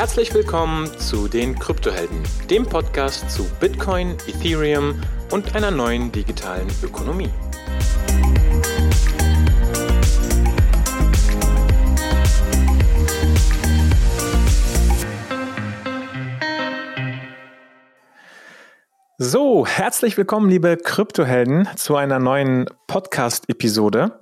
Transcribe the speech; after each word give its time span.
Herzlich 0.00 0.32
willkommen 0.32 0.86
zu 0.98 1.28
den 1.28 1.58
Kryptohelden, 1.58 2.22
dem 2.48 2.64
Podcast 2.64 3.30
zu 3.30 3.44
Bitcoin, 3.60 4.16
Ethereum 4.26 4.98
und 5.30 5.54
einer 5.54 5.70
neuen 5.70 6.10
digitalen 6.10 6.68
Ökonomie. 6.82 7.28
So, 19.18 19.66
herzlich 19.66 20.16
willkommen, 20.16 20.48
liebe 20.48 20.78
Kryptohelden, 20.78 21.68
zu 21.76 21.96
einer 21.96 22.18
neuen 22.18 22.64
Podcast-Episode. 22.86 24.18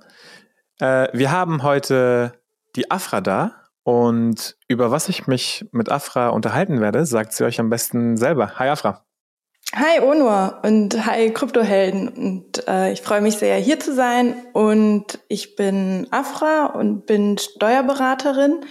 Äh, 0.81 1.07
wir 1.13 1.31
haben 1.31 1.63
heute 1.63 2.33
die 2.75 2.91
Afra 2.91 3.21
da 3.21 3.68
und 3.83 4.57
über 4.67 4.91
was 4.91 5.09
ich 5.09 5.27
mich 5.27 5.65
mit 5.71 5.89
Afra 5.89 6.29
unterhalten 6.29 6.81
werde, 6.81 7.05
sagt 7.05 7.33
sie 7.33 7.43
euch 7.43 7.59
am 7.59 7.69
besten 7.69 8.17
selber. 8.17 8.59
Hi 8.59 8.69
Afra. 8.69 9.05
Hi 9.75 9.99
Onur 10.01 10.61
und 10.63 11.05
hi 11.05 11.31
Kryptohelden 11.31 12.09
und 12.09 12.67
äh, 12.67 12.91
ich 12.91 13.01
freue 13.01 13.21
mich 13.21 13.35
sehr 13.35 13.57
hier 13.57 13.79
zu 13.79 13.93
sein 13.93 14.35
und 14.53 15.19
ich 15.27 15.55
bin 15.55 16.07
Afra 16.09 16.65
und 16.65 17.05
bin 17.05 17.37
Steuerberaterin 17.37 18.61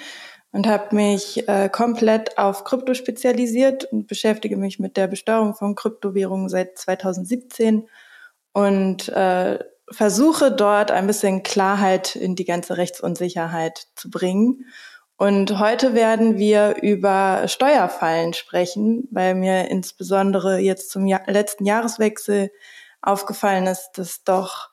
und 0.51 0.67
habe 0.67 0.97
mich 0.97 1.49
äh, 1.49 1.69
komplett 1.69 2.37
auf 2.37 2.65
Krypto 2.65 2.95
spezialisiert 2.95 3.85
und 3.85 4.09
beschäftige 4.09 4.57
mich 4.57 4.81
mit 4.81 4.97
der 4.97 5.07
Besteuerung 5.07 5.55
von 5.55 5.77
Kryptowährungen 5.77 6.49
seit 6.49 6.77
2017 6.79 7.89
und 8.53 9.09
äh, 9.11 9.61
versuche 9.91 10.51
dort 10.51 10.91
ein 10.91 11.07
bisschen 11.07 11.45
Klarheit 11.45 12.17
in 12.17 12.35
die 12.35 12.45
ganze 12.45 12.77
Rechtsunsicherheit 12.77 13.87
zu 13.95 14.11
bringen. 14.11 14.67
Und 15.19 15.59
heute 15.59 15.95
werden 15.95 16.39
wir 16.39 16.77
über 16.81 17.49
Steuerfallen 17.49 18.35
sprechen, 18.35 19.09
weil 19.11 19.35
mir 19.35 19.69
insbesondere 19.69 20.59
jetzt 20.59 20.91
zum 20.91 21.07
Jahr 21.07 21.23
letzten 21.27 21.65
Jahreswechsel 21.65 22.53
aufgefallen 23.03 23.67
ist, 23.67 23.91
dass 23.97 24.23
doch 24.23 24.69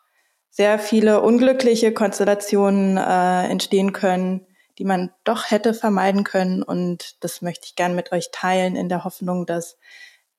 sehr 0.52 0.78
viele 0.78 1.22
unglückliche 1.22 1.94
Konstellationen 1.94 2.96
äh, 2.98 3.50
entstehen 3.50 3.92
können, 3.92 4.46
die 4.78 4.86
man 4.86 5.12
doch 5.24 5.50
hätte 5.50 5.74
vermeiden 5.74 6.24
können. 6.24 6.62
Und 6.62 7.24
das 7.24 7.42
möchte 7.42 7.66
ich 7.66 7.76
gern 7.76 7.96
mit 7.96 8.12
euch 8.12 8.30
teilen 8.32 8.76
in 8.76 8.88
der 8.88 9.04
Hoffnung, 9.04 9.48
dass 9.48 9.78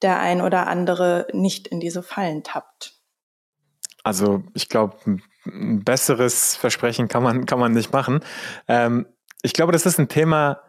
der 0.03 0.21
ein 0.21 0.41
oder 0.41 0.69
andere 0.69 1.27
nicht 1.33 1.67
in 1.67 1.81
diese 1.81 2.05
Fallen 2.05 2.45
tappt. 2.45 2.95
Also 4.05 4.45
ich 4.55 4.69
glaube, 4.69 5.21
ein 5.47 5.83
besseres 5.83 6.55
Versprechen 6.55 7.09
kann 7.09 7.25
man, 7.25 7.45
kann 7.45 7.59
man 7.59 7.73
nicht 7.73 7.93
machen. 7.93 8.21
Ähm, 8.69 9.07
ich 9.47 9.53
glaube, 9.53 9.73
das 9.73 9.87
ist 9.87 9.99
ein 9.99 10.09
Thema, 10.09 10.61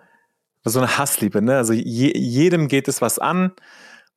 so 0.63 0.79
eine 0.79 0.99
Hassliebe. 0.99 1.41
Ne? 1.41 1.57
Also 1.57 1.73
je, 1.73 2.15
jedem 2.15 2.67
geht 2.67 2.87
es 2.87 3.01
was 3.01 3.17
an. 3.17 3.53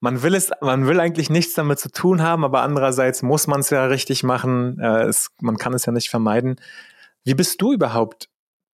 Man 0.01 0.23
will 0.23 0.35
es, 0.35 0.51
man 0.61 0.87
will 0.87 1.01
eigentlich 1.01 1.31
nichts 1.31 1.55
damit 1.55 1.79
zu 1.79 1.91
tun 1.91 2.23
haben, 2.23 2.45
aber 2.45 2.61
andererseits 2.61 3.23
muss 3.23 3.47
man 3.47 3.61
es 3.61 3.71
ja 3.71 3.87
richtig 3.87 4.23
machen. 4.23 4.79
Äh, 4.79 5.05
es, 5.05 5.31
man 5.41 5.57
kann 5.57 5.73
es 5.73 5.87
ja 5.87 5.93
nicht 5.93 6.11
vermeiden. 6.11 6.57
Wie 7.25 7.35
bist 7.35 7.61
du 7.63 7.73
überhaupt 7.73 8.29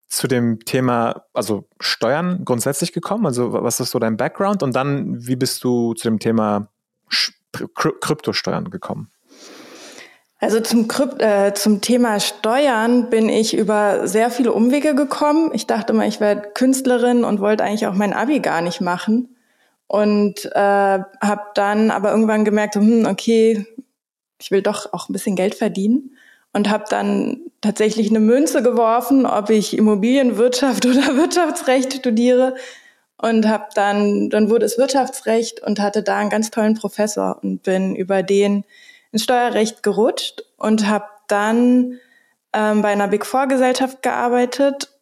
zu 0.08 0.26
dem 0.26 0.60
Thema, 0.64 1.24
also 1.32 1.68
Steuern 1.80 2.44
grundsätzlich 2.44 2.92
gekommen? 2.92 3.26
Also 3.26 3.52
was 3.52 3.78
ist 3.78 3.92
so 3.92 4.00
dein 4.00 4.16
Background? 4.16 4.64
Und 4.64 4.74
dann, 4.74 5.24
wie 5.26 5.36
bist 5.36 5.62
du 5.62 5.94
zu 5.94 6.08
dem 6.08 6.18
Thema 6.18 6.68
Kryptosteuern 7.74 8.70
gekommen? 8.70 9.10
Also 10.38 10.60
zum, 10.60 10.86
Krypt 10.86 11.22
äh, 11.22 11.54
zum 11.54 11.80
Thema 11.80 12.20
Steuern 12.20 13.08
bin 13.08 13.28
ich 13.30 13.56
über 13.56 14.06
sehr 14.06 14.30
viele 14.30 14.52
Umwege 14.52 14.94
gekommen. 14.94 15.50
Ich 15.54 15.66
dachte 15.66 15.94
mal, 15.94 16.06
ich 16.06 16.20
werde 16.20 16.50
Künstlerin 16.52 17.24
und 17.24 17.40
wollte 17.40 17.64
eigentlich 17.64 17.86
auch 17.86 17.94
mein 17.94 18.12
Abi 18.12 18.40
gar 18.40 18.60
nicht 18.60 18.82
machen. 18.82 19.34
Und 19.86 20.44
äh, 20.44 20.58
habe 20.58 21.42
dann 21.54 21.90
aber 21.90 22.10
irgendwann 22.10 22.44
gemerkt, 22.44 22.74
hm, 22.74 23.06
okay, 23.06 23.66
ich 24.38 24.50
will 24.50 24.60
doch 24.60 24.92
auch 24.92 25.08
ein 25.08 25.12
bisschen 25.12 25.36
Geld 25.36 25.54
verdienen 25.54 26.16
und 26.52 26.68
habe 26.68 26.84
dann 26.88 27.40
tatsächlich 27.60 28.10
eine 28.10 28.20
Münze 28.20 28.62
geworfen, 28.62 29.26
ob 29.26 29.48
ich 29.48 29.76
Immobilienwirtschaft 29.76 30.84
oder 30.86 31.16
Wirtschaftsrecht 31.16 31.94
studiere 31.94 32.56
und 33.18 33.48
habe 33.48 33.66
dann 33.74 34.28
dann 34.28 34.50
wurde 34.50 34.66
es 34.66 34.76
Wirtschaftsrecht 34.76 35.62
und 35.62 35.80
hatte 35.80 36.02
da 36.02 36.18
einen 36.18 36.30
ganz 36.30 36.50
tollen 36.50 36.74
Professor 36.74 37.38
und 37.42 37.62
bin 37.62 37.96
über 37.96 38.22
den 38.22 38.64
ins 39.12 39.24
Steuerrecht 39.24 39.82
gerutscht 39.82 40.42
und 40.56 40.88
habe 40.88 41.06
dann 41.28 41.98
ähm, 42.52 42.82
bei 42.82 42.88
einer 42.88 43.08
Big 43.08 43.26
Four 43.26 43.46
Gesellschaft 43.46 44.02
gearbeitet 44.02 44.92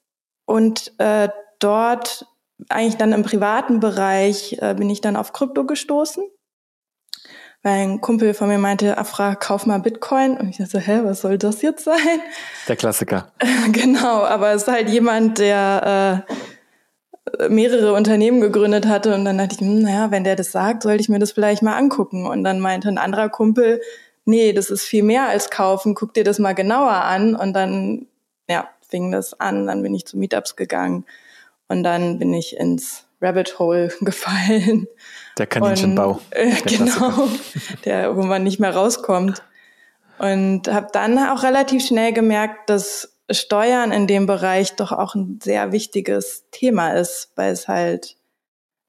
und 0.47 0.93
äh, 0.99 1.29
dort 1.59 2.27
eigentlich 2.69 2.97
dann 2.97 3.13
im 3.13 3.23
privaten 3.23 3.81
Bereich 3.81 4.59
äh, 4.61 4.75
bin 4.75 4.89
ich 4.91 5.01
dann 5.01 5.17
auf 5.17 5.33
Krypto 5.33 5.65
gestoßen 5.65 6.25
weil 7.65 7.81
ein 7.81 8.01
Kumpel 8.03 8.35
von 8.35 8.49
mir 8.49 8.59
meinte, 8.59 8.99
Afra, 8.99 9.35
kauf 9.35 9.65
mal 9.65 9.81
Bitcoin. 9.81 10.37
Und 10.37 10.51
ich 10.51 10.59
dachte, 10.59 10.79
hä, 10.79 11.01
was 11.03 11.23
soll 11.23 11.39
das 11.39 11.63
jetzt 11.63 11.85
sein? 11.85 12.21
Der 12.69 12.77
Klassiker. 12.77 13.33
genau, 13.73 14.23
aber 14.23 14.53
es 14.53 14.63
ist 14.63 14.69
halt 14.69 14.91
jemand, 14.91 15.39
der 15.39 16.27
äh, 16.29 16.35
mehrere 17.49 17.93
Unternehmen 17.93 18.41
gegründet 18.41 18.87
hatte. 18.87 19.15
Und 19.15 19.25
dann 19.25 19.39
dachte 19.39 19.55
ich, 19.55 19.61
hm, 19.61 19.83
naja, 19.83 20.11
wenn 20.11 20.25
der 20.25 20.37
das 20.37 20.53
sagt, 20.53 20.83
sollte 20.83 21.00
ich 21.00 21.09
mir 21.09 21.19
das 21.19 21.33
vielleicht 21.33 21.62
mal 21.62 21.77
angucken. 21.77 22.27
Und 22.27 22.45
dann 22.45 22.61
meinte 22.61 22.89
ein 22.89 22.99
anderer 22.99 23.28
Kumpel, 23.28 23.81
nee, 24.25 24.53
das 24.53 24.71
ist 24.71 24.84
viel 24.84 25.03
mehr 25.03 25.28
als 25.28 25.50
kaufen, 25.50 25.94
guck 25.94 26.15
dir 26.15 26.25
das 26.25 26.39
mal 26.39 26.55
genauer 26.55 26.93
an. 26.93 27.34
Und 27.34 27.53
dann, 27.53 28.06
ja, 28.49 28.69
fing 28.89 29.11
das 29.11 29.39
an. 29.41 29.67
Dann 29.67 29.83
bin 29.83 29.94
ich 29.94 30.06
zu 30.06 30.19
Meetups 30.19 30.56
gegangen. 30.56 31.05
Und 31.69 31.83
dann 31.83 32.19
bin 32.19 32.33
ich 32.34 32.56
ins 32.56 33.05
Rabbit 33.21 33.59
Hole 33.59 33.93
gefallen. 34.00 34.87
Der 35.39 35.47
Kaninchenbau. 35.47 36.12
Und, 36.12 36.23
äh, 36.31 36.50
der 36.50 36.78
genau, 36.78 37.28
der, 37.84 38.17
wo 38.17 38.23
man 38.23 38.44
nicht 38.44 38.61
mehr 38.61 38.75
rauskommt. 38.75 39.43
Und 40.19 40.69
habe 40.69 40.89
dann 40.93 41.19
auch 41.19 41.43
relativ 41.43 41.84
schnell 41.84 42.12
gemerkt, 42.12 42.71
dass 42.71 43.14
Steuern 43.31 43.93
in 43.93 44.07
dem 44.07 44.27
Bereich 44.27 44.77
doch 44.77 44.93
auch 44.93 45.15
ein 45.15 45.39
sehr 45.43 45.73
wichtiges 45.73 46.45
Thema 46.51 46.93
ist, 46.93 47.33
weil 47.37 47.53
es 47.53 47.69
halt, 47.69 48.17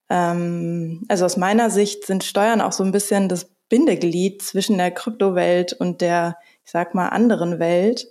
ähm, 0.10 1.06
also 1.08 1.26
aus 1.26 1.38
meiner 1.38 1.70
Sicht 1.70 2.06
sind 2.06 2.24
Steuern 2.24 2.62
auch 2.62 2.74
so 2.74 2.84
ein 2.84 2.92
bisschen 2.92 3.30
das 3.30 3.50
Bindeglied 3.70 4.42
zwischen 4.42 4.78
der 4.78 4.92
Kryptowelt 4.92 5.74
und 5.74 6.02
der, 6.02 6.38
ich 6.64 6.72
sag 6.72 6.94
mal, 6.96 7.10
anderen 7.10 7.60
Welt 7.60 8.08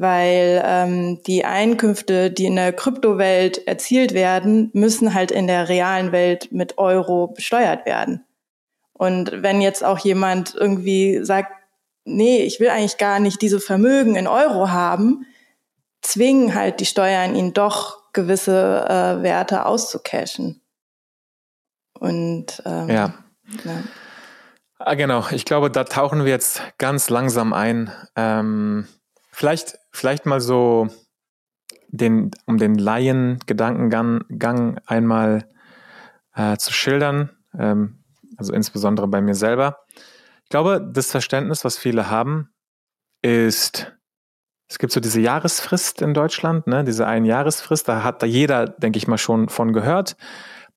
weil 0.00 0.62
ähm, 0.64 1.20
die 1.26 1.44
Einkünfte, 1.44 2.30
die 2.30 2.46
in 2.46 2.56
der 2.56 2.72
Kryptowelt 2.72 3.66
erzielt 3.68 4.14
werden, 4.14 4.70
müssen 4.72 5.12
halt 5.12 5.30
in 5.30 5.46
der 5.46 5.68
realen 5.68 6.10
Welt 6.10 6.50
mit 6.52 6.78
Euro 6.78 7.26
besteuert 7.26 7.84
werden. 7.84 8.24
Und 8.94 9.42
wenn 9.42 9.60
jetzt 9.60 9.84
auch 9.84 9.98
jemand 9.98 10.54
irgendwie 10.54 11.22
sagt, 11.22 11.52
nee, 12.06 12.38
ich 12.38 12.60
will 12.60 12.70
eigentlich 12.70 12.96
gar 12.96 13.20
nicht 13.20 13.42
diese 13.42 13.60
Vermögen 13.60 14.16
in 14.16 14.26
Euro 14.26 14.70
haben, 14.70 15.26
zwingen 16.02 16.54
halt 16.54 16.80
die 16.80 16.86
Steuern 16.86 17.34
ihn 17.34 17.52
doch 17.52 18.12
gewisse 18.12 18.86
äh, 18.88 19.22
Werte 19.22 19.66
auszucashen. 19.66 20.60
Und 21.98 22.62
ähm, 22.64 22.88
ja. 22.88 23.14
ja. 23.64 23.82
Ah, 24.78 24.94
genau, 24.94 25.26
ich 25.30 25.44
glaube, 25.44 25.70
da 25.70 25.84
tauchen 25.84 26.24
wir 26.24 26.30
jetzt 26.30 26.62
ganz 26.78 27.10
langsam 27.10 27.52
ein. 27.52 27.92
Ähm, 28.16 28.88
vielleicht 29.30 29.78
vielleicht 29.92 30.26
mal 30.26 30.40
so 30.40 30.88
den, 31.88 32.30
um 32.46 32.56
den 32.56 32.76
Laien-Gedankengang 32.76 34.78
einmal 34.86 35.48
äh, 36.34 36.56
zu 36.56 36.72
schildern, 36.72 37.30
ähm, 37.58 38.04
also 38.36 38.52
insbesondere 38.52 39.08
bei 39.08 39.20
mir 39.20 39.34
selber. 39.34 39.80
Ich 40.44 40.50
glaube, 40.50 40.88
das 40.92 41.10
Verständnis, 41.10 41.64
was 41.64 41.78
viele 41.78 42.10
haben, 42.10 42.50
ist, 43.22 43.92
es 44.70 44.78
gibt 44.78 44.92
so 44.92 45.00
diese 45.00 45.20
Jahresfrist 45.20 46.00
in 46.00 46.14
Deutschland, 46.14 46.68
ne, 46.68 46.84
diese 46.84 47.04
Einjahresfrist, 47.04 47.88
da 47.88 48.04
hat 48.04 48.22
da 48.22 48.26
jeder, 48.26 48.66
denke 48.66 48.98
ich 48.98 49.08
mal, 49.08 49.18
schon 49.18 49.48
von 49.48 49.72
gehört. 49.72 50.16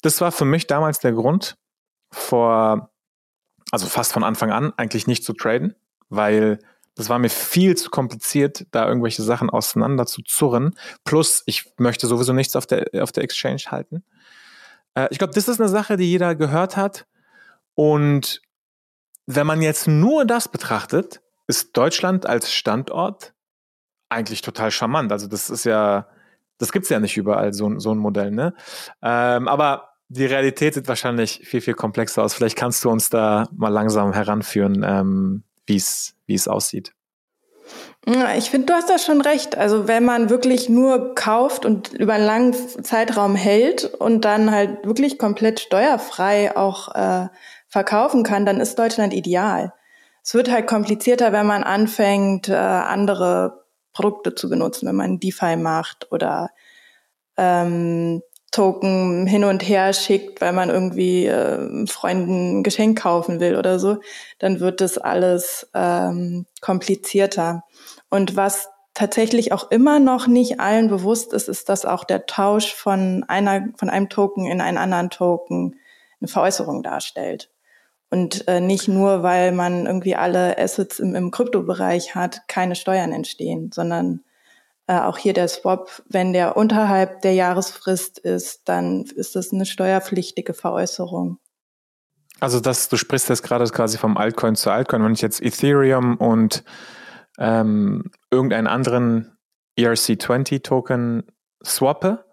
Das 0.02 0.20
war 0.20 0.32
für 0.32 0.46
mich 0.46 0.66
damals 0.66 0.98
der 0.98 1.12
Grund, 1.14 1.58
vor, 2.12 2.90
also 3.72 3.86
fast 3.86 4.12
von 4.12 4.24
Anfang 4.24 4.52
an, 4.52 4.74
eigentlich 4.78 5.06
nicht 5.06 5.24
zu 5.24 5.34
traden, 5.34 5.76
weil 6.10 6.58
das 6.96 7.10
war 7.10 7.20
mir 7.20 7.30
viel 7.30 7.78
zu 7.78 7.92
kompliziert, 7.92 8.66
da 8.72 8.88
irgendwelche 8.88 9.22
Sachen 9.22 9.52
auseinander 9.52 10.08
zu 10.08 10.24
zurren. 10.24 10.74
Plus, 11.04 11.44
ich 11.46 11.72
möchte 11.78 12.08
sowieso 12.08 12.34
nichts 12.34 12.56
auf 12.56 12.66
der, 12.66 12.88
auf 13.00 13.12
der 13.12 13.24
Exchange 13.24 13.62
halten. 13.68 14.04
Äh, 14.96 15.08
ich 15.12 15.20
glaube, 15.20 15.36
das 15.36 15.48
ist 15.48 15.62
eine 15.62 15.70
Sache, 15.70 15.98
die 15.98 16.10
jeder 16.10 16.34
gehört 16.34 16.78
hat. 16.78 17.06
Und 17.76 18.42
wenn 19.28 19.46
man 19.46 19.62
jetzt 19.62 19.88
nur 19.88 20.26
das 20.26 20.48
betrachtet, 20.48 21.22
ist 21.46 21.78
Deutschland 21.78 22.26
als 22.26 22.52
Standort 22.52 23.33
eigentlich 24.14 24.42
total 24.42 24.72
charmant. 24.72 25.12
Also 25.12 25.28
das 25.28 25.50
ist 25.50 25.66
ja, 25.66 26.08
das 26.58 26.72
gibt's 26.72 26.90
ja 26.90 27.00
nicht 27.00 27.18
überall, 27.18 27.54
so, 27.54 27.80
so 27.80 27.92
ein 27.92 27.98
Modell, 27.98 28.32
ne? 28.32 28.54
Ähm, 29.02 29.48
aber 29.48 29.90
die 30.10 30.26
Realität 30.26 30.76
sieht 30.76 30.88
wahrscheinlich 30.88 31.42
viel, 31.44 31.62
viel 31.62 31.74
komplexer 31.74 32.24
aus. 32.24 32.34
Vielleicht 32.34 32.58
kannst 32.58 32.84
du 32.84 32.90
uns 32.90 33.10
da 33.10 33.48
mal 33.56 33.70
langsam 33.70 34.14
heranführen, 34.14 34.84
ähm, 34.88 35.44
wie 35.66 35.78
es 35.78 36.16
wie 36.26 36.36
es 36.36 36.48
aussieht. 36.48 36.94
Ich 38.36 38.50
finde, 38.50 38.68
du 38.68 38.74
hast 38.74 38.90
da 38.90 38.98
schon 38.98 39.22
recht. 39.22 39.58
Also 39.58 39.88
wenn 39.88 40.04
man 40.04 40.30
wirklich 40.30 40.68
nur 40.68 41.16
kauft 41.16 41.66
und 41.66 41.94
über 41.94 42.14
einen 42.14 42.26
langen 42.26 42.54
Zeitraum 42.54 43.36
hält 43.36 43.86
und 43.86 44.26
dann 44.26 44.52
halt 44.52 44.86
wirklich 44.86 45.18
komplett 45.18 45.62
steuerfrei 45.62 46.56
auch 46.58 46.94
äh, 46.96 47.30
verkaufen 47.70 48.24
kann, 48.24 48.46
dann 48.46 48.60
ist 48.60 48.78
Deutschland 48.78 49.14
ideal. 49.14 49.74
Es 50.22 50.34
wird 50.34 50.52
halt 50.52 50.68
komplizierter, 50.68 51.32
wenn 51.32 51.48
man 51.48 51.64
anfängt, 51.64 52.50
äh, 52.50 52.56
andere 52.56 53.63
Produkte 53.94 54.36
zu 54.36 54.50
benutzen, 54.50 54.88
wenn 54.88 54.96
man 54.96 55.20
DeFi 55.20 55.56
macht 55.56 56.12
oder 56.12 56.50
ähm, 57.38 58.22
Token 58.52 59.26
hin 59.26 59.44
und 59.46 59.68
her 59.68 59.94
schickt, 59.94 60.40
weil 60.40 60.54
man 60.54 60.70
irgendwie 60.70 61.26
äh, 61.26 61.88
Freunden 61.88 62.60
ein 62.60 62.64
Geschenk 62.64 63.02
kaufen 63.02 63.40
will 63.40 63.56
oder 63.56 63.80
so, 63.80 63.98
dann 64.38 64.60
wird 64.60 64.80
das 64.80 65.00
alles 65.00 65.70
ähm, 65.74 66.46
komplizierter. 66.62 67.64
Und 68.10 68.36
was 68.36 68.70
tatsächlich 68.94 69.52
auch 69.54 69.72
immer 69.72 70.00
noch 70.00 70.28
nicht 70.28 70.60
allen 70.60 70.88
bewusst 70.88 71.34
ist, 71.34 71.50
ist, 71.50 71.68
dass 71.68 71.86
auch 71.86 72.04
der 72.04 72.28
Tausch 72.28 72.74
von 72.74 73.26
einer, 73.28 73.70
von 73.76 73.90
einem 73.90 74.10
Token 74.10 74.46
in 74.46 74.62
einen 74.62 74.78
anderen 74.78 75.10
Token 75.10 75.80
eine 76.22 76.28
Veräußerung 76.28 76.84
darstellt. 76.84 77.50
Und 78.14 78.48
äh, 78.48 78.62
nicht 78.62 78.88
nur, 78.88 79.24
weil 79.24 79.52
man 79.54 79.88
irgendwie 79.88 80.16
alle 80.16 80.56
Assets 80.60 81.00
im, 81.00 81.16
im 81.16 81.32
Kryptobereich 81.32 82.14
hat, 82.14 82.48
keine 82.48 82.76
Steuern 82.76 83.12
entstehen, 83.12 83.72
sondern 83.74 84.22
äh, 84.86 85.00
auch 85.00 85.18
hier 85.18 85.34
der 85.34 85.48
Swap, 85.48 86.04
wenn 86.10 86.32
der 86.32 86.56
unterhalb 86.56 87.24
der 87.24 87.34
Jahresfrist 87.34 88.20
ist, 88.20 88.70
dann 88.70 89.06
ist 89.16 89.36
das 89.36 89.52
eine 89.52 89.66
steuerpflichtige 89.66 90.54
Veräußerung. 90.54 91.40
Also 92.40 92.60
das, 92.60 92.88
du 92.88 92.98
sprichst 92.98 93.30
jetzt 93.30 93.42
gerade 93.42 93.66
quasi 93.66 93.98
vom 93.98 94.16
Altcoin 94.16 94.54
zu 94.54 94.70
Altcoin. 94.70 95.04
Wenn 95.04 95.14
ich 95.14 95.22
jetzt 95.24 95.42
Ethereum 95.42 96.18
und 96.18 96.64
ähm, 97.40 98.12
irgendeinen 98.30 98.68
anderen 98.68 99.40
ERC20-Token 99.80 101.24
swappe, 101.66 102.26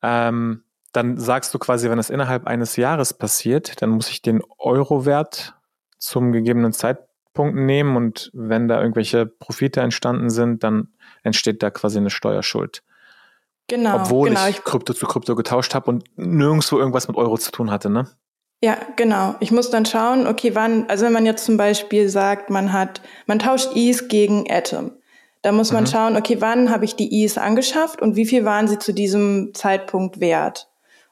ähm, 0.00 0.64
dann 0.92 1.18
sagst 1.18 1.52
du 1.54 1.58
quasi, 1.58 1.90
wenn 1.90 1.98
das 1.98 2.10
innerhalb 2.10 2.46
eines 2.46 2.76
Jahres 2.76 3.14
passiert, 3.14 3.82
dann 3.82 3.90
muss 3.90 4.08
ich 4.08 4.22
den 4.22 4.42
Euro-Wert 4.58 5.54
zum 5.98 6.32
gegebenen 6.32 6.72
Zeitpunkt 6.72 7.56
nehmen 7.56 7.96
und 7.96 8.30
wenn 8.32 8.68
da 8.68 8.80
irgendwelche 8.80 9.26
Profite 9.26 9.80
entstanden 9.80 10.30
sind, 10.30 10.64
dann 10.64 10.88
entsteht 11.22 11.62
da 11.62 11.70
quasi 11.70 11.98
eine 11.98 12.10
Steuerschuld. 12.10 12.82
Genau. 13.68 13.96
Obwohl 13.96 14.30
genau. 14.30 14.48
ich 14.48 14.64
Krypto 14.64 14.94
zu 14.94 15.06
Krypto 15.06 15.34
getauscht 15.36 15.74
habe 15.74 15.90
und 15.90 16.04
nirgendwo 16.16 16.78
irgendwas 16.78 17.06
mit 17.06 17.16
Euro 17.16 17.36
zu 17.36 17.52
tun 17.52 17.70
hatte, 17.70 17.90
ne? 17.90 18.08
Ja, 18.60 18.76
genau. 18.96 19.36
Ich 19.38 19.52
muss 19.52 19.70
dann 19.70 19.86
schauen, 19.86 20.26
okay, 20.26 20.54
wann, 20.54 20.88
also 20.88 21.04
wenn 21.04 21.12
man 21.12 21.26
jetzt 21.26 21.44
zum 21.44 21.56
Beispiel 21.56 22.08
sagt, 22.08 22.50
man 22.50 22.72
hat, 22.72 23.02
man 23.26 23.38
tauscht 23.38 23.70
ETH 23.76 24.08
gegen 24.08 24.50
Atom, 24.50 24.92
da 25.42 25.52
muss 25.52 25.70
man 25.70 25.84
mhm. 25.84 25.88
schauen, 25.88 26.16
okay, 26.16 26.38
wann 26.40 26.70
habe 26.70 26.84
ich 26.84 26.96
die 26.96 27.24
ETH 27.24 27.38
angeschafft 27.38 28.02
und 28.02 28.16
wie 28.16 28.26
viel 28.26 28.44
waren 28.44 28.66
sie 28.66 28.78
zu 28.78 28.92
diesem 28.92 29.52
Zeitpunkt 29.54 30.18
wert? 30.18 30.68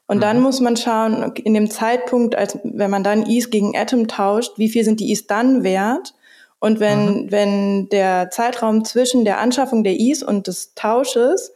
Und 0.07 0.17
mhm. 0.17 0.21
dann 0.21 0.39
muss 0.39 0.59
man 0.61 0.77
schauen, 0.77 1.33
in 1.35 1.53
dem 1.53 1.69
Zeitpunkt, 1.69 2.35
als 2.35 2.57
wenn 2.63 2.89
man 2.89 3.03
dann 3.03 3.29
ETH 3.29 3.51
gegen 3.51 3.77
Atom 3.77 4.07
tauscht, 4.07 4.57
wie 4.57 4.69
viel 4.69 4.83
sind 4.83 4.99
die 4.99 5.11
ETH 5.11 5.29
dann 5.29 5.63
wert? 5.63 6.13
Und 6.59 6.79
wenn, 6.79 7.25
mhm. 7.25 7.31
wenn 7.31 7.89
der 7.89 8.31
Zeitraum 8.31 8.83
zwischen 8.83 9.25
der 9.25 9.39
Anschaffung 9.39 9.83
der 9.83 9.99
ETH 9.99 10.23
und 10.23 10.47
des 10.47 10.73
Tausches 10.73 11.51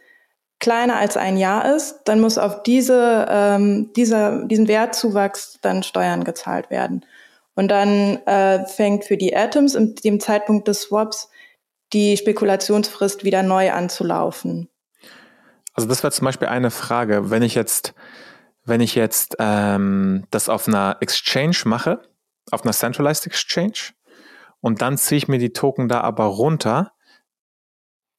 kleiner 0.59 0.97
als 0.97 1.17
ein 1.17 1.37
Jahr 1.37 1.75
ist, 1.75 2.01
dann 2.05 2.21
muss 2.21 2.37
auf 2.37 2.61
diese, 2.63 3.25
ähm, 3.29 3.91
dieser, 3.95 4.45
diesen 4.45 4.67
Wertzuwachs 4.67 5.57
dann 5.61 5.81
Steuern 5.81 6.23
gezahlt 6.23 6.69
werden. 6.69 7.03
Und 7.55 7.69
dann 7.69 8.17
äh, 8.27 8.65
fängt 8.67 9.05
für 9.05 9.17
die 9.17 9.35
Atoms 9.35 9.75
im 9.75 9.95
dem 9.95 10.19
Zeitpunkt 10.19 10.67
des 10.67 10.81
Swaps 10.81 11.29
die 11.93 12.15
Spekulationsfrist 12.15 13.23
wieder 13.23 13.43
neu 13.43 13.71
anzulaufen. 13.71 14.69
Also 15.73 15.89
das 15.89 16.03
wäre 16.03 16.11
zum 16.11 16.25
Beispiel 16.25 16.47
eine 16.47 16.71
Frage. 16.71 17.29
Wenn 17.29 17.43
ich 17.43 17.55
jetzt, 17.55 17.93
wenn 18.71 18.79
ich 18.79 18.95
jetzt 18.95 19.35
ähm, 19.37 20.23
das 20.31 20.47
auf 20.47 20.65
einer 20.65 20.95
Exchange 21.01 21.57
mache, 21.65 22.01
auf 22.51 22.63
einer 22.63 22.71
Centralized 22.71 23.27
Exchange, 23.27 23.91
und 24.61 24.81
dann 24.81 24.97
ziehe 24.97 25.17
ich 25.17 25.27
mir 25.27 25.39
die 25.39 25.51
Token 25.51 25.89
da 25.89 25.99
aber 25.99 26.23
runter, 26.23 26.93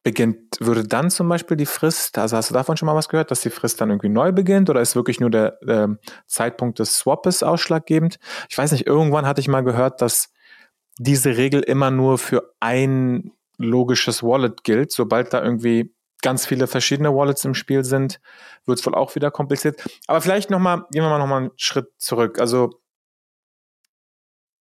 beginnt, 0.03 0.59
würde 0.61 0.87
dann 0.87 1.11
zum 1.11 1.27
Beispiel 1.29 1.57
die 1.57 1.65
Frist, 1.65 2.19
also 2.19 2.37
hast 2.37 2.51
du 2.51 2.55
davon 2.55 2.77
schon 2.77 2.85
mal 2.85 2.95
was 2.95 3.09
gehört, 3.09 3.31
dass 3.31 3.41
die 3.41 3.49
Frist 3.49 3.81
dann 3.81 3.89
irgendwie 3.89 4.11
neu 4.11 4.31
beginnt 4.31 4.69
oder 4.69 4.83
ist 4.83 4.95
wirklich 4.95 5.21
nur 5.21 5.31
der 5.31 5.63
äh, 5.63 5.89
Zeitpunkt 6.27 6.81
des 6.81 6.99
Swaps 6.99 7.43
ausschlaggebend? 7.43 8.19
Ich 8.51 8.59
weiß 8.59 8.73
nicht, 8.73 8.87
irgendwann 8.87 9.25
hatte 9.25 9.41
ich 9.41 9.49
mal 9.49 9.63
gehört, 9.63 10.03
dass 10.03 10.35
diese 10.99 11.39
Regel 11.39 11.63
immer 11.63 11.91
nur 11.91 12.19
für 12.19 12.53
ein 12.61 13.33
logisches 13.57 14.23
Wallet 14.23 14.65
gilt. 14.65 14.93
Sobald 14.93 15.33
da 15.33 15.43
irgendwie 15.43 15.95
ganz 16.23 16.47
viele 16.47 16.67
verschiedene 16.67 17.15
Wallets 17.15 17.45
im 17.45 17.55
Spiel 17.55 17.85
sind, 17.85 18.21
wird 18.65 18.79
es 18.79 18.87
wohl 18.87 18.95
auch 18.95 19.15
wieder 19.15 19.31
kompliziert. 19.31 19.83
Aber 20.07 20.21
vielleicht 20.21 20.51
nochmal, 20.51 20.87
gehen 20.91 21.03
wir 21.03 21.11
mal 21.11 21.19
nochmal 21.19 21.43
einen 21.43 21.51
Schritt 21.57 21.93
zurück. 21.99 22.39
Also, 22.41 22.81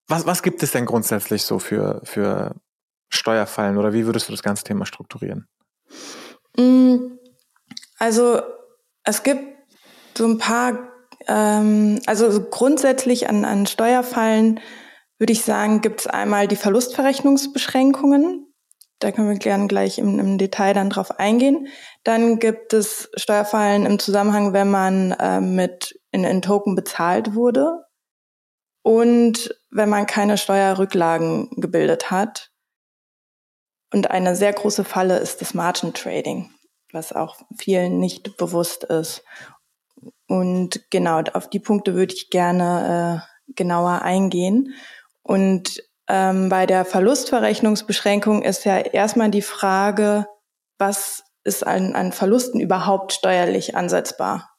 was, 0.08 0.26
was 0.26 0.42
gibt 0.42 0.62
es 0.62 0.72
denn 0.72 0.86
grundsätzlich 0.86 1.44
so 1.44 1.58
für, 1.58 2.00
für 2.04 2.56
Steuerfallen 3.10 3.78
oder 3.78 3.92
wie 3.92 4.06
würdest 4.06 4.28
du 4.28 4.32
das 4.32 4.42
ganze 4.42 4.64
Thema 4.64 4.86
strukturieren? 4.86 5.46
Mm, 6.56 7.18
also 7.98 8.42
es 9.04 9.22
gibt 9.22 9.56
so 10.16 10.26
ein 10.26 10.38
paar, 10.38 10.90
ähm, 11.28 12.00
also 12.06 12.42
grundsätzlich 12.50 13.28
an, 13.28 13.44
an 13.44 13.66
Steuerfallen 13.66 14.60
würde 15.18 15.34
ich 15.34 15.44
sagen, 15.44 15.82
gibt 15.82 16.00
es 16.00 16.06
einmal 16.06 16.48
die 16.48 16.56
Verlustverrechnungsbeschränkungen. 16.56 18.49
Da 19.00 19.12
können 19.12 19.30
wir 19.30 19.38
gerne 19.38 19.66
gleich 19.66 19.98
im, 19.98 20.18
im, 20.18 20.36
Detail 20.36 20.74
dann 20.74 20.90
drauf 20.90 21.18
eingehen. 21.18 21.68
Dann 22.04 22.38
gibt 22.38 22.74
es 22.74 23.10
Steuerfallen 23.16 23.86
im 23.86 23.98
Zusammenhang, 23.98 24.52
wenn 24.52 24.70
man 24.70 25.12
äh, 25.12 25.40
mit 25.40 25.98
in, 26.12 26.24
in 26.24 26.42
Token 26.42 26.74
bezahlt 26.74 27.34
wurde 27.34 27.84
und 28.82 29.54
wenn 29.70 29.88
man 29.88 30.06
keine 30.06 30.36
Steuerrücklagen 30.36 31.48
gebildet 31.56 32.10
hat. 32.10 32.50
Und 33.92 34.10
eine 34.10 34.36
sehr 34.36 34.52
große 34.52 34.84
Falle 34.84 35.18
ist 35.18 35.40
das 35.40 35.54
Margin 35.54 35.94
Trading, 35.94 36.50
was 36.92 37.12
auch 37.12 37.38
vielen 37.56 37.98
nicht 37.98 38.36
bewusst 38.36 38.84
ist. 38.84 39.24
Und 40.28 40.90
genau, 40.90 41.22
auf 41.32 41.48
die 41.48 41.58
Punkte 41.58 41.94
würde 41.94 42.14
ich 42.14 42.30
gerne 42.30 43.24
äh, 43.26 43.52
genauer 43.54 44.02
eingehen. 44.02 44.74
Und 45.22 45.82
ähm, 46.10 46.48
bei 46.48 46.66
der 46.66 46.84
Verlustverrechnungsbeschränkung 46.84 48.42
ist 48.42 48.64
ja 48.64 48.78
erstmal 48.78 49.30
die 49.30 49.42
Frage, 49.42 50.26
was 50.76 51.22
ist 51.44 51.64
an, 51.64 51.94
an 51.94 52.12
Verlusten 52.12 52.60
überhaupt 52.60 53.12
steuerlich 53.12 53.76
ansetzbar? 53.76 54.50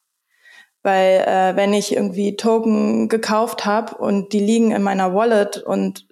Weil 0.82 1.20
äh, 1.20 1.54
wenn 1.54 1.74
ich 1.74 1.94
irgendwie 1.94 2.36
Token 2.36 3.08
gekauft 3.08 3.66
habe 3.66 3.96
und 3.96 4.32
die 4.32 4.40
liegen 4.40 4.72
in 4.72 4.82
meiner 4.82 5.14
Wallet 5.14 5.58
und 5.58 6.08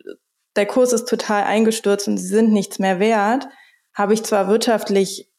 der 0.57 0.67
Kurs 0.67 0.93
ist 0.93 1.09
total 1.09 1.45
eingestürzt 1.45 2.07
und 2.07 2.19
sie 2.19 2.29
sind 2.29 2.53
nichts 2.53 2.79
mehr 2.79 3.01
wert, 3.01 3.49
habe 3.95 4.13
ich 4.13 4.23
zwar 4.23 4.49
wirtschaftlich 4.49 5.33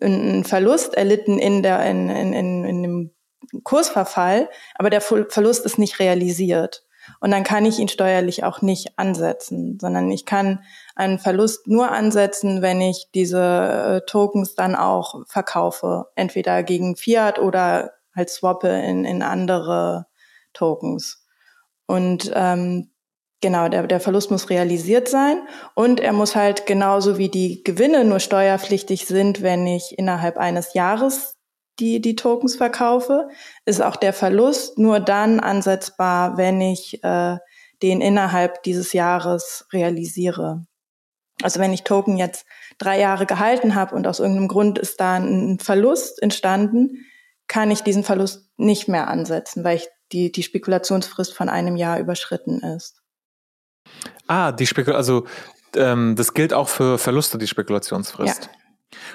einen 0.00 0.44
Verlust 0.44 0.94
erlitten 0.94 1.38
in, 1.38 1.62
der, 1.62 1.86
in, 1.86 2.10
in, 2.10 2.32
in, 2.32 2.64
in 2.64 2.82
dem 2.82 3.14
Kursverfall, 3.62 4.48
aber 4.74 4.90
der 4.90 5.00
Verlust 5.00 5.64
ist 5.64 5.78
nicht 5.78 6.00
realisiert. 6.00 6.85
Und 7.20 7.30
dann 7.30 7.44
kann 7.44 7.64
ich 7.64 7.78
ihn 7.78 7.88
steuerlich 7.88 8.44
auch 8.44 8.62
nicht 8.62 8.98
ansetzen, 8.98 9.78
sondern 9.80 10.10
ich 10.10 10.24
kann 10.26 10.62
einen 10.94 11.18
Verlust 11.18 11.66
nur 11.66 11.90
ansetzen, 11.90 12.62
wenn 12.62 12.80
ich 12.80 13.08
diese 13.14 14.02
äh, 14.02 14.06
Tokens 14.06 14.54
dann 14.54 14.74
auch 14.74 15.26
verkaufe, 15.26 16.06
entweder 16.14 16.62
gegen 16.62 16.96
Fiat 16.96 17.38
oder 17.38 17.92
halt 18.14 18.30
swappe 18.30 18.68
in, 18.68 19.04
in 19.04 19.22
andere 19.22 20.06
Tokens. 20.52 21.24
Und 21.86 22.30
ähm, 22.34 22.90
Genau, 23.42 23.68
der, 23.68 23.86
der 23.86 24.00
Verlust 24.00 24.30
muss 24.30 24.48
realisiert 24.48 25.08
sein 25.08 25.46
und 25.74 26.00
er 26.00 26.14
muss 26.14 26.34
halt 26.34 26.64
genauso 26.64 27.18
wie 27.18 27.28
die 27.28 27.62
Gewinne 27.62 28.04
nur 28.04 28.18
steuerpflichtig 28.18 29.04
sind, 29.06 29.42
wenn 29.42 29.66
ich 29.66 29.98
innerhalb 29.98 30.38
eines 30.38 30.72
Jahres 30.72 31.35
die, 31.78 32.00
die 32.00 32.16
Tokens 32.16 32.56
verkaufe, 32.56 33.28
ist 33.64 33.82
auch 33.82 33.96
der 33.96 34.12
Verlust 34.12 34.78
nur 34.78 35.00
dann 35.00 35.40
ansetzbar, 35.40 36.36
wenn 36.36 36.60
ich 36.60 37.02
äh, 37.04 37.36
den 37.82 38.00
innerhalb 38.00 38.62
dieses 38.62 38.92
Jahres 38.92 39.66
realisiere. 39.72 40.66
Also 41.42 41.60
wenn 41.60 41.72
ich 41.72 41.84
Token 41.84 42.16
jetzt 42.16 42.46
drei 42.78 42.98
Jahre 42.98 43.26
gehalten 43.26 43.74
habe 43.74 43.94
und 43.94 44.06
aus 44.06 44.20
irgendeinem 44.20 44.48
Grund 44.48 44.78
ist 44.78 45.00
da 45.00 45.16
ein 45.16 45.58
Verlust 45.58 46.22
entstanden, 46.22 47.04
kann 47.46 47.70
ich 47.70 47.82
diesen 47.82 48.04
Verlust 48.04 48.50
nicht 48.56 48.88
mehr 48.88 49.08
ansetzen, 49.08 49.62
weil 49.62 49.76
ich 49.76 49.88
die, 50.12 50.32
die 50.32 50.42
Spekulationsfrist 50.42 51.34
von 51.34 51.48
einem 51.48 51.76
Jahr 51.76 51.98
überschritten 51.98 52.60
ist. 52.62 53.02
Ah, 54.26 54.52
die 54.52 54.66
Spekul 54.66 54.94
also 54.94 55.26
ähm, 55.76 56.16
das 56.16 56.32
gilt 56.32 56.54
auch 56.54 56.68
für 56.68 56.98
Verluste, 56.98 57.38
die 57.38 57.46
Spekulationsfrist. 57.46 58.44
Ja. 58.44 58.50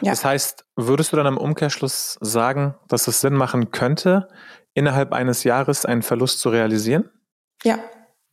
Ja. 0.02 0.12
Das 0.12 0.26
heißt, 0.26 0.66
würdest 0.76 1.12
du 1.12 1.18
dann 1.18 1.28
im 1.28 1.38
Umkehrschluss 1.38 2.18
sagen, 2.22 2.76
dass 2.88 3.08
es 3.08 3.22
Sinn 3.22 3.34
machen 3.34 3.72
könnte, 3.72 4.28
innerhalb 4.74 5.14
eines 5.14 5.44
Jahres 5.44 5.86
einen 5.86 6.02
Verlust 6.02 6.40
zu 6.40 6.50
realisieren? 6.50 7.10
Ja, 7.64 7.80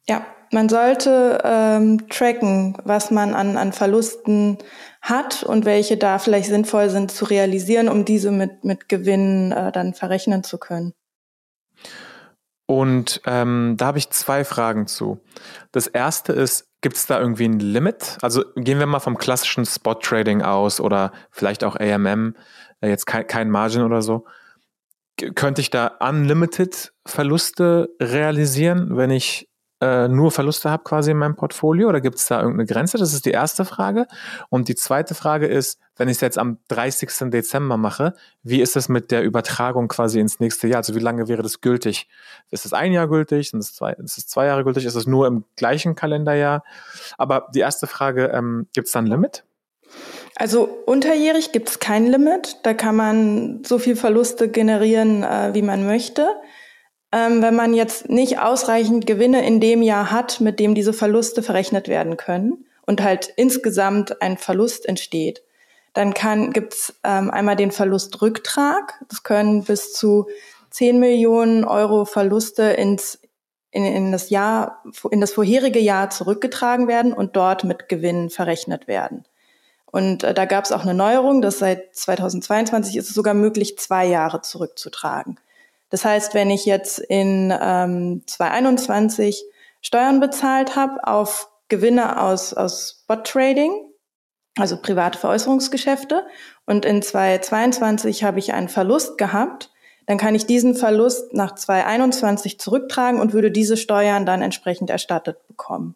ja. 0.08 0.24
man 0.52 0.68
sollte 0.68 1.40
ähm, 1.44 2.08
tracken, 2.08 2.76
was 2.84 3.10
man 3.10 3.34
an, 3.34 3.56
an 3.56 3.72
Verlusten 3.72 4.58
hat 5.02 5.42
und 5.42 5.64
welche 5.64 5.96
da 5.96 6.18
vielleicht 6.18 6.48
sinnvoll 6.48 6.90
sind 6.90 7.10
zu 7.10 7.24
realisieren, 7.24 7.88
um 7.88 8.04
diese 8.04 8.30
mit, 8.30 8.64
mit 8.64 8.88
Gewinnen 8.88 9.52
äh, 9.52 9.72
dann 9.72 9.94
verrechnen 9.94 10.42
zu 10.42 10.58
können. 10.58 10.94
Und 12.70 13.22
ähm, 13.24 13.76
da 13.78 13.86
habe 13.86 13.98
ich 13.98 14.10
zwei 14.10 14.44
Fragen 14.44 14.86
zu. 14.86 15.20
Das 15.72 15.86
erste 15.86 16.34
ist, 16.34 16.68
gibt 16.82 16.96
es 16.96 17.06
da 17.06 17.18
irgendwie 17.18 17.46
ein 17.46 17.60
Limit? 17.60 18.18
Also 18.20 18.44
gehen 18.56 18.78
wir 18.78 18.84
mal 18.84 19.00
vom 19.00 19.16
klassischen 19.16 19.64
Spot-Trading 19.64 20.42
aus 20.42 20.78
oder 20.78 21.12
vielleicht 21.30 21.64
auch 21.64 21.76
AMM, 21.76 22.36
äh, 22.82 22.90
jetzt 22.90 23.06
kein, 23.06 23.26
kein 23.26 23.48
Margin 23.48 23.82
oder 23.82 24.02
so. 24.02 24.26
Könnte 25.34 25.62
ich 25.62 25.70
da 25.70 25.86
unlimited 25.86 26.92
Verluste 27.06 27.88
realisieren, 28.00 28.98
wenn 28.98 29.10
ich 29.12 29.47
äh, 29.80 30.08
nur 30.08 30.32
Verluste 30.32 30.70
habe 30.70 30.82
quasi 30.82 31.12
in 31.12 31.18
meinem 31.18 31.36
Portfolio 31.36 31.88
oder 31.88 32.00
gibt 32.00 32.18
es 32.18 32.26
da 32.26 32.40
irgendeine 32.40 32.66
Grenze? 32.66 32.98
Das 32.98 33.12
ist 33.12 33.26
die 33.26 33.30
erste 33.30 33.64
Frage. 33.64 34.06
Und 34.48 34.68
die 34.68 34.74
zweite 34.74 35.14
Frage 35.14 35.46
ist, 35.46 35.78
wenn 35.96 36.08
ich 36.08 36.16
es 36.16 36.20
jetzt 36.20 36.38
am 36.38 36.58
30. 36.68 37.30
Dezember 37.30 37.76
mache, 37.76 38.14
wie 38.42 38.60
ist 38.60 38.76
es 38.76 38.88
mit 38.88 39.10
der 39.10 39.22
Übertragung 39.22 39.88
quasi 39.88 40.18
ins 40.18 40.40
nächste 40.40 40.66
Jahr? 40.66 40.78
Also 40.78 40.94
wie 40.94 41.00
lange 41.00 41.28
wäre 41.28 41.42
das 41.42 41.60
gültig? 41.60 42.08
Ist 42.50 42.66
es 42.66 42.72
ein 42.72 42.92
Jahr 42.92 43.08
gültig? 43.08 43.50
Sind 43.50 43.60
es 43.60 43.74
zwei, 43.74 43.92
ist 43.92 44.18
es 44.18 44.26
zwei 44.26 44.46
Jahre 44.46 44.64
gültig? 44.64 44.84
Ist 44.84 44.96
es 44.96 45.06
nur 45.06 45.26
im 45.26 45.44
gleichen 45.56 45.94
Kalenderjahr? 45.94 46.64
Aber 47.16 47.48
die 47.54 47.60
erste 47.60 47.86
Frage, 47.86 48.32
ähm, 48.34 48.66
gibt 48.74 48.86
es 48.86 48.92
da 48.92 48.98
ein 48.98 49.06
Limit? 49.06 49.44
Also 50.34 50.64
unterjährig 50.86 51.52
gibt 51.52 51.68
es 51.68 51.78
kein 51.78 52.06
Limit. 52.06 52.58
Da 52.62 52.74
kann 52.74 52.94
man 52.94 53.62
so 53.64 53.78
viel 53.78 53.96
Verluste 53.96 54.48
generieren, 54.48 55.24
äh, 55.24 55.50
wie 55.52 55.62
man 55.62 55.86
möchte. 55.86 56.28
Ähm, 57.10 57.40
wenn 57.40 57.54
man 57.54 57.72
jetzt 57.72 58.10
nicht 58.10 58.38
ausreichend 58.38 59.06
Gewinne 59.06 59.46
in 59.46 59.60
dem 59.60 59.82
Jahr 59.82 60.10
hat, 60.10 60.40
mit 60.40 60.60
dem 60.60 60.74
diese 60.74 60.92
Verluste 60.92 61.42
verrechnet 61.42 61.88
werden 61.88 62.16
können 62.16 62.66
und 62.86 63.02
halt 63.02 63.32
insgesamt 63.36 64.20
ein 64.20 64.36
Verlust 64.36 64.86
entsteht, 64.86 65.42
dann 65.94 66.12
kann, 66.12 66.52
gibt's 66.52 66.94
ähm, 67.04 67.30
einmal 67.30 67.56
den 67.56 67.70
Verlustrücktrag. 67.70 69.02
Das 69.08 69.22
können 69.22 69.64
bis 69.64 69.94
zu 69.94 70.26
10 70.70 71.00
Millionen 71.00 71.64
Euro 71.64 72.04
Verluste 72.04 72.62
ins, 72.62 73.18
in, 73.70 73.84
in, 73.84 74.12
das 74.12 74.28
Jahr, 74.28 74.82
in 75.10 75.20
das 75.20 75.32
vorherige 75.32 75.80
Jahr 75.80 76.10
zurückgetragen 76.10 76.88
werden 76.88 77.14
und 77.14 77.36
dort 77.36 77.64
mit 77.64 77.88
Gewinnen 77.88 78.28
verrechnet 78.28 78.86
werden. 78.86 79.24
Und 79.86 80.24
äh, 80.24 80.34
da 80.34 80.44
gab 80.44 80.64
es 80.64 80.72
auch 80.72 80.82
eine 80.82 80.94
Neuerung, 80.94 81.40
dass 81.40 81.58
seit 81.58 81.94
2022 81.96 82.96
ist 82.96 83.08
es 83.08 83.14
sogar 83.14 83.32
möglich, 83.34 83.78
zwei 83.78 84.06
Jahre 84.06 84.42
zurückzutragen. 84.42 85.40
Das 85.90 86.04
heißt, 86.04 86.34
wenn 86.34 86.50
ich 86.50 86.66
jetzt 86.66 86.98
in 86.98 87.52
ähm, 87.60 88.22
2021 88.26 89.44
Steuern 89.80 90.20
bezahlt 90.20 90.76
habe 90.76 91.06
auf 91.06 91.48
Gewinne 91.68 92.20
aus, 92.20 92.52
aus 92.54 93.02
Spot 93.02 93.16
Trading, 93.16 93.72
also 94.58 94.80
private 94.80 95.18
Veräußerungsgeschäfte, 95.18 96.26
und 96.66 96.84
in 96.84 97.00
2022 97.00 98.24
habe 98.24 98.38
ich 98.38 98.52
einen 98.52 98.68
Verlust 98.68 99.18
gehabt, 99.18 99.70
dann 100.06 100.18
kann 100.18 100.34
ich 100.34 100.46
diesen 100.46 100.74
Verlust 100.74 101.34
nach 101.34 101.54
2021 101.54 102.58
zurücktragen 102.58 103.20
und 103.20 103.34
würde 103.34 103.50
diese 103.50 103.76
Steuern 103.76 104.24
dann 104.24 104.42
entsprechend 104.42 104.90
erstattet 104.90 105.46
bekommen. 105.48 105.94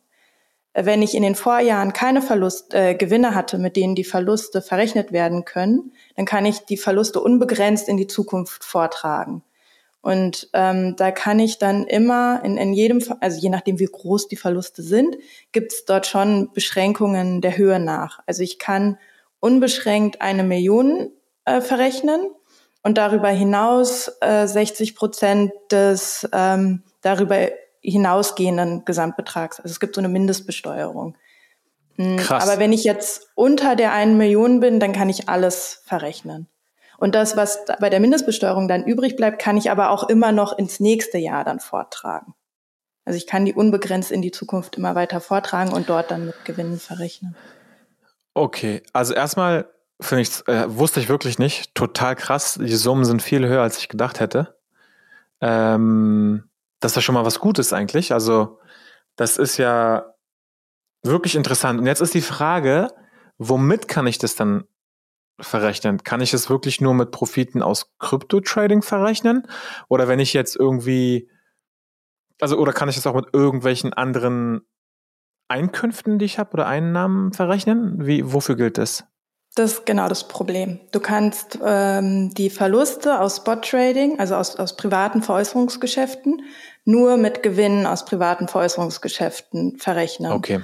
Wenn 0.75 1.03
ich 1.03 1.15
in 1.15 1.23
den 1.23 1.35
Vorjahren 1.35 1.93
keine 1.93 2.23
Verlust, 2.23 2.73
äh, 2.73 2.95
Gewinne 2.95 3.35
hatte, 3.35 3.59
mit 3.59 3.77
denen 3.77 3.95
die 3.95 4.05
Verluste 4.05 4.63
verrechnet 4.63 5.13
werden 5.13 5.45
können, 5.45 5.93
dann 6.17 6.25
kann 6.25 6.47
ich 6.47 6.61
die 6.61 6.79
Verluste 6.79 7.21
unbegrenzt 7.21 7.89
in 7.89 7.99
die 7.99 8.07
Zukunft 8.07 8.65
vortragen. 8.65 9.43
Und 10.03 10.51
ähm, 10.53 10.97
da 10.97 11.13
kann 11.13 11.39
ich 11.39 11.59
dann 11.59 11.87
immer 11.87 12.43
in, 12.45 12.57
in 12.57 12.73
jedem, 12.73 13.01
also 13.21 13.41
je 13.41 13.51
nachdem, 13.51 13.79
wie 13.79 13.87
groß 13.87 14.27
die 14.27 14.37
Verluste 14.37 14.83
sind, 14.83 15.17
gibt 15.53 15.73
es 15.73 15.85
dort 15.85 16.07
schon 16.07 16.53
Beschränkungen 16.53 17.41
der 17.41 17.57
Höhe 17.57 17.79
nach. 17.79 18.19
Also 18.27 18.43
ich 18.43 18.59
kann 18.59 18.99
unbeschränkt 19.39 20.21
eine 20.21 20.43
Million 20.43 21.13
äh, 21.45 21.61
verrechnen 21.61 22.21
und 22.83 22.99
darüber 22.99 23.29
hinaus 23.29 24.11
äh, 24.21 24.47
60 24.49 24.97
Prozent 24.97 25.53
des 25.71 26.29
ähm, 26.33 26.83
darüber 27.01 27.51
hinausgehenden 27.81 28.85
Gesamtbetrags. 28.85 29.61
Also 29.61 29.71
es 29.71 29.81
gibt 29.81 29.95
so 29.95 30.01
eine 30.01 30.09
Mindestbesteuerung. 30.09 31.17
Hm, 31.97 32.17
Krass. 32.17 32.49
Aber 32.49 32.59
wenn 32.59 32.73
ich 32.73 32.83
jetzt 32.83 33.29
unter 33.37 33.77
der 33.77 33.93
einen 33.93 34.17
Million 34.17 34.59
bin, 34.59 34.81
dann 34.81 34.93
kann 34.93 35.09
ich 35.09 35.29
alles 35.29 35.83
verrechnen. 35.85 36.49
Und 37.03 37.17
das, 37.17 37.37
was 37.37 37.59
bei 37.81 37.91
der 37.91 37.99
Mindestbesteuerung 37.99 38.69
dann 38.69 38.85
übrig 38.85 39.17
bleibt, 39.17 39.43
kann 39.43 39.57
ich 39.57 39.73
aber 39.73 39.91
auch 39.91 40.09
immer 40.09 40.31
noch 40.31 40.57
ins 40.57 40.79
nächste 40.79 41.19
Jahr 41.19 41.43
dann 41.43 41.59
vortragen. 41.59 42.33
Also 43.05 43.17
ich 43.17 43.27
kann 43.27 43.45
die 43.45 43.55
unbegrenzt 43.55 44.13
in 44.13 44.23
die 44.23 44.31
Zukunft 44.31 44.77
immer 44.77 44.95
weiter 44.95 45.21
vortragen 45.21 45.73
und 45.73 45.89
dort 45.89 46.13
dann 46.13 46.27
mit 46.27 46.45
Gewinnen 46.45 46.79
verrechnen. 46.79 47.35
Okay, 48.35 48.85
also 48.93 49.15
erstmal 49.15 49.69
finde 50.01 50.23
ich, 50.23 50.47
äh, 50.47 50.77
wusste 50.77 51.01
ich 51.01 51.09
wirklich 51.09 51.41
nicht. 51.41 51.75
Total 51.75 52.15
krass. 52.15 52.61
Die 52.63 52.69
Summen 52.69 53.05
sind 53.05 53.21
viel 53.21 53.49
höher, 53.49 53.63
als 53.63 53.79
ich 53.79 53.89
gedacht 53.89 54.21
hätte. 54.21 54.57
Ähm, 55.41 56.45
das 56.79 56.97
ist 56.97 57.03
schon 57.03 57.17
mal 57.17 57.25
was 57.25 57.41
Gutes 57.41 57.73
eigentlich. 57.73 58.13
Also 58.13 58.61
das 59.17 59.39
ist 59.39 59.57
ja 59.57 60.15
wirklich 61.03 61.35
interessant. 61.35 61.81
Und 61.81 61.87
jetzt 61.87 62.01
ist 62.01 62.15
die 62.15 62.21
Frage, 62.21 62.95
womit 63.39 63.89
kann 63.89 64.07
ich 64.07 64.19
das 64.19 64.37
dann 64.37 64.69
verrechnen? 65.41 66.03
Kann 66.03 66.21
ich 66.21 66.35
es 66.35 66.51
wirklich 66.51 66.81
nur 66.81 66.95
mit 66.95 67.11
Profiten 67.11 67.63
aus 67.63 67.93
Krypto-Trading 67.99 68.83
verrechnen? 68.83 69.47
Oder 69.89 70.09
wenn 70.09 70.21
ich 70.21 70.33
jetzt 70.33 70.57
irgendwie, 70.57 71.31
also, 72.41 72.59
oder 72.59 72.73
kann 72.73 72.89
ich 72.89 72.97
es 72.97 73.07
auch 73.07 73.15
mit 73.15 73.27
irgendwelchen 73.33 73.93
anderen 73.93 74.63
Einkünften, 75.49 76.19
die 76.19 76.25
ich 76.25 76.39
habe, 76.39 76.53
oder 76.53 76.67
Einnahmen 76.67 77.33
verrechnen? 77.33 78.07
Wie, 78.07 78.33
wofür 78.33 78.57
gilt 78.57 78.79
das? 78.79 79.05
Das 79.55 79.73
ist 79.73 79.87
genau 79.87 80.09
das 80.09 80.29
Problem. 80.29 80.81
Du 80.93 81.01
kannst 81.01 81.59
ähm, 81.63 82.33
die 82.33 82.49
Verluste 82.49 83.21
aus 83.21 83.37
Spot-Trading, 83.37 84.19
also 84.19 84.35
aus, 84.37 84.57
aus 84.57 84.77
privaten 84.77 85.23
Veräußerungsgeschäften, 85.23 86.43
nur 86.87 87.19
mit 87.19 87.43
Gewinnen 87.43 87.87
aus 87.87 88.07
privaten 88.07 88.49
Veräußerungsgeschäften 88.49 89.79
verrechnen. 89.79 90.33
Okay. 90.33 90.61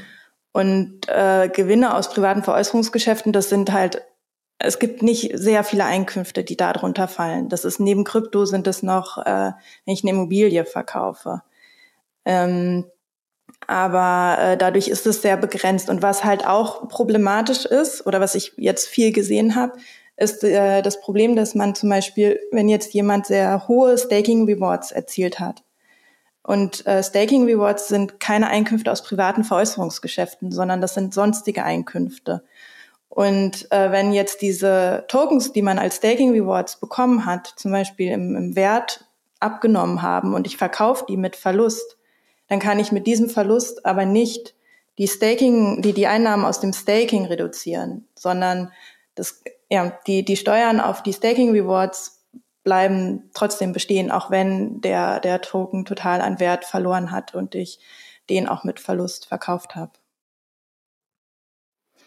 Und 0.52 1.06
äh, 1.08 1.50
Gewinne 1.52 1.94
aus 1.94 2.08
privaten 2.08 2.42
Veräußerungsgeschäften, 2.42 3.32
das 3.32 3.50
sind 3.50 3.72
halt 3.72 4.02
es 4.58 4.78
gibt 4.78 5.02
nicht 5.02 5.30
sehr 5.34 5.62
viele 5.64 5.84
Einkünfte, 5.84 6.42
die 6.42 6.56
darunter 6.56 7.06
fallen. 7.08 7.48
Das 7.48 7.64
ist 7.64 7.78
neben 7.78 8.04
Krypto 8.04 8.44
sind 8.44 8.66
es 8.66 8.82
noch, 8.82 9.18
äh, 9.18 9.52
wenn 9.84 9.94
ich 9.94 10.02
eine 10.02 10.10
Immobilie 10.10 10.64
verkaufe. 10.64 11.42
Ähm, 12.24 12.84
aber 13.66 14.38
äh, 14.40 14.56
dadurch 14.56 14.88
ist 14.88 15.06
es 15.06 15.22
sehr 15.22 15.36
begrenzt. 15.36 15.88
Und 15.90 16.02
was 16.02 16.24
halt 16.24 16.46
auch 16.46 16.88
problematisch 16.88 17.64
ist, 17.66 18.06
oder 18.06 18.20
was 18.20 18.34
ich 18.34 18.52
jetzt 18.56 18.88
viel 18.88 19.12
gesehen 19.12 19.54
habe, 19.54 19.78
ist 20.16 20.42
äh, 20.42 20.82
das 20.82 21.00
Problem, 21.00 21.36
dass 21.36 21.54
man 21.54 21.74
zum 21.74 21.88
Beispiel, 21.88 22.40
wenn 22.50 22.68
jetzt 22.68 22.94
jemand 22.94 23.26
sehr 23.26 23.68
hohe 23.68 23.96
Staking 23.96 24.46
Rewards 24.46 24.90
erzielt 24.90 25.38
hat, 25.38 25.62
und 26.48 26.86
äh, 26.86 27.02
Staking 27.02 27.44
Rewards 27.44 27.88
sind 27.88 28.20
keine 28.20 28.48
Einkünfte 28.48 28.90
aus 28.90 29.02
privaten 29.02 29.44
Veräußerungsgeschäften, 29.44 30.50
sondern 30.50 30.80
das 30.80 30.94
sind 30.94 31.12
sonstige 31.12 31.62
Einkünfte. 31.62 32.42
Und 33.08 33.70
äh, 33.72 33.90
wenn 33.90 34.12
jetzt 34.12 34.42
diese 34.42 35.04
Tokens, 35.08 35.52
die 35.52 35.62
man 35.62 35.78
als 35.78 35.96
Staking 35.96 36.32
Rewards 36.32 36.78
bekommen 36.78 37.26
hat, 37.26 37.46
zum 37.56 37.72
Beispiel 37.72 38.12
im, 38.12 38.36
im 38.36 38.56
Wert 38.56 39.04
abgenommen 39.40 40.02
haben 40.02 40.34
und 40.34 40.46
ich 40.46 40.56
verkaufe 40.56 41.04
die 41.08 41.16
mit 41.16 41.36
Verlust, 41.36 41.96
dann 42.48 42.58
kann 42.58 42.78
ich 42.78 42.92
mit 42.92 43.06
diesem 43.06 43.30
Verlust 43.30 43.86
aber 43.86 44.04
nicht 44.04 44.54
die 44.98 45.06
Staking, 45.06 45.80
die, 45.80 45.92
die 45.92 46.06
Einnahmen 46.06 46.44
aus 46.44 46.60
dem 46.60 46.72
Staking 46.72 47.26
reduzieren, 47.26 48.08
sondern 48.14 48.72
das, 49.14 49.42
ja, 49.70 49.98
die, 50.06 50.24
die 50.24 50.36
Steuern 50.36 50.80
auf 50.80 51.02
die 51.02 51.12
Staking 51.12 51.52
Rewards 51.52 52.24
bleiben 52.64 53.30
trotzdem 53.32 53.72
bestehen, 53.72 54.10
auch 54.10 54.30
wenn 54.30 54.80
der, 54.80 55.20
der 55.20 55.40
Token 55.40 55.84
total 55.84 56.20
an 56.20 56.40
Wert 56.40 56.64
verloren 56.64 57.10
hat 57.10 57.34
und 57.34 57.54
ich 57.54 57.78
den 58.28 58.48
auch 58.48 58.64
mit 58.64 58.80
Verlust 58.80 59.26
verkauft 59.26 59.74
habe. 59.74 59.92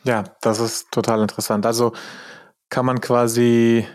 Ja, 0.04 0.24
das 0.42 0.60
ist 0.60 0.92
total 0.92 1.22
interessant. 1.22 1.66
Also 1.66 1.94
kann 2.70 2.86
man 2.86 3.02
quasi, 3.02 3.86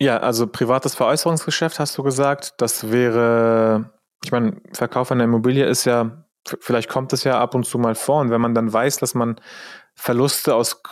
ja, 0.00 0.18
also 0.18 0.46
privates 0.46 0.94
Veräußerungsgeschäft 0.94 1.78
hast 1.80 1.96
du 1.98 2.02
gesagt, 2.02 2.54
das 2.58 2.90
wäre, 2.92 3.92
ich 4.24 4.30
meine, 4.32 4.60
Verkauf 4.72 5.10
einer 5.10 5.24
Immobilie 5.24 5.64
ist 5.66 5.84
ja, 5.84 6.26
vielleicht 6.60 6.88
kommt 6.88 7.12
es 7.12 7.24
ja 7.24 7.40
ab 7.40 7.54
und 7.54 7.64
zu 7.64 7.78
mal 7.78 7.94
vor 7.94 8.20
und 8.20 8.30
wenn 8.30 8.40
man 8.40 8.54
dann 8.54 8.72
weiß, 8.72 8.98
dass 8.98 9.14
man 9.14 9.40
Verluste 9.94 10.54
aus 10.54 10.82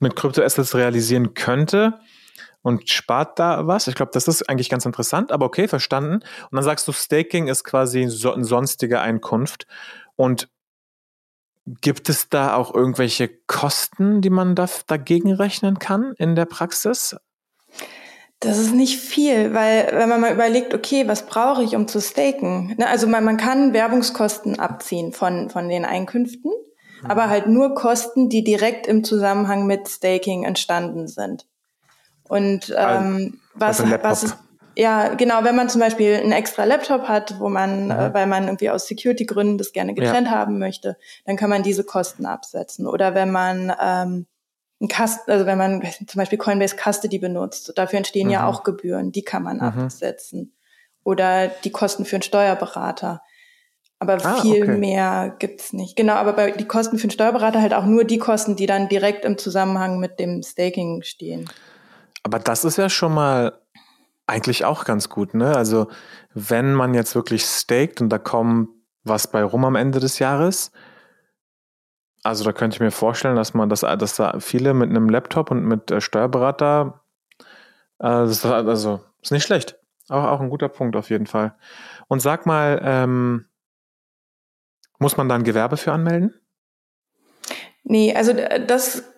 mit 0.00 0.16
Kryptoassets 0.16 0.74
realisieren 0.74 1.34
könnte 1.34 2.00
und 2.62 2.88
spart 2.90 3.38
da 3.38 3.66
was. 3.66 3.88
Ich 3.88 3.94
glaube, 3.94 4.10
das 4.12 4.28
ist 4.28 4.48
eigentlich 4.48 4.68
ganz 4.68 4.84
interessant, 4.84 5.32
aber 5.32 5.46
okay, 5.46 5.68
verstanden. 5.68 6.16
Und 6.16 6.52
dann 6.52 6.64
sagst 6.64 6.86
du, 6.88 6.92
Staking 6.92 7.48
ist 7.48 7.64
quasi 7.64 8.06
so, 8.08 8.32
eine 8.32 8.44
sonstige 8.44 9.00
Einkunft. 9.00 9.66
Und 10.16 10.48
Gibt 11.66 12.08
es 12.08 12.28
da 12.28 12.56
auch 12.56 12.74
irgendwelche 12.74 13.28
Kosten, 13.46 14.20
die 14.20 14.30
man 14.30 14.54
da, 14.56 14.68
dagegen 14.86 15.32
rechnen 15.32 15.78
kann 15.78 16.14
in 16.18 16.34
der 16.34 16.44
Praxis? 16.44 17.16
Das 18.40 18.58
ist 18.58 18.74
nicht 18.74 18.98
viel, 18.98 19.54
weil 19.54 19.88
wenn 19.92 20.08
man 20.08 20.20
mal 20.20 20.32
überlegt, 20.32 20.74
okay, 20.74 21.06
was 21.06 21.26
brauche 21.26 21.62
ich, 21.62 21.76
um 21.76 21.86
zu 21.86 22.00
staken? 22.00 22.74
Ne, 22.76 22.88
also 22.88 23.06
man, 23.06 23.24
man 23.24 23.36
kann 23.36 23.72
Werbungskosten 23.72 24.58
abziehen 24.58 25.12
von, 25.12 25.48
von 25.48 25.68
den 25.68 25.84
Einkünften, 25.84 26.50
mhm. 26.50 27.10
aber 27.10 27.28
halt 27.28 27.46
nur 27.46 27.76
Kosten, 27.76 28.28
die 28.28 28.42
direkt 28.42 28.88
im 28.88 29.04
Zusammenhang 29.04 29.66
mit 29.66 29.88
Staking 29.88 30.42
entstanden 30.42 31.06
sind. 31.06 31.46
Und 32.24 32.74
ähm, 32.76 33.38
was, 33.54 33.80
was 34.02 34.24
ist, 34.24 34.36
ja, 34.76 35.14
genau, 35.14 35.44
wenn 35.44 35.56
man 35.56 35.68
zum 35.68 35.80
Beispiel 35.80 36.14
einen 36.14 36.32
extra 36.32 36.64
Laptop 36.64 37.08
hat, 37.08 37.38
wo 37.38 37.48
man, 37.48 37.90
äh, 37.90 38.10
weil 38.12 38.26
man 38.26 38.44
irgendwie 38.44 38.70
aus 38.70 38.86
Security-Gründen 38.86 39.58
das 39.58 39.72
gerne 39.72 39.94
getrennt 39.94 40.28
ja. 40.28 40.32
haben 40.32 40.58
möchte, 40.58 40.96
dann 41.26 41.36
kann 41.36 41.50
man 41.50 41.62
diese 41.62 41.84
Kosten 41.84 42.26
absetzen. 42.26 42.86
Oder 42.86 43.14
wenn 43.14 43.30
man 43.30 43.72
ähm, 43.80 44.26
ein 44.80 44.88
Cust 44.88 45.28
also 45.28 45.46
wenn 45.46 45.58
man 45.58 45.82
zum 46.06 46.18
Beispiel 46.18 46.38
Coinbase 46.38 46.76
Custody 46.76 47.18
benutzt, 47.18 47.72
dafür 47.76 47.98
entstehen 47.98 48.26
mhm. 48.26 48.32
ja 48.32 48.46
auch 48.46 48.64
Gebühren, 48.64 49.12
die 49.12 49.22
kann 49.22 49.42
man 49.42 49.56
mhm. 49.56 49.62
absetzen. 49.62 50.54
Oder 51.04 51.48
die 51.48 51.70
Kosten 51.70 52.04
für 52.04 52.16
einen 52.16 52.22
Steuerberater. 52.22 53.22
Aber 53.98 54.18
ah, 54.24 54.40
viel 54.40 54.64
okay. 54.64 54.78
mehr 54.78 55.36
gibt's 55.38 55.72
nicht. 55.72 55.96
Genau, 55.96 56.14
aber 56.14 56.32
bei 56.32 56.50
die 56.50 56.66
Kosten 56.66 56.98
für 56.98 57.04
einen 57.04 57.12
Steuerberater 57.12 57.60
halt 57.60 57.74
auch 57.74 57.84
nur 57.84 58.04
die 58.04 58.18
Kosten, 58.18 58.56
die 58.56 58.66
dann 58.66 58.88
direkt 58.88 59.24
im 59.24 59.38
Zusammenhang 59.38 60.00
mit 60.00 60.18
dem 60.18 60.42
Staking 60.42 61.02
stehen. 61.02 61.48
Aber 62.24 62.38
das 62.38 62.64
ist 62.64 62.78
ja 62.78 62.88
schon 62.88 63.14
mal 63.14 63.52
eigentlich 64.26 64.64
auch 64.64 64.84
ganz 64.84 65.08
gut, 65.08 65.34
ne? 65.34 65.56
Also, 65.56 65.88
wenn 66.34 66.74
man 66.74 66.94
jetzt 66.94 67.14
wirklich 67.14 67.44
staked 67.44 68.00
und 68.00 68.08
da 68.08 68.18
kommt 68.18 68.68
was 69.04 69.26
bei 69.26 69.42
rum 69.42 69.64
am 69.64 69.74
Ende 69.74 70.00
des 70.00 70.18
Jahres, 70.18 70.72
also 72.22 72.44
da 72.44 72.52
könnte 72.52 72.76
ich 72.76 72.80
mir 72.80 72.92
vorstellen, 72.92 73.36
dass 73.36 73.52
man 73.54 73.68
das, 73.68 73.80
dass 73.80 74.16
da 74.16 74.38
viele 74.38 74.74
mit 74.74 74.90
einem 74.90 75.08
Laptop 75.08 75.50
und 75.50 75.64
mit 75.64 75.90
äh, 75.90 76.00
Steuerberater, 76.00 77.02
äh, 77.98 78.08
das, 78.08 78.44
also 78.44 79.00
ist 79.20 79.32
nicht 79.32 79.44
schlecht. 79.44 79.78
Auch, 80.08 80.24
auch 80.24 80.40
ein 80.40 80.50
guter 80.50 80.68
Punkt 80.68 80.94
auf 80.96 81.10
jeden 81.10 81.26
Fall. 81.26 81.56
Und 82.08 82.20
sag 82.20 82.46
mal, 82.46 82.80
ähm, 82.84 83.46
muss 84.98 85.16
man 85.16 85.28
da 85.28 85.34
ein 85.34 85.44
Gewerbe 85.44 85.76
für 85.76 85.92
anmelden? 85.92 86.34
Nee, 87.82 88.14
also 88.14 88.32
das 88.32 89.11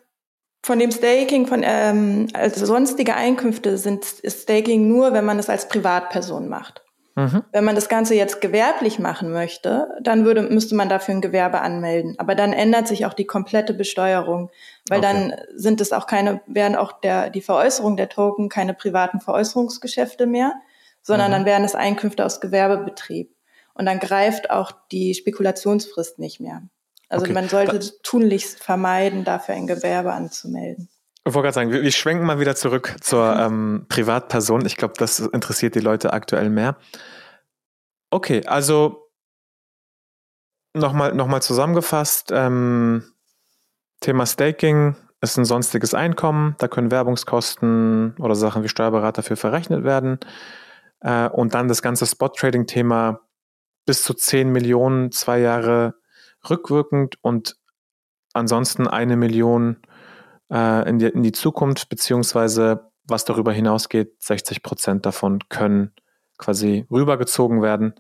von 0.65 0.79
dem 0.79 0.91
Staking, 0.91 1.47
von 1.47 1.63
ähm, 1.63 2.29
also 2.33 2.65
sonstige 2.65 3.15
Einkünfte 3.15 3.77
sind 3.77 4.05
Staking 4.27 4.89
nur, 4.89 5.13
wenn 5.13 5.27
man 5.27 5.39
es 5.39 5.51
als 5.51 5.69
Privatperson 5.69 6.49
macht. 6.49 6.83
Mhm. 7.17 7.45
Wenn 7.53 7.65
man 7.65 7.75
das 7.75 7.91
Ganze 7.91 8.15
jetzt 8.15 8.41
gewerblich 8.41 8.99
machen 8.99 9.31
möchte, 9.31 9.89
dann 10.01 10.25
würde, 10.25 10.43
müsste 10.43 10.75
man 10.75 10.89
dafür 10.89 11.15
ein 11.15 11.21
Gewerbe 11.21 11.61
anmelden. 11.61 12.15
Aber 12.19 12.35
dann 12.35 12.55
ändert 12.55 12.89
sich 12.89 13.05
auch 13.05 13.13
die 13.13 13.27
komplette 13.27 13.75
Besteuerung, 13.75 14.51
weil 14.89 15.01
okay. 15.01 15.09
dann 15.13 15.35
sind 15.55 15.83
es 15.83 15.93
auch 15.93 16.07
keine, 16.07 16.41
werden 16.47 16.77
auch 16.77 16.99
der, 17.01 17.29
die 17.29 17.43
Veräußerung 17.43 17.99
der 17.99 18.09
Token 18.09 18.49
keine 18.49 18.73
privaten 18.73 19.21
Veräußerungsgeschäfte 19.21 20.27
mehr, 20.27 20.55
sondern 21.03 21.29
mhm. 21.29 21.33
dann 21.33 21.45
wären 21.45 21.65
es 21.65 21.75
Einkünfte 21.75 22.25
aus 22.25 22.41
Gewerbebetrieb. 22.41 23.31
Und 23.75 23.85
dann 23.85 23.99
greift 23.99 24.51
auch 24.51 24.73
die 24.91 25.15
Spekulationsfrist 25.15 26.19
nicht 26.19 26.41
mehr. 26.41 26.63
Also 27.09 27.25
okay. 27.25 27.35
man 27.35 27.49
sollte 27.49 27.79
da 27.79 27.87
tunlichst 28.03 28.63
vermeiden, 28.63 29.25
dafür 29.25 29.55
ein 29.55 29.67
Gewerbe 29.67 30.13
anzumelden. 30.13 30.89
Ich 31.27 31.33
wollte 31.33 31.47
gerade 31.47 31.55
sagen, 31.55 31.73
wir, 31.73 31.83
wir, 31.83 31.93
schwenken 31.93 32.27
mal 32.27 32.39
wieder 32.39 32.55
zurück 32.55 32.97
zur 33.01 33.37
ähm, 33.39 33.87
Privatperson. 33.89 34.67
Ich 34.67 34.77
glaube, 34.77 34.95
das 34.99 35.21
interessiert 35.21 35.75
die 35.75 35.81
Leute 35.81 36.13
aktuell 36.13 36.51
mehr. 36.51 36.77
Okay, 38.11 38.47
also 38.47 39.11
nochmal 40.75 41.15
noch 41.15 41.27
mal 41.27 41.41
zusammengefasst, 41.41 42.31
ähm, 42.33 43.05
Thema 44.01 44.27
Staking 44.27 44.97
ist 45.21 45.39
ein 45.39 45.47
sonstiges 45.47 45.95
Einkommen, 45.95 46.55
da 46.59 46.69
können 46.69 46.91
Werbungskosten 46.91 48.15
oder 48.19 48.35
Sachen 48.35 48.63
wie 48.63 48.69
Steuerberater 48.69 49.23
für 49.23 49.37
verrechnet 49.37 49.83
werden. 49.83 50.19
Äh, 51.01 51.29
und 51.29 51.55
dann 51.55 51.69
das 51.69 51.81
ganze 51.81 52.07
Spot-Trading-Thema 52.07 53.21
bis 53.87 54.03
zu 54.03 54.13
10 54.13 54.53
Millionen, 54.53 55.11
zwei 55.13 55.39
Jahre 55.41 55.95
rückwirkend 56.51 57.17
und 57.23 57.57
ansonsten 58.33 58.87
eine 58.87 59.17
Million 59.17 59.79
äh, 60.51 60.89
in, 60.89 60.99
die, 60.99 61.07
in 61.07 61.23
die 61.23 61.33
Zukunft, 61.33 61.89
beziehungsweise 61.89 62.91
was 63.07 63.25
darüber 63.25 63.53
hinausgeht, 63.53 64.23
60 64.23 64.63
Prozent 64.63 65.07
davon 65.07 65.41
können 65.49 65.93
quasi 66.39 66.87
rübergezogen 66.91 67.63
werden. 67.63 67.95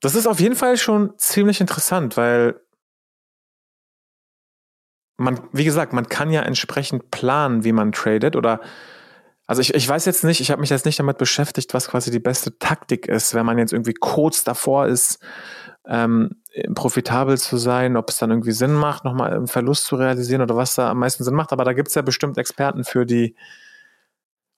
Das 0.00 0.14
ist 0.14 0.26
auf 0.26 0.40
jeden 0.40 0.54
Fall 0.54 0.76
schon 0.76 1.18
ziemlich 1.18 1.60
interessant, 1.60 2.16
weil 2.16 2.60
man, 5.16 5.40
wie 5.52 5.64
gesagt, 5.64 5.92
man 5.92 6.08
kann 6.08 6.30
ja 6.30 6.42
entsprechend 6.42 7.10
planen, 7.10 7.64
wie 7.64 7.72
man 7.72 7.92
tradet 7.92 8.36
oder 8.36 8.60
also 9.46 9.62
ich, 9.62 9.74
ich 9.74 9.88
weiß 9.88 10.04
jetzt 10.06 10.24
nicht, 10.24 10.40
ich 10.40 10.50
habe 10.50 10.60
mich 10.60 10.70
jetzt 10.70 10.86
nicht 10.86 10.98
damit 10.98 11.18
beschäftigt, 11.18 11.72
was 11.72 11.88
quasi 11.88 12.10
die 12.10 12.18
beste 12.18 12.58
Taktik 12.58 13.06
ist, 13.06 13.32
wenn 13.32 13.46
man 13.46 13.58
jetzt 13.58 13.72
irgendwie 13.72 13.94
kurz 13.94 14.42
davor 14.42 14.86
ist, 14.86 15.20
ähm, 15.86 16.42
profitabel 16.74 17.38
zu 17.38 17.56
sein, 17.56 17.96
ob 17.96 18.10
es 18.10 18.18
dann 18.18 18.30
irgendwie 18.30 18.52
Sinn 18.52 18.74
macht, 18.74 19.04
nochmal 19.04 19.32
einen 19.32 19.46
Verlust 19.46 19.84
zu 19.84 19.96
realisieren 19.96 20.42
oder 20.42 20.56
was 20.56 20.74
da 20.74 20.90
am 20.90 20.98
meisten 20.98 21.24
Sinn 21.24 21.34
macht. 21.34 21.52
Aber 21.52 21.64
da 21.64 21.72
gibt 21.72 21.88
es 21.88 21.94
ja 21.94 22.02
bestimmt 22.02 22.38
Experten 22.38 22.84
für 22.84 23.04
die, 23.04 23.36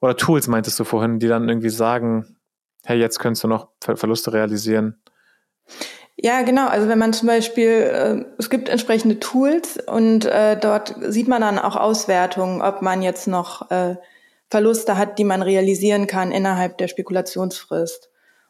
oder 0.01 0.17
Tools 0.17 0.47
meintest 0.47 0.79
du 0.79 0.85
vorhin, 0.85 1.19
die 1.19 1.29
dann 1.29 1.49
irgendwie 1.49 1.71
sagen, 1.71 2.37
hey, 2.85 2.99
jetzt 2.99 3.19
könntest 3.19 3.45
du 3.45 3.49
noch 3.49 3.69
Ver 3.83 3.97
Verluste 3.97 4.33
realisieren. 4.33 5.01
Ja, 6.17 6.43
genau. 6.43 6.67
Also 6.67 6.89
wenn 6.89 6.99
man 6.99 7.13
zum 7.13 7.29
Beispiel, 7.29 7.69
äh, 7.69 8.25
es 8.39 8.51
gibt 8.51 8.69
entsprechende 8.69 9.21
Tools 9.21 9.79
und 9.87 10.25
äh, 10.25 10.59
dort 10.59 10.95
sieht 11.01 11.29
man 11.29 11.41
dann 11.41 11.59
auch 11.59 11.77
Auswertungen, 11.77 12.61
ob 12.61 12.83
man 12.83 13.03
jetzt 13.03 13.29
noch 13.29 13.71
äh, 13.71 13.97
Verluste 14.51 14.97
hat, 14.97 15.19
die 15.19 15.25
man 15.25 15.43
realisieren 15.43 16.07
kann 16.07 16.33
innerhalb 16.33 16.79
der 16.79 16.89
Spekulationsfrist. 16.89 18.08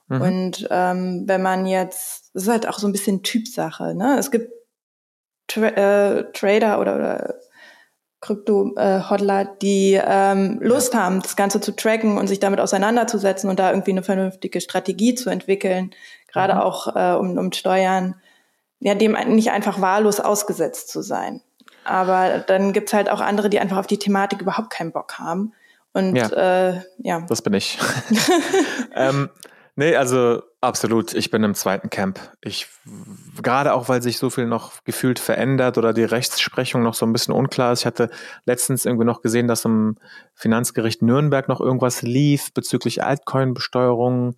Mhm. 0.08 0.20
Und 0.20 0.68
ähm, 0.70 1.22
wenn 1.26 1.42
man 1.42 1.66
jetzt, 1.66 2.30
das 2.34 2.44
ist 2.44 2.48
halt 2.48 2.68
auch 2.68 2.78
so 2.78 2.86
ein 2.86 2.92
bisschen 2.92 3.22
Typsache. 3.22 3.94
Ne? 3.94 4.16
Es 4.18 4.30
gibt 4.30 4.52
Tra 5.46 5.66
äh, 5.66 6.32
Trader 6.32 6.80
oder, 6.80 6.94
oder 6.96 7.34
Krypto-Hodler, 8.20 9.44
die 9.62 10.00
ähm, 10.02 10.58
Lust 10.60 10.94
ja. 10.94 11.00
haben, 11.00 11.22
das 11.22 11.36
Ganze 11.36 11.60
zu 11.60 11.74
tracken 11.74 12.18
und 12.18 12.26
sich 12.26 12.40
damit 12.40 12.60
auseinanderzusetzen 12.60 13.48
und 13.48 13.58
da 13.58 13.70
irgendwie 13.70 13.92
eine 13.92 14.02
vernünftige 14.02 14.60
Strategie 14.60 15.14
zu 15.14 15.30
entwickeln, 15.30 15.94
gerade 16.26 16.54
mhm. 16.54 16.60
auch 16.60 16.96
äh, 16.96 17.16
um, 17.16 17.38
um 17.38 17.52
Steuern, 17.52 18.16
ja, 18.80 18.94
dem 18.94 19.12
nicht 19.28 19.50
einfach 19.50 19.80
wahllos 19.80 20.20
ausgesetzt 20.20 20.90
zu 20.90 21.02
sein. 21.02 21.42
Aber 21.84 22.40
dann 22.40 22.72
gibt's 22.72 22.92
halt 22.92 23.08
auch 23.08 23.20
andere, 23.20 23.48
die 23.48 23.60
einfach 23.60 23.78
auf 23.78 23.86
die 23.86 23.98
Thematik 23.98 24.42
überhaupt 24.42 24.70
keinen 24.70 24.92
Bock 24.92 25.18
haben. 25.18 25.52
Und 25.92 26.16
ja, 26.16 26.28
äh, 26.28 26.80
ja. 26.98 27.24
das 27.28 27.40
bin 27.40 27.54
ich. 27.54 27.78
ähm, 28.94 29.30
Nee, 29.78 29.94
also 29.94 30.42
absolut. 30.60 31.14
Ich 31.14 31.30
bin 31.30 31.44
im 31.44 31.54
zweiten 31.54 31.88
Camp. 31.88 32.18
Ich, 32.40 32.66
gerade 33.40 33.72
auch, 33.72 33.88
weil 33.88 34.02
sich 34.02 34.18
so 34.18 34.28
viel 34.28 34.46
noch 34.46 34.82
gefühlt 34.82 35.20
verändert 35.20 35.78
oder 35.78 35.92
die 35.92 36.02
Rechtsprechung 36.02 36.82
noch 36.82 36.94
so 36.94 37.06
ein 37.06 37.12
bisschen 37.12 37.32
unklar 37.32 37.72
ist. 37.72 37.82
Ich 37.82 37.86
hatte 37.86 38.10
letztens 38.44 38.84
irgendwie 38.84 39.04
noch 39.04 39.22
gesehen, 39.22 39.46
dass 39.46 39.64
im 39.64 39.94
Finanzgericht 40.34 41.00
Nürnberg 41.00 41.46
noch 41.48 41.60
irgendwas 41.60 42.02
lief 42.02 42.52
bezüglich 42.54 43.04
Altcoin-Besteuerung. 43.04 44.34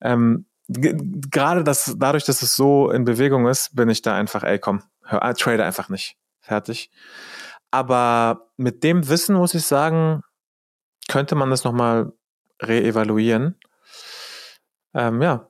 Ähm, 0.00 0.46
gerade 0.66 1.62
das, 1.62 1.94
dadurch, 1.96 2.24
dass 2.24 2.42
es 2.42 2.56
so 2.56 2.90
in 2.90 3.04
Bewegung 3.04 3.46
ist, 3.46 3.76
bin 3.76 3.88
ich 3.88 4.02
da 4.02 4.16
einfach, 4.16 4.42
ey, 4.42 4.58
komm, 4.58 4.82
hör, 5.04 5.22
äh, 5.22 5.34
trade 5.34 5.64
einfach 5.64 5.90
nicht. 5.90 6.16
Fertig. 6.40 6.90
Aber 7.70 8.50
mit 8.56 8.82
dem 8.82 9.08
Wissen 9.08 9.36
muss 9.36 9.54
ich 9.54 9.64
sagen, 9.64 10.24
könnte 11.06 11.36
man 11.36 11.50
das 11.50 11.62
nochmal 11.62 12.12
reevaluieren 12.60 13.54
ähm, 14.94 15.22
ja. 15.22 15.48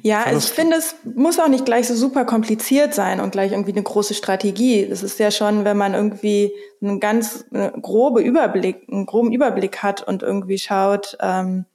Ja, 0.00 0.24
also 0.24 0.38
ich 0.38 0.52
finde, 0.52 0.76
es 0.76 0.96
muss 1.04 1.38
auch 1.38 1.48
nicht 1.48 1.64
gleich 1.64 1.86
so 1.86 1.94
super 1.94 2.24
kompliziert 2.24 2.92
sein 2.92 3.20
und 3.20 3.30
gleich 3.30 3.52
irgendwie 3.52 3.70
eine 3.70 3.84
große 3.84 4.14
Strategie. 4.14 4.86
Das 4.88 5.04
ist 5.04 5.20
ja 5.20 5.30
schon, 5.30 5.64
wenn 5.64 5.76
man 5.76 5.94
irgendwie 5.94 6.52
einen 6.80 6.98
ganz 6.98 7.44
eine 7.52 7.70
grobe 7.80 8.20
Überblick, 8.20 8.88
einen 8.90 9.06
groben 9.06 9.32
Überblick 9.32 9.82
hat 9.84 10.02
und 10.02 10.24
irgendwie 10.24 10.58
schaut, 10.58 11.16
ähm, 11.20 11.66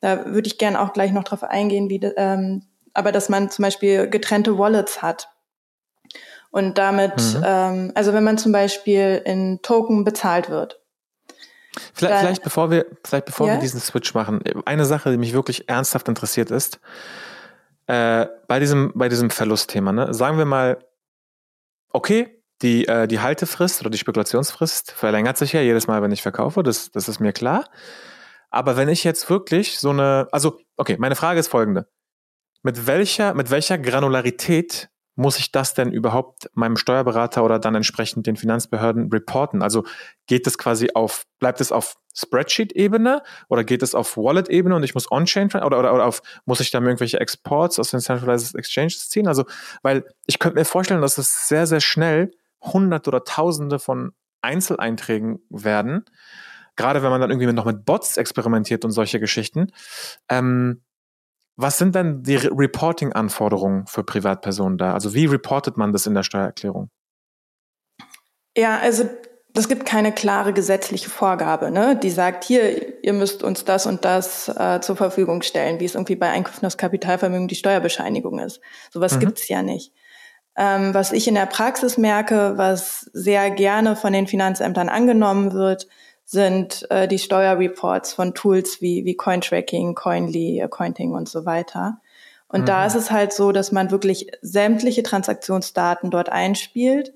da 0.00 0.24
würde 0.26 0.46
ich 0.46 0.56
gerne 0.56 0.80
auch 0.80 0.94
gleich 0.94 1.12
noch 1.12 1.24
drauf 1.24 1.42
eingehen, 1.42 1.90
wie, 1.90 2.00
ähm, 2.16 2.62
aber 2.94 3.12
dass 3.12 3.28
man 3.28 3.50
zum 3.50 3.64
Beispiel 3.64 4.08
getrennte 4.08 4.56
Wallets 4.56 5.02
hat. 5.02 5.28
Und 6.50 6.78
damit, 6.78 7.16
mhm. 7.16 7.42
ähm, 7.44 7.92
also 7.94 8.14
wenn 8.14 8.24
man 8.24 8.38
zum 8.38 8.52
Beispiel 8.52 9.20
in 9.26 9.60
Token 9.60 10.04
bezahlt 10.04 10.48
wird, 10.48 10.80
Vielleicht, 11.94 12.14
Dann, 12.14 12.20
vielleicht 12.20 12.42
bevor 12.42 12.70
wir, 12.70 12.86
vielleicht 13.04 13.26
bevor 13.26 13.46
ja? 13.46 13.54
wir 13.54 13.60
diesen 13.60 13.80
Switch 13.80 14.14
machen, 14.14 14.40
eine 14.64 14.84
Sache, 14.84 15.10
die 15.10 15.16
mich 15.16 15.32
wirklich 15.32 15.68
ernsthaft 15.68 16.08
interessiert 16.08 16.50
ist, 16.50 16.80
äh, 17.86 18.26
bei 18.48 18.58
diesem, 18.58 18.92
bei 18.94 19.08
diesem 19.08 19.30
Verlustthema, 19.30 19.92
ne, 19.92 20.12
sagen 20.14 20.38
wir 20.38 20.44
mal, 20.44 20.78
okay, 21.92 22.42
die, 22.62 22.86
äh, 22.88 23.06
die 23.06 23.20
Haltefrist 23.20 23.80
oder 23.80 23.90
die 23.90 23.98
Spekulationsfrist 23.98 24.92
verlängert 24.92 25.36
sich 25.36 25.52
ja 25.52 25.60
jedes 25.60 25.86
Mal, 25.86 26.02
wenn 26.02 26.12
ich 26.12 26.22
verkaufe, 26.22 26.62
das, 26.62 26.90
das 26.90 27.08
ist 27.08 27.20
mir 27.20 27.32
klar. 27.32 27.64
Aber 28.50 28.76
wenn 28.76 28.88
ich 28.88 29.04
jetzt 29.04 29.28
wirklich 29.28 29.78
so 29.78 29.90
eine, 29.90 30.28
also, 30.32 30.58
okay, 30.76 30.96
meine 30.98 31.16
Frage 31.16 31.40
ist 31.40 31.48
folgende. 31.48 31.88
Mit 32.62 32.86
welcher, 32.86 33.34
mit 33.34 33.50
welcher 33.50 33.78
Granularität 33.78 34.88
muss 35.16 35.38
ich 35.38 35.50
das 35.50 35.74
denn 35.74 35.90
überhaupt 35.92 36.50
meinem 36.54 36.76
Steuerberater 36.76 37.42
oder 37.42 37.58
dann 37.58 37.74
entsprechend 37.74 38.26
den 38.26 38.36
Finanzbehörden 38.36 39.10
reporten? 39.10 39.62
Also 39.62 39.84
geht 40.26 40.46
es 40.46 40.58
quasi 40.58 40.90
auf, 40.94 41.24
bleibt 41.38 41.60
es 41.60 41.72
auf 41.72 41.96
Spreadsheet-Ebene 42.14 43.22
oder 43.48 43.64
geht 43.64 43.82
es 43.82 43.94
auf 43.94 44.16
Wallet-Ebene 44.16 44.76
und 44.76 44.82
ich 44.82 44.94
muss 44.94 45.10
On-Chain 45.10 45.48
oder, 45.54 45.78
oder, 45.78 45.94
oder 45.94 46.04
auf, 46.04 46.22
muss 46.44 46.60
ich 46.60 46.70
dann 46.70 46.84
irgendwelche 46.84 47.18
Exports 47.18 47.78
aus 47.78 47.90
den 47.90 48.00
Centralized 48.00 48.54
Exchanges 48.54 49.08
ziehen? 49.08 49.26
Also, 49.26 49.44
weil 49.82 50.04
ich 50.26 50.38
könnte 50.38 50.58
mir 50.58 50.64
vorstellen, 50.64 51.00
dass 51.00 51.18
es 51.18 51.48
sehr, 51.48 51.66
sehr 51.66 51.80
schnell 51.80 52.32
hunderte 52.62 53.08
oder 53.08 53.24
tausende 53.24 53.78
von 53.78 54.12
Einzeleinträgen 54.42 55.40
werden. 55.48 56.04
Gerade 56.76 57.02
wenn 57.02 57.10
man 57.10 57.22
dann 57.22 57.30
irgendwie 57.30 57.50
noch 57.52 57.64
mit 57.64 57.86
Bots 57.86 58.18
experimentiert 58.18 58.84
und 58.84 58.90
solche 58.90 59.18
Geschichten. 59.18 59.72
Ähm, 60.28 60.82
was 61.56 61.78
sind 61.78 61.94
denn 61.94 62.22
die 62.22 62.36
Reporting-Anforderungen 62.36 63.86
für 63.86 64.04
Privatpersonen 64.04 64.78
da? 64.78 64.92
Also 64.92 65.14
wie 65.14 65.26
reportet 65.26 65.76
man 65.76 65.92
das 65.92 66.06
in 66.06 66.14
der 66.14 66.22
Steuererklärung? 66.22 66.90
Ja, 68.56 68.78
also 68.78 69.08
es 69.54 69.68
gibt 69.68 69.86
keine 69.86 70.12
klare 70.12 70.52
gesetzliche 70.52 71.08
Vorgabe, 71.08 71.70
ne? 71.70 71.96
die 71.96 72.10
sagt, 72.10 72.44
hier, 72.44 73.02
ihr 73.02 73.12
müsst 73.14 73.42
uns 73.42 73.64
das 73.64 73.86
und 73.86 74.04
das 74.04 74.48
äh, 74.48 74.80
zur 74.80 74.96
Verfügung 74.96 75.42
stellen, 75.42 75.80
wie 75.80 75.86
es 75.86 75.94
irgendwie 75.94 76.16
bei 76.16 76.28
Einkünften 76.28 76.66
aus 76.66 76.76
Kapitalvermögen 76.76 77.48
die 77.48 77.54
Steuerbescheinigung 77.54 78.38
ist. 78.38 78.60
Sowas 78.90 79.14
mhm. 79.14 79.20
gibt's 79.20 79.48
ja 79.48 79.62
nicht. 79.62 79.92
Ähm, 80.58 80.94
was 80.94 81.12
ich 81.12 81.28
in 81.28 81.34
der 81.34 81.46
Praxis 81.46 81.98
merke, 81.98 82.54
was 82.56 83.10
sehr 83.12 83.50
gerne 83.50 83.96
von 83.96 84.12
den 84.12 84.26
Finanzämtern 84.26 84.88
angenommen 84.88 85.52
wird, 85.52 85.86
sind 86.26 86.90
äh, 86.90 87.06
die 87.06 87.20
Steuerreports 87.20 88.12
von 88.12 88.34
Tools 88.34 88.82
wie, 88.82 89.04
wie 89.04 89.14
Cointracking, 89.14 89.94
Coinly, 89.94 90.60
Accounting 90.60 91.12
und 91.12 91.28
so 91.28 91.46
weiter. 91.46 92.00
Und 92.48 92.62
mhm. 92.62 92.66
da 92.66 92.84
ist 92.84 92.96
es 92.96 93.12
halt 93.12 93.32
so, 93.32 93.52
dass 93.52 93.70
man 93.70 93.92
wirklich 93.92 94.32
sämtliche 94.42 95.04
Transaktionsdaten 95.04 96.10
dort 96.10 96.28
einspielt 96.28 97.14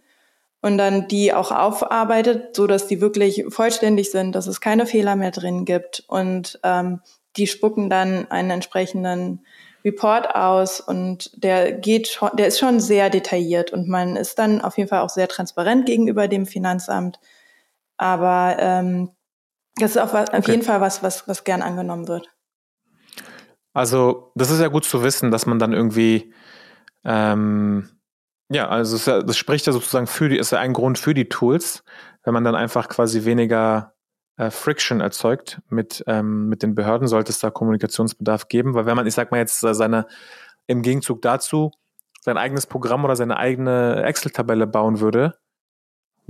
und 0.62 0.78
dann 0.78 1.08
die 1.08 1.34
auch 1.34 1.50
aufarbeitet, 1.50 2.54
so 2.54 2.68
dass 2.68 2.86
die 2.86 3.00
wirklich 3.00 3.44
vollständig 3.48 4.12
sind, 4.12 4.32
dass 4.34 4.46
es 4.46 4.60
keine 4.60 4.86
Fehler 4.86 5.16
mehr 5.16 5.32
drin 5.32 5.64
gibt 5.64 6.04
und 6.06 6.60
ähm, 6.62 7.00
die 7.36 7.48
spucken 7.48 7.90
dann 7.90 8.30
einen 8.30 8.50
entsprechenden 8.50 9.44
Report 9.84 10.36
aus 10.36 10.80
und 10.80 11.30
der 11.42 11.72
geht 11.72 12.06
schon, 12.08 12.30
der 12.34 12.46
ist 12.46 12.60
schon 12.60 12.78
sehr 12.78 13.10
detailliert 13.10 13.72
und 13.72 13.88
man 13.88 14.14
ist 14.14 14.38
dann 14.38 14.60
auf 14.60 14.78
jeden 14.78 14.88
Fall 14.88 15.00
auch 15.00 15.08
sehr 15.08 15.26
transparent 15.26 15.86
gegenüber 15.86 16.28
dem 16.28 16.46
Finanzamt 16.46 17.18
aber 18.00 18.56
ähm, 18.58 19.10
das 19.76 19.92
ist 19.92 19.98
auch 19.98 20.14
was, 20.14 20.28
okay. 20.28 20.38
auf 20.38 20.48
jeden 20.48 20.62
Fall 20.62 20.80
was, 20.80 21.02
was, 21.02 21.28
was 21.28 21.44
gern 21.44 21.60
angenommen 21.60 22.08
wird. 22.08 22.28
Also, 23.74 24.32
das 24.34 24.50
ist 24.50 24.60
ja 24.60 24.68
gut 24.68 24.84
zu 24.84 25.02
wissen, 25.02 25.30
dass 25.30 25.44
man 25.44 25.58
dann 25.58 25.74
irgendwie, 25.74 26.32
ähm, 27.04 27.90
ja, 28.48 28.68
also 28.68 28.96
ja, 29.10 29.22
das 29.22 29.36
spricht 29.36 29.66
ja 29.66 29.72
sozusagen 29.72 30.06
für 30.06 30.30
die, 30.30 30.38
ist 30.38 30.50
ja 30.50 30.58
ein 30.58 30.72
Grund 30.72 30.98
für 30.98 31.12
die 31.12 31.28
Tools, 31.28 31.84
wenn 32.24 32.32
man 32.32 32.42
dann 32.42 32.54
einfach 32.54 32.88
quasi 32.88 33.26
weniger 33.26 33.94
äh, 34.38 34.50
Friction 34.50 35.00
erzeugt 35.00 35.60
mit, 35.68 36.02
ähm, 36.06 36.48
mit 36.48 36.62
den 36.62 36.74
Behörden, 36.74 37.06
sollte 37.06 37.30
es 37.30 37.38
da 37.38 37.50
Kommunikationsbedarf 37.50 38.48
geben, 38.48 38.74
weil 38.74 38.86
wenn 38.86 38.96
man, 38.96 39.06
ich 39.06 39.14
sag 39.14 39.30
mal 39.30 39.38
jetzt, 39.38 39.60
seine, 39.60 40.06
im 40.66 40.80
Gegenzug 40.80 41.20
dazu 41.20 41.70
sein 42.22 42.38
eigenes 42.38 42.66
Programm 42.66 43.04
oder 43.04 43.16
seine 43.16 43.36
eigene 43.36 44.02
Excel-Tabelle 44.04 44.66
bauen 44.66 45.00
würde, 45.00 45.38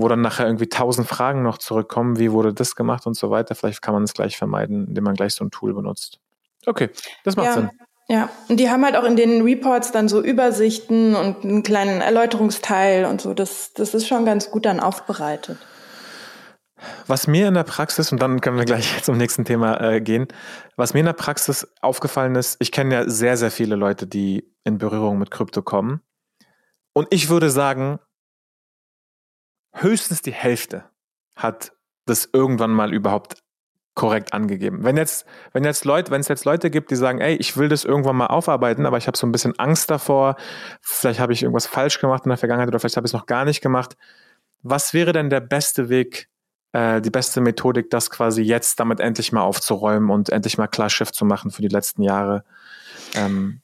wo 0.01 0.09
dann 0.09 0.21
nachher 0.21 0.47
irgendwie 0.47 0.69
tausend 0.69 1.09
Fragen 1.09 1.43
noch 1.43 1.59
zurückkommen, 1.59 2.19
wie 2.19 2.33
wurde 2.33 2.53
das 2.53 2.75
gemacht 2.75 3.07
und 3.07 3.15
so 3.15 3.31
weiter. 3.31 3.55
Vielleicht 3.55 3.83
kann 3.83 3.95
man 3.95 4.05
es 4.05 4.15
gleich 4.15 4.37
vermeiden, 4.37 4.89
indem 4.89 5.05
man 5.05 5.15
gleich 5.15 5.35
so 5.35 5.45
ein 5.45 5.51
Tool 5.51 5.75
benutzt. 5.75 6.19
Okay, 6.67 6.91
das 7.25 7.37
macht 7.37 7.47
ja, 7.47 7.55
Sinn. 7.55 7.71
Ja, 8.09 8.29
und 8.49 8.59
die 8.59 8.69
haben 8.69 8.85
halt 8.85 8.97
auch 8.97 9.05
in 9.05 9.17
den 9.17 9.43
Reports 9.43 9.93
dann 9.93 10.09
so 10.09 10.21
Übersichten 10.21 11.15
und 11.15 11.45
einen 11.45 11.63
kleinen 11.63 12.01
Erläuterungsteil 12.01 13.05
und 13.05 13.21
so. 13.21 13.35
Das, 13.35 13.73
das 13.73 13.95
ist 13.95 14.09
schon 14.09 14.25
ganz 14.25 14.51
gut 14.51 14.67
dann 14.67 14.81
aufbereitet. 14.81 15.59
Was 17.07 17.27
mir 17.27 17.49
in 17.49 17.55
der 17.55 17.65
Praxis, 17.65 18.11
und 18.11 18.21
dann 18.21 18.41
können 18.41 18.59
wir 18.59 18.65
gleich 18.65 19.01
zum 19.03 19.17
nächsten 19.17 19.45
Thema 19.45 19.81
äh, 19.81 20.01
gehen, 20.01 20.29
was 20.77 20.95
mir 20.95 21.01
in 21.01 21.07
der 21.07 21.13
Praxis 21.13 21.69
aufgefallen 21.83 22.35
ist, 22.35 22.57
ich 22.61 22.73
kenne 22.73 22.95
ja 22.95 23.09
sehr, 23.09 23.37
sehr 23.37 23.51
viele 23.51 23.77
Leute, 23.77 24.07
die 24.07 24.51
in 24.65 24.79
Berührung 24.79 25.19
mit 25.19 25.31
Krypto 25.31 25.63
kommen. 25.63 26.01
Und 26.93 27.07
ich 27.11 27.29
würde 27.29 27.51
sagen, 27.51 28.01
höchstens 29.73 30.23
die 30.23 30.33
Hälfte 30.33 30.85
hat 31.37 31.73
das 32.07 32.29
irgendwann 32.33 32.71
mal 32.71 32.93
überhaupt 32.93 33.43
korrekt 33.95 34.33
angegeben. 34.33 34.85
Wenn 34.85 34.97
jetzt, 34.97 35.27
wenn 35.53 35.65
jetzt 35.65 35.85
Leute, 35.85 36.11
wenn 36.11 36.21
es 36.21 36.29
jetzt 36.29 36.45
Leute 36.45 36.71
gibt, 36.71 36.91
die 36.91 36.97
sagen, 36.97 37.21
ey, 37.21 37.35
ich 37.37 37.57
will 37.57 37.69
das 37.69 37.85
irgendwann 37.85 38.17
mal 38.17 38.29
aufarbeiten, 38.29 38.87
aber 38.87 38.99
ich 38.99 39.07
habe 39.07 39.19
so 39.19 39.27
ein 39.27 39.33
bisschen 39.33 39.59
Angst 39.59 39.91
davor, 39.91 40.37
vielleicht 40.81 41.21
habe 41.21 41.33
ich 41.33 41.43
irgendwas 41.43 41.67
falsch 41.67 42.01
gemacht 42.01 42.25
in 42.25 42.31
der 42.31 42.39
Vergangenheit 42.39 42.69
oder 42.69 42.79
vielleicht 42.79 42.97
habe 42.97 43.07
ich 43.07 43.11
es 43.11 43.15
noch 43.15 43.27
gar 43.27 43.45
nicht 43.45 43.61
gemacht. 43.61 43.97
Was 44.63 44.95
wäre 44.95 45.13
denn 45.13 45.29
der 45.29 45.41
beste 45.41 45.89
Weg, 45.89 46.29
äh, 46.73 47.01
die 47.01 47.11
beste 47.11 47.41
Methodik, 47.41 47.91
das 47.91 48.11
quasi 48.11 48.43
jetzt 48.43 48.79
damit 48.81 49.01
endlich 49.01 49.33
mal 49.33 49.43
aufzuräumen 49.43 50.11
und 50.11 50.31
endlich 50.31 50.57
mal 50.57 50.69
klar 50.69 50.91
Schiff 50.91 51.13
zu 51.13 51.25
machen 51.25 51.51
für 51.51 51.63
die 51.63 51.69
letzten 51.69 52.03
Jahre? 52.03 52.45
Ähm, 53.15 53.61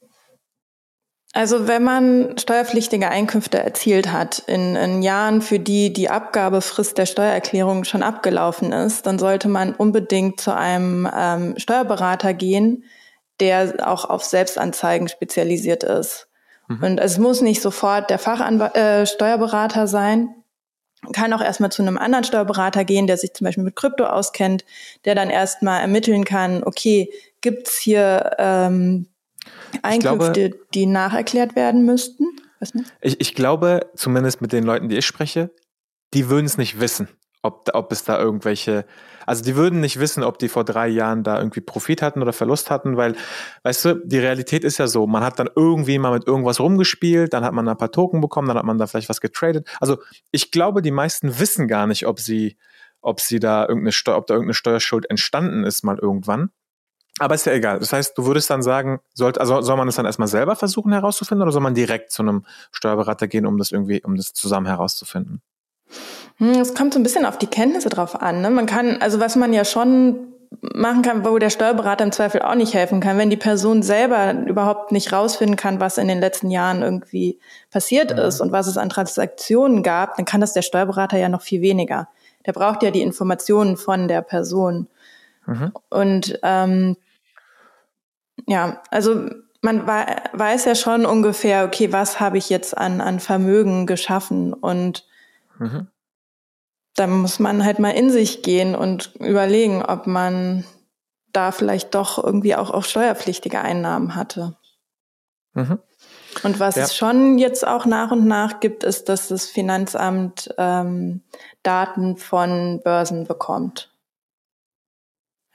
also 1.37 1.69
wenn 1.69 1.85
man 1.85 2.39
steuerpflichtige 2.39 3.11
Einkünfte 3.11 3.59
erzielt 3.59 4.11
hat 4.11 4.39
in, 4.47 4.75
in, 4.75 5.03
Jahren, 5.03 5.43
für 5.43 5.59
die 5.59 5.93
die 5.93 6.09
Abgabefrist 6.09 6.97
der 6.97 7.05
Steuererklärung 7.05 7.85
schon 7.85 8.03
abgelaufen 8.03 8.73
ist, 8.73 9.07
dann 9.07 9.19
sollte 9.19 9.49
man 9.49 9.75
unbedingt 9.75 10.41
zu 10.41 10.57
einem 10.57 11.07
ähm, 11.15 11.53
Steuerberater 11.59 12.33
gehen, 12.33 12.85
der 13.39 13.75
auch 13.87 14.09
auf 14.09 14.25
Selbstanzeigen 14.25 15.09
spezialisiert 15.09 15.85
ist. 15.85 16.29
Mhm. 16.69 16.83
Und 16.83 16.99
es 17.01 17.19
muss 17.19 17.43
nicht 17.43 17.61
sofort 17.61 18.09
der 18.09 18.19
Fachsteuerberater 18.19 19.83
äh, 19.83 19.87
sein. 19.87 20.35
Man 21.03 21.13
kann 21.13 21.35
auch 21.35 21.43
erstmal 21.43 21.71
zu 21.71 21.83
einem 21.83 21.99
anderen 21.99 22.25
Steuerberater 22.25 22.87
gehen, 22.87 23.07
der 23.07 23.19
sich 23.19 23.35
zum 23.35 23.45
Beispiel 23.45 23.65
mit 23.65 23.77
Krypto 23.77 24.07
auskennt, 24.07 24.65
der 25.05 25.15
dann 25.15 25.29
erstmal 25.29 25.83
ermitteln 25.83 26.25
kann, 26.25 26.65
okay, 26.65 27.13
gibt's 27.43 27.79
hier 27.79 28.31
ähm, 28.39 29.09
Einkünfte, 29.83 30.51
glaube, 30.51 30.65
die 30.75 30.87
nacherklärt 30.87 31.57
werden 31.57 31.85
müssten? 31.85 32.25
Ich, 33.01 33.21
ich 33.21 33.35
glaube, 33.35 33.91
zumindest 33.95 34.41
mit 34.41 34.53
den 34.53 34.65
Leuten, 34.65 34.89
die 34.89 34.97
ich 34.97 35.07
spreche, 35.07 35.51
die 36.15 36.29
würden 36.29 36.47
es 36.47 36.59
nicht 36.59 36.81
wissen, 36.81 37.09
ob, 37.43 37.69
ob 37.73 37.93
es 37.93 38.05
da 38.05 38.19
irgendwelche, 38.19 38.87
also 39.27 39.45
die 39.45 39.57
würden 39.57 39.81
nicht 39.81 39.99
wissen, 39.99 40.23
ob 40.23 40.39
die 40.39 40.49
vor 40.49 40.65
drei 40.65 40.89
Jahren 40.89 41.23
da 41.23 41.39
irgendwie 41.39 41.61
Profit 41.61 42.03
hatten 42.03 42.23
oder 42.23 42.33
Verlust 42.33 42.71
hatten, 42.71 42.97
weil, 42.97 43.15
weißt 43.63 43.85
du, 43.85 43.95
die 44.05 44.19
Realität 44.19 44.65
ist 44.65 44.79
ja 44.79 44.87
so, 44.87 45.07
man 45.07 45.23
hat 45.23 45.39
dann 45.39 45.51
irgendwie 45.55 45.99
mal 45.99 46.13
mit 46.13 46.27
irgendwas 46.27 46.61
rumgespielt, 46.61 47.33
dann 47.33 47.45
hat 47.45 47.53
man 47.53 47.69
ein 47.69 47.77
paar 47.77 47.93
Token 47.93 48.21
bekommen, 48.21 48.49
dann 48.49 48.59
hat 48.59 48.65
man 48.65 48.79
da 48.79 48.87
vielleicht 48.87 49.09
was 49.09 49.21
getradet. 49.21 49.69
Also 49.81 49.99
ich 50.31 50.51
glaube, 50.51 50.83
die 50.83 50.91
meisten 50.91 51.39
wissen 51.39 51.69
gar 51.69 51.87
nicht, 51.87 52.07
ob 52.07 52.21
sie, 52.21 52.57
ob 53.01 53.21
sie 53.21 53.39
da 53.39 53.63
irgendeine 53.63 53.93
Steuer, 53.93 54.17
ob 54.17 54.27
da 54.27 54.35
irgendeine 54.35 54.55
Steuerschuld 54.55 55.09
entstanden 55.11 55.65
ist 55.65 55.83
mal 55.83 55.99
irgendwann. 55.99 56.51
Aber 57.19 57.35
ist 57.35 57.47
ja 57.47 57.53
egal. 57.53 57.79
Das 57.79 57.93
heißt, 57.93 58.17
du 58.19 58.27
würdest 58.27 58.51
dann 58.51 58.63
sagen, 58.63 59.01
sollte, 59.15 59.41
also 59.41 59.63
soll 59.63 59.77
man 59.77 59.89
es 59.89 59.97
dann 59.97 60.05
erstmal 60.05 60.29
selber 60.29 60.55
versuchen 60.55 60.93
herauszufinden 60.93 61.43
oder 61.43 61.53
soll 61.53 61.63
man 61.63 61.75
direkt 61.75 62.11
zu 62.11 62.23
einem 62.23 62.45
Steuerberater 62.73 63.27
gehen, 63.27 63.47
um 63.47 63.57
das 63.57 63.73
irgendwie, 63.73 64.03
um 64.05 64.17
das 64.17 64.35
zusammen 64.35 64.67
herauszufinden? 64.67 65.41
Hm, 66.37 66.61
es 66.61 66.75
kommt 66.75 66.93
so 66.93 67.01
ein 67.01 67.03
bisschen 67.03 67.25
auf 67.25 67.39
die 67.39 67.47
Kenntnisse 67.47 67.89
drauf 67.89 68.21
an. 68.21 68.43
Ne? 68.43 68.51
Man 68.51 68.67
kann, 68.67 69.01
also 69.01 69.19
was 69.19 69.37
man 69.37 69.55
ja 69.55 69.65
schon 69.65 70.35
machen 70.61 71.03
kann, 71.03 71.25
wo 71.25 71.39
der 71.39 71.51
Steuerberater 71.51 72.05
im 72.05 72.13
Zweifel 72.13 72.43
auch 72.43 72.55
nicht 72.55 72.75
helfen 72.75 73.01
kann, 73.01 73.19
wenn 73.19 73.31
die 73.31 73.37
Person 73.37 73.83
selber 73.83 74.35
überhaupt 74.47 74.93
nicht 74.93 75.13
rausfinden 75.13 75.57
kann, 75.57 75.81
was 75.81 75.99
in 75.99 76.09
den 76.09 76.21
letzten 76.21 76.51
Jahren 76.51 76.83
irgendwie 76.83 77.39
passiert 77.71 78.11
ja. 78.11 78.27
ist 78.27 78.41
und 78.41 78.53
was 78.53 78.67
es 78.67 78.77
an 78.77 78.89
Transaktionen 78.89 79.83
gab, 79.83 80.17
dann 80.17 80.25
kann 80.25 80.41
das 80.41 80.53
der 80.53 80.63
Steuerberater 80.63 81.19
ja 81.19 81.29
noch 81.29 81.43
viel 81.43 81.63
weniger. 81.63 82.09
Der 82.45 82.53
braucht 82.53 82.83
ja 82.83 82.91
die 82.91 83.03
Informationen 83.03 83.77
von 83.77 84.07
der 84.07 84.23
Person. 84.23 84.87
Mhm. 85.47 85.73
Und 85.91 86.39
ähm, 86.43 86.97
ja, 88.47 88.83
also 88.91 89.29
man 89.63 89.87
weiß 89.87 90.65
ja 90.67 90.75
schon 90.75 91.07
ungefähr, 91.07 91.65
okay, 91.65 91.93
was 91.93 92.21
habe 92.21 92.39
ich 92.39 92.51
jetzt 92.51 92.77
an, 92.77 93.01
an 93.01 93.21
Vermögen 93.21 93.87
geschaffen 93.87 94.53
und 94.53 95.05
mhm. 95.59 95.89
dann 96.95 97.11
muss 97.11 97.39
man 97.39 97.65
halt 97.65 97.79
mal 97.79 97.91
in 97.91 98.11
sich 98.11 98.43
gehen 98.43 98.75
und 98.77 99.15
überlegen, 99.17 99.83
ob 99.83 100.07
man 100.07 100.65
da 101.33 101.53
vielleicht 101.53 101.95
doch 101.95 102.23
irgendwie 102.23 102.55
auch, 102.55 102.71
auch 102.71 102.85
steuerpflichtige 102.85 103.61
Einnahmen 103.61 104.15
hatte. 104.15 104.57
Mhm. 105.55 105.79
Und 106.43 106.61
was 106.61 106.77
ja. 106.77 106.85
es 106.85 106.95
schon 106.95 107.39
jetzt 107.39 107.67
auch 107.67 107.87
nach 107.87 108.11
und 108.11 108.27
nach 108.27 108.61
gibt, 108.61 108.85
ist, 108.85 109.09
dass 109.09 109.29
das 109.29 109.47
Finanzamt 109.47 110.55
ähm, 110.59 111.23
Daten 111.63 112.17
von 112.17 112.81
Börsen 112.85 113.25
bekommt. 113.25 113.91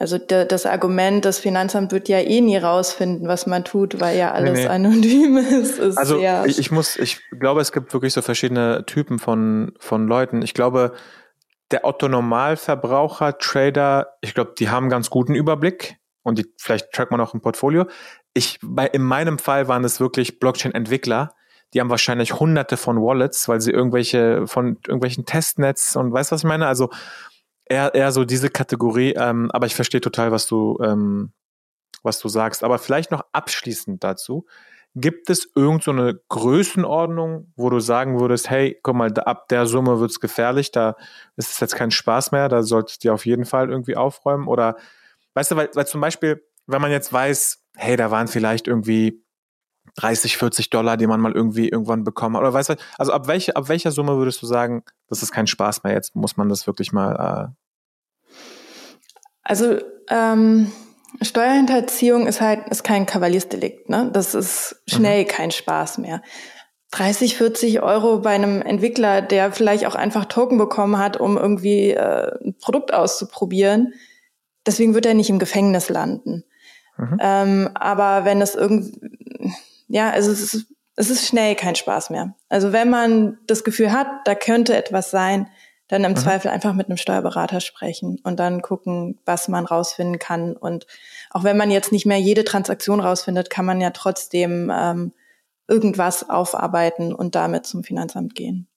Also 0.01 0.17
das 0.17 0.65
Argument, 0.65 1.25
das 1.25 1.37
Finanzamt 1.37 1.91
wird 1.91 2.09
ja 2.09 2.17
eh 2.17 2.41
nie 2.41 2.57
rausfinden, 2.57 3.27
was 3.27 3.45
man 3.45 3.63
tut, 3.63 3.99
weil 3.99 4.17
ja 4.17 4.31
alles 4.31 4.53
nee, 4.53 4.63
nee. 4.63 4.67
anonym 4.67 5.37
ist. 5.37 5.77
ist 5.77 5.95
also 5.95 6.19
ich, 6.47 6.57
ich, 6.57 6.71
muss, 6.71 6.97
ich 6.97 7.21
glaube, 7.39 7.61
es 7.61 7.71
gibt 7.71 7.93
wirklich 7.93 8.11
so 8.11 8.23
verschiedene 8.23 8.83
Typen 8.87 9.19
von, 9.19 9.73
von 9.77 10.07
Leuten. 10.07 10.41
Ich 10.41 10.55
glaube, 10.55 10.93
der 11.69 11.85
Otto 11.85 12.07
Normalverbraucher, 12.07 13.37
Trader, 13.37 14.07
ich 14.21 14.33
glaube, 14.33 14.55
die 14.57 14.69
haben 14.69 14.89
ganz 14.89 15.11
guten 15.11 15.35
Überblick 15.35 15.97
und 16.23 16.39
die, 16.39 16.51
vielleicht 16.57 16.91
trackt 16.93 17.11
man 17.11 17.21
auch 17.21 17.35
ein 17.35 17.41
Portfolio. 17.41 17.85
Ich, 18.33 18.57
bei, 18.63 18.87
in 18.87 19.03
meinem 19.03 19.37
Fall 19.37 19.67
waren 19.67 19.83
es 19.83 19.99
wirklich 19.99 20.39
Blockchain-Entwickler, 20.39 21.35
die 21.75 21.79
haben 21.79 21.91
wahrscheinlich 21.91 22.39
hunderte 22.39 22.75
von 22.75 22.97
Wallets, 22.97 23.47
weil 23.47 23.61
sie 23.61 23.69
irgendwelche 23.69 24.47
von 24.47 24.79
irgendwelchen 24.87 25.27
Testnets 25.27 25.95
und 25.95 26.11
weißt 26.11 26.31
was 26.31 26.41
ich 26.41 26.47
meine? 26.47 26.65
Also 26.65 26.89
eher, 27.71 27.95
eher 27.95 28.11
so 28.11 28.25
diese 28.25 28.49
Kategorie, 28.49 29.13
ähm, 29.13 29.49
aber 29.51 29.65
ich 29.65 29.75
verstehe 29.75 30.01
total, 30.01 30.31
was 30.31 30.45
du, 30.45 30.77
ähm, 30.83 31.31
was 32.03 32.19
du 32.19 32.27
sagst. 32.27 32.63
Aber 32.63 32.77
vielleicht 32.77 33.11
noch 33.11 33.25
abschließend 33.31 34.03
dazu. 34.03 34.45
Gibt 34.93 35.29
es 35.29 35.49
irgendeine 35.55 36.13
so 36.13 36.19
Größenordnung, 36.27 37.53
wo 37.55 37.69
du 37.69 37.79
sagen 37.79 38.19
würdest, 38.19 38.49
hey, 38.49 38.77
guck 38.83 38.95
mal, 38.95 39.17
ab 39.19 39.47
der 39.47 39.65
Summe 39.65 40.01
wird's 40.01 40.19
gefährlich, 40.19 40.71
da 40.71 40.97
ist 41.37 41.51
es 41.51 41.59
jetzt 41.61 41.75
kein 41.77 41.91
Spaß 41.91 42.33
mehr, 42.33 42.49
da 42.49 42.61
solltest 42.61 43.03
du 43.05 43.13
auf 43.13 43.25
jeden 43.25 43.45
Fall 43.45 43.69
irgendwie 43.69 43.95
aufräumen? 43.95 44.47
Oder 44.47 44.75
weißt 45.35 45.51
du, 45.51 45.55
weil, 45.55 45.69
weil 45.75 45.87
zum 45.87 46.01
Beispiel, 46.01 46.45
wenn 46.67 46.81
man 46.81 46.91
jetzt 46.91 47.13
weiß, 47.13 47.63
hey, 47.77 47.95
da 47.95 48.11
waren 48.11 48.27
vielleicht 48.27 48.67
irgendwie 48.67 49.23
30, 49.95 50.35
40 50.37 50.69
Dollar, 50.69 50.97
die 50.97 51.07
man 51.07 51.21
mal 51.21 51.31
irgendwie 51.31 51.69
irgendwann 51.69 52.03
bekommen 52.03 52.35
hat. 52.35 52.41
Oder 52.41 52.53
weißt 52.53 52.69
du, 52.69 52.75
also 52.97 53.13
ab, 53.13 53.27
welche, 53.27 53.55
ab 53.55 53.69
welcher 53.69 53.91
Summe 53.91 54.17
würdest 54.17 54.41
du 54.41 54.45
sagen, 54.45 54.83
das 55.07 55.23
ist 55.23 55.31
kein 55.31 55.47
Spaß 55.47 55.83
mehr, 55.83 55.93
jetzt 55.93 56.15
muss 56.15 56.35
man 56.35 56.49
das 56.49 56.67
wirklich 56.67 56.91
mal. 56.91 57.55
Also 59.43 59.77
ähm, 60.09 60.71
Steuerhinterziehung 61.21 62.27
ist 62.27 62.41
halt 62.41 62.69
ist 62.69 62.83
kein 62.83 63.05
Kavaliersdelikt, 63.05 63.89
ne? 63.89 64.09
Das 64.13 64.33
ist 64.35 64.81
schnell 64.87 65.23
mhm. 65.23 65.27
kein 65.27 65.51
Spaß 65.51 65.97
mehr. 65.97 66.21
30, 66.91 67.37
40 67.37 67.81
Euro 67.81 68.19
bei 68.19 68.31
einem 68.31 68.61
Entwickler, 68.61 69.21
der 69.21 69.51
vielleicht 69.51 69.85
auch 69.85 69.95
einfach 69.95 70.25
Token 70.25 70.57
bekommen 70.57 70.97
hat, 70.97 71.17
um 71.17 71.37
irgendwie 71.37 71.91
äh, 71.91 72.31
ein 72.43 72.55
Produkt 72.59 72.93
auszuprobieren. 72.93 73.93
Deswegen 74.65 74.93
wird 74.93 75.05
er 75.05 75.13
nicht 75.13 75.29
im 75.29 75.39
Gefängnis 75.39 75.89
landen. 75.89 76.43
Mhm. 76.97 77.17
Ähm, 77.19 77.69
aber 77.75 78.25
wenn 78.25 78.41
es 78.41 78.55
irgendwie, 78.55 79.53
ja, 79.87 80.09
also 80.09 80.31
es 80.31 80.53
ist, 80.53 80.67
es 80.97 81.09
ist 81.09 81.25
schnell 81.25 81.55
kein 81.55 81.75
Spaß 81.75 82.09
mehr. 82.09 82.35
Also 82.49 82.73
wenn 82.73 82.89
man 82.89 83.39
das 83.47 83.63
Gefühl 83.63 83.93
hat, 83.93 84.07
da 84.25 84.35
könnte 84.35 84.75
etwas 84.75 85.11
sein, 85.11 85.47
dann 85.91 86.05
im 86.05 86.13
mhm. 86.13 86.17
Zweifel 86.17 86.49
einfach 86.49 86.73
mit 86.73 86.87
einem 86.87 86.97
Steuerberater 86.97 87.59
sprechen 87.59 88.17
und 88.23 88.39
dann 88.39 88.61
gucken, 88.61 89.19
was 89.25 89.49
man 89.49 89.65
rausfinden 89.65 90.19
kann. 90.19 90.55
Und 90.55 90.87
auch 91.29 91.43
wenn 91.43 91.57
man 91.57 91.69
jetzt 91.69 91.91
nicht 91.91 92.05
mehr 92.05 92.17
jede 92.17 92.45
Transaktion 92.45 93.01
rausfindet, 93.01 93.49
kann 93.49 93.65
man 93.65 93.81
ja 93.81 93.89
trotzdem 93.89 94.71
ähm, 94.73 95.11
irgendwas 95.67 96.29
aufarbeiten 96.29 97.13
und 97.13 97.35
damit 97.35 97.65
zum 97.65 97.83
Finanzamt 97.83 98.35
gehen. 98.35 98.67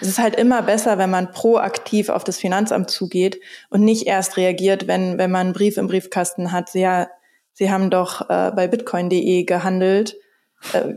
Es 0.00 0.08
ist 0.08 0.18
halt 0.18 0.36
immer 0.36 0.62
besser, 0.62 0.96
wenn 0.96 1.10
man 1.10 1.32
proaktiv 1.32 2.08
auf 2.08 2.24
das 2.24 2.38
Finanzamt 2.38 2.90
zugeht 2.90 3.40
und 3.68 3.82
nicht 3.82 4.06
erst 4.06 4.38
reagiert, 4.38 4.86
wenn, 4.86 5.18
wenn 5.18 5.30
man 5.30 5.48
einen 5.48 5.54
Brief 5.54 5.76
im 5.76 5.86
Briefkasten 5.86 6.50
hat. 6.50 6.74
Ja, 6.74 7.08
Sie 7.52 7.70
haben 7.70 7.90
doch 7.90 8.22
äh, 8.30 8.52
bei 8.52 8.68
bitcoin.de 8.68 9.44
gehandelt. 9.44 10.16
Äh, 10.72 10.94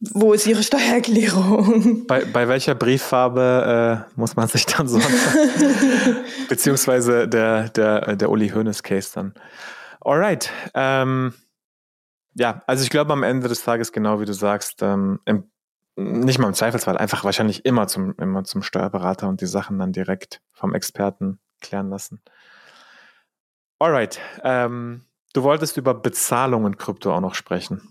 wo 0.00 0.32
ist 0.32 0.46
Ihre 0.46 0.62
Steuererklärung? 0.62 2.06
Bei, 2.06 2.24
bei 2.24 2.48
welcher 2.48 2.74
Brieffarbe 2.74 4.06
äh, 4.08 4.18
muss 4.18 4.34
man 4.34 4.48
sich 4.48 4.64
dann 4.64 4.88
sorgen? 4.88 5.06
Beziehungsweise 6.48 7.28
der, 7.28 7.68
der, 7.68 8.16
der 8.16 8.30
Uli 8.30 8.48
Hoeneß 8.48 8.82
Case 8.82 9.10
dann. 9.14 9.34
Alright. 10.00 10.50
Ähm, 10.72 11.34
ja, 12.34 12.62
also 12.66 12.82
ich 12.82 12.90
glaube 12.90 13.12
am 13.12 13.22
Ende 13.22 13.48
des 13.48 13.62
Tages, 13.62 13.92
genau 13.92 14.20
wie 14.20 14.24
du 14.24 14.32
sagst, 14.32 14.80
ähm, 14.82 15.20
im, 15.26 15.50
nicht 15.96 16.38
mal 16.38 16.48
im 16.48 16.54
Zweifelsfall, 16.54 16.96
einfach 16.96 17.24
wahrscheinlich 17.24 17.66
immer 17.66 17.86
zum, 17.86 18.14
immer 18.16 18.44
zum 18.44 18.62
Steuerberater 18.62 19.28
und 19.28 19.42
die 19.42 19.46
Sachen 19.46 19.78
dann 19.78 19.92
direkt 19.92 20.40
vom 20.52 20.74
Experten 20.74 21.40
klären 21.60 21.90
lassen. 21.90 22.22
Alright. 23.78 24.18
Ähm, 24.44 25.04
du 25.34 25.42
wolltest 25.42 25.76
über 25.76 25.92
Bezahlungen 25.92 26.78
Krypto 26.78 27.14
auch 27.14 27.20
noch 27.20 27.34
sprechen. 27.34 27.89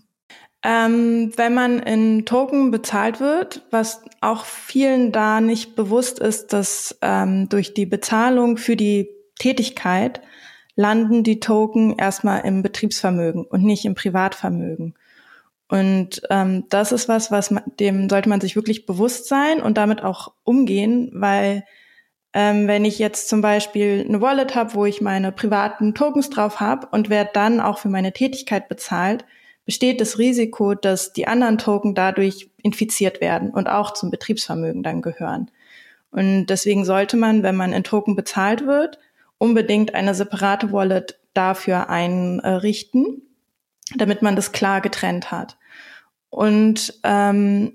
Ähm, 0.62 1.32
wenn 1.36 1.54
man 1.54 1.78
in 1.78 2.26
Token 2.26 2.70
bezahlt 2.70 3.18
wird, 3.18 3.62
was 3.70 4.02
auch 4.20 4.44
vielen 4.44 5.10
da 5.10 5.40
nicht 5.40 5.74
bewusst 5.74 6.18
ist, 6.18 6.52
dass 6.52 6.98
ähm, 7.00 7.48
durch 7.48 7.72
die 7.72 7.86
Bezahlung 7.86 8.58
für 8.58 8.76
die 8.76 9.08
Tätigkeit 9.38 10.20
landen 10.76 11.22
die 11.22 11.40
Token 11.40 11.96
erstmal 11.96 12.42
im 12.42 12.62
Betriebsvermögen 12.62 13.44
und 13.44 13.64
nicht 13.64 13.86
im 13.86 13.94
Privatvermögen. 13.94 14.94
Und 15.68 16.22
ähm, 16.30 16.64
das 16.68 16.92
ist 16.92 17.08
was, 17.08 17.30
was 17.30 17.50
man, 17.50 17.62
dem 17.78 18.08
sollte 18.10 18.28
man 18.28 18.40
sich 18.40 18.56
wirklich 18.56 18.86
bewusst 18.86 19.28
sein 19.28 19.62
und 19.62 19.78
damit 19.78 20.02
auch 20.02 20.32
umgehen, 20.42 21.10
weil 21.14 21.64
ähm, 22.32 22.66
wenn 22.66 22.84
ich 22.84 22.98
jetzt 22.98 23.28
zum 23.28 23.40
Beispiel 23.40 24.04
eine 24.06 24.20
Wallet 24.20 24.54
habe, 24.54 24.74
wo 24.74 24.84
ich 24.84 25.00
meine 25.00 25.32
privaten 25.32 25.94
Tokens 25.94 26.28
drauf 26.28 26.60
habe 26.60 26.88
und 26.90 27.08
werde 27.08 27.30
dann 27.32 27.60
auch 27.60 27.78
für 27.78 27.88
meine 27.88 28.12
Tätigkeit 28.12 28.68
bezahlt, 28.68 29.24
besteht 29.64 30.00
das 30.00 30.18
Risiko, 30.18 30.74
dass 30.74 31.12
die 31.12 31.26
anderen 31.26 31.58
Token 31.58 31.94
dadurch 31.94 32.50
infiziert 32.62 33.20
werden 33.20 33.50
und 33.50 33.68
auch 33.68 33.92
zum 33.92 34.10
Betriebsvermögen 34.10 34.82
dann 34.82 35.02
gehören. 35.02 35.50
Und 36.10 36.46
deswegen 36.46 36.84
sollte 36.84 37.16
man, 37.16 37.42
wenn 37.42 37.56
man 37.56 37.72
in 37.72 37.84
Token 37.84 38.16
bezahlt 38.16 38.66
wird, 38.66 38.98
unbedingt 39.38 39.94
eine 39.94 40.14
separate 40.14 40.72
Wallet 40.72 41.18
dafür 41.34 41.88
einrichten, 41.88 43.22
damit 43.96 44.22
man 44.22 44.36
das 44.36 44.52
klar 44.52 44.80
getrennt 44.80 45.30
hat. 45.30 45.56
Und 46.28 46.98
ähm, 47.04 47.72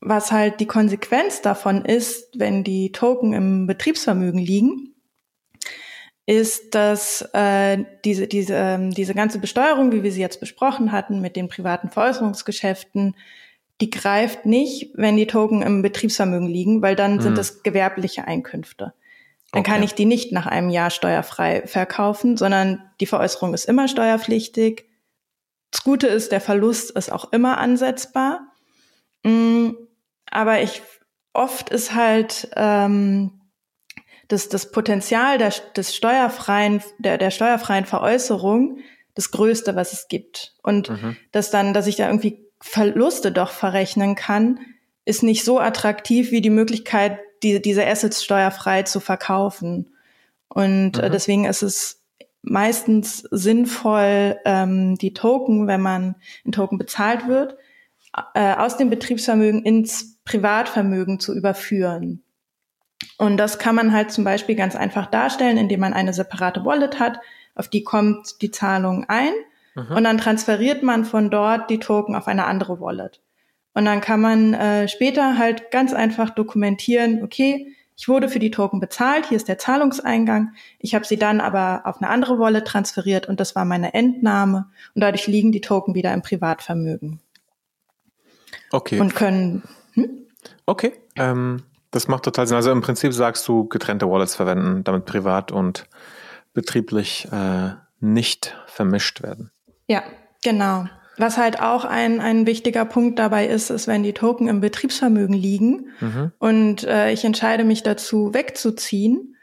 was 0.00 0.32
halt 0.32 0.60
die 0.60 0.66
Konsequenz 0.66 1.42
davon 1.42 1.84
ist, 1.84 2.38
wenn 2.38 2.64
die 2.64 2.92
Token 2.92 3.32
im 3.32 3.66
Betriebsvermögen 3.66 4.40
liegen, 4.40 4.91
ist, 6.26 6.74
dass 6.74 7.22
äh, 7.32 7.84
diese, 8.04 8.26
diese, 8.28 8.54
ähm, 8.54 8.90
diese 8.90 9.14
ganze 9.14 9.38
Besteuerung, 9.38 9.92
wie 9.92 10.02
wir 10.02 10.12
sie 10.12 10.20
jetzt 10.20 10.40
besprochen 10.40 10.92
hatten, 10.92 11.20
mit 11.20 11.36
den 11.36 11.48
privaten 11.48 11.90
Veräußerungsgeschäften, 11.90 13.16
die 13.80 13.90
greift 13.90 14.46
nicht, 14.46 14.92
wenn 14.94 15.16
die 15.16 15.26
Token 15.26 15.62
im 15.62 15.82
Betriebsvermögen 15.82 16.48
liegen, 16.48 16.82
weil 16.82 16.94
dann 16.94 17.16
mhm. 17.16 17.20
sind 17.20 17.38
das 17.38 17.64
gewerbliche 17.64 18.26
Einkünfte. 18.26 18.92
Dann 19.50 19.60
okay. 19.60 19.70
kann 19.72 19.82
ich 19.82 19.94
die 19.94 20.04
nicht 20.04 20.32
nach 20.32 20.46
einem 20.46 20.70
Jahr 20.70 20.90
steuerfrei 20.90 21.66
verkaufen, 21.66 22.36
sondern 22.36 22.82
die 23.00 23.06
Veräußerung 23.06 23.52
ist 23.52 23.64
immer 23.64 23.88
steuerpflichtig. 23.88 24.86
Das 25.72 25.82
Gute 25.82 26.06
ist, 26.06 26.30
der 26.30 26.40
Verlust 26.40 26.92
ist 26.92 27.10
auch 27.10 27.32
immer 27.32 27.58
ansetzbar. 27.58 28.52
Mm, 29.24 29.70
aber 30.30 30.62
ich 30.62 30.82
oft 31.32 31.70
ist 31.70 31.94
halt 31.94 32.48
ähm, 32.56 33.41
das, 34.28 34.48
das 34.48 34.70
Potenzial 34.70 35.38
der, 35.38 35.52
des 35.76 35.94
steuerfreien, 35.94 36.82
der, 36.98 37.18
der 37.18 37.30
steuerfreien 37.30 37.84
Veräußerung 37.84 38.78
das 39.14 39.30
Größte, 39.30 39.76
was 39.76 39.92
es 39.92 40.08
gibt. 40.08 40.54
Und 40.62 40.90
mhm. 40.90 41.16
dass 41.32 41.50
dann, 41.50 41.74
dass 41.74 41.86
ich 41.86 41.96
da 41.96 42.06
irgendwie 42.06 42.46
Verluste 42.60 43.32
doch 43.32 43.50
verrechnen 43.50 44.14
kann, 44.14 44.60
ist 45.04 45.22
nicht 45.22 45.44
so 45.44 45.58
attraktiv 45.58 46.30
wie 46.30 46.40
die 46.40 46.50
Möglichkeit, 46.50 47.18
die, 47.42 47.60
diese 47.60 47.86
Assets 47.86 48.22
steuerfrei 48.24 48.84
zu 48.84 49.00
verkaufen. 49.00 49.94
Und 50.48 50.98
äh, 50.98 51.08
mhm. 51.08 51.12
deswegen 51.12 51.44
ist 51.44 51.62
es 51.62 52.02
meistens 52.42 53.18
sinnvoll, 53.30 54.36
ähm, 54.44 54.96
die 54.96 55.12
Token, 55.12 55.66
wenn 55.66 55.80
man 55.80 56.16
in 56.44 56.52
Token 56.52 56.78
bezahlt 56.78 57.28
wird, 57.28 57.56
äh, 58.34 58.54
aus 58.54 58.76
dem 58.76 58.90
Betriebsvermögen 58.90 59.62
ins 59.62 60.18
Privatvermögen 60.24 61.18
zu 61.20 61.34
überführen. 61.34 62.22
Und 63.18 63.36
das 63.36 63.58
kann 63.58 63.74
man 63.74 63.92
halt 63.92 64.10
zum 64.10 64.24
Beispiel 64.24 64.54
ganz 64.54 64.76
einfach 64.76 65.06
darstellen, 65.06 65.56
indem 65.56 65.80
man 65.80 65.92
eine 65.92 66.12
separate 66.12 66.64
Wallet 66.64 66.98
hat, 66.98 67.18
auf 67.54 67.68
die 67.68 67.84
kommt 67.84 68.40
die 68.42 68.50
Zahlung 68.50 69.04
ein 69.08 69.32
mhm. 69.74 69.96
und 69.96 70.04
dann 70.04 70.18
transferiert 70.18 70.82
man 70.82 71.04
von 71.04 71.30
dort 71.30 71.70
die 71.70 71.78
Token 71.78 72.14
auf 72.14 72.28
eine 72.28 72.46
andere 72.46 72.80
Wallet. 72.80 73.20
Und 73.74 73.84
dann 73.84 74.00
kann 74.00 74.20
man 74.20 74.54
äh, 74.54 74.88
später 74.88 75.38
halt 75.38 75.70
ganz 75.70 75.94
einfach 75.94 76.30
dokumentieren, 76.30 77.22
okay, 77.22 77.74
ich 77.96 78.08
wurde 78.08 78.28
für 78.28 78.38
die 78.38 78.50
Token 78.50 78.80
bezahlt, 78.80 79.26
hier 79.26 79.36
ist 79.36 79.48
der 79.48 79.58
Zahlungseingang, 79.58 80.54
ich 80.78 80.94
habe 80.94 81.04
sie 81.04 81.18
dann 81.18 81.40
aber 81.40 81.82
auf 81.84 81.98
eine 82.00 82.10
andere 82.10 82.38
Wallet 82.38 82.66
transferiert 82.66 83.28
und 83.28 83.38
das 83.38 83.54
war 83.54 83.64
meine 83.64 83.94
Entnahme 83.94 84.70
und 84.94 85.02
dadurch 85.02 85.26
liegen 85.26 85.52
die 85.52 85.60
Token 85.60 85.94
wieder 85.94 86.12
im 86.12 86.22
Privatvermögen. 86.22 87.20
Okay. 88.70 88.98
Und 88.98 89.14
können. 89.14 89.62
Hm? 89.92 90.26
Okay. 90.66 90.92
Ähm, 91.16 91.62
das 91.92 92.08
macht 92.08 92.24
total 92.24 92.46
Sinn. 92.48 92.56
Also 92.56 92.72
im 92.72 92.80
Prinzip 92.80 93.12
sagst 93.12 93.46
du, 93.46 93.68
getrennte 93.68 94.10
Wallets 94.10 94.34
verwenden, 94.34 94.82
damit 94.82 95.04
privat 95.04 95.52
und 95.52 95.84
betrieblich 96.54 97.28
äh, 97.30 97.72
nicht 98.00 98.56
vermischt 98.66 99.22
werden. 99.22 99.52
Ja, 99.86 100.02
genau. 100.42 100.86
Was 101.18 101.36
halt 101.36 101.60
auch 101.60 101.84
ein, 101.84 102.20
ein 102.20 102.46
wichtiger 102.46 102.86
Punkt 102.86 103.18
dabei 103.18 103.46
ist, 103.46 103.70
ist, 103.70 103.86
wenn 103.86 104.02
die 104.02 104.14
Token 104.14 104.48
im 104.48 104.60
Betriebsvermögen 104.60 105.34
liegen 105.34 105.88
mhm. 106.00 106.32
und 106.38 106.84
äh, 106.84 107.12
ich 107.12 107.24
entscheide 107.24 107.64
mich 107.64 107.82
dazu 107.82 108.32
wegzuziehen, 108.32 109.36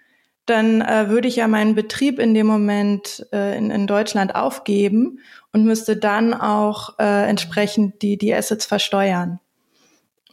dann 0.47 0.81
äh, 0.81 1.09
würde 1.09 1.27
ich 1.27 1.35
ja 1.35 1.47
meinen 1.47 1.75
Betrieb 1.75 2.17
in 2.17 2.33
dem 2.33 2.47
Moment 2.47 3.27
äh, 3.31 3.55
in, 3.55 3.69
in 3.69 3.85
Deutschland 3.85 4.33
aufgeben 4.33 5.19
und 5.53 5.63
müsste 5.63 5.95
dann 5.95 6.33
auch 6.33 6.97
äh, 6.97 7.29
entsprechend 7.29 8.01
die, 8.01 8.17
die 8.17 8.33
Assets 8.33 8.65
versteuern. 8.65 9.39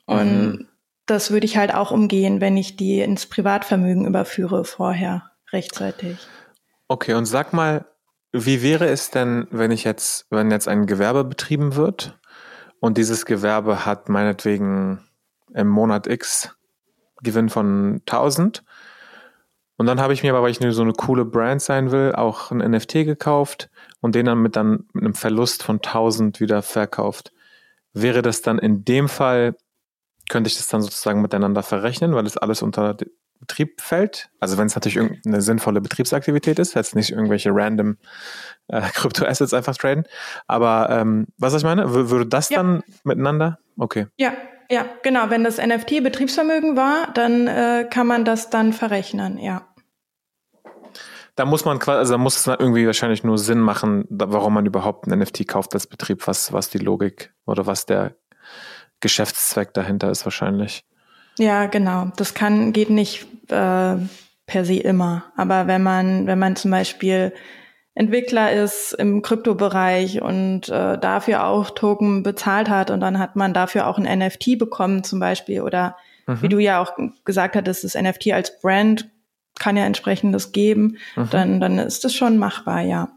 Und 0.07 0.49
mhm 0.49 0.69
das 1.07 1.31
würde 1.31 1.47
ich 1.47 1.57
halt 1.57 1.73
auch 1.75 1.91
umgehen, 1.91 2.41
wenn 2.41 2.57
ich 2.57 2.77
die 2.77 3.01
ins 3.01 3.27
Privatvermögen 3.27 4.07
überführe 4.07 4.65
vorher 4.65 5.31
rechtzeitig. 5.53 6.19
Okay, 6.89 7.15
und 7.15 7.27
sag 7.27 7.53
mal, 7.53 7.87
wie 8.33 8.63
wäre 8.63 8.87
es 8.89 9.11
denn, 9.11 9.47
wenn 9.51 9.71
ich 9.71 9.85
jetzt, 9.85 10.27
wenn 10.31 10.51
jetzt 10.51 10.69
ein 10.69 10.87
Gewerbe 10.87 11.25
betrieben 11.25 11.77
wird 11.77 12.19
und 12.81 12.99
dieses 12.99 13.25
Gewerbe 13.25 13.87
hat 13.87 14.09
meinetwegen 14.09 15.01
im 15.55 15.69
Monat 15.69 16.07
X 16.07 16.57
Gewinn 17.23 17.49
von 17.49 18.03
1000. 18.07 18.63
Und 19.79 19.87
dann 19.87 20.01
habe 20.01 20.13
ich 20.13 20.23
mir 20.23 20.31
aber, 20.31 20.43
weil 20.43 20.51
ich 20.51 20.75
so 20.75 20.83
eine 20.83 20.93
coole 20.93 21.25
Brand 21.25 21.61
sein 21.63 21.91
will, 21.91 22.13
auch 22.15 22.51
ein 22.51 22.59
NFT 22.59 22.93
gekauft 23.05 23.71
und 24.01 24.15
den 24.15 24.27
dann 24.27 24.41
mit, 24.41 24.57
dann 24.57 24.87
mit 24.93 25.05
einem 25.05 25.15
Verlust 25.15 25.63
von 25.63 25.77
1000 25.77 26.41
wieder 26.41 26.63
verkauft. 26.63 27.33
Wäre 27.93 28.23
das 28.23 28.43
dann 28.43 28.59
in 28.59 28.85
dem 28.85 29.09
Fall, 29.09 29.57
könnte 30.29 30.49
ich 30.49 30.57
das 30.57 30.69
dann 30.69 30.83
sozusagen 30.83 31.23
miteinander 31.23 31.63
verrechnen, 31.63 32.15
weil 32.15 32.25
das 32.25 32.37
alles 32.37 32.63
unter 32.63 32.97
Betrieb 33.41 33.81
fällt? 33.81 34.31
Also 34.41 34.59
wenn 34.59 34.67
es 34.67 34.75
natürlich 34.75 34.97
irgendeine 34.97 35.43
sinnvolle 35.43 35.81
Betriebsaktivität 35.81 36.59
ist, 36.59 36.75
jetzt 36.75 36.95
nicht 36.95 37.11
irgendwelche 37.11 37.51
random 37.53 37.97
äh, 38.69 38.81
Kryptoassets 38.95 39.55
einfach 39.55 39.77
traden. 39.77 40.05
Aber 40.47 40.89
ähm, 40.91 41.27
was 41.39 41.55
ich 41.55 41.63
meine, 41.63 41.95
w 41.95 42.11
würde 42.11 42.27
das 42.27 42.49
ja. 42.51 42.59
dann 42.59 42.83
miteinander? 43.05 43.59
Okay. 43.79 44.07
Ja, 44.17 44.33
ja, 44.71 44.87
genau. 45.03 45.31
Wenn 45.31 45.45
das 45.45 45.59
NFT 45.59 46.03
Betriebsvermögen 46.03 46.77
war, 46.77 47.13
dann 47.15 47.47
äh, 47.47 47.87
kann 47.89 48.07
man 48.07 48.25
das 48.25 48.51
dann 48.51 48.73
verrechnen, 48.73 49.39
ja. 49.39 49.69
Da 51.37 51.45
muss 51.45 51.67
man 51.67 51.79
quasi, 51.79 51.99
also 51.99 52.15
da 52.15 52.19
muss 52.19 52.39
es 52.39 52.47
irgendwie 52.47 52.87
wahrscheinlich 52.87 53.23
nur 53.23 53.37
Sinn 53.37 53.61
machen, 53.61 54.07
warum 54.09 54.55
man 54.55 54.65
überhaupt 54.65 55.07
ein 55.07 55.19
NFT 55.19 55.47
kauft 55.47 55.75
als 55.75 55.87
Betrieb, 55.87 56.27
was, 56.27 56.53
was 56.55 56.71
die 56.71 56.79
Logik 56.79 57.35
oder 57.45 57.67
was 57.67 57.85
der 57.85 58.17
Geschäftszweck 59.07 59.73
dahinter 59.73 60.11
ist 60.11 60.27
wahrscheinlich. 60.27 60.85
Ja, 61.39 61.67
genau. 61.67 62.11
Das 62.17 62.35
kann, 62.35 62.73
geht 62.73 62.91
nicht 62.91 63.27
äh, 63.51 63.97
per 64.47 64.65
se 64.65 64.75
immer. 64.75 65.25
Aber 65.37 65.69
wenn 65.69 65.83
man, 65.83 66.27
wenn 66.27 66.41
man 66.41 66.57
zum 66.57 66.73
Beispiel 66.73 67.33
Entwickler 67.95 68.53
ist 68.53 68.95
im 68.95 69.23
Kryptobereich 69.23 70.23
und 70.23 70.69
äh, 70.69 70.99
dafür 70.99 71.47
auch 71.47 71.71
Token 71.71 72.25
bezahlt 72.25 72.69
hat 72.69 72.91
und 72.91 73.01
dann 73.01 73.21
hat 73.21 73.37
man 73.37 73.55
dafür 73.55 73.87
auch 73.87 73.97
ein 73.97 74.19
NFT 74.19 74.59
bekommen 74.59 75.05
zum 75.05 75.21
Beispiel 75.21 75.63
oder 75.63 75.97
mhm. 76.27 76.43
wie 76.43 76.49
du 76.49 76.59
ja 76.59 76.83
auch 76.83 76.93
gesagt 77.25 77.55
hattest, 77.55 77.85
das 77.85 77.95
NFT 77.95 78.33
als 78.33 78.61
Brand 78.61 79.09
kann 79.59 79.77
ja 79.77 79.87
entsprechendes 79.87 80.51
geben, 80.51 80.99
mhm. 81.15 81.31
dann, 81.31 81.61
dann 81.61 81.79
ist 81.79 82.05
das 82.05 82.13
schon 82.13 82.39
machbar, 82.39 82.81
ja. 82.81 83.09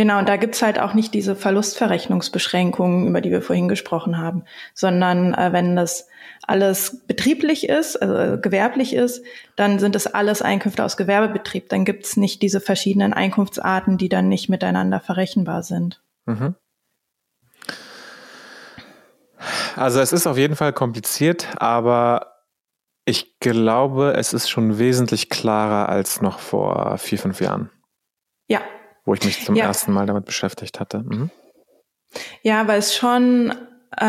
Genau, 0.00 0.18
und 0.18 0.30
da 0.30 0.38
gibt's 0.38 0.62
halt 0.62 0.78
auch 0.78 0.94
nicht 0.94 1.12
diese 1.12 1.36
Verlustverrechnungsbeschränkungen, 1.36 3.06
über 3.06 3.20
die 3.20 3.30
wir 3.30 3.42
vorhin 3.42 3.68
gesprochen 3.68 4.16
haben, 4.16 4.44
sondern 4.72 5.34
äh, 5.34 5.52
wenn 5.52 5.76
das 5.76 6.08
alles 6.46 7.02
betrieblich 7.06 7.68
ist, 7.68 8.00
also 8.00 8.14
äh, 8.14 8.38
gewerblich 8.38 8.94
ist, 8.94 9.22
dann 9.56 9.78
sind 9.78 9.94
es 9.94 10.06
alles 10.06 10.40
Einkünfte 10.40 10.86
aus 10.86 10.96
Gewerbebetrieb. 10.96 11.68
Dann 11.68 11.84
gibt's 11.84 12.16
nicht 12.16 12.40
diese 12.40 12.62
verschiedenen 12.62 13.12
Einkunftsarten, 13.12 13.98
die 13.98 14.08
dann 14.08 14.30
nicht 14.30 14.48
miteinander 14.48 15.00
verrechenbar 15.00 15.62
sind. 15.62 16.00
Mhm. 16.24 16.54
Also 19.76 20.00
es 20.00 20.14
ist 20.14 20.26
auf 20.26 20.38
jeden 20.38 20.56
Fall 20.56 20.72
kompliziert, 20.72 21.46
aber 21.58 22.36
ich 23.04 23.38
glaube, 23.38 24.14
es 24.16 24.32
ist 24.32 24.48
schon 24.48 24.78
wesentlich 24.78 25.28
klarer 25.28 25.90
als 25.90 26.22
noch 26.22 26.38
vor 26.38 26.96
vier, 26.96 27.18
fünf 27.18 27.42
Jahren. 27.42 27.68
Ja, 28.48 28.62
wo 29.04 29.14
ich 29.14 29.24
mich 29.24 29.44
zum 29.44 29.56
ja. 29.56 29.66
ersten 29.66 29.92
Mal 29.92 30.06
damit 30.06 30.24
beschäftigt 30.24 30.80
hatte. 30.80 31.00
Mhm. 31.00 31.30
Ja, 32.42 32.66
weil 32.66 32.78
es 32.78 32.94
schon, 32.94 33.52
äh, 33.96 34.04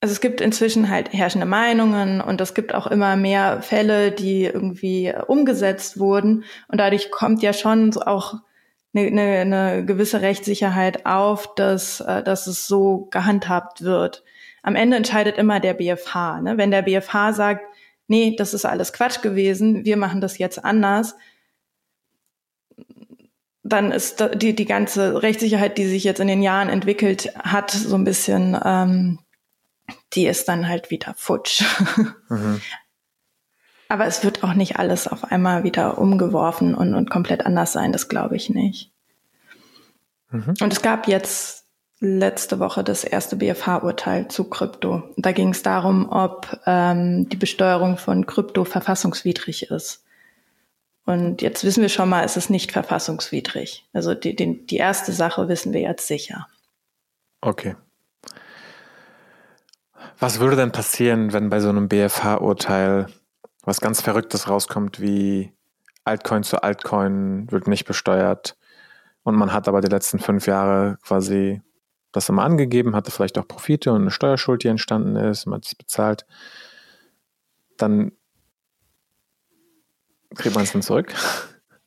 also 0.00 0.12
es 0.12 0.20
gibt 0.20 0.40
inzwischen 0.40 0.88
halt 0.88 1.12
herrschende 1.12 1.46
Meinungen 1.46 2.20
und 2.20 2.40
es 2.40 2.54
gibt 2.54 2.74
auch 2.74 2.86
immer 2.86 3.16
mehr 3.16 3.62
Fälle, 3.62 4.12
die 4.12 4.44
irgendwie 4.44 5.12
umgesetzt 5.26 5.98
wurden 5.98 6.44
und 6.68 6.78
dadurch 6.78 7.10
kommt 7.10 7.42
ja 7.42 7.52
schon 7.52 7.96
auch 7.96 8.34
eine, 8.94 9.06
eine, 9.06 9.40
eine 9.40 9.84
gewisse 9.84 10.20
Rechtssicherheit 10.20 11.06
auf, 11.06 11.54
dass, 11.54 12.00
äh, 12.00 12.22
dass 12.22 12.46
es 12.46 12.66
so 12.66 13.08
gehandhabt 13.10 13.82
wird. 13.82 14.24
Am 14.62 14.76
Ende 14.76 14.96
entscheidet 14.96 15.38
immer 15.38 15.60
der 15.60 15.74
BFH. 15.74 16.40
Ne? 16.40 16.58
Wenn 16.58 16.70
der 16.70 16.82
BFH 16.82 17.32
sagt, 17.32 17.64
nee, 18.06 18.34
das 18.36 18.54
ist 18.54 18.64
alles 18.64 18.92
Quatsch 18.92 19.22
gewesen, 19.22 19.84
wir 19.84 19.96
machen 19.96 20.20
das 20.20 20.38
jetzt 20.38 20.64
anders, 20.64 21.14
dann 23.68 23.92
ist 23.92 24.24
die, 24.36 24.54
die 24.54 24.64
ganze 24.64 25.22
Rechtssicherheit, 25.22 25.78
die 25.78 25.86
sich 25.86 26.04
jetzt 26.04 26.20
in 26.20 26.28
den 26.28 26.42
Jahren 26.42 26.68
entwickelt 26.68 27.32
hat, 27.38 27.70
so 27.70 27.94
ein 27.94 28.04
bisschen, 28.04 28.58
ähm, 28.64 29.18
die 30.12 30.26
ist 30.26 30.48
dann 30.48 30.68
halt 30.68 30.90
wieder 30.90 31.14
futsch. 31.16 31.64
Mhm. 32.30 32.60
Aber 33.88 34.04
es 34.04 34.22
wird 34.22 34.44
auch 34.44 34.52
nicht 34.52 34.78
alles 34.78 35.08
auf 35.08 35.24
einmal 35.24 35.64
wieder 35.64 35.96
umgeworfen 35.96 36.74
und, 36.74 36.92
und 36.92 37.08
komplett 37.08 37.46
anders 37.46 37.72
sein, 37.72 37.90
das 37.90 38.10
glaube 38.10 38.36
ich 38.36 38.50
nicht. 38.50 38.92
Mhm. 40.30 40.54
Und 40.60 40.72
es 40.74 40.82
gab 40.82 41.08
jetzt 41.08 41.64
letzte 42.00 42.58
Woche 42.58 42.84
das 42.84 43.02
erste 43.02 43.36
BFH-Urteil 43.36 44.28
zu 44.28 44.44
Krypto. 44.44 45.02
Da 45.16 45.32
ging 45.32 45.50
es 45.50 45.62
darum, 45.62 46.08
ob 46.10 46.60
ähm, 46.66 47.28
die 47.28 47.36
Besteuerung 47.36 47.96
von 47.96 48.26
Krypto 48.26 48.64
verfassungswidrig 48.64 49.70
ist. 49.70 50.04
Und 51.08 51.40
jetzt 51.40 51.64
wissen 51.64 51.80
wir 51.80 51.88
schon 51.88 52.10
mal, 52.10 52.22
es 52.22 52.36
ist 52.36 52.50
nicht 52.50 52.70
verfassungswidrig. 52.70 53.88
Also 53.94 54.12
die, 54.12 54.36
die, 54.36 54.66
die 54.66 54.76
erste 54.76 55.10
Sache 55.12 55.48
wissen 55.48 55.72
wir 55.72 55.80
jetzt 55.80 56.06
sicher. 56.06 56.48
Okay. 57.40 57.76
Was 60.18 60.38
würde 60.38 60.56
denn 60.56 60.70
passieren, 60.70 61.32
wenn 61.32 61.48
bei 61.48 61.60
so 61.60 61.70
einem 61.70 61.88
BFH-Urteil 61.88 63.06
was 63.62 63.80
ganz 63.80 64.02
Verrücktes 64.02 64.50
rauskommt, 64.50 65.00
wie 65.00 65.54
Altcoin 66.04 66.42
zu 66.42 66.62
Altcoin 66.62 67.50
wird 67.50 67.68
nicht 67.68 67.86
besteuert 67.86 68.58
und 69.22 69.34
man 69.34 69.54
hat 69.54 69.66
aber 69.66 69.80
die 69.80 69.88
letzten 69.88 70.18
fünf 70.18 70.46
Jahre 70.46 70.98
quasi 71.02 71.62
das 72.12 72.28
immer 72.28 72.42
angegeben, 72.42 72.94
hatte 72.94 73.10
vielleicht 73.10 73.38
auch 73.38 73.48
Profite 73.48 73.92
und 73.92 74.02
eine 74.02 74.10
Steuerschuld, 74.10 74.62
die 74.62 74.68
entstanden 74.68 75.16
ist, 75.16 75.46
man 75.46 75.60
hat 75.60 75.64
es 75.64 75.74
bezahlt, 75.74 76.26
dann 77.78 78.12
Kriegt 80.34 80.54
man 80.54 80.64
es 80.64 80.72
dann 80.72 80.82
zurück? 80.82 81.14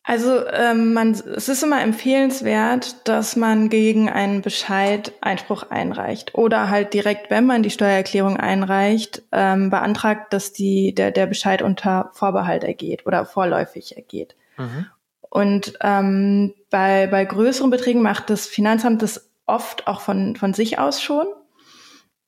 Also 0.04 0.48
ähm, 0.48 0.94
man, 0.94 1.12
es 1.12 1.48
ist 1.48 1.64
immer 1.64 1.82
empfehlenswert, 1.82 3.08
dass 3.08 3.36
man 3.36 3.70
gegen 3.70 4.10
einen 4.10 4.42
Bescheid 4.42 5.14
Einspruch 5.22 5.70
einreicht 5.70 6.34
oder 6.34 6.70
halt 6.70 6.94
direkt, 6.94 7.30
wenn 7.30 7.46
man 7.46 7.62
die 7.62 7.70
Steuererklärung 7.70 8.36
einreicht, 8.38 9.22
ähm, 9.32 9.70
beantragt, 9.70 10.34
dass 10.34 10.54
die, 10.54 10.96
der, 10.96 11.12
der 11.12 11.28
Bescheid 11.28 11.62
unter 11.62 12.10
Vorbehalt 12.14 12.64
ergeht 12.64 13.06
oder 13.06 13.26
vorläufig 13.26 13.96
ergeht. 13.96 14.36
Mhm. 14.58 14.88
Und 15.22 15.78
ähm, 15.82 16.56
bei, 16.72 17.08
bei 17.08 17.24
größeren 17.24 17.70
Beträgen 17.70 18.02
macht 18.02 18.30
das 18.32 18.48
Finanzamt 18.48 19.04
das 19.04 19.30
oft 19.46 19.88
auch 19.88 20.02
von, 20.02 20.36
von 20.36 20.54
sich 20.54 20.80
aus 20.80 21.02
schon. 21.02 21.28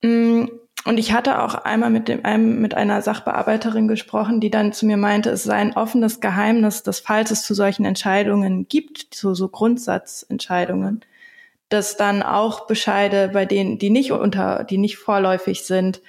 Mm, 0.04 0.46
und 0.86 0.98
ich 0.98 1.14
hatte 1.14 1.42
auch 1.42 1.54
einmal 1.56 1.90
mit 1.90 2.08
dem 2.08 2.26
einem 2.26 2.60
mit 2.60 2.74
einer 2.74 3.02
Sachbearbeiterin 3.02 3.88
gesprochen, 3.88 4.40
die 4.42 4.52
dann 4.52 4.74
zu 4.74 4.86
mir 4.86 4.98
meinte, 4.98 5.30
es 5.30 5.44
sei 5.44 5.56
ein 5.56 5.76
offenes 5.78 6.20
Geheimnis, 6.20 6.84
dass 6.84 7.00
falls 7.00 7.32
es 7.32 7.44
zu 7.44 7.54
solchen 7.54 7.86
Entscheidungen 7.86 8.68
gibt, 8.68 9.14
so 9.16 9.34
so 9.34 9.48
Grundsatzentscheidungen, 9.48 11.06
dass 11.70 11.96
dann 11.96 12.22
auch 12.22 12.68
Bescheide, 12.68 13.30
bei 13.30 13.46
denen 13.46 13.80
die 13.80 13.90
nicht 13.90 14.12
unter, 14.12 14.64
die 14.64 14.78
nicht 14.78 14.98
vorläufig 14.98 15.64
sind, 15.64 16.02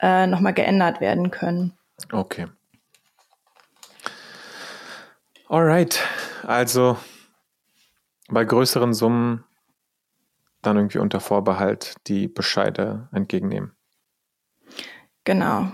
äh, 0.00 0.26
nochmal 0.26 0.54
geändert 0.54 1.00
werden 1.00 1.30
können. 1.30 1.72
Okay. 2.12 2.46
Alright. 5.48 6.00
Also 6.44 6.96
bei 8.28 8.44
größeren 8.44 8.94
Summen 8.94 9.44
dann 10.62 10.76
irgendwie 10.76 10.98
unter 10.98 11.20
Vorbehalt 11.20 11.94
die 12.06 12.28
Bescheide 12.28 13.08
entgegennehmen. 13.12 13.72
Genau. 15.24 15.70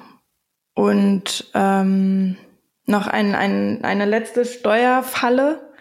Und 0.74 1.50
ähm, 1.54 2.36
noch 2.84 3.06
ein, 3.06 3.34
ein, 3.34 3.84
eine 3.84 4.04
letzte 4.04 4.44
Steuerfalle 4.44 5.72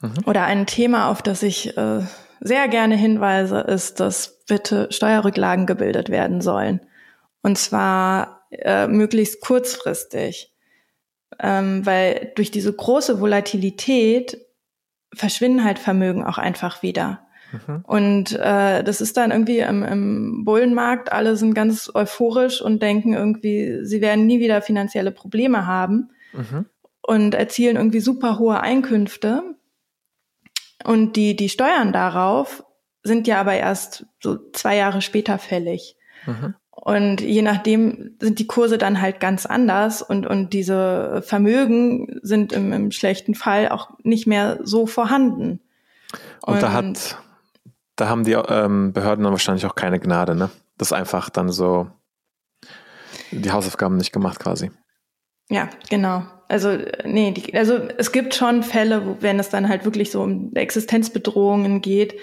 mhm. 0.00 0.14
oder 0.26 0.44
ein 0.44 0.66
Thema, 0.66 1.10
auf 1.10 1.22
das 1.22 1.42
ich 1.42 1.76
äh, 1.76 2.02
sehr 2.40 2.68
gerne 2.68 2.96
hinweise, 2.96 3.60
ist, 3.60 4.00
dass 4.00 4.44
bitte 4.46 4.88
Steuerrücklagen 4.90 5.66
gebildet 5.66 6.08
werden 6.10 6.40
sollen. 6.40 6.80
Und 7.42 7.58
zwar 7.58 8.46
äh, 8.50 8.86
möglichst 8.86 9.40
kurzfristig. 9.40 10.52
Ähm, 11.40 11.84
weil 11.84 12.32
durch 12.36 12.50
diese 12.50 12.72
große 12.72 13.20
Volatilität 13.20 14.40
verschwinden 15.12 15.64
halt 15.64 15.78
Vermögen 15.78 16.24
auch 16.24 16.38
einfach 16.38 16.82
wieder. 16.82 17.25
Mhm. 17.52 17.84
Und 17.84 18.32
äh, 18.32 18.82
das 18.82 19.00
ist 19.00 19.16
dann 19.16 19.30
irgendwie 19.30 19.60
im, 19.60 19.82
im 19.82 20.44
Bullenmarkt, 20.44 21.12
alle 21.12 21.36
sind 21.36 21.54
ganz 21.54 21.90
euphorisch 21.94 22.60
und 22.60 22.82
denken 22.82 23.14
irgendwie, 23.14 23.84
sie 23.84 24.00
werden 24.00 24.26
nie 24.26 24.40
wieder 24.40 24.62
finanzielle 24.62 25.12
Probleme 25.12 25.66
haben 25.66 26.10
mhm. 26.32 26.66
und 27.02 27.34
erzielen 27.34 27.76
irgendwie 27.76 28.00
super 28.00 28.38
hohe 28.38 28.60
Einkünfte. 28.60 29.42
Und 30.84 31.16
die, 31.16 31.36
die 31.36 31.48
Steuern 31.48 31.92
darauf 31.92 32.64
sind 33.02 33.26
ja 33.26 33.40
aber 33.40 33.54
erst 33.54 34.06
so 34.20 34.38
zwei 34.52 34.76
Jahre 34.76 35.00
später 35.00 35.38
fällig. 35.38 35.96
Mhm. 36.26 36.54
Und 36.70 37.20
je 37.20 37.42
nachdem 37.42 38.16
sind 38.20 38.38
die 38.38 38.46
Kurse 38.46 38.76
dann 38.78 39.00
halt 39.00 39.18
ganz 39.18 39.46
anders 39.46 40.02
und, 40.02 40.26
und 40.26 40.52
diese 40.52 41.22
Vermögen 41.24 42.20
sind 42.22 42.52
im, 42.52 42.72
im 42.72 42.90
schlechten 42.90 43.34
Fall 43.34 43.70
auch 43.70 43.90
nicht 44.02 44.26
mehr 44.26 44.58
so 44.62 44.86
vorhanden. 44.86 45.60
Und, 46.42 46.54
und 46.54 46.62
da 46.62 46.72
hat 46.72 47.18
da 47.96 48.08
haben 48.08 48.24
die 48.24 48.32
ähm, 48.32 48.92
Behörden 48.92 49.24
dann 49.24 49.32
wahrscheinlich 49.32 49.66
auch 49.66 49.74
keine 49.74 49.98
Gnade, 49.98 50.34
ne? 50.34 50.50
Das 50.78 50.88
ist 50.88 50.92
einfach 50.92 51.30
dann 51.30 51.50
so 51.50 51.88
die 53.30 53.50
Hausaufgaben 53.50 53.96
nicht 53.96 54.12
gemacht 54.12 54.38
quasi. 54.38 54.70
Ja, 55.48 55.68
genau. 55.88 56.24
Also, 56.48 56.76
nee, 57.04 57.32
die, 57.32 57.54
also 57.54 57.76
es 57.96 58.12
gibt 58.12 58.34
schon 58.34 58.62
Fälle, 58.62 59.06
wo, 59.06 59.16
wenn 59.20 59.38
es 59.38 59.48
dann 59.48 59.68
halt 59.68 59.84
wirklich 59.84 60.10
so 60.10 60.22
um 60.22 60.54
Existenzbedrohungen 60.54 61.80
geht, 61.80 62.14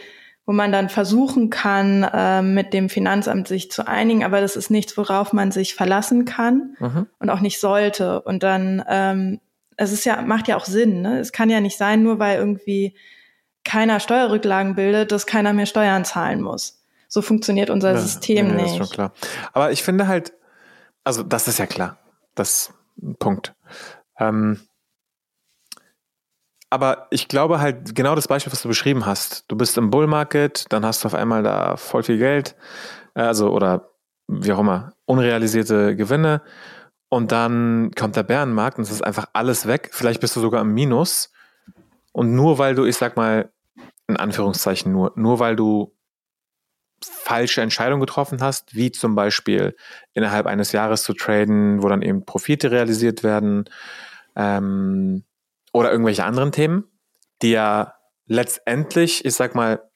wo 0.46 0.54
man 0.54 0.72
dann 0.72 0.90
versuchen 0.90 1.50
kann, 1.50 2.04
äh, 2.04 2.42
mit 2.42 2.74
dem 2.74 2.90
Finanzamt 2.90 3.48
sich 3.48 3.72
zu 3.72 3.88
einigen, 3.88 4.24
aber 4.24 4.42
das 4.42 4.56
ist 4.56 4.70
nichts, 4.70 4.98
worauf 4.98 5.34
man 5.34 5.52
sich 5.52 5.74
verlassen 5.74 6.26
kann 6.26 6.76
mhm. 6.80 7.08
und 7.20 7.30
auch 7.30 7.40
nicht 7.40 7.60
sollte. 7.60 8.22
Und 8.22 8.44
dann, 8.44 8.84
ähm, 8.88 9.40
es 9.78 9.92
ist 9.92 10.06
ja, 10.06 10.22
macht 10.22 10.48
ja 10.48 10.58
auch 10.58 10.66
Sinn, 10.66 11.02
ne? 11.02 11.20
Es 11.20 11.32
kann 11.32 11.50
ja 11.50 11.60
nicht 11.60 11.78
sein, 11.78 12.04
nur 12.04 12.20
weil 12.20 12.38
irgendwie 12.38 12.96
keiner 13.64 14.00
Steuerrücklagen 14.00 14.76
bildet, 14.76 15.12
dass 15.12 15.26
keiner 15.26 15.54
mehr 15.54 15.66
Steuern 15.66 16.06
zahlen 16.06 16.42
muss. 16.42 16.84
So 17.08 17.22
funktioniert 17.22 17.70
unser 17.70 17.92
ja, 17.92 17.98
System 17.98 18.48
ja, 18.48 18.54
nicht. 18.54 18.66
Das 18.66 18.72
ist 18.72 18.78
schon 18.78 18.90
klar. 18.90 19.14
Aber 19.54 19.72
ich 19.72 19.84
finde 19.84 20.08
halt, 20.08 20.34
also 21.04 21.24
das 21.24 21.48
ist 21.48 21.60
ja 21.60 21.68
klar. 21.68 21.98
Das 22.36 22.74
Punkt. 23.20 23.54
Ähm, 24.18 24.60
aber 26.70 27.06
ich 27.12 27.28
glaube 27.28 27.60
halt 27.60 27.94
genau 27.94 28.16
das 28.16 28.28
Beispiel, 28.28 28.52
was 28.52 28.64
du 28.64 28.68
beschrieben 28.68 29.06
hast. 29.06 29.46
Du 29.48 29.56
bist 29.56 29.78
im 29.78 29.92
Bull 29.92 30.08
Market, 30.08 30.66
dann 30.70 30.84
hast 30.84 31.04
du 31.04 31.08
auf 31.08 31.14
einmal 31.14 31.44
da 31.44 31.78
voll 31.78 32.02
viel 32.02 32.18
Geld, 32.18 32.56
äh, 33.14 33.22
also 33.22 33.52
oder 33.52 33.92
wie 34.28 34.52
auch 34.54 34.60
immer, 34.60 34.94
unrealisierte 35.06 35.96
Gewinne. 35.96 36.42
Und 37.10 37.32
dann 37.32 37.92
kommt 37.96 38.16
der 38.16 38.24
Bärenmarkt 38.24 38.80
und 38.80 38.86
es 38.86 38.92
ist 38.92 39.04
einfach 39.04 39.28
alles 39.34 39.68
weg. 39.68 39.90
Vielleicht 39.92 40.20
bist 40.20 40.36
du 40.36 40.40
sogar 40.40 40.62
im 40.62 40.74
Minus. 40.74 41.32
Und 42.14 42.34
nur 42.34 42.58
weil 42.58 42.76
du, 42.76 42.86
ich 42.86 42.96
sag 42.96 43.18
mal, 43.18 43.52
in 44.08 44.16
Anführungszeichen 44.16 44.92
nur, 44.92 45.12
nur 45.16 45.40
weil 45.40 45.56
du 45.56 45.94
falsche 47.04 47.62
Entscheidungen 47.62 48.00
getroffen 48.00 48.42
hast, 48.42 48.76
wie 48.76 48.92
zum 48.92 49.16
Beispiel 49.16 49.76
innerhalb 50.14 50.46
eines 50.46 50.72
Jahres 50.72 51.04
zu 51.04 51.14
traden, 51.14 51.84
wo 51.84 51.90
dann 51.90 52.02
eben 52.02 52.26
Profite 52.26 52.72
realisiert 52.72 53.24
werden, 53.24 53.66
ähm, 54.36 55.26
oder 55.74 55.92
irgendwelche 55.92 56.24
anderen 56.24 56.52
Themen, 56.52 56.86
die 57.42 57.52
ja 57.52 57.96
letztendlich, 58.26 59.26
ich 59.26 59.34
sag 59.34 59.56
mal, 59.56 59.90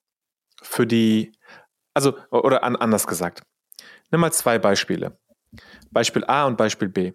für 0.62 0.88
die, 0.88 1.32
also, 1.94 2.18
oder 2.32 2.64
an, 2.64 2.76
anders 2.76 3.08
gesagt. 3.08 3.44
Nimm 4.12 4.22
mal 4.22 4.34
zwei 4.34 4.60
Beispiele. 4.60 5.20
Beispiel 5.92 6.26
A 6.26 6.46
und 6.46 6.58
Beispiel 6.58 6.90
B. 6.90 7.14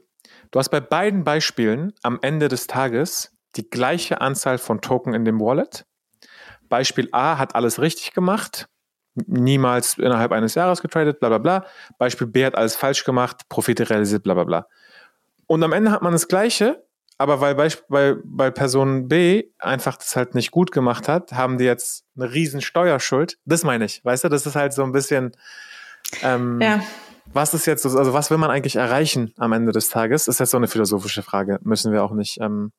Du 0.50 0.58
hast 0.58 0.68
bei 0.68 0.80
beiden 0.80 1.24
Beispielen 1.24 1.92
am 2.02 2.18
Ende 2.22 2.48
des 2.48 2.66
Tages 2.66 3.31
die 3.56 3.68
gleiche 3.68 4.20
Anzahl 4.20 4.58
von 4.58 4.80
Token 4.80 5.14
in 5.14 5.24
dem 5.24 5.40
Wallet. 5.40 5.84
Beispiel 6.68 7.08
A 7.12 7.38
hat 7.38 7.54
alles 7.54 7.80
richtig 7.80 8.12
gemacht, 8.12 8.68
niemals 9.14 9.98
innerhalb 9.98 10.32
eines 10.32 10.54
Jahres 10.54 10.80
getradet, 10.80 11.20
bla 11.20 11.28
bla 11.28 11.38
bla. 11.38 11.66
Beispiel 11.98 12.26
B 12.26 12.46
hat 12.46 12.54
alles 12.54 12.76
falsch 12.76 13.04
gemacht, 13.04 13.48
Profite 13.48 13.90
realisiert, 13.90 14.22
bla 14.22 14.34
bla 14.34 14.44
bla. 14.44 14.66
Und 15.46 15.62
am 15.62 15.72
Ende 15.72 15.90
hat 15.90 16.02
man 16.02 16.12
das 16.12 16.28
Gleiche, 16.28 16.82
aber 17.18 17.40
weil 17.40 17.54
bei, 17.54 17.68
bei, 17.88 18.16
bei 18.24 18.50
Person 18.50 19.08
B 19.08 19.44
einfach 19.58 19.96
das 19.96 20.16
halt 20.16 20.34
nicht 20.34 20.50
gut 20.50 20.72
gemacht 20.72 21.08
hat, 21.08 21.32
haben 21.32 21.58
die 21.58 21.64
jetzt 21.64 22.04
eine 22.16 22.32
riesen 22.32 22.62
Steuerschuld. 22.62 23.38
Das 23.44 23.64
meine 23.64 23.84
ich, 23.84 24.04
weißt 24.04 24.24
du, 24.24 24.28
das 24.28 24.46
ist 24.46 24.56
halt 24.56 24.72
so 24.72 24.82
ein 24.82 24.92
bisschen, 24.92 25.32
ähm, 26.22 26.58
ja. 26.60 26.80
was 27.26 27.52
ist 27.52 27.66
jetzt, 27.66 27.84
also 27.84 28.14
was 28.14 28.30
will 28.30 28.38
man 28.38 28.50
eigentlich 28.50 28.76
erreichen 28.76 29.34
am 29.36 29.52
Ende 29.52 29.72
des 29.72 29.90
Tages? 29.90 30.24
Das 30.24 30.36
ist 30.36 30.38
jetzt 30.40 30.50
so 30.52 30.56
eine 30.56 30.68
philosophische 30.68 31.22
Frage, 31.22 31.58
müssen 31.62 31.92
wir 31.92 32.02
auch 32.02 32.12
nicht. 32.12 32.40
Ähm, 32.40 32.72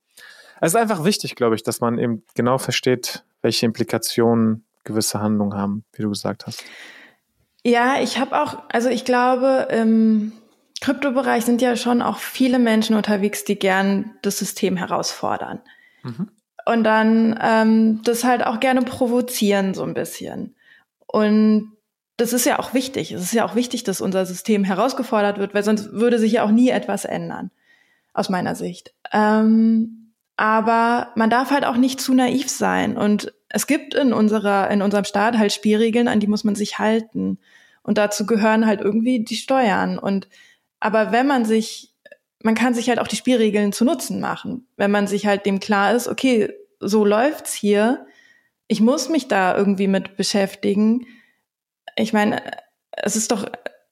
es 0.65 0.73
ist 0.73 0.79
einfach 0.79 1.03
wichtig, 1.03 1.35
glaube 1.35 1.55
ich, 1.55 1.63
dass 1.63 1.81
man 1.81 1.97
eben 1.99 2.23
genau 2.35 2.57
versteht, 2.57 3.23
welche 3.41 3.65
Implikationen 3.65 4.63
gewisse 4.85 5.19
Handlungen 5.19 5.55
haben, 5.57 5.83
wie 5.93 6.03
du 6.03 6.09
gesagt 6.09 6.47
hast. 6.47 6.63
Ja, 7.65 8.01
ich 8.01 8.17
habe 8.17 8.41
auch, 8.41 8.63
also 8.69 8.89
ich 8.89 9.03
glaube, 9.03 9.67
ähm, 9.71 10.31
Kryptobereich 10.79 11.43
sind 11.43 11.61
ja 11.61 11.75
schon 11.75 12.01
auch 12.01 12.17
viele 12.17 12.59
Menschen 12.59 12.95
unterwegs, 12.95 13.43
die 13.43 13.59
gern 13.59 14.11
das 14.21 14.39
System 14.39 14.77
herausfordern. 14.77 15.59
Mhm. 16.03 16.29
Und 16.65 16.83
dann 16.85 17.37
ähm, 17.41 18.01
das 18.03 18.23
halt 18.23 18.45
auch 18.45 18.61
gerne 18.61 18.83
provozieren, 18.83 19.73
so 19.73 19.83
ein 19.83 19.93
bisschen. 19.93 20.55
Und 21.07 21.73
das 22.15 22.31
ist 22.31 22.45
ja 22.45 22.57
auch 22.59 22.73
wichtig. 22.73 23.11
Es 23.11 23.21
ist 23.21 23.33
ja 23.33 23.45
auch 23.45 23.55
wichtig, 23.55 23.83
dass 23.83 23.99
unser 23.99 24.25
System 24.25 24.63
herausgefordert 24.63 25.39
wird, 25.39 25.53
weil 25.53 25.63
sonst 25.63 25.91
würde 25.91 26.19
sich 26.19 26.33
ja 26.33 26.43
auch 26.45 26.51
nie 26.51 26.69
etwas 26.69 27.03
ändern, 27.03 27.51
aus 28.13 28.29
meiner 28.29 28.55
Sicht. 28.55 28.93
Ähm, 29.11 30.02
aber 30.43 31.13
man 31.15 31.29
darf 31.29 31.51
halt 31.51 31.63
auch 31.63 31.77
nicht 31.77 32.01
zu 32.01 32.13
naiv 32.13 32.49
sein. 32.49 32.97
Und 32.97 33.33
es 33.47 33.65
gibt 33.65 33.93
in 33.93 34.11
unserer, 34.11 34.69
in 34.71 34.81
unserem 34.81 35.05
Staat 35.05 35.37
halt 35.37 35.53
Spielregeln, 35.53 36.09
an 36.09 36.19
die 36.19 36.27
muss 36.27 36.43
man 36.43 36.53
sich 36.53 36.79
halten. 36.79 37.39
Und 37.81 37.97
dazu 37.97 38.25
gehören 38.25 38.65
halt 38.65 38.81
irgendwie 38.81 39.23
die 39.23 39.37
Steuern. 39.37 39.97
Und 39.97 40.27
aber 40.81 41.13
wenn 41.13 41.27
man 41.27 41.45
sich, 41.45 41.93
man 42.43 42.55
kann 42.55 42.73
sich 42.73 42.89
halt 42.89 42.99
auch 42.99 43.07
die 43.07 43.15
Spielregeln 43.15 43.71
zu 43.71 43.85
Nutzen 43.85 44.19
machen, 44.19 44.67
wenn 44.75 44.91
man 44.91 45.07
sich 45.07 45.25
halt 45.25 45.45
dem 45.45 45.61
klar 45.61 45.95
ist, 45.95 46.09
okay, 46.09 46.51
so 46.81 47.05
läuft's 47.05 47.53
hier, 47.53 48.05
ich 48.67 48.81
muss 48.81 49.07
mich 49.07 49.29
da 49.29 49.55
irgendwie 49.55 49.87
mit 49.87 50.17
beschäftigen. 50.17 51.07
Ich 51.95 52.11
meine, 52.11 52.41
es 52.91 53.15
ist 53.15 53.31
doch 53.31 53.45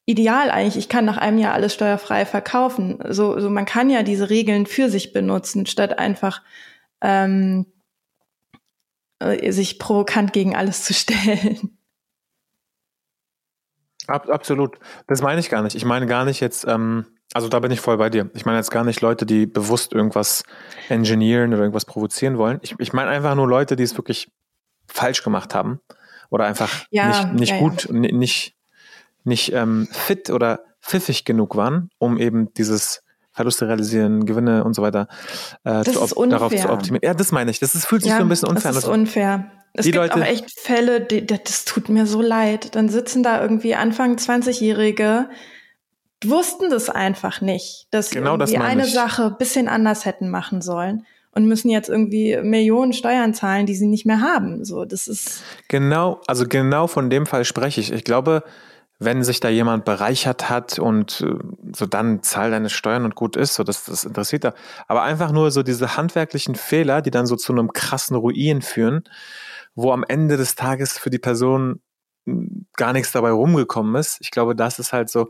ideal 0.05 0.49
eigentlich. 0.49 0.77
Ich 0.77 0.89
kann 0.89 1.05
nach 1.05 1.17
einem 1.17 1.37
Jahr 1.37 1.53
alles 1.53 1.73
steuerfrei 1.73 2.25
verkaufen. 2.25 2.99
So, 3.09 3.39
so 3.39 3.49
man 3.49 3.65
kann 3.65 3.89
ja 3.89 4.03
diese 4.03 4.29
Regeln 4.29 4.65
für 4.65 4.89
sich 4.89 5.13
benutzen, 5.13 5.65
statt 5.65 5.97
einfach 5.99 6.41
ähm, 7.01 7.65
äh, 9.19 9.51
sich 9.51 9.79
provokant 9.79 10.33
gegen 10.33 10.55
alles 10.55 10.83
zu 10.83 10.93
stellen. 10.95 11.77
Ab, 14.07 14.29
absolut. 14.29 14.77
Das 15.07 15.21
meine 15.21 15.39
ich 15.39 15.49
gar 15.49 15.61
nicht. 15.61 15.75
Ich 15.75 15.85
meine 15.85 16.07
gar 16.07 16.25
nicht 16.25 16.39
jetzt, 16.39 16.65
ähm, 16.67 17.05
also 17.33 17.47
da 17.47 17.59
bin 17.59 17.71
ich 17.71 17.79
voll 17.79 17.97
bei 17.97 18.09
dir. 18.09 18.29
Ich 18.33 18.45
meine 18.45 18.57
jetzt 18.57 18.71
gar 18.71 18.83
nicht 18.83 18.99
Leute, 19.01 19.25
die 19.25 19.45
bewusst 19.45 19.93
irgendwas 19.93 20.43
engineeren 20.89 21.53
oder 21.53 21.61
irgendwas 21.61 21.85
provozieren 21.85 22.37
wollen. 22.37 22.59
Ich, 22.61 22.75
ich 22.79 22.93
meine 22.93 23.09
einfach 23.09 23.35
nur 23.35 23.47
Leute, 23.47 23.75
die 23.75 23.83
es 23.83 23.95
wirklich 23.95 24.29
falsch 24.87 25.23
gemacht 25.23 25.55
haben 25.55 25.79
oder 26.29 26.45
einfach 26.45 26.85
ja, 26.89 27.25
nicht, 27.25 27.39
nicht 27.39 27.51
ja, 27.51 27.59
gut, 27.59 27.85
ja. 27.85 27.93
nicht, 27.93 28.55
nicht 29.23 29.53
ähm, 29.53 29.87
fit 29.91 30.29
oder 30.29 30.61
pfiffig 30.81 31.25
genug 31.25 31.55
waren, 31.55 31.89
um 31.99 32.17
eben 32.17 32.53
dieses 32.53 33.03
Verluste 33.33 33.67
realisieren, 33.67 34.25
Gewinne 34.25 34.63
und 34.63 34.73
so 34.73 34.81
weiter 34.81 35.07
äh, 35.63 35.83
zu 35.83 36.25
darauf 36.27 36.53
zu 36.53 36.69
optimieren. 36.69 37.01
Ja, 37.03 37.13
das 37.13 37.31
meine 37.31 37.49
ich. 37.49 37.59
Das 37.59 37.75
ist, 37.75 37.85
fühlt 37.85 38.03
sich 38.03 38.11
so 38.11 38.19
ein 38.19 38.29
bisschen 38.29 38.49
unfair 38.49 38.69
an. 38.69 38.75
Das 38.75 38.83
ist 38.83 38.89
unfair. 38.89 39.51
Es 39.73 39.85
gibt 39.85 39.95
Leute, 39.95 40.15
auch 40.15 40.21
echt 40.21 40.59
Fälle, 40.59 40.99
die, 40.99 41.25
das 41.25 41.63
tut 41.63 41.87
mir 41.87 42.05
so 42.05 42.21
leid. 42.21 42.75
Dann 42.75 42.89
sitzen 42.89 43.23
da 43.23 43.41
irgendwie 43.41 43.73
Anfang 43.73 44.15
20-Jährige, 44.15 45.29
wussten 46.25 46.69
das 46.69 46.89
einfach 46.89 47.39
nicht, 47.39 47.87
dass 47.91 48.09
genau 48.09 48.43
sie 48.45 48.57
eine 48.57 48.85
ich. 48.85 48.93
Sache 48.93 49.33
bisschen 49.39 49.69
anders 49.69 50.05
hätten 50.05 50.29
machen 50.29 50.61
sollen 50.61 51.05
und 51.33 51.45
müssen 51.45 51.69
jetzt 51.69 51.87
irgendwie 51.87 52.37
Millionen 52.43 52.91
Steuern 52.91 53.33
zahlen, 53.33 53.65
die 53.65 53.75
sie 53.75 53.87
nicht 53.87 54.05
mehr 54.05 54.19
haben. 54.19 54.65
So, 54.65 54.83
das 54.83 55.07
ist 55.07 55.41
genau, 55.69 56.19
also 56.27 56.45
genau 56.45 56.87
von 56.87 57.09
dem 57.09 57.25
Fall 57.25 57.45
spreche 57.45 57.79
ich. 57.79 57.93
Ich 57.93 58.03
glaube, 58.03 58.43
wenn 59.03 59.23
sich 59.23 59.39
da 59.39 59.49
jemand 59.49 59.83
bereichert 59.83 60.47
hat 60.51 60.77
und 60.77 61.21
äh, 61.21 61.33
so 61.75 61.87
dann 61.87 62.21
zahl 62.21 62.51
deine 62.51 62.69
Steuern 62.69 63.03
und 63.03 63.15
gut 63.15 63.35
ist, 63.35 63.55
so 63.55 63.63
das, 63.63 63.85
das 63.85 64.03
interessiert 64.03 64.43
da. 64.43 64.53
Aber 64.87 65.01
einfach 65.01 65.31
nur 65.31 65.49
so 65.49 65.63
diese 65.63 65.97
handwerklichen 65.97 66.53
Fehler, 66.53 67.01
die 67.01 67.09
dann 67.09 67.25
so 67.25 67.35
zu 67.35 67.51
einem 67.51 67.73
krassen 67.73 68.15
Ruin 68.15 68.61
führen, 68.61 69.03
wo 69.73 69.91
am 69.91 70.05
Ende 70.07 70.37
des 70.37 70.53
Tages 70.53 70.99
für 70.99 71.09
die 71.09 71.17
Person 71.17 71.81
hm, 72.27 72.67
gar 72.77 72.93
nichts 72.93 73.11
dabei 73.11 73.31
rumgekommen 73.31 73.95
ist. 73.95 74.19
Ich 74.21 74.29
glaube, 74.29 74.55
das 74.55 74.77
ist 74.77 74.93
halt 74.93 75.09
so. 75.09 75.29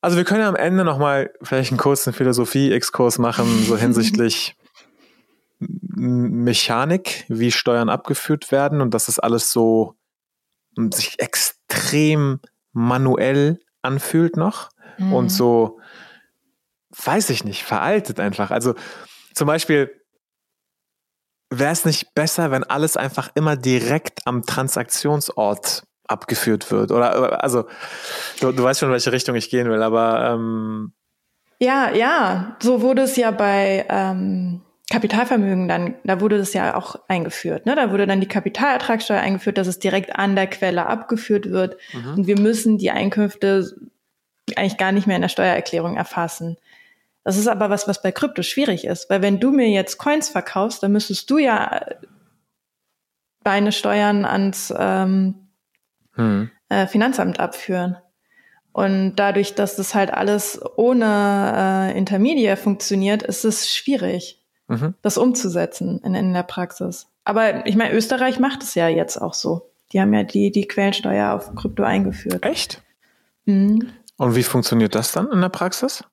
Also 0.00 0.16
wir 0.16 0.24
können 0.24 0.40
ja 0.40 0.48
am 0.48 0.56
Ende 0.56 0.82
nochmal 0.82 1.30
vielleicht 1.42 1.70
einen 1.70 1.78
kurzen 1.78 2.12
Philosophie-Exkurs 2.12 3.18
machen, 3.18 3.46
so 3.64 3.76
hinsichtlich 3.78 4.56
Mechanik, 5.60 7.26
wie 7.28 7.52
Steuern 7.52 7.90
abgeführt 7.90 8.50
werden 8.50 8.80
und 8.80 8.92
dass 8.92 9.06
es 9.06 9.20
alles 9.20 9.52
so 9.52 9.94
hm, 10.76 10.90
sich 10.90 11.20
extrem 11.20 12.40
manuell 12.76 13.58
anfühlt 13.82 14.36
noch 14.36 14.68
mhm. 14.98 15.12
und 15.12 15.28
so, 15.30 15.80
weiß 16.90 17.30
ich 17.30 17.42
nicht, 17.44 17.64
veraltet 17.64 18.20
einfach. 18.20 18.50
Also 18.50 18.74
zum 19.34 19.46
Beispiel, 19.46 19.90
wäre 21.50 21.72
es 21.72 21.84
nicht 21.84 22.14
besser, 22.14 22.50
wenn 22.50 22.64
alles 22.64 22.96
einfach 22.96 23.30
immer 23.34 23.56
direkt 23.56 24.26
am 24.26 24.42
Transaktionsort 24.42 25.84
abgeführt 26.06 26.70
wird? 26.70 26.90
Oder 26.90 27.42
also 27.42 27.66
du, 28.40 28.52
du 28.52 28.62
weißt 28.62 28.80
schon, 28.80 28.88
in 28.90 28.92
welche 28.92 29.12
Richtung 29.12 29.34
ich 29.36 29.50
gehen 29.50 29.68
will, 29.68 29.82
aber 29.82 30.32
ähm 30.32 30.92
ja, 31.58 31.90
ja, 31.90 32.56
so 32.60 32.82
wurde 32.82 33.02
es 33.02 33.16
ja 33.16 33.30
bei 33.30 33.86
ähm, 33.88 34.60
Kapitalvermögen 34.90 35.66
dann, 35.66 35.96
da 36.04 36.20
wurde 36.20 36.38
das 36.38 36.52
ja 36.52 36.76
auch 36.76 36.96
eingeführt. 37.08 37.66
Ne? 37.66 37.74
Da 37.74 37.90
wurde 37.90 38.06
dann 38.06 38.20
die 38.20 38.28
Kapitalertragssteuer 38.28 39.20
eingeführt, 39.20 39.58
dass 39.58 39.66
es 39.66 39.80
direkt 39.80 40.16
an 40.16 40.36
der 40.36 40.46
Quelle 40.46 40.86
abgeführt 40.86 41.50
wird. 41.50 41.76
Mhm. 41.92 42.14
Und 42.14 42.26
wir 42.26 42.38
müssen 42.38 42.78
die 42.78 42.92
Einkünfte 42.92 43.74
eigentlich 44.54 44.76
gar 44.76 44.92
nicht 44.92 45.08
mehr 45.08 45.16
in 45.16 45.22
der 45.22 45.28
Steuererklärung 45.28 45.96
erfassen. 45.96 46.56
Das 47.24 47.36
ist 47.36 47.48
aber 47.48 47.70
was, 47.70 47.88
was 47.88 48.00
bei 48.00 48.12
Krypto 48.12 48.42
schwierig 48.42 48.84
ist, 48.84 49.10
weil 49.10 49.20
wenn 49.22 49.40
du 49.40 49.50
mir 49.50 49.68
jetzt 49.68 49.98
Coins 49.98 50.28
verkaufst, 50.28 50.84
dann 50.84 50.92
müsstest 50.92 51.28
du 51.28 51.38
ja 51.38 51.84
deine 53.42 53.72
Steuern 53.72 54.24
ans, 54.24 54.72
ähm, 54.76 55.48
hm. 56.12 56.50
äh, 56.68 56.86
Finanzamt 56.86 57.40
abführen. 57.40 57.96
Und 58.72 59.16
dadurch, 59.16 59.54
dass 59.54 59.74
das 59.74 59.94
halt 59.96 60.12
alles 60.12 60.60
ohne 60.76 61.90
äh, 61.92 61.98
Intermediär 61.98 62.56
funktioniert, 62.56 63.24
ist 63.24 63.44
es 63.44 63.74
schwierig, 63.74 64.45
mhm. 64.68 64.94
das 65.02 65.18
umzusetzen 65.18 66.00
in, 66.02 66.14
in 66.14 66.32
der 66.32 66.42
Praxis. 66.42 67.06
Aber 67.24 67.66
ich 67.66 67.76
meine, 67.76 67.94
Österreich 67.94 68.38
macht 68.38 68.62
es 68.62 68.74
ja 68.74 68.88
jetzt 68.88 69.16
auch 69.16 69.34
so. 69.34 69.70
Die 69.92 70.00
haben 70.00 70.12
ja 70.12 70.22
die, 70.22 70.50
die 70.50 70.66
Quellensteuer 70.66 71.32
auf 71.32 71.54
Krypto 71.54 71.82
eingeführt. 71.82 72.44
Echt? 72.44 72.82
Mhm. 73.44 73.90
Und 74.16 74.34
wie 74.34 74.42
funktioniert 74.42 74.94
das 74.94 75.12
dann 75.12 75.30
in 75.30 75.40
der 75.40 75.48
Praxis? 75.48 76.04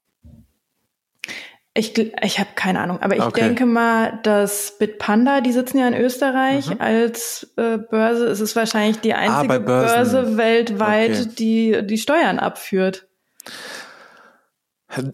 Ich, 1.76 1.97
ich 1.97 2.39
habe 2.39 2.51
keine 2.54 2.82
Ahnung, 2.82 3.01
aber 3.01 3.16
ich 3.16 3.24
okay. 3.24 3.41
denke 3.41 3.66
mal, 3.66 4.20
dass 4.22 4.78
Bitpanda, 4.78 5.41
die 5.41 5.51
sitzen 5.51 5.80
ja 5.80 5.88
in 5.88 5.95
Österreich 5.95 6.70
mhm. 6.70 6.80
als 6.80 7.51
äh, 7.58 7.80
Börse, 7.80 8.28
es 8.28 8.41
ist 8.41 8.56
wahrscheinlich 8.56 8.99
die 8.99 9.16
ah, 9.16 9.18
einzige 9.18 9.56
ah, 9.56 9.60
Börse 9.60 10.38
weltweit, 10.38 11.12
okay. 11.12 11.30
die 11.39 11.88
die 11.88 11.97
Steuern 11.97 12.38
abführt. 12.38 13.08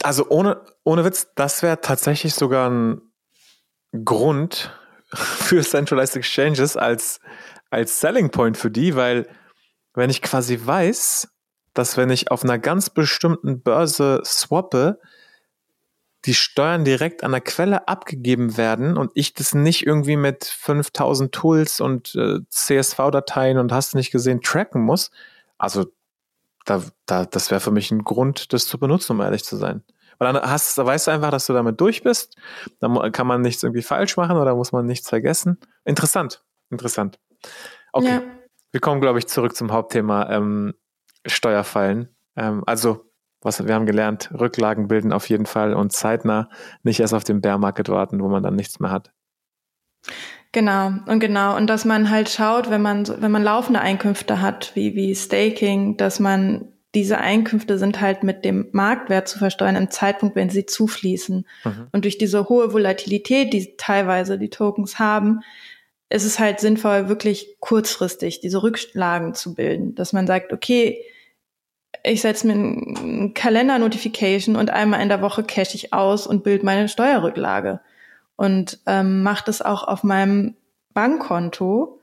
Also 0.03 0.27
ohne, 0.27 0.59
ohne 0.83 1.05
Witz, 1.05 1.31
das 1.35 1.63
wäre 1.63 1.79
tatsächlich 1.79 2.33
sogar 2.33 2.69
ein 2.69 3.09
Grund 4.05 4.71
für 5.13 5.61
Centralized 5.61 6.15
Exchanges 6.15 6.77
als, 6.77 7.19
als 7.69 7.99
Selling 7.99 8.29
Point 8.29 8.57
für 8.57 8.71
die, 8.71 8.95
weil 8.95 9.27
wenn 9.93 10.09
ich 10.09 10.21
quasi 10.21 10.59
weiß, 10.63 11.27
dass 11.73 11.97
wenn 11.97 12.09
ich 12.09 12.31
auf 12.31 12.43
einer 12.43 12.59
ganz 12.59 12.89
bestimmten 12.89 13.61
Börse 13.61 14.21
swappe, 14.25 14.99
die 16.25 16.33
Steuern 16.33 16.83
direkt 16.83 17.23
an 17.23 17.31
der 17.31 17.41
Quelle 17.41 17.87
abgegeben 17.87 18.57
werden 18.57 18.97
und 18.97 19.11
ich 19.13 19.33
das 19.33 19.53
nicht 19.53 19.85
irgendwie 19.85 20.17
mit 20.17 20.43
5000 20.43 21.31
Tools 21.31 21.79
und 21.79 22.13
äh, 22.15 22.39
CSV-Dateien 22.49 23.57
und 23.57 23.71
hast 23.71 23.95
nicht 23.95 24.11
gesehen 24.11 24.41
tracken 24.41 24.81
muss. 24.81 25.11
Also 25.57 25.85
da, 26.65 26.83
da, 27.05 27.25
das 27.25 27.51
wäre 27.51 27.61
für 27.61 27.71
mich 27.71 27.91
ein 27.91 28.03
Grund, 28.03 28.51
das 28.51 28.65
zu 28.65 28.77
benutzen, 28.77 29.13
um 29.13 29.21
ehrlich 29.21 29.45
zu 29.45 29.55
sein. 29.55 29.83
Weil 30.20 30.34
dann 30.34 30.43
hast, 30.43 30.78
da 30.78 30.86
weißt 30.86 31.07
du 31.07 31.11
einfach, 31.11 31.32
dass 31.32 31.47
du 31.47 31.53
damit 31.53 31.82
durch 31.82 32.03
bist. 32.03 32.38
Dann 32.80 33.11
kann 33.11 33.26
man 33.26 33.41
nichts 33.41 33.63
irgendwie 33.63 33.82
falsch 33.82 34.17
machen 34.17 34.38
oder 34.38 34.55
muss 34.55 34.72
man 34.72 34.86
nichts 34.86 35.09
vergessen. 35.09 35.57
Interessant, 35.86 36.43
interessant. 36.70 37.20
Okay, 37.93 38.07
ja. 38.07 38.22
wir 38.72 38.82
kommen, 38.82 39.01
glaube 39.01 39.20
ich, 39.20 39.28
zurück 39.28 39.55
zum 39.55 39.72
Hauptthema 39.72 40.30
ähm, 40.30 40.74
Steuerfallen. 41.26 42.15
Ähm, 42.36 42.63
also 42.65 43.09
was 43.41 43.65
wir 43.65 43.74
haben 43.74 43.86
gelernt, 43.86 44.30
Rücklagen 44.38 44.88
bilden 44.89 45.13
auf 45.13 45.30
jeden 45.30 45.45
Fall 45.45 45.74
und 45.74 45.93
zeitnah 45.93 46.49
nicht 46.84 46.99
erst 46.99 47.13
auf 47.13 47.24
den 47.24 47.39
Bear 47.39 47.57
Market 47.57 47.88
warten, 47.88 48.22
wo 48.22 48.28
man 48.28 48.43
dann 48.43 48.55
nichts 48.55 48.80
mehr 48.80 48.91
hat. 48.91 49.13
Genau, 50.51 50.91
und 51.05 51.20
genau. 51.20 51.55
Und 51.55 51.67
dass 51.67 51.86
man 51.86 52.09
halt 52.09 52.30
schaut, 52.30 52.70
wenn 52.70 52.82
man, 52.82 53.07
wenn 53.07 53.32
man 53.32 53.43
laufende 53.43 53.82
Einkünfte 53.82 54.41
hat, 54.41 54.72
wie, 54.76 54.95
wie 54.95 55.15
Staking, 55.15 55.95
dass 55.97 56.20
man 56.20 56.74
diese 56.95 57.19
Einkünfte 57.19 57.77
sind 57.77 58.01
halt 58.01 58.23
mit 58.23 58.43
dem 58.43 58.67
Marktwert 58.71 59.27
zu 59.27 59.37
versteuern 59.37 59.75
im 59.75 59.91
Zeitpunkt, 59.91 60.35
wenn 60.35 60.49
sie 60.49 60.65
zufließen. 60.65 61.45
Mhm. 61.63 61.87
Und 61.91 62.05
durch 62.05 62.17
diese 62.17 62.49
hohe 62.49 62.73
Volatilität, 62.73 63.53
die 63.53 63.75
teilweise 63.77 64.39
die 64.39 64.49
Tokens 64.49 64.97
haben, 64.97 65.41
ist 66.09 66.25
es 66.25 66.39
halt 66.39 66.59
sinnvoll, 66.59 67.07
wirklich 67.07 67.57
kurzfristig 67.59 68.41
diese 68.41 68.63
Rücklagen 68.63 69.35
zu 69.35 69.53
bilden, 69.53 69.93
dass 69.93 70.13
man 70.13 70.25
sagt, 70.25 70.51
okay, 70.51 71.03
ich 72.03 72.21
setze 72.21 72.47
mir 72.47 72.53
ein 72.53 73.33
Kalender-Notification 73.35 74.55
und 74.55 74.71
einmal 74.71 75.01
in 75.01 75.09
der 75.09 75.21
Woche 75.21 75.43
cache 75.43 75.75
ich 75.75 75.93
aus 75.93 76.25
und 76.25 76.43
bild 76.43 76.63
meine 76.63 76.87
Steuerrücklage 76.87 77.81
und 78.35 78.79
ähm, 78.87 79.21
mache 79.21 79.43
das 79.45 79.61
auch 79.61 79.83
auf 79.83 80.03
meinem 80.03 80.55
Bankkonto 80.93 81.98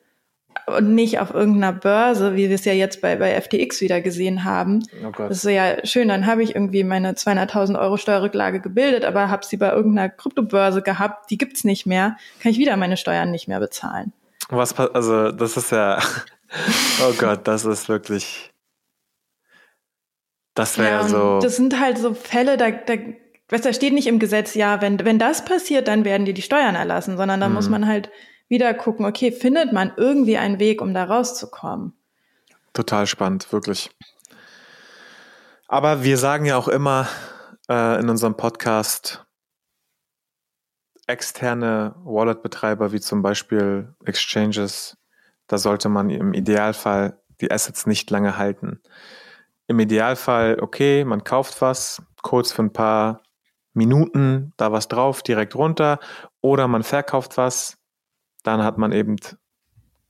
und 0.67 0.95
nicht 0.95 1.21
auf 1.21 1.33
irgendeiner 1.33 1.73
Börse, 1.73 2.35
wie 2.35 2.49
wir 2.49 2.55
es 2.55 2.65
ja 2.65 2.73
jetzt 2.73 3.01
bei, 3.01 3.17
bei 3.17 3.41
FTX 3.41 3.81
wieder 3.81 4.01
gesehen 4.01 4.45
haben. 4.45 4.83
Oh 5.05 5.13
das 5.17 5.45
ist 5.45 5.51
ja 5.51 5.85
schön, 5.87 6.09
dann 6.09 6.27
habe 6.27 6.43
ich 6.43 6.55
irgendwie 6.55 6.83
meine 6.83 7.13
200.000 7.13 7.79
Euro 7.79 7.97
Steuerrücklage 7.97 8.61
gebildet, 8.61 9.05
aber 9.05 9.31
habe 9.31 9.47
sie 9.47 9.57
bei 9.57 9.71
irgendeiner 9.71 10.09
Kryptobörse 10.09 10.83
gehabt, 10.83 11.31
die 11.31 11.39
gibt's 11.39 11.65
nicht 11.65 11.87
mehr, 11.87 12.17
kann 12.41 12.53
ich 12.53 12.59
wieder 12.59 12.77
meine 12.77 12.97
Steuern 12.97 13.31
nicht 13.31 13.49
mehr 13.49 13.61
bezahlen. 13.61 14.13
Was, 14.49 14.79
also 14.79 15.33
das 15.33 15.57
ist 15.57 15.73
ja, 15.73 16.01
oh 17.09 17.13
Gott, 17.19 17.47
das 17.47 17.65
ist 17.65 17.89
wirklich 17.89 18.53
das 20.57 20.79
wäre 20.79 21.03
ja, 21.03 21.09
so. 21.09 21.39
Das 21.41 21.57
sind 21.57 21.79
halt 21.79 21.99
so 21.99 22.15
Fälle, 22.15 22.57
da, 22.57 22.71
da, 22.71 22.95
was 23.51 23.61
da 23.61 23.73
steht 23.75 23.93
nicht 23.93 24.07
im 24.07 24.19
Gesetz, 24.19 24.55
ja, 24.55 24.81
wenn, 24.81 24.99
wenn 25.05 25.19
das 25.19 25.45
passiert, 25.45 25.87
dann 25.87 26.05
werden 26.05 26.25
dir 26.25 26.33
die 26.33 26.43
Steuern 26.43 26.75
erlassen, 26.75 27.19
sondern 27.19 27.41
da 27.41 27.49
mhm. 27.49 27.55
muss 27.55 27.69
man 27.69 27.87
halt 27.87 28.11
wieder 28.49 28.75
gucken, 28.75 29.07
okay, 29.07 29.33
findet 29.33 29.73
man 29.73 29.93
irgendwie 29.97 30.37
einen 30.37 30.59
Weg, 30.59 30.81
um 30.81 30.95
da 30.95 31.05
rauszukommen. 31.05 31.93
Total 32.73 33.07
spannend, 33.07 33.53
wirklich. 33.53 33.91
Aber 35.69 36.05
wir 36.05 36.19
sagen 36.19 36.45
ja 36.45 36.57
auch 36.57 36.69
immer 36.69 37.09
äh, 37.69 38.01
in 38.01 38.09
unserem 38.09 38.37
Podcast, 38.37 39.25
externe 41.07 41.95
Wallet-Betreiber 42.05 42.93
wie 42.93 43.01
zum 43.01 43.23
Beispiel 43.23 43.95
Exchanges, 44.05 44.97
da 45.47 45.59
sollte 45.59 45.89
man 45.89 46.11
im 46.11 46.35
Idealfall 46.35 47.21
die 47.41 47.51
Assets 47.51 47.87
nicht 47.87 48.11
lange 48.11 48.37
halten 48.37 48.81
im 49.67 49.81
Idealfall, 49.81 50.59
okay, 50.61 51.05
man 51.05 51.25
kauft 51.25 51.61
was, 51.61 52.03
kurz 52.23 52.53
für 52.53 52.63
ein 52.63 52.73
paar 52.73 53.23
Minuten 53.73 54.53
da 54.57 54.73
was 54.73 54.89
drauf, 54.89 55.23
direkt 55.23 55.55
runter, 55.55 55.99
oder 56.41 56.69
man 56.69 56.83
verkauft 56.83 57.37
was, 57.37 57.77
dann 58.47 58.63
hat 58.63 58.79
man 58.79 58.93
eben 58.93 59.17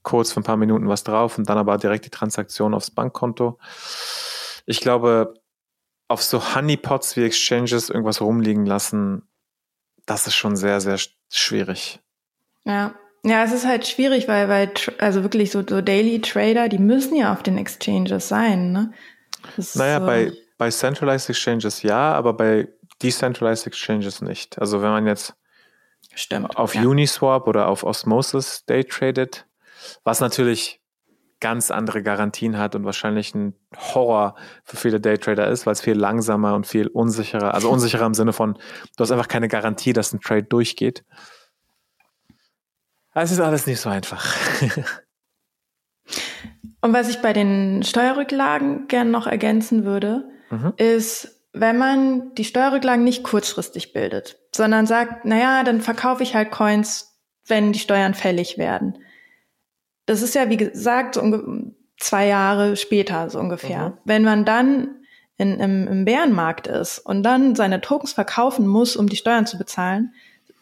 kurz 0.03 0.33
für 0.33 0.41
ein 0.41 0.45
paar 0.45 0.57
Minuten 0.57 0.89
was 0.89 1.05
drauf 1.05 1.39
und 1.39 1.49
dann 1.49 1.59
aber 1.59 1.79
direkt 1.79 2.05
die 2.05 2.11
Transaktion 2.11 2.75
aufs 2.75 2.91
Bankkonto. 2.91 3.59
Ich 4.67 4.81
glaube, 4.81 5.35
auf 6.09 6.23
so 6.23 6.55
Honeypots 6.55 7.17
wie 7.17 7.25
Exchanges 7.25 7.91
irgendwas 7.91 8.21
rumliegen 8.21 8.67
lassen, 8.67 9.23
das 10.07 10.27
ist 10.27 10.37
schon 10.37 10.55
sehr, 10.55 10.81
sehr 10.81 10.99
schwierig. 11.31 12.01
Ja. 12.65 12.95
Ja, 13.25 13.43
es 13.43 13.53
ist 13.53 13.67
halt 13.67 13.89
schwierig, 13.89 14.29
weil, 14.29 14.49
weil 14.49 14.71
also 14.99 15.25
wirklich 15.25 15.51
so, 15.51 15.65
so 15.69 15.81
Daily 15.81 16.21
Trader, 16.21 16.69
die 16.69 16.79
müssen 16.79 17.17
ja 17.17 17.33
auf 17.33 17.43
den 17.43 17.59
Exchanges 17.59 18.29
sein, 18.29 18.71
ne? 18.71 18.93
naja, 19.75 19.99
so 19.99 20.07
bei, 20.07 20.33
bei 20.59 20.71
Centralized 20.71 21.29
Exchanges 21.29 21.83
ja, 21.83 22.13
aber 22.13 22.35
bei 22.35 22.69
Decentralized 23.03 23.67
Exchanges 23.67 24.23
nicht. 24.23 24.61
Also 24.61 24.81
wenn 24.81 24.91
man 24.91 25.07
jetzt 25.09 25.35
Stimmt, 26.17 26.57
auf 26.57 26.75
ja. 26.75 26.83
Uniswap 26.83 27.47
oder 27.47 27.69
auf 27.69 27.85
Osmosis 27.85 28.65
day 28.65 28.85
tradet, 28.85 29.47
was 30.03 30.21
natürlich 30.21 30.81
ganz 31.41 31.71
andere 31.71 32.03
Garantien 32.03 32.57
hat 32.59 32.75
und 32.75 32.85
wahrscheinlich 32.85 33.35
ein 33.35 33.55
Horror 33.77 34.35
für 34.65 34.77
viele 34.77 35.01
Daytrader 35.01 35.49
ist, 35.49 35.67
weil 35.67 35.75
es 35.75 35.83
viel 35.83 35.95
langsamer 35.95 36.55
und 36.55 36.67
viel 36.67 36.89
unsicherer, 36.89 37.53
also 37.53 37.71
unsicherer 37.71 38.07
im 38.07 38.15
Sinne 38.15 38.33
von, 38.33 38.55
du 38.55 39.03
hast 39.03 39.11
einfach 39.11 39.29
keine 39.29 39.49
Garantie, 39.49 39.93
dass 39.93 40.15
ein 40.15 40.21
Trade 40.21 40.45
durchgeht. 40.45 41.05
Es 43.13 43.31
ist 43.31 43.41
alles 43.41 43.67
nicht 43.67 43.81
so 43.81 43.91
einfach. 43.91 44.35
Und 46.83 46.93
was 46.93 47.09
ich 47.09 47.21
bei 47.21 47.33
den 47.33 47.83
Steuerrücklagen 47.83 48.89
gern 48.89 49.11
noch 49.11 49.27
ergänzen 49.27 49.85
würde, 49.85 50.25
mhm. 50.51 50.75
ist, 50.77 51.36
wenn 51.59 51.79
man 51.79 52.35
die 52.35 52.45
Steuerrücklagen 52.45 53.03
nicht 53.03 53.23
kurzfristig 53.23 53.93
bildet, 53.93 54.39
sondern 54.55 54.87
sagt, 54.87 55.25
naja, 55.25 55.65
dann 55.65 55.81
verkaufe 55.81 56.23
ich 56.23 56.35
halt 56.35 56.51
Coins, 56.51 57.19
wenn 57.47 57.73
die 57.73 57.79
Steuern 57.79 58.15
fällig 58.15 58.59
werden. 58.59 58.99
Das 60.05 60.23
ist 60.23 60.35
ja, 60.35 60.51
wie 60.51 60.57
gesagt, 60.57 61.15
so 61.15 61.23
zwei 61.99 62.27
Jahre 62.27 62.77
später 62.77 63.31
so 63.31 63.39
ungefähr. 63.39 63.89
Mhm. 63.89 63.93
Wenn 64.05 64.23
man 64.23 64.45
dann 64.45 64.89
in, 65.39 65.59
im, 65.59 65.89
im 65.89 66.05
Bärenmarkt 66.05 66.67
ist 66.67 66.99
und 66.99 67.23
dann 67.23 67.55
seine 67.55 67.81
Tokens 67.81 68.13
verkaufen 68.13 68.67
muss, 68.67 68.97
um 68.97 69.09
die 69.09 69.17
Steuern 69.17 69.47
zu 69.47 69.59
bezahlen, 69.59 70.13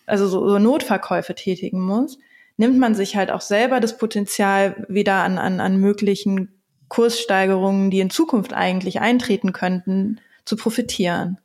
also 0.07 0.29
so, 0.29 0.49
so 0.49 0.59
Notverkäufe 0.59 1.35
tätigen 1.35 1.81
muss, 1.81 2.19
nimmt 2.57 2.79
man 2.79 2.95
sich 2.95 3.17
halt 3.17 3.31
auch 3.31 3.41
selber 3.41 3.81
das 3.81 3.99
Potenzial 3.99 4.87
wieder 4.89 5.15
an, 5.25 5.39
an, 5.39 5.61
an 5.61 5.77
möglichen 5.79 6.61
Kurssteigerungen, 6.89 7.91
die 7.91 8.01
in 8.01 8.11
Zukunft 8.11 8.53
eigentlich 8.53 9.01
eintreten 9.01 9.53
könnten, 9.53 10.21
zu 10.45 10.57
profitieren. 10.57 11.39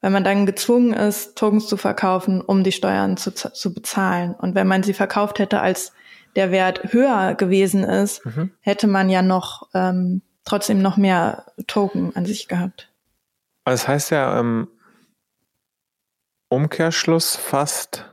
Wenn 0.00 0.12
man 0.12 0.24
dann 0.24 0.46
gezwungen 0.46 0.92
ist, 0.92 1.36
Tokens 1.36 1.66
zu 1.66 1.76
verkaufen, 1.76 2.40
um 2.40 2.62
die 2.62 2.72
Steuern 2.72 3.16
zu, 3.16 3.32
zu 3.32 3.74
bezahlen. 3.74 4.34
Und 4.34 4.54
wenn 4.54 4.66
man 4.66 4.82
sie 4.82 4.92
verkauft 4.92 5.38
hätte, 5.38 5.60
als 5.60 5.92
der 6.36 6.50
Wert 6.50 6.92
höher 6.92 7.34
gewesen 7.34 7.82
ist, 7.82 8.24
mhm. 8.24 8.50
hätte 8.60 8.86
man 8.86 9.08
ja 9.08 9.22
noch 9.22 9.68
ähm, 9.74 10.22
trotzdem 10.44 10.80
noch 10.80 10.96
mehr 10.96 11.46
Token 11.66 12.14
an 12.14 12.26
sich 12.26 12.46
gehabt. 12.46 12.92
Das 13.64 13.88
heißt 13.88 14.10
ja 14.10 14.38
ähm, 14.38 14.68
Umkehrschluss 16.48 17.34
fast, 17.34 18.04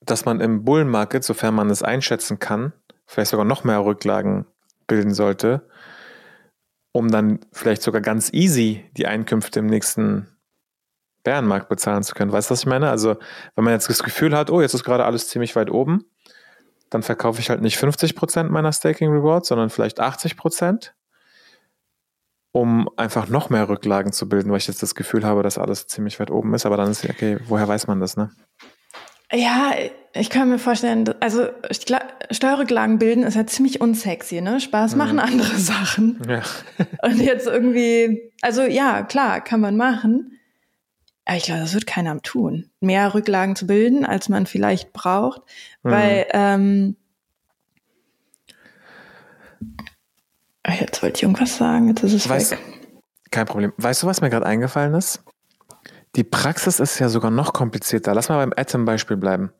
dass 0.00 0.24
man 0.24 0.40
im 0.40 0.64
Bull 0.64 0.84
Market, 0.84 1.24
sofern 1.24 1.54
man 1.54 1.70
es 1.70 1.82
einschätzen 1.82 2.38
kann, 2.38 2.72
vielleicht 3.06 3.30
sogar 3.30 3.46
noch 3.46 3.64
mehr 3.64 3.84
Rücklagen 3.84 4.46
bilden 4.86 5.14
sollte, 5.14 5.66
um 6.92 7.10
dann 7.10 7.40
vielleicht 7.52 7.82
sogar 7.82 8.00
ganz 8.00 8.32
easy 8.32 8.84
die 8.96 9.06
Einkünfte 9.06 9.60
im 9.60 9.66
nächsten 9.66 10.28
Bärenmarkt 11.24 11.68
bezahlen 11.68 12.02
zu 12.02 12.14
können. 12.14 12.32
Weißt 12.32 12.50
du, 12.50 12.52
was 12.52 12.60
ich 12.60 12.66
meine? 12.66 12.90
Also, 12.90 13.16
wenn 13.54 13.64
man 13.64 13.72
jetzt 13.72 13.88
das 13.88 14.02
Gefühl 14.02 14.36
hat, 14.36 14.50
oh, 14.50 14.60
jetzt 14.60 14.74
ist 14.74 14.84
gerade 14.84 15.04
alles 15.04 15.28
ziemlich 15.28 15.56
weit 15.56 15.70
oben, 15.70 16.04
dann 16.90 17.02
verkaufe 17.02 17.40
ich 17.40 17.48
halt 17.48 17.62
nicht 17.62 17.78
50% 17.78 18.44
meiner 18.44 18.72
Staking 18.72 19.10
Rewards, 19.10 19.48
sondern 19.48 19.70
vielleicht 19.70 20.00
80%, 20.00 20.90
um 22.52 22.90
einfach 22.96 23.28
noch 23.28 23.48
mehr 23.48 23.68
Rücklagen 23.68 24.12
zu 24.12 24.28
bilden, 24.28 24.50
weil 24.50 24.58
ich 24.58 24.66
jetzt 24.66 24.82
das 24.82 24.94
Gefühl 24.94 25.24
habe, 25.24 25.42
dass 25.42 25.58
alles 25.58 25.86
ziemlich 25.86 26.20
weit 26.20 26.30
oben 26.30 26.52
ist. 26.52 26.66
Aber 26.66 26.76
dann 26.76 26.90
ist, 26.90 27.08
okay, 27.08 27.38
woher 27.46 27.66
weiß 27.66 27.86
man 27.86 28.00
das, 28.00 28.16
ne? 28.16 28.30
Ja, 29.32 29.72
ich 30.14 30.28
kann 30.28 30.50
mir 30.50 30.58
vorstellen, 30.58 31.08
also 31.20 31.48
Steuerrücklagen 32.30 32.98
bilden 32.98 33.22
ist 33.22 33.34
ja 33.34 33.46
ziemlich 33.46 33.80
unsexy, 33.80 34.42
ne? 34.42 34.60
Spaß 34.60 34.94
machen 34.94 35.14
mhm. 35.14 35.20
andere 35.20 35.54
Sachen. 35.56 36.20
Ja. 36.28 36.42
Und 37.02 37.18
jetzt 37.18 37.46
irgendwie, 37.46 38.30
also 38.42 38.62
ja, 38.62 39.02
klar, 39.02 39.40
kann 39.40 39.60
man 39.60 39.76
machen. 39.76 40.38
Aber 41.24 41.36
ich 41.36 41.44
glaube, 41.44 41.60
das 41.60 41.72
wird 41.72 41.86
keiner 41.86 42.20
tun. 42.20 42.70
Mehr 42.80 43.14
Rücklagen 43.14 43.56
zu 43.56 43.66
bilden, 43.66 44.04
als 44.04 44.28
man 44.28 44.46
vielleicht 44.46 44.92
braucht. 44.92 45.40
Mhm. 45.82 45.90
Weil, 45.90 46.26
ähm, 46.32 46.96
jetzt 50.78 51.02
wollte 51.02 51.16
ich 51.16 51.22
irgendwas 51.22 51.56
sagen, 51.56 51.88
jetzt 51.88 52.02
ist 52.02 52.12
es 52.12 52.28
weißt, 52.28 52.52
weg. 52.52 52.58
Kein 53.30 53.46
Problem. 53.46 53.72
Weißt 53.78 54.02
du, 54.02 54.06
was 54.06 54.20
mir 54.20 54.30
gerade 54.30 54.46
eingefallen 54.46 54.94
ist? 54.94 55.22
Die 56.14 56.24
Praxis 56.24 56.80
ist 56.80 56.98
ja 56.98 57.08
sogar 57.08 57.30
noch 57.30 57.52
komplizierter. 57.52 58.14
Lass 58.14 58.28
mal 58.28 58.36
beim 58.36 58.52
Atom-Beispiel 58.54 59.16
bleiben. 59.16 59.52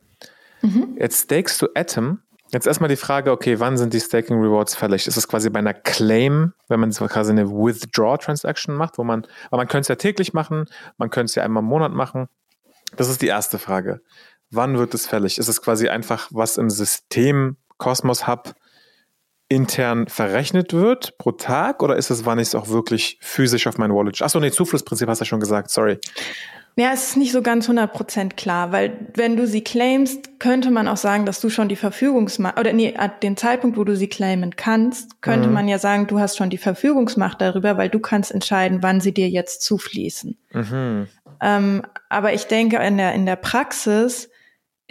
Mhm. 0.61 0.97
Jetzt 0.99 1.23
stakest 1.23 1.61
du 1.61 1.67
Atom. 1.75 2.19
Jetzt 2.51 2.67
erstmal 2.67 2.89
die 2.89 2.95
Frage, 2.95 3.31
okay, 3.31 3.59
wann 3.59 3.77
sind 3.77 3.93
die 3.93 3.99
Staking 3.99 4.39
Rewards 4.39 4.75
fällig? 4.75 5.07
Ist 5.07 5.17
es 5.17 5.27
quasi 5.27 5.49
bei 5.49 5.57
einer 5.57 5.73
Claim, 5.73 6.53
wenn 6.67 6.79
man 6.79 6.91
quasi 6.91 7.31
eine 7.31 7.49
Withdraw-Transaction 7.49 8.75
macht, 8.75 8.99
wo 8.99 9.03
man, 9.03 9.25
aber 9.47 9.57
man 9.57 9.67
könnte 9.67 9.81
es 9.81 9.87
ja 9.87 9.95
täglich 9.95 10.33
machen, 10.33 10.65
man 10.97 11.09
könnte 11.09 11.31
es 11.31 11.35
ja 11.35 11.43
einmal 11.43 11.63
im 11.63 11.69
Monat 11.69 11.93
machen. 11.93 12.27
Das 12.95 13.09
ist 13.09 13.23
die 13.23 13.27
erste 13.27 13.57
Frage. 13.57 14.01
Wann 14.51 14.77
wird 14.77 14.93
es 14.93 15.07
fällig? 15.07 15.39
Ist 15.39 15.47
es 15.47 15.63
quasi 15.63 15.89
einfach, 15.89 16.27
was 16.31 16.57
im 16.57 16.69
System 16.69 17.57
Cosmos 17.79 18.27
Hub 18.27 18.53
intern 19.49 20.07
verrechnet 20.07 20.73
wird 20.73 21.17
pro 21.17 21.31
Tag 21.31 21.83
oder 21.83 21.95
ist 21.95 22.09
es, 22.09 22.25
wann 22.25 22.39
ich 22.39 22.49
es 22.49 22.55
auch 22.55 22.69
wirklich 22.69 23.17
physisch 23.21 23.67
auf 23.67 23.77
mein 23.77 23.93
Wallet? 23.93 24.21
Achso, 24.21 24.39
nee, 24.39 24.51
Zuflussprinzip 24.51 25.07
hast 25.07 25.19
du 25.19 25.23
ja 25.23 25.27
schon 25.27 25.39
gesagt, 25.39 25.69
sorry. 25.69 25.99
Ja, 26.75 26.91
es 26.91 27.09
ist 27.09 27.17
nicht 27.17 27.31
so 27.31 27.43
ganz 27.43 27.69
100% 27.69 28.33
klar, 28.35 28.71
weil 28.71 28.97
wenn 29.13 29.37
du 29.37 29.45
sie 29.45 29.63
claimst, 29.63 30.39
könnte 30.39 30.71
man 30.71 30.87
auch 30.87 30.97
sagen, 30.97 31.27
dass 31.27 31.39
du 31.39 31.51
schon 31.51 31.69
die 31.69 31.75
Verfügungsmacht, 31.75 32.59
oder 32.59 32.73
nee, 32.73 32.95
an 32.95 33.11
dem 33.21 33.37
Zeitpunkt, 33.37 33.77
wo 33.77 33.83
du 33.83 33.95
sie 33.95 34.07
claimen 34.07 34.55
kannst, 34.55 35.21
könnte 35.21 35.49
mhm. 35.49 35.53
man 35.53 35.67
ja 35.67 35.77
sagen, 35.77 36.07
du 36.07 36.19
hast 36.19 36.35
schon 36.35 36.49
die 36.49 36.57
Verfügungsmacht 36.57 37.39
darüber, 37.41 37.77
weil 37.77 37.89
du 37.89 37.99
kannst 37.99 38.31
entscheiden, 38.31 38.81
wann 38.81 39.01
sie 39.01 39.13
dir 39.13 39.29
jetzt 39.29 39.61
zufließen. 39.61 40.35
Mhm. 40.51 41.07
Ähm, 41.41 41.83
aber 42.09 42.33
ich 42.33 42.45
denke, 42.45 42.77
in 42.77 42.97
der, 42.97 43.13
in 43.13 43.27
der 43.27 43.35
Praxis 43.35 44.29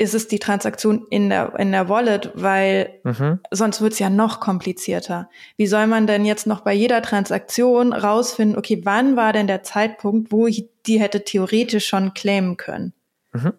ist 0.03 0.15
es 0.15 0.27
die 0.27 0.41
Transaktion 0.41 1.07
in 1.11 1.31
der, 1.31 1.55
in 1.59 1.71
der 1.71 1.89
Wallet, 1.89 2.33
weil 2.35 2.99
mhm. 3.05 3.39
sonst 3.53 3.81
wird 3.81 3.93
es 3.93 4.01
ja 4.01 4.11
noch 4.11 4.41
komplizierter. 4.41 5.31
Wie 5.57 5.69
soll 5.69 5.87
man 5.87 6.09
denn 6.09 6.25
jetzt 6.25 6.47
noch 6.47 6.63
bei 6.63 6.73
jeder 6.73 7.03
Transaktion 7.03 7.93
rausfinden, 7.93 8.59
okay, 8.59 8.81
wann 8.85 9.17
war 9.17 9.33
denn 9.33 9.47
der 9.47 9.63
Zeitpunkt, 9.63 10.33
wo 10.33 10.49
ich 10.49 10.69
die 10.87 11.01
hätte 11.01 11.25
theoretisch 11.25 11.87
schon 11.87 12.15
claimen 12.15 12.57
können? 12.57 12.93
Mhm. 13.33 13.53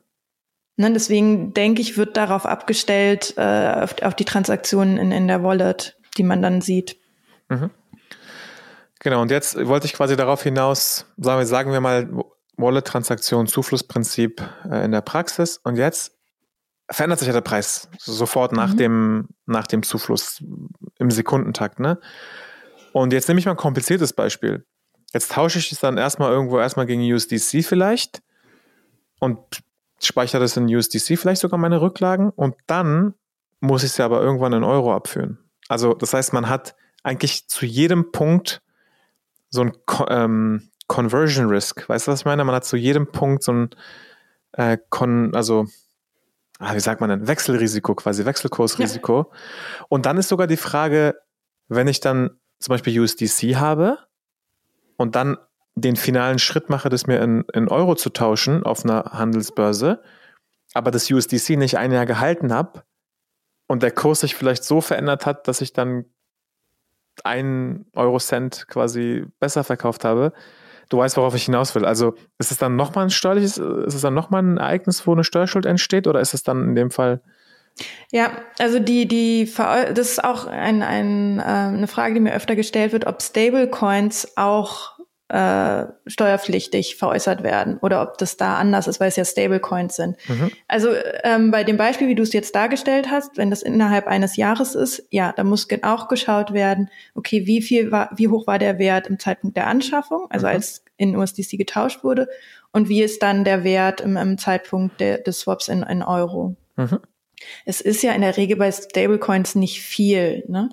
Ne, 0.76 0.91
deswegen 0.91 1.54
denke 1.54 1.82
ich, 1.82 1.98
wird 1.98 2.18
darauf 2.18 2.46
abgestellt, 2.46 3.36
äh, 3.38 3.84
auf, 3.84 4.02
auf, 4.02 4.16
die 4.16 4.26
Transaktionen 4.26 4.98
in, 4.98 5.12
in 5.14 5.28
der 5.30 5.44
Wallet, 5.44 5.98
die 6.18 6.24
man 6.24 6.41
dann 6.41 6.60
sieht. 6.60 6.98
Mhm. 7.48 7.70
Genau, 9.00 9.22
und 9.22 9.32
jetzt 9.32 9.56
wollte 9.66 9.86
ich 9.86 9.94
quasi 9.94 10.18
darauf 10.18 10.44
hinaus, 10.44 11.06
sagen 11.18 11.39
wir, 11.39 11.46
sagen 11.46 11.72
wir 11.72 11.80
mal, 11.80 12.10
Wallet-Transaktion, 12.58 13.48
Zuflussprinzip 13.48 14.41
äh, 14.70 14.86
in 14.86 14.91
der 14.91 15.02
Praxis. 15.02 15.60
Und 15.64 15.78
jetzt 15.78 16.12
verändert 16.94 17.20
sich 17.20 17.28
ja 17.28 17.34
der 17.34 17.41
Preis 17.41 17.89
sofort 17.98 18.52
nach 18.52 18.74
mhm. 18.74 18.78
dem, 18.78 19.28
nach 19.46 19.68
dem 19.68 19.84
Zufluss 19.84 20.44
im 21.00 21.12
Sekundentakt, 21.12 21.80
ne? 21.80 22.00
Und 22.91 23.12
jetzt 23.12 23.28
nehme 23.28 23.39
ich 23.39 23.46
mal 23.46 23.52
ein 23.54 23.58
kompliziertes 23.58 24.14
Beispiel. 24.14 24.66
Jetzt 25.14 25.32
tausche 25.32 25.60
ich 25.60 25.72
es 25.72 25.80
dann 25.80 25.98
erstmal 25.98 26.32
irgendwo 26.32 26.60
erstmal 26.60 26.86
gegen 26.86 27.02
USDC 27.02 27.64
vielleicht 27.64 28.22
und 29.20 29.39
speichere 30.00 30.41
das 30.41 30.58
in 30.58 30.74
USDC 30.74 31.18
vielleicht 31.18 31.41
sogar 31.41 31.60
meine 31.60 31.82
Rücklagen 31.82 32.30
und 32.30 32.56
dann 32.68 33.16
muss 33.60 33.84
ich 33.84 33.91
sie 33.91 34.04
aber 34.04 34.22
irgendwann 34.22 34.54
in 34.54 34.64
Euro 34.64 34.94
abführen. 34.94 35.39
Also 35.70 35.94
das 35.94 36.14
heißt, 36.14 36.34
man 36.34 36.50
hat 36.50 36.76
eigentlich 37.04 37.48
zu 37.48 37.66
jedem 37.66 38.12
Punkt 38.12 38.62
so 39.50 39.62
ein 39.62 39.74
ähm, 40.10 40.70
Conversion 40.88 41.48
Risk. 41.48 41.88
Weißt 41.88 42.08
du, 42.08 42.12
was 42.12 42.22
ich 42.22 42.26
meine? 42.26 42.44
Man 42.44 42.56
hat 42.56 42.66
zu 42.66 42.76
jedem 42.76 43.08
Punkt 43.08 43.44
so 43.44 43.54
ein 43.54 43.70
äh, 44.54 44.78
also 45.34 45.66
ah, 46.60 46.76
wie 46.76 46.80
sagt 46.80 47.01
man 47.01 47.10
denn, 47.10 47.28
Wechselrisiko 47.28 47.95
quasi, 47.95 48.26
Wechselkursrisiko. 48.26 49.30
Ja. 49.32 49.38
Und 49.89 50.06
dann 50.06 50.18
ist 50.18 50.30
sogar 50.30 50.47
die 50.47 50.58
Frage, 50.58 51.20
wenn 51.68 51.88
ich 51.88 51.99
dann 51.99 52.32
zum 52.60 52.74
Beispiel 52.74 52.99
USDC 52.99 53.56
habe 53.56 53.97
und 54.97 55.16
dann 55.16 55.38
den 55.76 55.95
finalen 55.95 56.39
Schritt 56.39 56.70
mache, 56.70 56.89
das 56.89 57.08
mir 57.08 57.20
in, 57.22 57.45
in 57.54 57.68
Euro 57.68 57.95
zu 57.95 58.10
tauschen 58.10 58.64
auf 58.64 58.84
einer 58.84 59.06
Handelsbörse, 59.06 60.01
aber 60.74 60.91
das 60.91 61.10
USDC 61.10 61.58
nicht 61.58 61.78
ein 61.78 61.91
Jahr 61.91 62.06
gehalten 62.06 62.54
habe 62.54 62.84
und 63.68 63.84
der 63.84 63.91
Kurs 63.91 64.22
sich 64.22 64.36
vielleicht 64.36 64.64
so 64.64 64.82
verändert 64.82 65.26
hat, 65.26 65.47
dass 65.47 65.62
ich 65.62 65.74
dann 65.74 66.06
einen 67.24 67.86
Euro-Cent 67.93 68.68
quasi 68.68 69.26
besser 69.39 69.64
verkauft 69.64 70.04
habe, 70.04 70.34
du 70.89 70.97
weißt, 70.97 71.17
worauf 71.17 71.36
ich 71.36 71.45
hinaus 71.45 71.73
will. 71.75 71.86
Also 71.86 72.15
ist 72.38 72.51
es 72.51 72.57
dann 72.57 72.75
nochmal 72.75 73.05
ein 73.05 73.09
steuerliches, 73.09 73.57
ist 73.57 73.93
es 73.93 74.01
dann 74.01 74.13
nochmal 74.13 74.43
ein 74.43 74.57
Ereignis, 74.57 75.05
wo 75.07 75.13
eine 75.13 75.23
Steuerschuld 75.23 75.65
entsteht 75.65 76.07
oder 76.07 76.19
ist 76.19 76.34
es 76.34 76.43
dann 76.43 76.69
in 76.69 76.75
dem 76.75 76.91
Fall? 76.91 77.21
Ja, 78.11 78.31
also 78.59 78.79
die, 78.79 79.07
die, 79.07 79.51
das 79.55 80.11
ist 80.11 80.23
auch 80.23 80.45
ein, 80.45 80.84
ein, 80.84 81.39
äh, 81.39 81.43
eine 81.43 81.88
Frage, 81.88 82.13
die 82.13 82.19
mir 82.19 82.34
öfter 82.34 82.55
gestellt 82.55 82.91
wird, 82.91 83.07
ob 83.07 83.21
Stablecoins 83.21 84.38
auch 84.38 84.93
äh, 85.34 85.88
steuerpflichtig 86.05 86.95
veräußert 86.95 87.41
werden 87.41 87.79
oder 87.81 88.03
ob 88.03 88.19
das 88.19 88.38
da 88.38 88.57
anders 88.57 88.86
ist, 88.86 88.99
weil 88.99 89.07
es 89.07 89.15
ja 89.15 89.25
Stablecoins 89.25 89.95
sind. 89.95 90.15
Mhm. 90.27 90.51
Also 90.67 90.89
ähm, 91.23 91.49
bei 91.49 91.63
dem 91.63 91.75
Beispiel, 91.75 92.07
wie 92.07 92.13
du 92.13 92.21
es 92.21 92.34
jetzt 92.34 92.53
dargestellt 92.53 93.09
hast, 93.09 93.36
wenn 93.36 93.49
das 93.49 93.63
innerhalb 93.63 94.05
eines 94.05 94.36
Jahres 94.36 94.75
ist, 94.75 95.07
ja, 95.09 95.34
da 95.36 95.43
muss 95.43 95.67
auch 95.81 96.07
geschaut 96.07 96.53
werden, 96.53 96.91
okay, 97.15 97.47
wie 97.47 97.63
viel 97.63 97.91
war, 97.91 98.11
wie 98.15 98.27
hoch 98.27 98.45
war 98.45 98.59
der 98.59 98.77
Wert 98.77 99.07
im 99.07 99.17
Zeitpunkt 99.17 99.57
der 99.57 99.65
Anschaffung, 99.65 100.27
also 100.29 100.45
mhm. 100.45 100.53
als 100.53 100.86
in 100.97 101.17
USDC 101.17 101.57
getauscht 101.57 102.03
wurde, 102.03 102.27
und 102.71 102.88
wie 102.88 103.01
ist 103.01 103.23
dann 103.23 103.43
der 103.43 103.63
Wert 103.63 104.01
im, 104.01 104.17
im 104.17 104.38
Zeitpunkt 104.38 104.99
der, 104.99 105.17
des 105.17 105.39
Swaps 105.39 105.67
in, 105.67 105.81
in 105.81 106.03
Euro. 106.03 106.55
Mhm. 106.75 106.99
Es 107.65 107.81
ist 107.81 108.03
ja 108.03 108.11
in 108.11 108.21
der 108.21 108.38
Regel 108.38 108.57
bei 108.57 108.71
Stablecoins 108.71 109.55
nicht 109.55 109.81
viel. 109.81 110.43
Ne? 110.47 110.69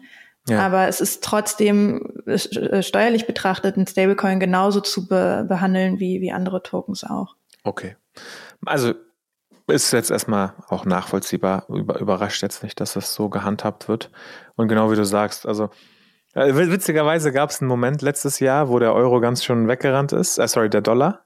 Ja. 0.50 0.66
Aber 0.66 0.88
es 0.88 1.00
ist 1.00 1.22
trotzdem 1.22 2.22
äh, 2.26 2.82
steuerlich 2.82 3.26
betrachtet 3.26 3.76
ein 3.76 3.86
Stablecoin 3.86 4.40
genauso 4.40 4.80
zu 4.80 5.06
be 5.06 5.46
behandeln 5.48 6.00
wie, 6.00 6.20
wie 6.20 6.32
andere 6.32 6.62
Tokens 6.62 7.04
auch. 7.04 7.36
Okay. 7.64 7.96
Also 8.66 8.94
ist 9.68 9.92
jetzt 9.92 10.10
erstmal 10.10 10.54
auch 10.68 10.84
nachvollziehbar, 10.84 11.66
über, 11.68 12.00
überrascht 12.00 12.42
jetzt 12.42 12.62
nicht, 12.62 12.80
dass 12.80 12.94
das 12.94 13.14
so 13.14 13.28
gehandhabt 13.28 13.88
wird. 13.88 14.10
Und 14.56 14.68
genau 14.68 14.90
wie 14.90 14.96
du 14.96 15.04
sagst, 15.04 15.46
also 15.46 15.70
äh, 16.34 16.54
witzigerweise 16.54 17.32
gab 17.32 17.50
es 17.50 17.60
einen 17.60 17.68
Moment 17.68 18.02
letztes 18.02 18.40
Jahr, 18.40 18.68
wo 18.68 18.78
der 18.78 18.94
Euro 18.94 19.20
ganz 19.20 19.44
schön 19.44 19.68
weggerannt 19.68 20.12
ist, 20.12 20.38
äh, 20.38 20.48
sorry, 20.48 20.70
der 20.70 20.80
Dollar. 20.80 21.24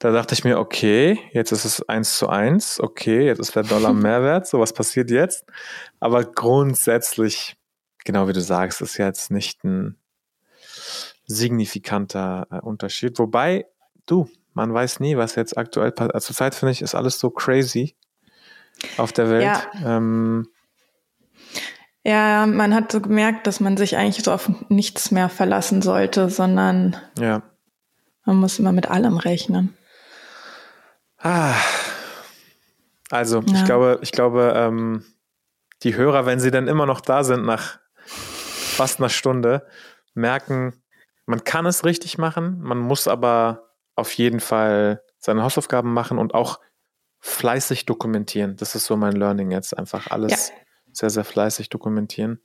Da 0.00 0.10
dachte 0.10 0.34
ich 0.34 0.44
mir, 0.44 0.58
okay, 0.58 1.18
jetzt 1.32 1.52
ist 1.52 1.64
es 1.64 1.88
eins 1.88 2.18
zu 2.18 2.28
eins, 2.28 2.80
okay, 2.80 3.26
jetzt 3.26 3.38
ist 3.38 3.56
der 3.56 3.62
Dollar 3.62 3.92
Mehrwert, 3.94 4.46
so 4.46 4.60
was 4.60 4.72
passiert 4.72 5.10
jetzt. 5.10 5.46
Aber 6.00 6.24
grundsätzlich 6.24 7.56
genau 8.04 8.28
wie 8.28 8.32
du 8.32 8.40
sagst, 8.40 8.80
ist 8.80 8.96
jetzt 8.98 9.30
nicht 9.30 9.64
ein 9.64 9.98
signifikanter 11.26 12.46
äh, 12.50 12.60
Unterschied. 12.60 13.18
Wobei, 13.18 13.66
du, 14.06 14.28
man 14.52 14.72
weiß 14.72 15.00
nie, 15.00 15.16
was 15.16 15.34
jetzt 15.34 15.56
aktuell 15.56 15.92
passiert. 15.92 16.14
Also 16.14 16.26
zurzeit 16.26 16.54
finde 16.54 16.72
ich, 16.72 16.82
ist 16.82 16.94
alles 16.94 17.18
so 17.18 17.30
crazy 17.30 17.96
auf 18.96 19.12
der 19.12 19.30
Welt. 19.30 19.44
Ja. 19.44 19.96
Ähm, 19.96 20.48
ja, 22.04 22.46
man 22.46 22.74
hat 22.74 22.92
so 22.92 23.00
gemerkt, 23.00 23.46
dass 23.46 23.60
man 23.60 23.76
sich 23.78 23.96
eigentlich 23.96 24.24
so 24.24 24.32
auf 24.32 24.50
nichts 24.68 25.10
mehr 25.10 25.30
verlassen 25.30 25.80
sollte, 25.80 26.28
sondern 26.28 26.96
ja. 27.18 27.42
man 28.26 28.36
muss 28.36 28.58
immer 28.58 28.72
mit 28.72 28.90
allem 28.90 29.16
rechnen. 29.16 29.74
Ah. 31.18 31.54
Also, 33.10 33.40
ja. 33.40 33.54
ich 33.54 33.64
glaube, 33.64 33.98
ich 34.02 34.12
glaube, 34.12 34.52
ähm, 34.54 35.04
die 35.82 35.94
Hörer, 35.94 36.26
wenn 36.26 36.40
sie 36.40 36.50
dann 36.50 36.68
immer 36.68 36.84
noch 36.84 37.00
da 37.00 37.24
sind 37.24 37.44
nach 37.46 37.78
fast 38.74 38.98
einer 38.98 39.08
Stunde, 39.08 39.66
merken, 40.14 40.82
man 41.26 41.44
kann 41.44 41.66
es 41.66 41.84
richtig 41.84 42.18
machen, 42.18 42.60
man 42.60 42.78
muss 42.78 43.08
aber 43.08 43.70
auf 43.96 44.12
jeden 44.12 44.40
Fall 44.40 45.02
seine 45.18 45.42
Hausaufgaben 45.42 45.92
machen 45.92 46.18
und 46.18 46.34
auch 46.34 46.60
fleißig 47.20 47.86
dokumentieren. 47.86 48.56
Das 48.56 48.74
ist 48.74 48.84
so 48.84 48.96
mein 48.96 49.14
Learning 49.14 49.50
jetzt, 49.50 49.76
einfach 49.76 50.08
alles 50.08 50.50
ja. 50.50 50.54
sehr, 50.92 51.10
sehr 51.10 51.24
fleißig 51.24 51.70
dokumentieren. 51.70 52.40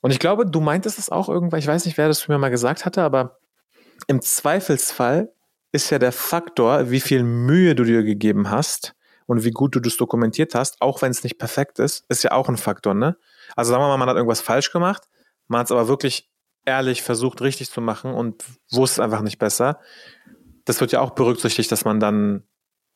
Und 0.00 0.10
ich 0.10 0.18
glaube, 0.18 0.46
du 0.46 0.60
meintest 0.60 0.98
es 0.98 1.10
auch 1.10 1.28
irgendwann, 1.28 1.58
ich 1.58 1.66
weiß 1.66 1.84
nicht, 1.84 1.98
wer 1.98 2.08
das 2.08 2.28
mir 2.28 2.38
mal 2.38 2.50
gesagt 2.50 2.86
hatte, 2.86 3.02
aber 3.02 3.38
im 4.06 4.22
Zweifelsfall 4.22 5.32
ist 5.72 5.90
ja 5.90 5.98
der 5.98 6.12
Faktor, 6.12 6.90
wie 6.90 7.00
viel 7.00 7.22
Mühe 7.24 7.74
du 7.74 7.84
dir 7.84 8.02
gegeben 8.02 8.50
hast 8.50 8.94
und 9.26 9.44
wie 9.44 9.50
gut 9.50 9.74
du 9.74 9.80
das 9.80 9.96
dokumentiert 9.96 10.54
hast, 10.54 10.80
auch 10.80 11.02
wenn 11.02 11.10
es 11.10 11.24
nicht 11.24 11.38
perfekt 11.38 11.78
ist, 11.78 12.04
ist 12.08 12.22
ja 12.22 12.32
auch 12.32 12.48
ein 12.48 12.56
Faktor, 12.56 12.94
ne? 12.94 13.18
Also 13.58 13.72
sagen 13.72 13.82
wir 13.82 13.88
mal, 13.88 13.96
man 13.96 14.08
hat 14.08 14.14
irgendwas 14.14 14.40
falsch 14.40 14.70
gemacht, 14.70 15.08
man 15.48 15.58
hat 15.58 15.66
es 15.66 15.72
aber 15.72 15.88
wirklich 15.88 16.30
ehrlich 16.64 17.02
versucht, 17.02 17.40
richtig 17.40 17.68
zu 17.68 17.80
machen 17.80 18.14
und 18.14 18.44
wusste 18.70 19.02
einfach 19.02 19.20
nicht 19.20 19.40
besser. 19.40 19.80
Das 20.64 20.80
wird 20.80 20.92
ja 20.92 21.00
auch 21.00 21.10
berücksichtigt, 21.10 21.72
dass 21.72 21.84
man 21.84 21.98
dann, 21.98 22.44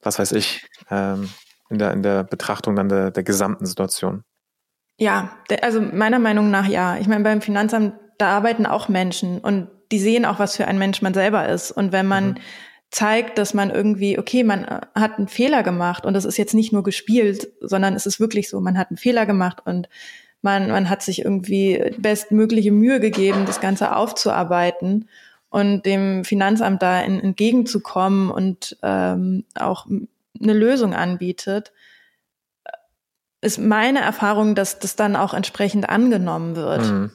was 0.02 0.20
weiß 0.20 0.30
ich, 0.30 0.64
ähm, 0.88 1.28
in, 1.68 1.80
der, 1.80 1.92
in 1.92 2.04
der 2.04 2.22
Betrachtung 2.22 2.76
dann 2.76 2.88
der, 2.88 3.10
der 3.10 3.24
gesamten 3.24 3.66
Situation. 3.66 4.22
Ja, 4.98 5.36
also 5.62 5.80
meiner 5.80 6.20
Meinung 6.20 6.52
nach 6.52 6.68
ja. 6.68 6.96
Ich 6.96 7.08
meine, 7.08 7.24
beim 7.24 7.40
Finanzamt, 7.40 7.94
da 8.18 8.28
arbeiten 8.28 8.64
auch 8.64 8.88
Menschen 8.88 9.40
und 9.40 9.68
die 9.90 9.98
sehen 9.98 10.24
auch, 10.24 10.38
was 10.38 10.56
für 10.56 10.68
ein 10.68 10.78
Mensch 10.78 11.02
man 11.02 11.12
selber 11.12 11.48
ist. 11.48 11.72
Und 11.72 11.90
wenn 11.90 12.06
man 12.06 12.24
mhm. 12.24 12.38
zeigt, 12.92 13.36
dass 13.36 13.52
man 13.52 13.70
irgendwie, 13.70 14.16
okay, 14.16 14.44
man 14.44 14.62
äh, 14.62 14.80
hat 14.94 15.18
einen 15.18 15.26
Fehler 15.26 15.64
gemacht 15.64 16.06
und 16.06 16.14
das 16.14 16.24
ist 16.24 16.36
jetzt 16.36 16.54
nicht 16.54 16.72
nur 16.72 16.84
gespielt, 16.84 17.48
sondern 17.60 17.96
es 17.96 18.06
ist 18.06 18.20
wirklich 18.20 18.48
so, 18.48 18.60
man 18.60 18.78
hat 18.78 18.90
einen 18.90 18.96
Fehler 18.96 19.26
gemacht 19.26 19.58
und 19.64 19.88
man, 20.42 20.68
man 20.68 20.90
hat 20.90 21.02
sich 21.02 21.24
irgendwie 21.24 21.94
bestmögliche 21.98 22.72
Mühe 22.72 23.00
gegeben, 23.00 23.46
das 23.46 23.60
Ganze 23.60 23.96
aufzuarbeiten 23.96 25.08
und 25.48 25.86
dem 25.86 26.24
Finanzamt 26.24 26.82
da 26.82 27.00
in, 27.00 27.20
entgegenzukommen 27.20 28.30
und 28.30 28.76
ähm, 28.82 29.44
auch 29.54 29.86
eine 29.86 30.52
Lösung 30.52 30.94
anbietet, 30.94 31.72
ist 33.40 33.58
meine 33.58 34.00
Erfahrung, 34.00 34.54
dass 34.54 34.78
das 34.78 34.96
dann 34.96 35.16
auch 35.16 35.34
entsprechend 35.34 35.88
angenommen 35.88 36.56
wird. 36.56 36.82
Mhm. 36.82 37.10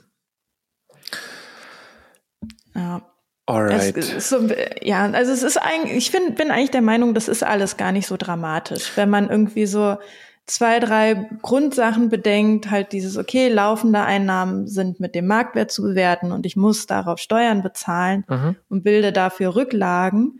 Ja. 2.75 3.01
Alright. 3.49 4.21
So, 4.21 4.49
ja, 4.81 5.09
also 5.09 5.31
es 5.31 5.41
ist 5.41 5.55
eigentlich, 5.55 5.95
ich 5.95 6.11
find, 6.11 6.35
bin 6.35 6.51
eigentlich 6.51 6.71
der 6.71 6.81
Meinung, 6.81 7.13
das 7.13 7.29
ist 7.29 7.43
alles 7.43 7.77
gar 7.77 7.93
nicht 7.93 8.05
so 8.05 8.17
dramatisch, 8.17 8.91
wenn 8.95 9.09
man 9.09 9.29
irgendwie 9.29 9.65
so 9.65 9.97
zwei, 10.47 10.79
drei 10.79 11.29
Grundsachen 11.41 12.09
bedenkt, 12.09 12.71
halt 12.71 12.93
dieses, 12.93 13.17
okay, 13.17 13.49
laufende 13.49 14.01
Einnahmen 14.01 14.67
sind 14.67 14.99
mit 14.99 15.13
dem 15.13 15.27
Marktwert 15.27 15.71
zu 15.71 15.83
bewerten 15.83 16.31
und 16.31 16.45
ich 16.45 16.55
muss 16.55 16.87
darauf 16.87 17.19
Steuern 17.19 17.61
bezahlen 17.61 18.25
mhm. 18.27 18.55
und 18.69 18.83
bilde 18.83 19.11
dafür 19.11 19.55
Rücklagen. 19.55 20.39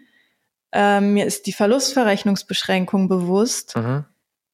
Ähm, 0.72 1.14
mir 1.14 1.26
ist 1.26 1.46
die 1.46 1.54
Verlustverrechnungsbeschränkung 1.54 3.08
bewusst. 3.10 3.76
Mhm. 3.76 4.06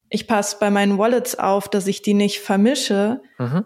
Ich 0.08 0.26
passe 0.26 0.56
bei 0.60 0.70
meinen 0.70 0.98
Wallets 0.98 1.38
auf, 1.38 1.68
dass 1.68 1.86
ich 1.86 2.02
die 2.02 2.14
nicht 2.14 2.40
vermische. 2.40 3.20
Mhm 3.38 3.64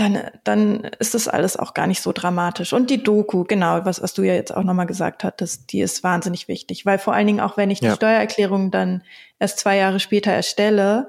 dann, 0.00 0.18
dann 0.44 0.84
ist 0.98 1.14
das 1.14 1.28
alles 1.28 1.56
auch 1.56 1.74
gar 1.74 1.86
nicht 1.86 2.00
so 2.00 2.12
dramatisch. 2.12 2.72
Und 2.72 2.90
die 2.90 3.02
Doku, 3.02 3.44
genau, 3.44 3.84
was, 3.84 4.02
was 4.02 4.14
du 4.14 4.22
ja 4.22 4.34
jetzt 4.34 4.54
auch 4.54 4.64
nochmal 4.64 4.86
gesagt 4.86 5.24
hattest, 5.24 5.72
die 5.72 5.80
ist 5.80 6.02
wahnsinnig 6.02 6.48
wichtig. 6.48 6.86
Weil 6.86 6.98
vor 6.98 7.12
allen 7.12 7.26
Dingen 7.26 7.40
auch, 7.40 7.56
wenn 7.56 7.70
ich 7.70 7.80
ja. 7.80 7.90
die 7.90 7.96
Steuererklärung 7.96 8.70
dann 8.70 9.02
erst 9.38 9.58
zwei 9.58 9.76
Jahre 9.76 10.00
später 10.00 10.32
erstelle, 10.32 11.08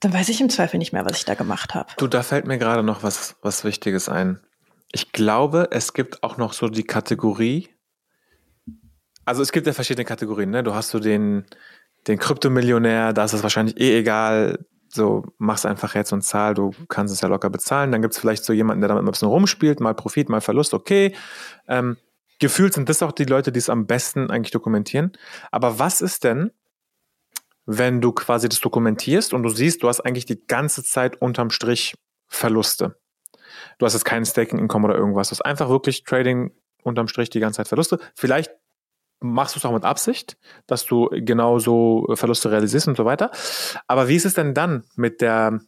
dann 0.00 0.12
weiß 0.12 0.30
ich 0.30 0.40
im 0.40 0.50
Zweifel 0.50 0.78
nicht 0.78 0.92
mehr, 0.92 1.04
was 1.04 1.18
ich 1.18 1.24
da 1.24 1.34
gemacht 1.34 1.74
habe. 1.74 1.92
Du, 1.98 2.06
da 2.06 2.22
fällt 2.22 2.46
mir 2.46 2.58
gerade 2.58 2.82
noch 2.82 3.02
was, 3.02 3.36
was 3.42 3.64
Wichtiges 3.64 4.08
ein. 4.08 4.40
Ich 4.90 5.12
glaube, 5.12 5.68
es 5.70 5.92
gibt 5.92 6.22
auch 6.22 6.38
noch 6.38 6.52
so 6.54 6.68
die 6.68 6.84
Kategorie, 6.84 7.68
also 9.24 9.42
es 9.42 9.52
gibt 9.52 9.66
ja 9.66 9.72
verschiedene 9.72 10.04
Kategorien, 10.04 10.50
ne? 10.50 10.62
Du 10.62 10.74
hast 10.74 10.90
so 10.90 10.98
den, 10.98 11.44
den 12.08 12.18
Kryptomillionär, 12.18 13.12
da 13.12 13.24
ist 13.24 13.32
es 13.32 13.42
wahrscheinlich 13.42 13.78
eh 13.80 13.98
egal, 13.98 14.66
so 14.94 15.24
mach's 15.38 15.64
einfach 15.64 15.94
jetzt 15.94 16.12
und 16.12 16.22
zahl, 16.22 16.54
du 16.54 16.72
kannst 16.88 17.14
es 17.14 17.20
ja 17.20 17.28
locker 17.28 17.50
bezahlen. 17.50 17.92
Dann 17.92 18.02
gibt's 18.02 18.18
vielleicht 18.18 18.44
so 18.44 18.52
jemanden, 18.52 18.82
der 18.82 18.88
damit 18.88 19.02
ein 19.02 19.10
bisschen 19.10 19.28
rumspielt, 19.28 19.80
mal 19.80 19.94
Profit, 19.94 20.28
mal 20.28 20.40
Verlust, 20.40 20.74
okay. 20.74 21.14
Ähm, 21.66 21.96
gefühlt 22.38 22.74
sind 22.74 22.88
das 22.88 23.02
auch 23.02 23.12
die 23.12 23.24
Leute, 23.24 23.52
die 23.52 23.58
es 23.58 23.70
am 23.70 23.86
besten 23.86 24.30
eigentlich 24.30 24.50
dokumentieren. 24.50 25.12
Aber 25.50 25.78
was 25.78 26.00
ist 26.00 26.24
denn, 26.24 26.50
wenn 27.64 28.00
du 28.00 28.12
quasi 28.12 28.48
das 28.48 28.60
dokumentierst 28.60 29.32
und 29.32 29.42
du 29.42 29.48
siehst, 29.48 29.82
du 29.82 29.88
hast 29.88 30.00
eigentlich 30.00 30.26
die 30.26 30.44
ganze 30.46 30.82
Zeit 30.82 31.20
unterm 31.22 31.50
Strich 31.50 31.94
Verluste. 32.28 32.96
Du 33.78 33.86
hast 33.86 33.92
jetzt 33.92 34.04
keinen 34.04 34.24
Staking 34.24 34.58
Income 34.58 34.88
oder 34.88 34.96
irgendwas. 34.96 35.28
Du 35.28 35.32
hast 35.32 35.42
einfach 35.42 35.68
wirklich 35.68 36.04
Trading 36.04 36.50
unterm 36.82 37.08
Strich 37.08 37.30
die 37.30 37.40
ganze 37.40 37.58
Zeit 37.58 37.68
Verluste. 37.68 37.98
Vielleicht 38.14 38.50
machst 39.22 39.54
du 39.54 39.58
es 39.58 39.64
auch 39.64 39.72
mit 39.72 39.84
Absicht, 39.84 40.36
dass 40.66 40.84
du 40.84 41.08
genauso 41.12 42.06
Verluste 42.14 42.50
realisierst 42.50 42.88
und 42.88 42.96
so 42.96 43.04
weiter. 43.04 43.30
Aber 43.86 44.08
wie 44.08 44.16
ist 44.16 44.26
es 44.26 44.34
denn 44.34 44.54
dann 44.54 44.84
mit 44.96 45.20
der 45.20 45.60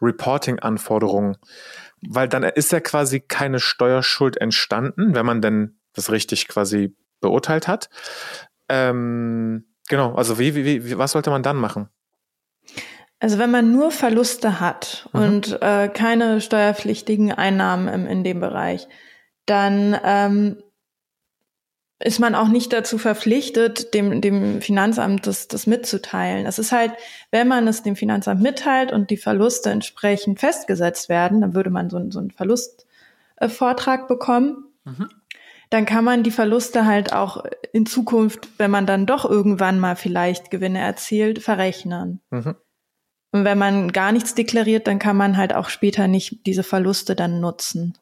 Reporting-Anforderung? 0.00 1.36
Weil 2.08 2.28
dann 2.28 2.42
ist 2.42 2.72
ja 2.72 2.80
quasi 2.80 3.20
keine 3.20 3.60
Steuerschuld 3.60 4.36
entstanden, 4.36 5.14
wenn 5.14 5.26
man 5.26 5.40
denn 5.40 5.78
das 5.92 6.10
richtig 6.10 6.48
quasi 6.48 6.96
beurteilt 7.20 7.68
hat. 7.68 7.88
Ähm, 8.68 9.66
genau, 9.88 10.14
also 10.14 10.38
wie, 10.38 10.54
wie, 10.54 10.84
wie, 10.84 10.98
was 10.98 11.12
sollte 11.12 11.30
man 11.30 11.42
dann 11.42 11.56
machen? 11.56 11.88
Also 13.20 13.38
wenn 13.38 13.52
man 13.52 13.70
nur 13.70 13.92
Verluste 13.92 14.58
hat 14.58 15.08
mhm. 15.12 15.20
und 15.20 15.62
äh, 15.62 15.88
keine 15.88 16.40
steuerpflichtigen 16.40 17.32
Einnahmen 17.32 17.86
im, 17.86 18.06
in 18.06 18.24
dem 18.24 18.40
Bereich, 18.40 18.88
dann 19.46 19.96
ähm, 20.02 20.62
ist 22.04 22.18
man 22.18 22.34
auch 22.34 22.48
nicht 22.48 22.72
dazu 22.72 22.98
verpflichtet, 22.98 23.94
dem, 23.94 24.20
dem 24.20 24.60
Finanzamt 24.60 25.26
das, 25.26 25.46
das 25.48 25.66
mitzuteilen. 25.66 26.46
Es 26.46 26.58
ist 26.58 26.72
halt, 26.72 26.92
wenn 27.30 27.46
man 27.46 27.68
es 27.68 27.82
dem 27.82 27.96
Finanzamt 27.96 28.42
mitteilt 28.42 28.92
und 28.92 29.10
die 29.10 29.16
Verluste 29.16 29.70
entsprechend 29.70 30.40
festgesetzt 30.40 31.08
werden, 31.08 31.40
dann 31.40 31.54
würde 31.54 31.70
man 31.70 31.90
so, 31.90 32.10
so 32.10 32.18
einen 32.18 32.32
Verlustvortrag 32.32 34.08
bekommen. 34.08 34.66
Mhm. 34.84 35.08
Dann 35.70 35.86
kann 35.86 36.04
man 36.04 36.22
die 36.22 36.32
Verluste 36.32 36.86
halt 36.86 37.12
auch 37.12 37.44
in 37.72 37.86
Zukunft, 37.86 38.48
wenn 38.58 38.70
man 38.70 38.84
dann 38.84 39.06
doch 39.06 39.24
irgendwann 39.24 39.78
mal 39.78 39.96
vielleicht 39.96 40.50
Gewinne 40.50 40.80
erzielt, 40.80 41.38
verrechnen. 41.38 42.20
Mhm. 42.30 42.56
Und 43.30 43.44
wenn 43.44 43.58
man 43.58 43.92
gar 43.92 44.12
nichts 44.12 44.34
deklariert, 44.34 44.86
dann 44.86 44.98
kann 44.98 45.16
man 45.16 45.36
halt 45.36 45.54
auch 45.54 45.68
später 45.68 46.08
nicht 46.08 46.46
diese 46.46 46.64
Verluste 46.64 47.14
dann 47.14 47.40
nutzen. 47.40 47.96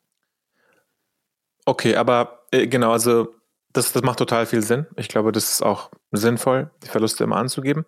Okay, 1.67 1.95
aber 1.95 2.47
äh, 2.51 2.67
genau, 2.67 2.91
also 2.93 3.29
das, 3.73 3.93
das 3.93 4.03
macht 4.03 4.19
total 4.19 4.47
viel 4.47 4.63
Sinn. 4.63 4.87
Ich 4.97 5.09
glaube, 5.09 5.33
das 5.33 5.53
ist 5.53 5.63
auch 5.63 5.91
sinnvoll, 6.11 6.71
die 6.83 6.89
Verluste 6.89 7.25
immer 7.25 7.37
anzugeben. 7.37 7.85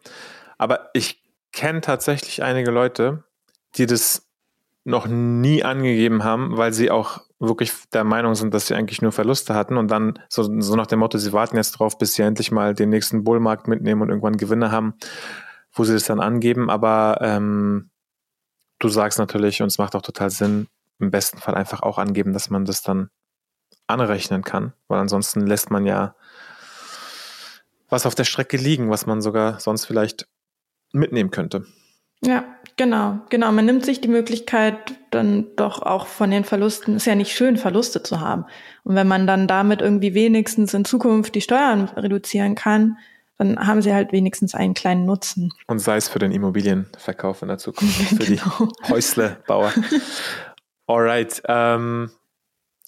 Aber 0.59 0.91
ich 0.95 1.23
kenne 1.53 1.81
tatsächlich 1.81 2.43
einige 2.43 2.71
Leute, 2.71 3.25
die 3.77 3.87
das 3.87 4.29
noch 4.85 5.07
nie 5.07 5.63
angegeben 5.63 6.25
haben, 6.25 6.57
weil 6.57 6.73
sie 6.73 6.91
auch 6.91 7.21
wirklich 7.39 7.73
der 7.93 8.05
Meinung 8.05 8.35
sind, 8.35 8.53
dass 8.55 8.67
sie 8.67 8.75
eigentlich 8.75 9.03
nur 9.03 9.13
Verluste 9.13 9.55
hatten 9.55 9.77
und 9.77 9.91
dann 9.91 10.19
so, 10.29 10.61
so 10.61 10.77
nach 10.77 10.87
dem 10.87 11.01
Motto, 11.01 11.19
sie 11.19 11.33
warten 11.33 11.57
jetzt 11.57 11.73
drauf, 11.73 11.99
bis 11.99 12.15
sie 12.15 12.23
endlich 12.23 12.51
mal 12.51 12.75
den 12.75 12.91
nächsten 12.91 13.25
Bullmarkt 13.25 13.69
mitnehmen 13.69 14.03
und 14.03 14.09
irgendwann 14.09 14.37
Gewinne 14.37 14.71
haben, 14.71 14.95
wo 15.73 15.85
sie 15.85 15.93
das 15.95 16.05
dann 16.05 16.21
angeben. 16.21 16.71
Aber 16.71 17.19
ähm, 17.21 17.91
du 18.79 18.89
sagst 18.89 19.19
natürlich, 19.19 19.63
und 19.63 19.69
es 19.69 19.79
macht 19.79 19.95
auch 19.95 20.03
total 20.03 20.31
Sinn, 20.31 20.69
im 20.99 21.11
besten 21.11 21.39
Fall 21.39 21.55
einfach 21.55 21.83
auch 21.83 21.99
angeben, 21.99 22.33
dass 22.33 22.51
man 22.51 22.65
das 22.65 22.83
dann 22.83 23.11
anrechnen 23.87 24.43
kann, 24.43 24.73
weil 24.89 25.01
ansonsten 25.01 25.47
lässt 25.47 25.71
man 25.71 25.87
ja 25.87 26.15
was 27.89 28.07
auf 28.07 28.15
der 28.15 28.25
Strecke 28.25 28.57
liegen, 28.57 28.91
was 28.91 29.07
man 29.07 29.21
sogar 29.21 29.61
sonst 29.61 29.85
vielleicht 29.85 30.27
mitnehmen 30.93 31.31
könnte. 31.31 31.67
Ja, 32.25 32.45
genau, 32.77 33.21
genau. 33.31 33.51
Man 33.51 33.67
nimmt 33.67 33.85
sich 33.85 34.01
die 34.01 34.09
Möglichkeit 34.09 34.95
dann 35.11 35.47
doch 35.57 35.83
auch 35.83 36.07
von 36.07 36.31
den 36.31 36.45
Verlusten, 36.45 36.97
ist 36.97 37.07
ja 37.07 37.17
nicht 37.17 37.33
schön, 37.33 37.57
Verluste 37.57 38.03
zu 38.03 38.21
haben. 38.21 38.45
Und 38.85 38.95
wenn 38.95 39.09
man 39.09 39.27
dann 39.27 39.49
damit 39.49 39.83
irgendwie 39.83 40.15
wenigstens 40.15 40.73
in 40.73 40.85
Zukunft 40.85 41.35
die 41.35 41.41
Steuern 41.41 41.89
reduzieren 41.97 42.55
kann, 42.55 42.97
dann 43.39 43.67
haben 43.67 43.83
sie 43.83 43.93
halt 43.93 44.13
wenigstens 44.13 44.55
einen 44.55 44.75
kleinen 44.75 45.05
Nutzen. 45.05 45.53
Und 45.67 45.81
sei 45.81 45.97
es 45.97 46.09
für 46.09 46.21
den 46.21 46.31
Immobilienverkauf 46.31 47.43
in 47.43 47.49
der 47.49 47.59
Zukunft, 47.59 47.95
für 48.09 48.17
genau. 48.17 48.69
die 48.87 48.93
Häuslebauer. 48.93 49.73
Alright. 50.87 51.43
Ähm, 51.49 52.11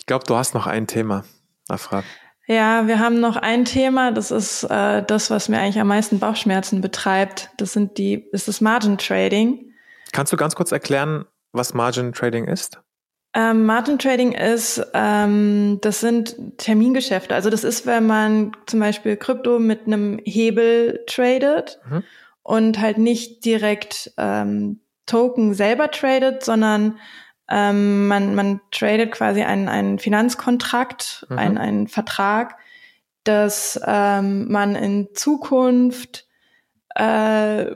ich 0.04 0.06
glaube, 0.06 0.26
du 0.26 0.36
hast 0.36 0.52
noch 0.52 0.66
ein 0.66 0.86
Thema, 0.86 1.24
Afra. 1.66 2.04
Ja, 2.46 2.86
wir 2.86 2.98
haben 2.98 3.20
noch 3.20 3.36
ein 3.36 3.64
Thema, 3.64 4.12
das 4.12 4.30
ist 4.30 4.64
äh, 4.64 5.02
das, 5.02 5.30
was 5.30 5.48
mir 5.48 5.58
eigentlich 5.58 5.80
am 5.80 5.88
meisten 5.88 6.18
Bauchschmerzen 6.18 6.82
betreibt. 6.82 7.48
Das 7.56 7.72
sind 7.72 7.96
die, 7.96 8.28
ist 8.32 8.46
das 8.46 8.60
Margin 8.60 8.98
Trading. 8.98 9.72
Kannst 10.12 10.30
du 10.30 10.36
ganz 10.36 10.54
kurz 10.54 10.72
erklären, 10.72 11.24
was 11.52 11.72
Margin 11.72 12.12
Trading 12.12 12.44
ist? 12.44 12.82
Ähm, 13.32 13.64
Margin 13.64 13.98
Trading 13.98 14.32
ist, 14.32 14.86
ähm, 14.92 15.78
das 15.80 16.00
sind 16.00 16.36
Termingeschäfte. 16.58 17.34
Also 17.34 17.48
das 17.48 17.64
ist, 17.64 17.86
wenn 17.86 18.06
man 18.06 18.54
zum 18.66 18.80
Beispiel 18.80 19.16
Krypto 19.16 19.58
mit 19.58 19.86
einem 19.86 20.20
Hebel 20.22 21.02
tradet 21.06 21.80
mhm. 21.88 22.02
und 22.42 22.78
halt 22.78 22.98
nicht 22.98 23.46
direkt 23.46 24.12
ähm, 24.18 24.80
Token 25.06 25.54
selber 25.54 25.90
tradet, 25.90 26.44
sondern 26.44 26.98
ähm, 27.54 28.08
man, 28.08 28.34
man 28.34 28.60
tradet 28.72 29.12
quasi 29.12 29.42
einen, 29.42 29.68
einen 29.68 30.00
Finanzkontrakt, 30.00 31.24
mhm. 31.28 31.38
einen, 31.38 31.58
einen 31.58 31.88
Vertrag, 31.88 32.56
dass 33.22 33.80
ähm, 33.86 34.50
man 34.50 34.74
in 34.74 35.08
Zukunft 35.14 36.26
äh, 36.96 37.66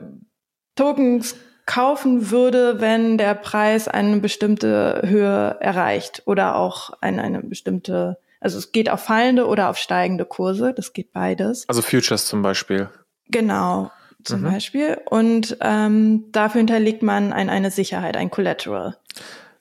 Tokens 0.75 1.35
kaufen 1.65 2.29
würde, 2.29 2.81
wenn 2.81 3.17
der 3.17 3.35
Preis 3.35 3.87
eine 3.87 4.17
bestimmte 4.17 5.01
Höhe 5.05 5.55
erreicht 5.61 6.23
oder 6.25 6.57
auch 6.57 6.91
eine, 6.99 7.23
eine 7.23 7.41
bestimmte, 7.41 8.17
also 8.41 8.57
es 8.57 8.73
geht 8.73 8.89
auf 8.89 9.01
fallende 9.01 9.47
oder 9.47 9.69
auf 9.69 9.77
steigende 9.77 10.25
Kurse, 10.25 10.73
das 10.73 10.91
geht 10.91 11.13
beides. 11.13 11.69
Also 11.69 11.81
Futures 11.81 12.25
zum 12.25 12.41
Beispiel. 12.41 12.89
Genau. 13.29 13.91
zum 14.25 14.41
mhm. 14.41 14.51
Beispiel. 14.51 14.97
Und 15.09 15.57
ähm, 15.61 16.25
dafür 16.33 16.59
hinterlegt 16.59 17.01
man 17.01 17.31
ein, 17.31 17.49
eine 17.49 17.71
Sicherheit, 17.71 18.17
ein 18.17 18.29
Collateral. 18.29 18.97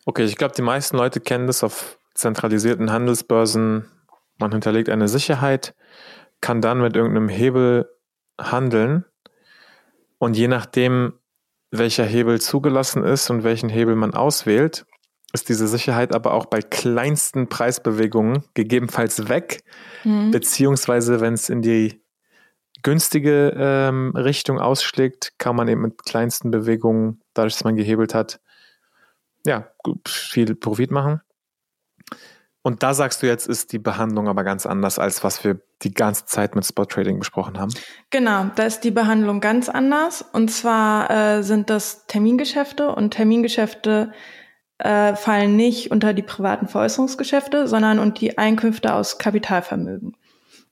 Okay, 0.09 0.25
ich 0.25 0.37
glaube, 0.37 0.55
die 0.57 0.63
meisten 0.63 0.97
Leute 0.97 1.21
kennen 1.21 1.47
das 1.47 1.63
auf 1.63 1.99
zentralisierten 2.15 2.91
Handelsbörsen. 2.91 3.91
Man 4.39 4.53
hinterlegt 4.53 4.89
eine 4.89 5.07
Sicherheit, 5.07 5.75
kann 6.41 6.63
dann 6.63 6.81
mit 6.81 6.97
irgendeinem 6.97 7.29
Hebel 7.29 7.91
handeln. 8.41 9.05
Und 10.17 10.35
je 10.35 10.49
nachdem, 10.49 11.13
welcher 11.71 12.07
Hebel 12.07 12.41
zugelassen 12.41 13.05
ist 13.05 13.29
und 13.29 13.45
welchen 13.45 13.69
Hebel 13.69 13.97
man 13.97 14.15
auswählt, 14.15 14.87
ist 15.35 15.51
diese 15.51 15.69
Sicherheit 15.69 16.15
aber 16.15 16.33
auch 16.33 16.47
bei 16.47 16.63
kleinsten 16.63 17.51
Preisbewegungen 17.51 18.45
gegebenenfalls 18.55 19.29
weg, 19.29 19.63
mhm. 20.05 20.31
beziehungsweise 20.31 21.21
wenn 21.21 21.35
es 21.35 21.51
in 21.51 21.61
die 21.61 22.03
günstige 22.83 23.53
ähm, 23.55 24.13
Richtung 24.17 24.59
ausschlägt, 24.59 25.35
kann 25.37 25.55
man 25.55 25.69
eben 25.69 25.83
mit 25.83 26.03
kleinsten 26.03 26.51
Bewegungen, 26.51 27.21
dadurch, 27.35 27.53
dass 27.53 27.65
man 27.65 27.77
gehebelt 27.77 28.15
hat, 28.15 28.41
ja, 29.47 29.69
viel 30.07 30.55
Profit 30.55 30.91
machen. 30.91 31.21
Und 32.63 32.83
da 32.83 32.93
sagst 32.93 33.23
du 33.23 33.27
jetzt, 33.27 33.47
ist 33.47 33.73
die 33.73 33.79
Behandlung 33.79 34.29
aber 34.29 34.45
ganz 34.45 34.67
anders, 34.67 34.99
als 34.99 35.25
was 35.25 35.43
wir 35.45 35.61
die 35.83 35.95
ganze 35.95 36.27
Zeit 36.27 36.55
mit 36.55 36.67
Spot 36.67 36.85
Trading 36.85 37.19
besprochen 37.19 37.59
haben. 37.59 37.73
Genau, 38.11 38.51
da 38.57 38.65
ist 38.65 38.81
die 38.81 38.91
Behandlung 38.91 39.41
ganz 39.41 39.69
anders. 39.69 40.23
Und 40.33 40.51
zwar 40.51 41.11
äh, 41.11 41.43
sind 41.43 41.71
das 41.71 42.07
Termingeschäfte 42.07 42.91
und 42.95 43.13
Termingeschäfte 43.13 44.13
äh, 44.79 45.15
fallen 45.15 45.57
nicht 45.57 45.91
unter 45.91 46.13
die 46.13 46.23
privaten 46.23 46.69
Veräußerungsgeschäfte, 46.69 47.67
sondern 47.67 47.99
unter 47.99 48.21
die 48.21 48.39
Einkünfte 48.39 48.95
aus 48.95 49.19
Kapitalvermögen. 49.19 50.17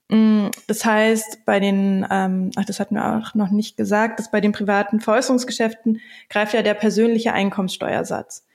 Mm, 0.09 0.47
das 0.67 0.85
heißt, 0.85 1.45
bei 1.45 1.59
den, 1.59 2.05
ähm, 2.09 2.51
ach, 2.55 2.65
das 2.65 2.79
hatten 2.79 2.95
wir 2.95 3.17
auch 3.17 3.33
noch 3.33 3.49
nicht 3.49 3.75
gesagt, 3.75 4.19
dass 4.19 4.31
bei 4.31 4.39
den 4.39 4.51
privaten 4.51 4.99
Veräußerungsgeschäften 4.99 5.99
greift 6.29 6.53
ja 6.53 6.61
der 6.61 6.75
persönliche 6.75 7.33
Einkommenssteuersatz. 7.33 8.46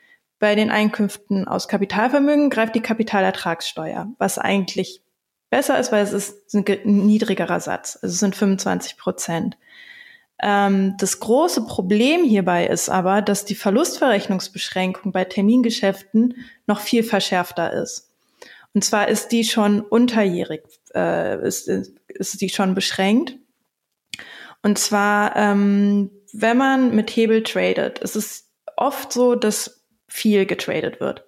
Bei 0.43 0.57
den 0.57 0.73
Einkünften 0.73 1.47
aus 1.47 1.69
Kapitalvermögen 1.69 2.51
greift 2.51 2.75
die 2.75 2.81
Kapitalertragssteuer, 2.81 4.13
was 4.19 4.39
eigentlich 4.39 5.01
besser 5.51 5.79
ist, 5.79 5.93
weil 5.93 6.03
es 6.03 6.13
ist 6.13 6.53
ein 6.53 6.65
niedrigerer 6.85 7.61
Satz. 7.61 7.97
Also 8.03 8.13
es 8.13 8.19
sind 8.19 8.35
25 8.35 8.97
Prozent. 8.97 9.57
Ähm, 10.43 10.97
das 10.99 11.21
große 11.21 11.65
Problem 11.65 12.25
hierbei 12.25 12.67
ist 12.67 12.89
aber, 12.89 13.23
dass 13.23 13.45
die 13.45 13.55
Verlustverrechnungsbeschränkung 13.55 15.13
bei 15.13 15.23
Termingeschäften 15.23 16.35
noch 16.67 16.81
viel 16.81 17.05
verschärfter 17.05 17.73
ist. 17.73 18.11
Und 18.75 18.83
zwar 18.83 19.07
ist 19.07 19.29
die 19.29 19.45
schon 19.45 19.81
unterjährig, 19.81 20.65
äh, 20.93 21.41
ist, 21.47 21.69
ist 21.69 22.41
die 22.41 22.49
schon 22.49 22.75
beschränkt. 22.75 23.39
Und 24.65 24.77
zwar, 24.77 25.37
ähm, 25.37 26.11
wenn 26.33 26.57
man 26.57 26.97
mit 26.97 27.11
Hebel 27.11 27.45
tradet, 27.45 28.01
ist 28.01 28.17
es 28.17 28.51
oft 28.77 29.13
so, 29.13 29.37
dass 29.37 29.82
viel 30.13 30.47
getradet 30.47 31.01
wird. 31.01 31.25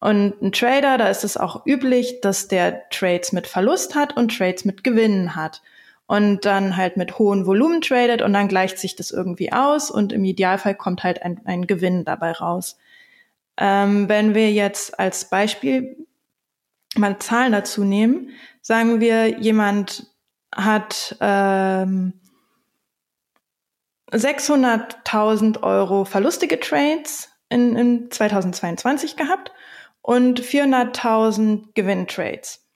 Und 0.00 0.40
ein 0.42 0.52
Trader, 0.52 0.96
da 0.98 1.08
ist 1.08 1.24
es 1.24 1.36
auch 1.36 1.66
üblich, 1.66 2.20
dass 2.20 2.46
der 2.46 2.88
Trades 2.90 3.32
mit 3.32 3.46
Verlust 3.46 3.94
hat 3.94 4.16
und 4.16 4.36
Trades 4.36 4.64
mit 4.64 4.84
Gewinnen 4.84 5.34
hat 5.34 5.60
und 6.06 6.44
dann 6.44 6.76
halt 6.76 6.96
mit 6.96 7.18
hohen 7.18 7.46
Volumen 7.46 7.80
tradet 7.80 8.22
und 8.22 8.32
dann 8.32 8.48
gleicht 8.48 8.78
sich 8.78 8.94
das 8.94 9.10
irgendwie 9.10 9.52
aus 9.52 9.90
und 9.90 10.12
im 10.12 10.24
Idealfall 10.24 10.76
kommt 10.76 11.02
halt 11.02 11.22
ein, 11.22 11.40
ein 11.44 11.66
Gewinn 11.66 12.04
dabei 12.04 12.32
raus. 12.32 12.78
Ähm, 13.56 14.08
wenn 14.08 14.34
wir 14.34 14.52
jetzt 14.52 14.98
als 15.00 15.28
Beispiel 15.28 15.96
mal 16.96 17.18
Zahlen 17.18 17.52
dazu 17.52 17.82
nehmen, 17.82 18.30
sagen 18.62 19.00
wir, 19.00 19.40
jemand 19.40 20.06
hat 20.54 21.16
ähm, 21.20 22.12
600.000 24.12 25.62
Euro 25.62 26.04
verlustige 26.04 26.60
Trades 26.60 27.30
in, 27.48 27.76
in 27.76 28.10
2022 28.10 29.16
gehabt 29.16 29.52
und 30.02 30.40
400.000 30.40 31.74
Gewinntrades 31.74 32.68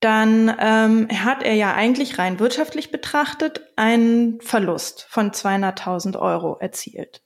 dann 0.00 0.54
ähm, 0.60 1.08
hat 1.10 1.42
er 1.42 1.54
ja 1.54 1.74
eigentlich 1.74 2.18
rein 2.18 2.38
wirtschaftlich 2.38 2.90
betrachtet 2.90 3.62
einen 3.76 4.40
Verlust 4.40 5.06
von 5.08 5.32
200.000 5.32 6.18
Euro 6.18 6.56
erzielt. 6.60 7.22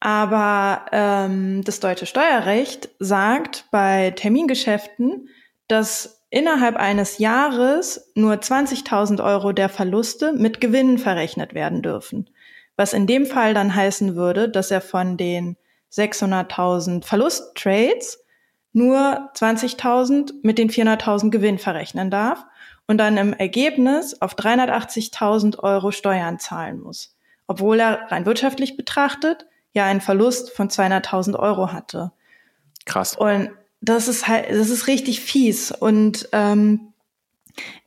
Aber 0.00 0.86
ähm, 0.92 1.64
das 1.64 1.80
deutsche 1.80 2.06
Steuerrecht 2.06 2.90
sagt 2.98 3.64
bei 3.70 4.12
Termingeschäften, 4.12 5.28
dass 5.66 6.26
innerhalb 6.30 6.76
eines 6.76 7.18
Jahres 7.18 8.12
nur 8.14 8.34
20.000 8.34 9.24
Euro 9.24 9.52
der 9.52 9.70
Verluste 9.70 10.34
mit 10.34 10.60
Gewinnen 10.60 10.98
verrechnet 10.98 11.54
werden 11.54 11.82
dürfen. 11.82 12.30
Was 12.78 12.92
in 12.92 13.08
dem 13.08 13.26
Fall 13.26 13.54
dann 13.54 13.74
heißen 13.74 14.14
würde, 14.14 14.48
dass 14.48 14.70
er 14.70 14.80
von 14.80 15.16
den 15.16 15.56
600.000 15.92 17.04
Verlusttrades 17.04 18.24
nur 18.72 19.30
20.000 19.34 20.34
mit 20.42 20.58
den 20.58 20.70
400.000 20.70 21.30
Gewinn 21.30 21.58
verrechnen 21.58 22.08
darf 22.08 22.46
und 22.86 22.98
dann 22.98 23.16
im 23.16 23.32
Ergebnis 23.32 24.22
auf 24.22 24.36
380.000 24.36 25.58
Euro 25.58 25.90
Steuern 25.90 26.38
zahlen 26.38 26.78
muss, 26.78 27.16
obwohl 27.48 27.80
er 27.80 28.12
rein 28.12 28.26
wirtschaftlich 28.26 28.76
betrachtet 28.76 29.46
ja 29.72 29.84
einen 29.84 30.00
Verlust 30.00 30.50
von 30.52 30.70
200.000 30.70 31.36
Euro 31.36 31.72
hatte. 31.72 32.12
Krass. 32.84 33.16
Und 33.16 33.50
das 33.80 34.06
ist 34.06 34.28
halt, 34.28 34.50
das 34.50 34.70
ist 34.70 34.86
richtig 34.86 35.20
fies 35.20 35.72
und 35.72 36.28
ähm, 36.30 36.92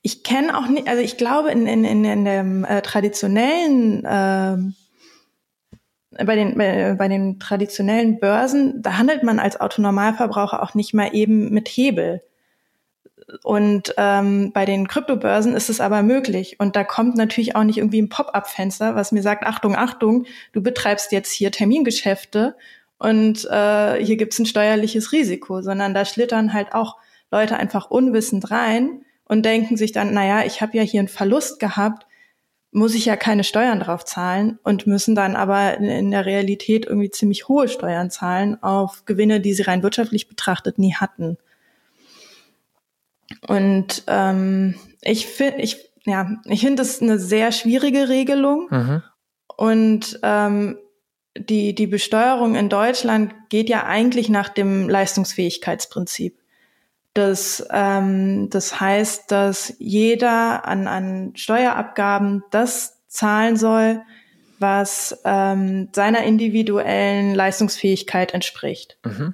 ich 0.01 0.23
kenne 0.25 0.57
auch 0.57 0.67
nicht, 0.67 0.89
also 0.89 1.01
ich 1.01 1.15
glaube 1.15 1.49
in, 1.51 1.65
in, 1.65 1.85
in, 1.85 2.03
in 2.03 2.25
dem 2.25 2.65
äh, 2.65 2.81
traditionellen 2.81 4.03
äh, 4.03 4.57
bei 6.12 6.36
den, 6.36 6.57
bei 6.57 7.07
den 7.07 7.39
traditionellen 7.39 8.20
Börsen, 8.20 8.82
da 8.82 8.97
handelt 8.97 9.24
man 9.24 9.39
als 9.39 9.59
Autonormalverbraucher 9.59 10.62
auch 10.62 10.74
nicht 10.74 10.93
mal 10.93 11.09
eben 11.14 11.53
mit 11.53 11.70
Hebel. 11.70 12.22
Und 13.43 13.93
ähm, 13.97 14.51
bei 14.51 14.66
den 14.66 14.88
Kryptobörsen 14.88 15.55
ist 15.55 15.70
es 15.70 15.80
aber 15.80 16.03
möglich. 16.03 16.59
Und 16.59 16.76
da 16.76 16.84
kommt 16.84 17.16
natürlich 17.16 17.55
auch 17.55 17.64
nicht 17.64 17.78
irgendwie 17.78 18.01
ein 18.01 18.09
Pop-up-Fenster, 18.09 18.95
was 18.95 19.14
mir 19.14 19.22
sagt, 19.22 19.45
Achtung, 19.45 19.76
Achtung, 19.76 20.26
du 20.51 20.62
betreibst 20.62 21.14
jetzt 21.14 21.32
hier 21.32 21.51
Termingeschäfte 21.51 22.55
und 22.97 23.45
äh, 23.49 24.03
hier 24.03 24.18
gibt's 24.18 24.38
ein 24.38 24.45
steuerliches 24.45 25.12
Risiko, 25.12 25.62
sondern 25.62 25.93
da 25.93 26.05
schlittern 26.05 26.53
halt 26.53 26.74
auch 26.74 26.97
Leute 27.32 27.57
einfach 27.57 27.89
unwissend 27.89 28.51
rein 28.51 29.03
und 29.26 29.45
denken 29.45 29.78
sich 29.78 29.93
dann, 29.93 30.14
naja, 30.14 30.45
ich 30.45 30.62
habe 30.62 30.76
ja 30.76 30.84
hier 30.84 30.99
einen 30.99 31.07
Verlust 31.07 31.59
gehabt, 31.59 32.05
muss 32.72 32.95
ich 32.95 33.05
ja 33.05 33.17
keine 33.17 33.43
Steuern 33.43 33.82
drauf 33.82 34.05
zahlen 34.05 34.57
und 34.63 34.88
müssen 34.88 35.13
dann 35.13 35.36
aber 35.36 35.78
in 35.78 36.11
der 36.11 36.26
Realität 36.26 36.86
irgendwie 36.86 37.11
ziemlich 37.11 37.47
hohe 37.49 37.67
Steuern 37.67 38.09
zahlen 38.09 38.61
auf 38.63 39.03
Gewinne, 39.05 39.41
die 39.41 39.53
sie 39.53 39.63
rein 39.63 39.84
wirtschaftlich 39.84 40.30
betrachtet 40.30 40.80
nie 40.80 40.95
hatten. 40.95 41.38
Und 43.47 44.03
ähm, 44.07 44.76
ich 45.01 45.28
finde, 45.28 45.61
ich, 45.61 45.91
ja, 46.05 46.30
ich 46.45 46.61
finde 46.61 46.82
das 46.82 47.01
eine 47.01 47.19
sehr 47.19 47.51
schwierige 47.51 48.07
Regelung. 48.07 48.67
Mhm. 48.69 49.03
Und 49.57 50.19
ähm, 50.24 50.78
die, 51.38 51.76
die 51.76 51.88
Besteuerung 51.88 52.55
in 52.55 52.69
Deutschland 52.69 53.34
geht 53.49 53.69
ja 53.69 53.86
eigentlich 53.86 54.30
nach 54.30 54.49
dem 54.49 54.89
Leistungsfähigkeitsprinzip. 54.89 56.40
Das, 57.14 57.66
ähm, 57.72 58.49
das 58.49 58.80
heißt, 58.80 59.32
dass 59.32 59.74
jeder 59.80 60.66
an, 60.66 60.88
an 60.88 61.34
Steuerabgaben 61.36 62.43
das 62.51 63.01
zahlen 63.07 63.57
soll, 63.57 64.01
was 64.59 65.20
ähm, 65.26 65.89
seiner 65.93 66.24
individuellen 66.24 67.36
Leistungsfähigkeit 67.36 68.34
entspricht. 68.34 68.97
Mhm. 69.03 69.34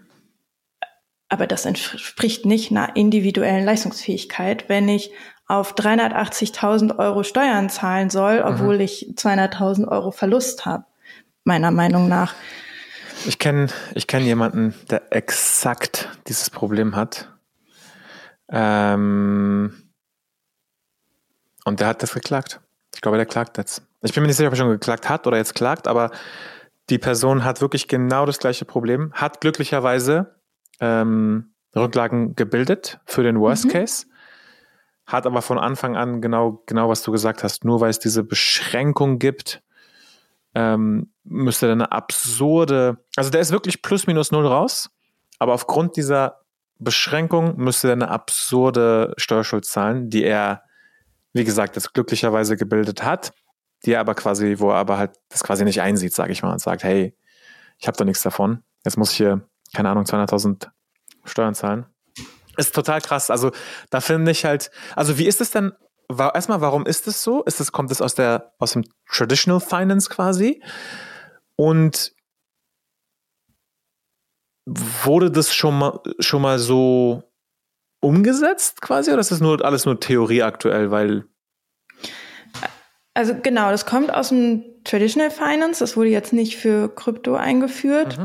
Aber 1.29 1.45
das 1.45 1.65
entspricht 1.65 2.45
nicht 2.45 2.71
einer 2.71 2.95
individuellen 2.95 3.65
Leistungsfähigkeit, 3.65 4.69
wenn 4.69 4.87
ich 4.87 5.11
auf 5.45 5.75
380.000 5.75 6.97
Euro 6.97 7.23
Steuern 7.23 7.69
zahlen 7.69 8.09
soll, 8.09 8.39
mhm. 8.39 8.45
obwohl 8.45 8.75
mhm. 8.75 8.81
ich 8.81 9.13
200.000 9.15 9.87
Euro 9.87 10.11
Verlust 10.11 10.65
habe, 10.65 10.85
meiner 11.43 11.71
Meinung 11.71 12.07
nach. 12.07 12.33
Ich 13.25 13.39
kenne 13.39 13.67
ich 13.93 14.07
kenn 14.07 14.23
jemanden, 14.23 14.73
der 14.89 15.11
exakt 15.11 16.09
dieses 16.27 16.49
Problem 16.49 16.95
hat. 16.95 17.29
Ähm, 18.49 19.91
und 21.65 21.79
der 21.79 21.87
hat 21.87 22.03
das 22.03 22.13
geklagt. 22.13 22.61
Ich 22.95 23.01
glaube, 23.01 23.17
der 23.17 23.25
klagt 23.25 23.57
jetzt. 23.57 23.83
Ich 24.01 24.13
bin 24.13 24.23
mir 24.23 24.27
nicht 24.27 24.37
sicher, 24.37 24.47
ob 24.47 24.53
er 24.53 24.57
schon 24.57 24.69
geklagt 24.69 25.09
hat 25.09 25.27
oder 25.27 25.37
jetzt 25.37 25.55
klagt, 25.55 25.87
aber 25.87 26.11
die 26.89 26.97
Person 26.97 27.43
hat 27.43 27.61
wirklich 27.61 27.87
genau 27.87 28.25
das 28.25 28.39
gleiche 28.39 28.65
Problem, 28.65 29.11
hat 29.13 29.41
glücklicherweise 29.41 30.35
ähm, 30.79 31.53
Rücklagen 31.75 32.35
gebildet 32.35 32.99
für 33.05 33.23
den 33.23 33.39
Worst 33.39 33.65
mhm. 33.65 33.69
Case, 33.69 34.05
hat 35.05 35.25
aber 35.25 35.41
von 35.41 35.59
Anfang 35.59 35.95
an 35.95 36.21
genau, 36.21 36.63
genau 36.65 36.89
was 36.89 37.03
du 37.03 37.11
gesagt 37.11 37.43
hast, 37.43 37.65
nur 37.65 37.81
weil 37.81 37.89
es 37.89 37.99
diese 37.99 38.23
Beschränkung 38.23 39.19
gibt, 39.19 39.61
ähm, 40.55 41.11
müsste 41.23 41.71
eine 41.71 41.91
absurde, 41.91 43.03
also 43.15 43.29
der 43.29 43.41
ist 43.41 43.51
wirklich 43.51 43.81
plus 43.81 44.07
minus 44.07 44.31
null 44.31 44.47
raus, 44.47 44.89
aber 45.39 45.53
aufgrund 45.53 45.97
dieser 45.97 46.41
Beschränkung 46.79 47.57
müsste 47.57 47.87
er 47.87 47.93
eine 47.93 48.09
absurde 48.09 49.13
Steuerschuld 49.17 49.65
zahlen, 49.65 50.09
die 50.09 50.23
er 50.23 50.61
wie 51.37 51.43
gesagt, 51.43 51.77
das 51.77 51.93
glücklicherweise 51.93 52.57
gebildet 52.57 53.03
hat, 53.03 53.31
die 53.85 53.93
er 53.93 53.99
aber 53.99 54.15
quasi, 54.15 54.55
wo 54.59 54.71
er 54.71 54.77
aber 54.77 54.97
halt 54.97 55.11
das 55.29 55.43
quasi 55.43 55.63
nicht 55.63 55.81
einsieht, 55.81 56.13
sage 56.13 56.31
ich 56.31 56.41
mal, 56.41 56.51
und 56.51 56.59
sagt, 56.59 56.83
hey, 56.83 57.15
ich 57.77 57.87
habe 57.87 57.97
doch 57.97 58.05
nichts 58.05 58.23
davon. 58.23 58.63
Jetzt 58.83 58.97
muss 58.97 59.11
ich 59.11 59.17
hier, 59.17 59.47
keine 59.73 59.89
Ahnung, 59.89 60.05
200.000 60.05 60.67
Steuern 61.25 61.53
zahlen. 61.53 61.85
Ist 62.57 62.73
total 62.73 63.01
krass. 63.01 63.29
Also 63.29 63.51
da 63.91 64.01
finde 64.01 64.31
ich 64.31 64.45
halt, 64.45 64.71
also 64.95 65.17
wie 65.17 65.27
ist 65.27 65.41
es 65.41 65.51
denn, 65.51 65.73
war, 66.09 66.33
erstmal, 66.33 66.61
warum 66.61 66.85
ist 66.85 67.07
es 67.07 67.21
so? 67.21 67.43
Ist 67.43 67.59
es, 67.59 67.71
kommt 67.71 67.91
es 67.91 68.01
aus 68.01 68.15
der, 68.15 68.53
aus 68.57 68.73
dem 68.73 68.83
Traditional 69.07 69.59
Finance 69.59 70.09
quasi? 70.09 70.63
Und 71.55 72.13
wurde 74.67 75.31
das 75.31 75.53
schon 75.53 75.79
mal, 75.79 75.99
schon 76.19 76.41
mal 76.41 76.59
so 76.59 77.23
umgesetzt 78.01 78.81
quasi 78.81 79.11
oder 79.11 79.21
ist 79.21 79.31
das 79.31 79.39
nur 79.39 79.63
alles 79.63 79.85
nur 79.85 79.99
Theorie 79.99 80.43
aktuell, 80.43 80.91
weil 80.91 81.25
also 83.13 83.33
genau, 83.33 83.71
das 83.71 83.87
kommt 83.87 84.13
aus 84.13 84.29
dem 84.29 84.63
Traditional 84.83 85.31
Finance, 85.31 85.79
das 85.79 85.97
wurde 85.97 86.09
jetzt 86.09 86.33
nicht 86.33 86.55
für 86.55 86.93
Krypto 86.93 87.33
eingeführt. 87.33 88.19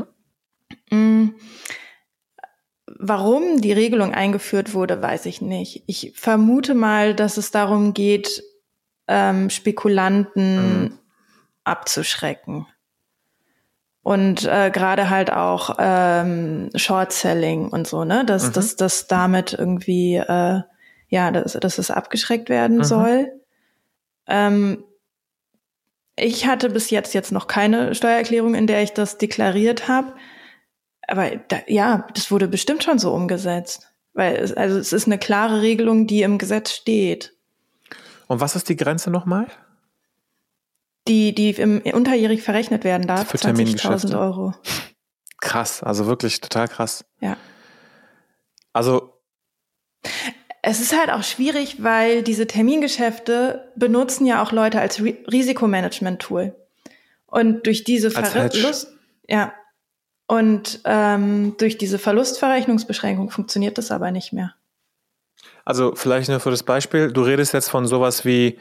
Mhm. 0.91 0.97
Mm. 0.97 1.35
Warum 2.99 3.59
die 3.59 3.71
Regelung 3.71 4.13
eingeführt 4.13 4.75
wurde, 4.75 5.01
weiß 5.01 5.25
ich 5.25 5.41
nicht. 5.41 5.83
Ich 5.87 6.13
vermute 6.15 6.75
mal, 6.75 7.15
dass 7.15 7.37
es 7.37 7.49
darum 7.49 7.95
geht, 7.95 8.43
ähm, 9.07 9.49
Spekulanten 9.49 10.83
mhm. 10.83 10.99
abzuschrecken. 11.63 12.67
Und 14.03 14.43
äh, 14.43 14.69
gerade 14.69 15.09
halt 15.09 15.31
auch 15.31 15.77
ähm, 15.79 16.69
Short-Selling 16.75 17.69
und 17.69 17.87
so, 17.87 18.03
ne? 18.03 18.25
Dass, 18.25 18.49
mhm. 18.49 18.53
dass, 18.53 18.75
dass 18.75 19.07
damit 19.07 19.53
irgendwie, 19.53 20.15
äh, 20.15 20.61
ja, 21.07 21.31
dass, 21.31 21.53
dass 21.53 21.77
es 21.77 21.89
abgeschreckt 21.89 22.49
werden 22.49 22.79
mhm. 22.79 22.83
soll. 22.83 23.31
Ähm, 24.27 24.83
ich 26.17 26.45
hatte 26.45 26.69
bis 26.69 26.89
jetzt 26.89 27.13
jetzt 27.13 27.31
noch 27.31 27.47
keine 27.47 27.95
Steuererklärung, 27.95 28.55
in 28.55 28.67
der 28.67 28.83
ich 28.83 28.91
das 28.91 29.17
deklariert 29.17 29.87
habe. 29.87 30.13
Aber 31.07 31.29
da, 31.47 31.59
ja, 31.67 32.05
das 32.13 32.29
wurde 32.29 32.49
bestimmt 32.49 32.83
schon 32.83 32.99
so 32.99 33.13
umgesetzt. 33.13 33.87
Weil 34.13 34.35
es, 34.35 34.53
also 34.53 34.77
es 34.77 34.91
ist 34.91 35.07
eine 35.07 35.17
klare 35.17 35.61
Regelung, 35.61 36.07
die 36.07 36.23
im 36.23 36.37
Gesetz 36.37 36.71
steht. 36.71 37.33
Und 38.27 38.41
was 38.41 38.55
ist 38.55 38.67
die 38.67 38.75
Grenze 38.75 39.11
nochmal? 39.11 39.47
Die, 41.07 41.35
die 41.35 41.51
im, 41.51 41.81
unterjährig 41.81 42.43
verrechnet 42.43 42.83
werden 42.83 43.07
darf, 43.07 43.33
20.000 43.33 44.17
Euro. 44.19 44.53
Krass, 45.41 45.83
also 45.83 46.07
wirklich 46.07 46.39
total 46.39 46.67
krass. 46.67 47.03
Ja. 47.19 47.37
Also. 48.71 49.19
Es 50.61 50.79
ist 50.79 50.97
halt 50.97 51.09
auch 51.09 51.23
schwierig, 51.23 51.83
weil 51.83 52.23
diese 52.23 52.47
Termingeschäfte 52.47 53.69
benutzen 53.75 54.25
ja 54.25 54.41
auch 54.41 54.53
Leute 54.53 54.79
als 54.79 55.01
Risikomanagement-Tool. 55.01 56.55
Und 57.25 57.65
durch 57.65 57.83
diese 57.83 58.09
Verlust, 58.09 58.87
ja, 59.27 59.53
und 60.27 60.79
ähm, 60.85 61.55
durch 61.57 61.77
diese 61.77 61.99
Verlustverrechnungsbeschränkung 61.99 63.29
funktioniert 63.29 63.77
das 63.77 63.91
aber 63.91 64.11
nicht 64.11 64.33
mehr. 64.33 64.55
Also 65.65 65.95
vielleicht 65.95 66.29
nur 66.29 66.39
für 66.39 66.51
das 66.51 66.63
Beispiel, 66.63 67.11
du 67.11 67.21
redest 67.21 67.53
jetzt 67.53 67.69
von 67.69 67.85
sowas 67.85 68.25
wie 68.25 68.59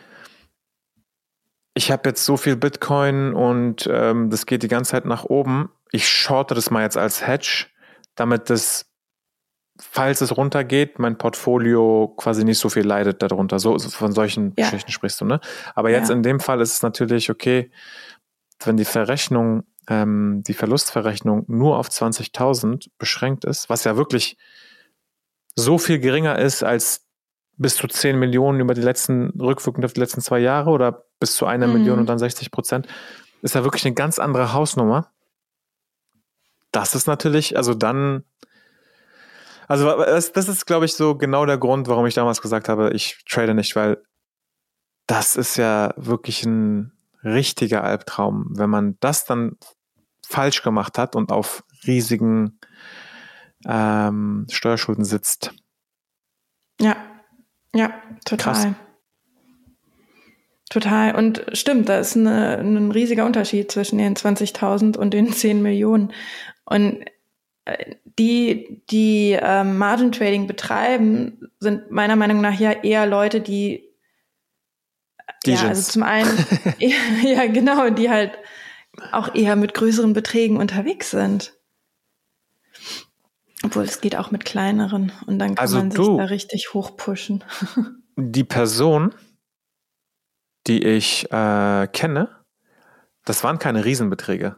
ich 1.74 1.90
habe 1.90 2.08
jetzt 2.08 2.24
so 2.24 2.36
viel 2.36 2.56
Bitcoin 2.56 3.32
und 3.34 3.88
ähm, 3.90 4.30
das 4.30 4.46
geht 4.46 4.62
die 4.62 4.68
ganze 4.68 4.92
Zeit 4.92 5.04
nach 5.04 5.24
oben. 5.24 5.70
Ich 5.90 6.06
shorte 6.06 6.54
das 6.54 6.70
mal 6.70 6.82
jetzt 6.82 6.96
als 6.96 7.26
Hedge, 7.26 7.66
damit 8.14 8.50
das, 8.50 8.90
falls 9.78 10.20
es 10.20 10.36
runtergeht, 10.36 10.98
mein 10.98 11.16
Portfolio 11.16 12.14
quasi 12.16 12.44
nicht 12.44 12.58
so 12.58 12.68
viel 12.68 12.86
leidet 12.86 13.22
darunter. 13.22 13.58
So 13.58 13.78
von 13.78 14.12
solchen 14.12 14.52
ja. 14.56 14.64
Geschichten 14.64 14.92
sprichst 14.92 15.20
du, 15.20 15.24
ne? 15.24 15.40
Aber 15.74 15.90
jetzt 15.90 16.10
ja. 16.10 16.14
in 16.14 16.22
dem 16.22 16.40
Fall 16.40 16.60
ist 16.60 16.74
es 16.74 16.82
natürlich 16.82 17.30
okay, 17.30 17.70
wenn 18.64 18.76
die 18.76 18.84
Verrechnung, 18.84 19.64
ähm, 19.88 20.42
die 20.46 20.54
Verlustverrechnung 20.54 21.44
nur 21.48 21.78
auf 21.78 21.88
20.000 21.88 22.88
beschränkt 22.98 23.44
ist, 23.44 23.70
was 23.70 23.84
ja 23.84 23.96
wirklich 23.96 24.36
so 25.56 25.78
viel 25.78 25.98
geringer 25.98 26.38
ist 26.38 26.62
als 26.62 27.06
bis 27.56 27.76
zu 27.76 27.86
10 27.86 28.18
Millionen 28.18 28.60
über 28.60 28.74
die 28.74 28.80
letzten, 28.80 29.30
rückwirkend 29.40 29.84
auf 29.84 29.92
die 29.92 30.00
letzten 30.00 30.20
zwei 30.20 30.38
Jahre 30.38 30.70
oder 30.70 31.04
bis 31.20 31.34
zu 31.34 31.46
einer 31.46 31.66
mhm. 31.66 31.74
Million 31.74 31.98
und 31.98 32.06
dann 32.06 32.18
60 32.18 32.50
Prozent, 32.50 32.86
ist 33.42 33.54
ja 33.54 33.64
wirklich 33.64 33.84
eine 33.84 33.94
ganz 33.94 34.18
andere 34.18 34.52
Hausnummer. 34.52 35.10
Das 36.70 36.94
ist 36.94 37.06
natürlich, 37.06 37.56
also 37.56 37.74
dann, 37.74 38.24
also 39.68 39.86
das, 40.04 40.32
das 40.32 40.48
ist, 40.48 40.66
glaube 40.66 40.86
ich, 40.86 40.94
so 40.94 41.16
genau 41.16 41.44
der 41.44 41.58
Grund, 41.58 41.88
warum 41.88 42.06
ich 42.06 42.14
damals 42.14 42.40
gesagt 42.40 42.68
habe, 42.68 42.92
ich 42.92 43.24
trade 43.28 43.54
nicht, 43.54 43.76
weil 43.76 44.02
das 45.06 45.36
ist 45.36 45.56
ja 45.56 45.92
wirklich 45.96 46.44
ein 46.44 46.92
richtiger 47.24 47.84
Albtraum, 47.84 48.46
wenn 48.56 48.70
man 48.70 48.96
das 49.00 49.24
dann 49.24 49.56
falsch 50.26 50.62
gemacht 50.62 50.98
hat 50.98 51.14
und 51.14 51.30
auf 51.30 51.64
riesigen 51.86 52.58
ähm, 53.66 54.46
Steuerschulden 54.50 55.04
sitzt. 55.04 55.52
Ja, 56.80 56.96
ja, 57.74 57.92
total. 58.24 58.54
Krass. 58.54 58.68
Total. 60.70 61.14
Und 61.14 61.44
stimmt, 61.52 61.88
da 61.88 61.98
ist 61.98 62.16
eine, 62.16 62.58
ein 62.58 62.90
riesiger 62.90 63.26
Unterschied 63.26 63.70
zwischen 63.70 63.98
den 63.98 64.16
20.000 64.16 64.96
und 64.96 65.12
den 65.12 65.32
10 65.32 65.60
Millionen. 65.60 66.12
Und 66.64 67.04
äh, 67.66 67.96
die, 68.18 68.82
die 68.90 69.38
ähm, 69.40 69.76
Margin 69.76 70.12
Trading 70.12 70.46
betreiben, 70.46 71.50
sind 71.60 71.90
meiner 71.90 72.16
Meinung 72.16 72.40
nach 72.40 72.58
ja 72.58 72.72
eher 72.72 73.06
Leute, 73.06 73.40
die 73.40 73.92
ja, 75.44 75.68
also 75.68 75.90
zum 75.90 76.02
einen, 76.02 76.30
ja 77.22 77.46
genau, 77.46 77.90
die 77.90 78.10
halt 78.10 78.32
auch 79.10 79.34
eher 79.34 79.56
mit 79.56 79.74
größeren 79.74 80.12
Beträgen 80.12 80.56
unterwegs 80.56 81.10
sind. 81.10 81.54
Obwohl 83.64 83.84
es 83.84 84.00
geht 84.00 84.16
auch 84.16 84.30
mit 84.30 84.44
kleineren 84.44 85.12
und 85.26 85.38
dann 85.38 85.54
kann 85.54 85.62
also 85.62 85.78
man 85.78 85.90
sich 85.90 86.06
da 86.06 86.24
richtig 86.24 86.74
hochpushen. 86.74 87.44
Die 88.16 88.44
Person, 88.44 89.14
die 90.66 90.82
ich 90.82 91.30
äh, 91.32 91.86
kenne, 91.86 92.28
das 93.24 93.44
waren 93.44 93.58
keine 93.58 93.84
Riesenbeträge. 93.84 94.56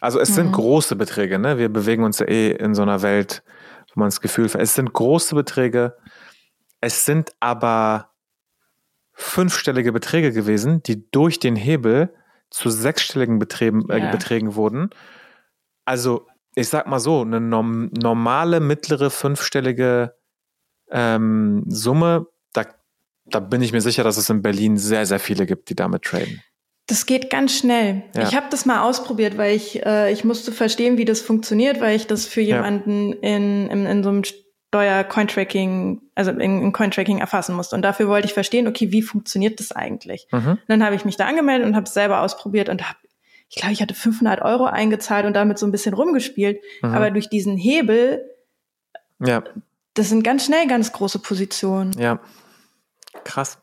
Also 0.00 0.20
es 0.20 0.30
mhm. 0.30 0.34
sind 0.34 0.52
große 0.52 0.96
Beträge, 0.96 1.38
ne? 1.38 1.58
Wir 1.58 1.68
bewegen 1.68 2.04
uns 2.04 2.18
ja 2.18 2.26
eh 2.26 2.52
in 2.52 2.74
so 2.74 2.82
einer 2.82 3.02
Welt, 3.02 3.42
wo 3.92 4.00
man 4.00 4.08
das 4.08 4.20
Gefühl 4.20 4.46
hat, 4.46 4.56
es 4.56 4.74
sind 4.74 4.92
große 4.92 5.34
Beträge, 5.34 5.96
es 6.80 7.04
sind 7.04 7.32
aber 7.40 8.10
fünfstellige 9.12 9.92
Beträge 9.92 10.32
gewesen, 10.32 10.82
die 10.82 11.10
durch 11.10 11.38
den 11.38 11.56
Hebel 11.56 12.12
zu 12.50 12.70
sechsstelligen 12.70 13.38
Beträgen, 13.38 13.88
äh, 13.90 13.98
ja. 13.98 14.10
Beträgen 14.10 14.54
wurden. 14.54 14.90
Also 15.84 16.26
ich 16.54 16.68
sag 16.68 16.86
mal 16.86 17.00
so, 17.00 17.22
eine 17.22 17.40
norm 17.40 17.90
normale, 17.92 18.60
mittlere, 18.60 19.10
fünfstellige 19.10 20.14
ähm, 20.90 21.64
Summe, 21.68 22.26
da, 22.52 22.64
da 23.26 23.40
bin 23.40 23.62
ich 23.62 23.72
mir 23.72 23.80
sicher, 23.80 24.04
dass 24.04 24.16
es 24.16 24.30
in 24.30 24.42
Berlin 24.42 24.76
sehr, 24.76 25.06
sehr 25.06 25.18
viele 25.18 25.46
gibt, 25.46 25.70
die 25.70 25.74
damit 25.74 26.02
traden. 26.02 26.42
Das 26.86 27.06
geht 27.06 27.30
ganz 27.30 27.56
schnell. 27.56 28.04
Ja. 28.14 28.28
Ich 28.28 28.36
habe 28.36 28.46
das 28.50 28.66
mal 28.66 28.82
ausprobiert, 28.82 29.38
weil 29.38 29.56
ich, 29.56 29.84
äh, 29.86 30.12
ich 30.12 30.22
musste 30.24 30.52
verstehen, 30.52 30.98
wie 30.98 31.06
das 31.06 31.22
funktioniert, 31.22 31.80
weil 31.80 31.96
ich 31.96 32.06
das 32.06 32.26
für 32.26 32.42
jemanden 32.42 33.10
ja. 33.10 33.36
in, 33.36 33.70
in, 33.70 33.86
in 33.86 34.02
so 34.02 34.10
einem 34.10 34.22
Steuer-Cointracking, 34.74 36.02
also 36.14 36.32
in, 36.32 36.62
in 36.62 36.72
Cointracking 36.72 37.18
erfassen 37.18 37.54
musste. 37.54 37.74
Und 37.74 37.82
dafür 37.82 38.08
wollte 38.08 38.26
ich 38.26 38.34
verstehen, 38.34 38.68
okay, 38.68 38.92
wie 38.92 39.00
funktioniert 39.00 39.60
das 39.60 39.72
eigentlich? 39.72 40.28
Mhm. 40.30 40.58
dann 40.68 40.84
habe 40.84 40.94
ich 40.94 41.06
mich 41.06 41.16
da 41.16 41.26
angemeldet 41.26 41.66
und 41.66 41.74
habe 41.74 41.86
es 41.86 41.94
selber 41.94 42.20
ausprobiert 42.20 42.68
und 42.68 42.86
habe 42.86 42.98
ich 43.54 43.60
glaube, 43.60 43.72
ich 43.72 43.80
hatte 43.80 43.94
500 43.94 44.42
Euro 44.42 44.64
eingezahlt 44.64 45.26
und 45.26 45.34
damit 45.34 45.58
so 45.58 45.66
ein 45.66 45.70
bisschen 45.70 45.94
rumgespielt. 45.94 46.60
Mhm. 46.82 46.92
Aber 46.92 47.12
durch 47.12 47.28
diesen 47.28 47.56
Hebel, 47.56 48.28
ja. 49.20 49.44
das 49.94 50.08
sind 50.08 50.24
ganz 50.24 50.44
schnell 50.44 50.66
ganz 50.66 50.90
große 50.90 51.20
Positionen. 51.20 51.92
Ja, 51.92 52.18
krass. 53.22 53.58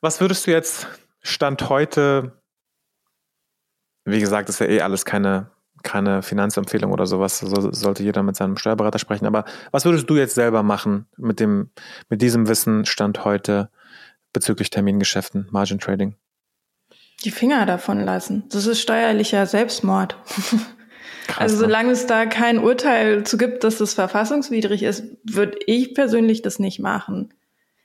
Was 0.00 0.22
würdest 0.22 0.46
du 0.46 0.50
jetzt 0.50 0.86
Stand 1.20 1.68
heute, 1.68 2.40
wie 4.06 4.18
gesagt, 4.18 4.48
ist 4.48 4.60
ja 4.60 4.66
eh 4.66 4.80
alles 4.80 5.04
keine, 5.04 5.50
keine 5.82 6.22
Finanzempfehlung 6.22 6.90
oder 6.90 7.06
sowas, 7.06 7.38
so 7.38 7.70
sollte 7.70 8.02
jeder 8.02 8.22
mit 8.22 8.36
seinem 8.36 8.56
Steuerberater 8.56 8.98
sprechen, 8.98 9.26
aber 9.26 9.44
was 9.72 9.84
würdest 9.84 10.08
du 10.08 10.16
jetzt 10.16 10.34
selber 10.34 10.62
machen 10.62 11.06
mit 11.18 11.38
dem, 11.38 11.68
mit 12.08 12.22
diesem 12.22 12.48
Wissen 12.48 12.86
Stand 12.86 13.26
heute 13.26 13.68
bezüglich 14.32 14.70
Termingeschäften, 14.70 15.48
Margin 15.50 15.78
Trading? 15.78 16.16
Die 17.24 17.30
Finger 17.30 17.66
davon 17.66 18.04
lassen. 18.04 18.44
Das 18.50 18.66
ist 18.66 18.80
steuerlicher 18.80 19.46
Selbstmord. 19.46 20.16
Krass, 21.26 21.38
also 21.38 21.56
ne? 21.56 21.60
solange 21.60 21.90
es 21.92 22.06
da 22.06 22.26
kein 22.26 22.58
Urteil 22.58 23.24
zu 23.24 23.38
gibt, 23.38 23.64
dass 23.64 23.78
das 23.78 23.94
verfassungswidrig 23.94 24.82
ist, 24.82 25.04
würde 25.24 25.58
ich 25.66 25.94
persönlich 25.94 26.42
das 26.42 26.58
nicht 26.58 26.80
machen. 26.80 27.32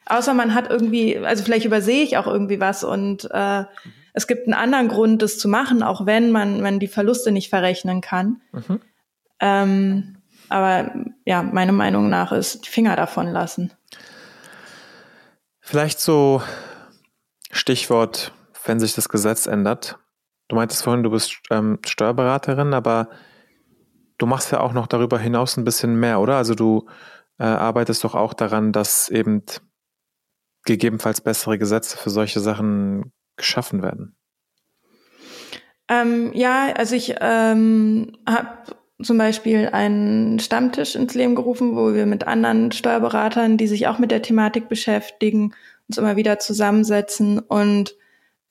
Außer 0.06 0.34
man 0.34 0.54
hat 0.54 0.70
irgendwie, 0.70 1.18
also 1.18 1.44
vielleicht 1.44 1.66
übersehe 1.66 2.04
ich 2.04 2.18
auch 2.18 2.28
irgendwie 2.28 2.60
was 2.60 2.84
und 2.84 3.30
äh, 3.32 3.66
es 4.14 4.26
gibt 4.26 4.48
einen 4.48 4.54
anderen 4.54 4.88
Grund, 4.88 5.22
das 5.22 5.38
zu 5.38 5.48
machen, 5.48 5.84
auch 5.84 6.06
wenn 6.06 6.32
man, 6.32 6.62
man 6.62 6.80
die 6.80 6.88
Verluste 6.88 7.32
nicht 7.32 7.50
verrechnen 7.50 8.02
kann. 8.02 8.42
Mhm. 8.52 8.82
Ähm, 9.40 10.18
aber 10.50 10.92
ja, 11.26 11.44
meine 11.44 11.74
Meinung 11.74 12.10
nach 12.10 12.32
ist 12.32 12.66
die 12.66 12.70
Finger 12.70 12.96
davon 12.96 13.28
lassen. 13.28 13.74
Vielleicht 15.60 16.00
so 16.00 16.42
Stichwort, 17.52 18.32
wenn 18.68 18.80
sich 18.80 18.94
das 18.94 19.10
Gesetz 19.10 19.46
ändert. 19.46 20.00
Du 20.48 20.56
meintest 20.56 20.84
vorhin, 20.84 21.04
du 21.04 21.10
bist 21.10 21.40
ähm, 21.50 21.80
Steuerberaterin, 21.86 22.74
aber 22.74 23.10
du 24.18 24.26
machst 24.26 24.52
ja 24.52 24.60
auch 24.60 24.74
noch 24.74 24.88
darüber 24.88 25.20
hinaus 25.20 25.58
ein 25.58 25.66
bisschen 25.66 26.00
mehr, 26.00 26.20
oder? 26.20 26.38
Also 26.38 26.56
du 26.56 26.88
äh, 27.40 27.44
arbeitest 27.44 28.04
doch 28.04 28.16
auch 28.16 28.34
daran, 28.34 28.72
dass 28.72 29.10
eben 29.10 29.44
gegebenenfalls 30.66 31.22
bessere 31.22 31.58
Gesetze 31.58 31.98
für 31.98 32.10
solche 32.10 32.40
Sachen 32.40 33.12
geschaffen 33.36 33.82
werden. 33.82 34.16
Ähm, 35.90 36.32
ja, 36.34 36.74
also 36.76 36.96
ich 36.96 37.16
ähm, 37.22 38.18
habe 38.28 38.50
zum 39.02 39.18
Beispiel 39.18 39.70
einen 39.72 40.40
Stammtisch 40.40 40.96
ins 40.96 41.14
Leben 41.14 41.36
gerufen, 41.36 41.76
wo 41.76 41.94
wir 41.94 42.06
mit 42.06 42.26
anderen 42.26 42.72
Steuerberatern, 42.72 43.58
die 43.58 43.68
sich 43.68 43.88
auch 43.88 44.00
mit 44.00 44.12
der 44.12 44.22
Thematik 44.22 44.70
beschäftigen, 44.70 45.54
uns 45.88 45.98
immer 45.98 46.16
wieder 46.16 46.40
zusammensetzen. 46.40 47.40
Und 47.40 47.96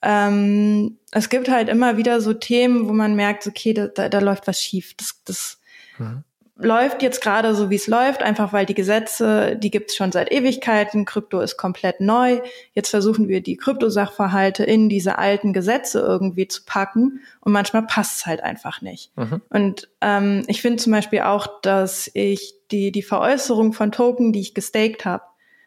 ähm, 0.03 0.99
es 1.13 1.29
gibt 1.29 1.49
halt 1.49 1.69
immer 1.69 1.97
wieder 1.97 2.21
so 2.21 2.33
Themen, 2.33 2.89
wo 2.89 2.93
man 2.93 3.15
merkt, 3.15 3.47
okay, 3.47 3.73
da, 3.73 4.09
da, 4.09 4.19
läuft 4.19 4.47
was 4.47 4.61
schief. 4.61 4.95
Das, 4.97 5.21
das 5.25 5.59
mhm 5.99 6.25
läuft 6.59 7.03
jetzt 7.03 7.21
gerade 7.21 7.55
so, 7.55 7.69
wie 7.69 7.75
es 7.75 7.87
läuft, 7.87 8.23
einfach 8.23 8.53
weil 8.53 8.65
die 8.65 8.75
Gesetze, 8.75 9.57
die 9.57 9.71
gibt 9.71 9.91
es 9.91 9.97
schon 9.97 10.11
seit 10.11 10.33
Ewigkeiten, 10.33 11.05
Krypto 11.05 11.41
ist 11.41 11.57
komplett 11.59 12.01
neu. 12.01 12.41
Jetzt 12.73 12.91
versuchen 12.91 13.29
wir 13.29 13.43
die 13.43 13.57
Kryptosachverhalte 13.57 14.65
in 14.65 14.89
diese 14.89 15.19
alten 15.19 15.53
Gesetze 15.53 16.01
irgendwie 16.01 16.49
zu 16.49 16.63
packen 16.65 17.21
und 17.41 17.53
manchmal 17.53 17.83
passt 17.83 18.21
es 18.21 18.27
halt 18.27 18.43
einfach 18.43 18.81
nicht. 18.81 19.13
Mhm. 19.17 19.43
Und 19.51 19.89
ähm, 20.01 20.45
ich 20.47 20.63
finde 20.63 20.83
zum 20.83 20.93
Beispiel 20.93 21.21
auch, 21.21 21.47
dass 21.61 22.11
ich 22.15 22.55
die, 22.71 22.91
die 22.91 23.03
Veräußerung 23.03 23.75
von 23.75 23.93
Token, 23.93 24.33
die 24.33 24.41
ich 24.41 24.55
gestaked 24.55 25.05
habe, 25.05 25.25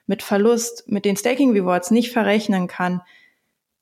mit 0.08 0.24
Verlust, 0.24 0.90
mit 0.90 1.06
den 1.06 1.16
Staking 1.16 1.52
Rewards 1.52 1.92
nicht 1.92 2.12
verrechnen 2.12 2.68
kann, 2.68 3.02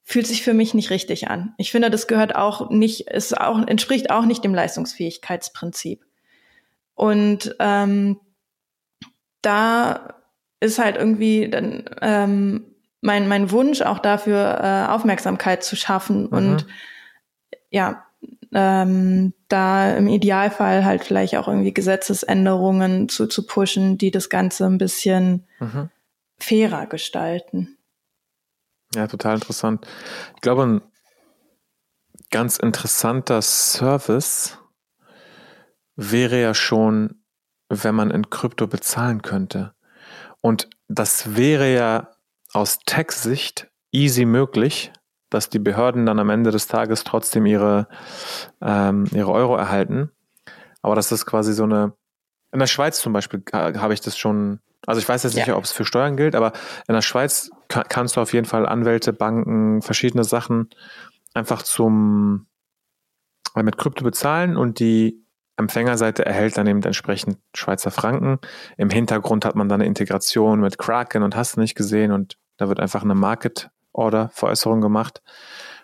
fühlt 0.10 0.26
sich 0.26 0.41
für 0.41 0.53
mich 0.53 0.74
nicht 0.74 0.89
richtig 0.89 1.30
an. 1.30 1.53
Ich 1.58 1.70
finde, 1.70 1.89
das 1.89 2.08
gehört 2.08 2.34
auch 2.34 2.70
nicht, 2.70 3.10
es 3.10 3.34
auch, 3.34 3.68
entspricht 3.68 4.10
auch 4.10 4.24
nicht 4.24 4.41
dem 4.41 4.55
Leistungsfähigkeitsprinzip. 4.55 6.05
Und 6.95 7.53
ähm, 7.60 8.18
da 9.41 10.16
ist 10.62 10.80
halt 10.80 10.95
irgendwie 10.95 11.49
dann 11.49 11.89
ähm, 12.01 12.74
mein, 13.01 13.28
mein 13.28 13.51
Wunsch 13.51 13.82
auch 13.82 13.99
dafür, 13.99 14.62
äh, 14.64 14.91
Aufmerksamkeit 14.93 15.62
zu 15.62 15.76
schaffen 15.76 16.22
mhm. 16.22 16.30
und 16.30 16.68
ja, 17.70 18.05
ähm, 18.53 19.34
da 19.49 19.93
im 19.93 20.08
Idealfall 20.08 20.86
halt 20.86 21.03
vielleicht 21.03 21.36
auch 21.36 21.49
irgendwie 21.49 21.74
Gesetzesänderungen 21.74 23.10
zu, 23.10 23.28
zu 23.28 23.45
pushen, 23.45 23.97
die 23.97 24.12
das 24.12 24.30
Ganze 24.30 24.68
ein 24.68 24.78
bisschen 24.78 25.45
mhm. 25.60 25.89
fairer 26.39 26.86
gestalten. 26.86 27.76
Ja, 28.95 29.07
total 29.07 29.35
interessant. 29.35 29.85
Ich 30.35 30.41
glaube, 30.41 30.63
ein 30.63 30.81
ganz 32.31 32.57
interessanter 32.57 33.41
Service 33.41 34.57
wäre 35.95 36.39
ja 36.41 36.53
schon, 36.53 37.23
wenn 37.69 37.95
man 37.95 38.11
in 38.11 38.29
Krypto 38.29 38.67
bezahlen 38.67 39.21
könnte. 39.21 39.73
Und 40.41 40.69
das 40.88 41.35
wäre 41.35 41.73
ja 41.73 42.11
aus 42.53 42.79
Tech-Sicht 42.85 43.69
easy 43.91 44.25
möglich, 44.25 44.91
dass 45.29 45.49
die 45.49 45.59
Behörden 45.59 46.05
dann 46.05 46.19
am 46.19 46.29
Ende 46.29 46.51
des 46.51 46.67
Tages 46.67 47.03
trotzdem 47.03 47.45
ihre, 47.45 47.88
ähm, 48.61 49.05
ihre 49.11 49.31
Euro 49.31 49.57
erhalten. 49.57 50.11
Aber 50.81 50.95
das 50.95 51.11
ist 51.11 51.25
quasi 51.25 51.53
so 51.53 51.63
eine, 51.63 51.93
in 52.53 52.59
der 52.59 52.67
Schweiz 52.67 53.01
zum 53.01 53.11
Beispiel 53.11 53.43
habe 53.51 53.93
ich 53.93 54.01
das 54.01 54.17
schon, 54.17 54.59
also 54.86 54.99
ich 54.99 55.09
weiß 55.09 55.23
jetzt 55.23 55.36
nicht, 55.36 55.47
ja. 55.47 55.55
ob 55.55 55.63
es 55.63 55.71
für 55.71 55.86
Steuern 55.86 56.17
gilt, 56.17 56.36
aber 56.36 56.53
in 56.88 56.93
der 56.93 57.01
Schweiz 57.01 57.49
kannst 57.67 58.15
du 58.15 58.21
auf 58.21 58.34
jeden 58.34 58.45
Fall 58.45 58.65
Anwälte, 58.65 59.13
Banken, 59.13 59.82
verschiedene 59.82 60.23
Sachen 60.23 60.69
einfach 61.34 61.63
zum, 61.63 62.47
mit 63.55 63.78
Krypto 63.78 64.03
bezahlen 64.03 64.55
und 64.55 64.80
die 64.80 65.23
Empfängerseite 65.57 66.25
erhält 66.25 66.57
dann 66.57 66.67
eben 66.67 66.84
entsprechend 66.84 67.39
Schweizer 67.55 67.89
Franken. 67.89 68.39
Im 68.78 68.91
Hintergrund 68.91 69.43
hat 69.43 69.55
man 69.55 69.67
dann 69.67 69.82
eine 69.82 69.88
Integration 69.88 70.61
mit 70.61 70.78
Kraken 70.78 71.23
und 71.23 71.36
hast 71.36 71.57
nicht 71.57 71.75
gesehen 71.75 72.11
und 72.11 72.38
da 72.57 72.69
wird 72.69 72.80
einfach 72.80 73.03
eine 73.03 73.15
Market 73.15 73.69
Order 73.91 74.30
Veräußerung 74.30 74.80
gemacht, 74.80 75.23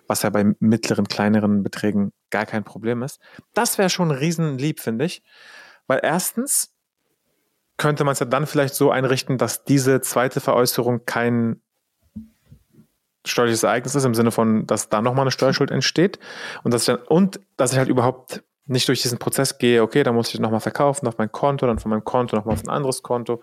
was 0.08 0.22
ja 0.22 0.30
bei 0.30 0.54
mittleren, 0.60 1.08
kleineren 1.08 1.64
Beträgen 1.64 2.14
gar 2.30 2.46
kein 2.46 2.64
Problem 2.64 3.02
ist. 3.02 3.20
Das 3.54 3.78
wäre 3.78 3.90
schon 3.90 4.12
riesenlieb, 4.12 4.80
finde 4.80 5.06
ich. 5.06 5.24
Weil 5.88 6.02
erstens 6.04 6.73
könnte 7.78 8.04
man 8.04 8.14
es 8.14 8.20
ja 8.20 8.26
dann 8.26 8.48
vielleicht 8.48 8.76
so 8.76 8.92
einrichten, 8.92 9.38
dass 9.38 9.64
diese 9.64 10.02
zweite 10.02 10.40
Veräußerung 10.40 11.06
kein 11.06 11.62
steuerliches 13.26 13.64
Ereignis 13.64 13.96
ist, 13.96 14.04
im 14.04 14.16
Sinne 14.16 14.32
von, 14.32 14.68
dass 14.68 14.90
da 14.90 15.02
nochmal 15.02 15.24
eine 15.24 15.32
Steuerschuld 15.32 15.72
entsteht 15.72 16.20
und 16.64 16.74
dass 16.74 16.84
ich 16.84 16.88
dann, 16.88 16.98
und 16.98 17.40
dass 17.58 17.72
ich 17.72 17.78
halt 17.78 17.90
überhaupt 17.90 18.44
nicht 18.66 18.88
durch 18.88 19.02
diesen 19.02 19.18
Prozess 19.18 19.58
gehe, 19.58 19.82
okay, 19.82 20.04
da 20.04 20.12
muss 20.12 20.34
ich 20.34 20.40
nochmal 20.40 20.60
verkaufen 20.60 21.08
auf 21.08 21.18
mein 21.18 21.32
Konto, 21.32 21.66
dann 21.66 21.80
von 21.80 21.90
meinem 21.90 22.04
Konto 22.04 22.36
nochmal 22.36 22.56
auf 22.56 22.64
ein 22.64 22.70
anderes 22.70 23.02
Konto. 23.02 23.42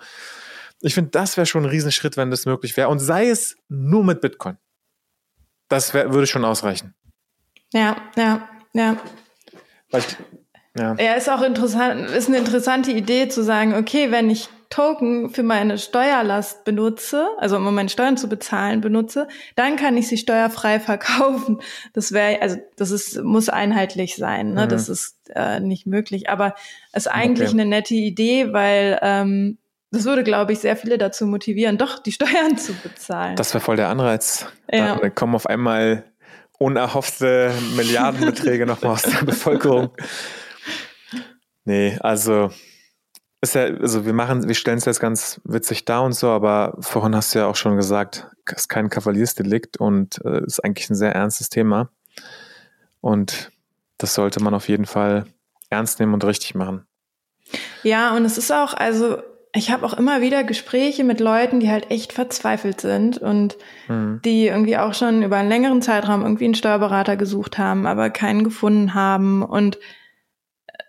Ich 0.80 0.94
finde, 0.94 1.10
das 1.10 1.36
wäre 1.36 1.46
schon 1.46 1.64
ein 1.64 1.70
Riesenschritt, 1.70 2.16
wenn 2.16 2.30
das 2.30 2.46
möglich 2.46 2.76
wäre. 2.76 2.88
Und 2.88 3.00
sei 3.00 3.28
es 3.28 3.56
nur 3.68 4.02
mit 4.02 4.20
Bitcoin. 4.22 4.56
Das 5.68 5.92
wär, 5.92 6.12
würde 6.12 6.26
schon 6.26 6.44
ausreichen. 6.44 6.94
Ja, 7.72 7.96
ja, 8.16 8.48
ja. 8.72 8.96
Weil 9.90 10.00
ich, 10.00 10.16
ja. 10.76 10.94
ja, 10.98 11.14
ist 11.14 11.28
auch 11.28 11.42
interessant, 11.42 12.10
ist 12.10 12.28
eine 12.28 12.38
interessante 12.38 12.92
Idee 12.92 13.28
zu 13.28 13.42
sagen, 13.42 13.74
okay, 13.74 14.10
wenn 14.10 14.30
ich 14.30 14.48
Token 14.70 15.30
für 15.30 15.42
meine 15.42 15.78
Steuerlast 15.78 16.64
benutze, 16.64 17.26
also 17.38 17.56
um 17.56 17.74
meine 17.74 17.88
Steuern 17.88 18.16
zu 18.16 18.28
bezahlen 18.28 18.80
benutze, 18.80 19.26
dann 19.56 19.74
kann 19.74 19.96
ich 19.96 20.06
sie 20.06 20.16
steuerfrei 20.16 20.78
verkaufen. 20.78 21.60
Das 21.92 22.12
wäre, 22.12 22.40
also 22.40 22.56
das 22.76 22.92
ist, 22.92 23.20
muss 23.22 23.48
einheitlich 23.48 24.14
sein, 24.14 24.54
ne? 24.54 24.66
Mhm. 24.66 24.68
Das 24.68 24.88
ist 24.88 25.16
äh, 25.34 25.58
nicht 25.58 25.86
möglich. 25.86 26.30
Aber 26.30 26.54
es 26.92 27.06
ist 27.06 27.12
eigentlich 27.12 27.48
okay. 27.48 27.60
eine 27.60 27.68
nette 27.68 27.94
Idee, 27.94 28.52
weil 28.52 29.00
ähm, 29.02 29.58
das 29.90 30.04
würde, 30.04 30.22
glaube 30.22 30.52
ich, 30.52 30.60
sehr 30.60 30.76
viele 30.76 30.98
dazu 30.98 31.26
motivieren, 31.26 31.76
doch 31.76 31.98
die 31.98 32.12
Steuern 32.12 32.56
zu 32.56 32.72
bezahlen. 32.74 33.34
Das 33.34 33.52
wäre 33.52 33.62
voll 33.62 33.74
der 33.74 33.88
Anreiz. 33.88 34.46
Ja. 34.70 34.96
Dann 34.96 35.14
kommen 35.16 35.34
auf 35.34 35.46
einmal 35.46 36.04
unerhoffte 36.58 37.52
Milliardenbeträge 37.74 38.66
nochmal 38.66 38.92
aus 38.92 39.02
der 39.02 39.18
Bevölkerung. 39.24 39.90
Nee, 41.64 41.98
also 42.00 42.50
ist 43.42 43.54
ja, 43.54 43.64
also 43.64 44.04
wir 44.04 44.12
machen, 44.12 44.48
wir 44.48 44.54
stellen 44.54 44.78
es 44.78 44.84
jetzt 44.84 45.00
ganz 45.00 45.40
witzig 45.44 45.84
da 45.84 46.00
und 46.00 46.12
so, 46.12 46.28
aber 46.28 46.76
vorhin 46.80 47.16
hast 47.16 47.34
du 47.34 47.38
ja 47.38 47.46
auch 47.46 47.56
schon 47.56 47.76
gesagt, 47.76 48.28
es 48.44 48.62
ist 48.62 48.68
kein 48.68 48.90
Kavaliersdelikt 48.90 49.78
und 49.78 50.22
äh, 50.24 50.44
ist 50.44 50.62
eigentlich 50.62 50.90
ein 50.90 50.94
sehr 50.94 51.14
ernstes 51.14 51.48
Thema. 51.48 51.88
Und 53.00 53.50
das 53.96 54.14
sollte 54.14 54.42
man 54.42 54.52
auf 54.52 54.68
jeden 54.68 54.84
Fall 54.86 55.24
ernst 55.70 56.00
nehmen 56.00 56.12
und 56.12 56.24
richtig 56.24 56.54
machen. 56.54 56.86
Ja, 57.82 58.14
und 58.14 58.24
es 58.24 58.36
ist 58.36 58.52
auch, 58.52 58.74
also 58.74 59.22
ich 59.54 59.70
habe 59.70 59.86
auch 59.86 59.94
immer 59.94 60.20
wieder 60.20 60.44
Gespräche 60.44 61.02
mit 61.02 61.18
Leuten, 61.18 61.60
die 61.60 61.70
halt 61.70 61.90
echt 61.90 62.12
verzweifelt 62.12 62.80
sind 62.80 63.18
und 63.18 63.56
mhm. 63.88 64.20
die 64.24 64.46
irgendwie 64.46 64.76
auch 64.76 64.94
schon 64.94 65.22
über 65.22 65.36
einen 65.36 65.48
längeren 65.48 65.82
Zeitraum 65.82 66.22
irgendwie 66.22 66.44
einen 66.44 66.54
Steuerberater 66.54 67.16
gesucht 67.16 67.58
haben, 67.58 67.86
aber 67.86 68.10
keinen 68.10 68.44
gefunden 68.44 68.94
haben 68.94 69.42
und 69.42 69.78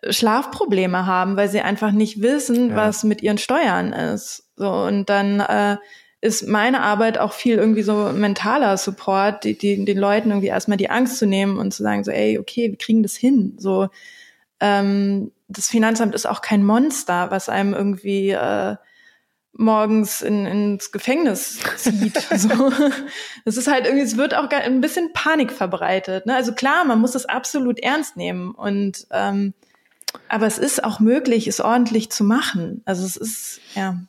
Schlafprobleme 0.10 1.06
haben, 1.06 1.38
weil 1.38 1.50
sie 1.50 1.62
einfach 1.62 1.92
nicht 1.92 2.22
wissen, 2.22 2.70
ja. 2.70 2.76
was 2.76 3.04
mit 3.04 3.22
ihren 3.22 3.38
Steuern 3.38 3.94
ist. 3.94 4.50
So 4.56 4.70
und 4.72 5.10
dann 5.10 5.40
äh, 5.40 5.78
ist 6.22 6.48
meine 6.48 6.82
Arbeit 6.82 7.18
auch 7.18 7.34
viel 7.34 7.58
irgendwie 7.58 7.82
so 7.82 8.12
mentaler 8.14 8.78
Support, 8.78 9.44
die, 9.44 9.58
die, 9.58 9.84
den 9.86 9.98
Leuten 9.98 10.30
irgendwie 10.30 10.48
erstmal 10.48 10.78
die 10.78 10.90
Angst 10.90 11.18
zu 11.18 11.26
nehmen 11.26 11.58
und 11.58 11.74
zu 11.74 11.84
sagen 11.84 12.04
so, 12.04 12.12
ey, 12.12 12.38
okay, 12.38 12.70
wir 12.70 12.78
kriegen 12.78 13.04
das 13.04 13.16
hin. 13.16 13.56
So 13.58 13.90
ähm, 14.60 15.32
das 15.48 15.68
Finanzamt 15.68 16.16
ist 16.16 16.28
auch 16.28 16.42
kein 16.42 16.64
Monster, 16.64 17.32
was 17.32 17.50
einem 17.50 17.74
irgendwie 17.74 18.30
äh, 18.30 18.76
morgens 19.54 20.22
in, 20.22 20.46
ins 20.46 20.92
Gefängnis 20.92 21.60
zieht. 21.76 22.18
so. 22.36 22.72
Das 23.44 23.58
ist 23.58 23.68
halt 23.68 23.86
irgendwie, 23.86 24.06
es 24.06 24.18
wird 24.18 24.34
auch 24.34 24.50
ein 24.50 24.82
bisschen 24.82 25.12
Panik 25.14 25.52
verbreitet. 25.52 26.26
Ne? 26.26 26.36
Also 26.36 26.54
klar, 26.54 26.86
man 26.86 27.02
muss 27.02 27.12
das 27.12 27.26
absolut 27.26 27.80
ernst 27.80 28.16
nehmen 28.16 28.52
und 28.52 29.08
ähm, 29.12 29.54
aber 30.28 30.48
es 30.48 30.58
ist 30.58 30.84
auch 30.84 31.00
möglich, 31.00 31.48
es 31.48 31.60
ordentlich 31.60 32.12
zu 32.12 32.24
machen. 32.24 32.82
Also 32.86 33.06
es 33.06 33.16
ist, 33.18 33.62
ja. 33.76 34.00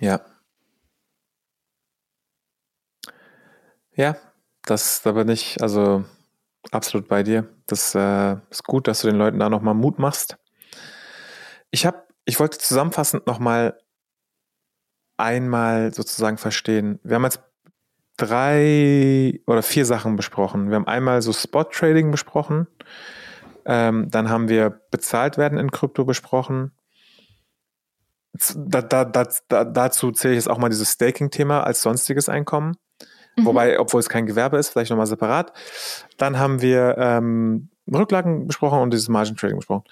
Ja. 0.00 0.20
Ja, 3.94 4.16
das, 4.62 5.02
da 5.02 5.12
bin 5.12 5.28
ich 5.28 5.60
also 5.60 6.04
absolut 6.70 7.08
bei 7.08 7.22
dir. 7.22 7.48
Das 7.66 7.94
äh, 7.94 8.36
ist 8.50 8.64
gut, 8.64 8.86
dass 8.86 9.00
du 9.00 9.08
den 9.08 9.16
Leuten 9.16 9.38
da 9.38 9.48
nochmal 9.48 9.74
Mut 9.74 9.98
machst. 9.98 10.36
Ich 11.70 11.84
habe, 11.84 12.04
ich 12.24 12.38
wollte 12.38 12.58
zusammenfassend 12.58 13.26
nochmal 13.26 13.78
einmal 15.16 15.92
sozusagen 15.92 16.38
verstehen. 16.38 17.00
Wir 17.02 17.16
haben 17.16 17.24
jetzt 17.24 17.40
drei 18.16 19.40
oder 19.46 19.62
vier 19.62 19.84
Sachen 19.84 20.16
besprochen. 20.16 20.68
Wir 20.68 20.76
haben 20.76 20.86
einmal 20.86 21.22
so 21.22 21.32
Spot 21.32 21.64
Trading 21.64 22.10
besprochen. 22.10 22.66
Ähm, 23.64 24.10
dann 24.10 24.28
haben 24.28 24.48
wir 24.48 24.80
bezahlt 24.90 25.38
werden 25.38 25.58
in 25.58 25.70
Krypto 25.70 26.04
besprochen. 26.04 26.72
Da, 28.54 28.82
da, 28.82 29.04
da, 29.04 29.64
dazu 29.64 30.12
zähle 30.12 30.34
ich 30.34 30.38
jetzt 30.38 30.48
auch 30.48 30.58
mal 30.58 30.68
dieses 30.68 30.92
Staking-Thema 30.92 31.64
als 31.64 31.82
sonstiges 31.82 32.28
Einkommen. 32.28 32.76
Mhm. 33.36 33.46
Wobei, 33.46 33.78
obwohl 33.80 34.00
es 34.00 34.08
kein 34.08 34.26
Gewerbe 34.26 34.58
ist, 34.58 34.70
vielleicht 34.70 34.90
nochmal 34.90 35.06
separat. 35.06 35.52
Dann 36.16 36.38
haben 36.38 36.60
wir 36.60 36.96
ähm, 36.98 37.70
Rücklagen 37.90 38.46
besprochen 38.46 38.80
und 38.80 38.92
dieses 38.92 39.08
Margin 39.08 39.36
Trading 39.36 39.56
besprochen. 39.56 39.84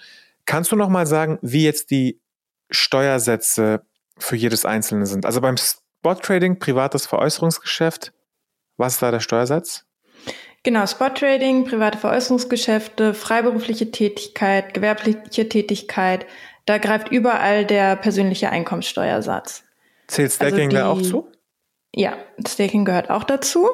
Kannst 0.45 0.71
du 0.71 0.75
nochmal 0.75 1.07
sagen, 1.07 1.39
wie 1.41 1.63
jetzt 1.63 1.91
die 1.91 2.21
Steuersätze 2.69 3.81
für 4.17 4.35
jedes 4.35 4.65
Einzelne 4.65 5.05
sind? 5.05 5.25
Also 5.25 5.41
beim 5.41 5.57
Spot 5.57 6.15
Trading, 6.15 6.59
privates 6.59 7.05
Veräußerungsgeschäft, 7.05 8.13
was 8.77 8.93
ist 8.93 9.01
da 9.01 9.11
der 9.11 9.19
Steuersatz? 9.19 9.86
Genau, 10.67 10.85
Spot 10.85 11.07
Trading, 11.07 11.63
private 11.63 11.97
Veräußerungsgeschäfte, 11.97 13.13
freiberufliche 13.13 13.89
Tätigkeit, 13.89 14.73
gewerbliche 14.73 15.47
Tätigkeit, 15.47 16.25
da 16.65 16.77
greift 16.77 17.07
überall 17.07 17.65
der 17.65 17.95
persönliche 17.95 18.49
Einkommenssteuersatz. 18.49 19.63
Zählt 20.07 20.25
also 20.25 20.35
Staking 20.35 20.65
also 20.65 20.69
die, 20.69 20.75
da 20.75 20.89
auch 20.89 21.01
zu? 21.01 21.31
Ja, 21.95 22.17
Staking 22.45 22.83
gehört 22.83 23.09
auch 23.09 23.23
dazu. 23.23 23.69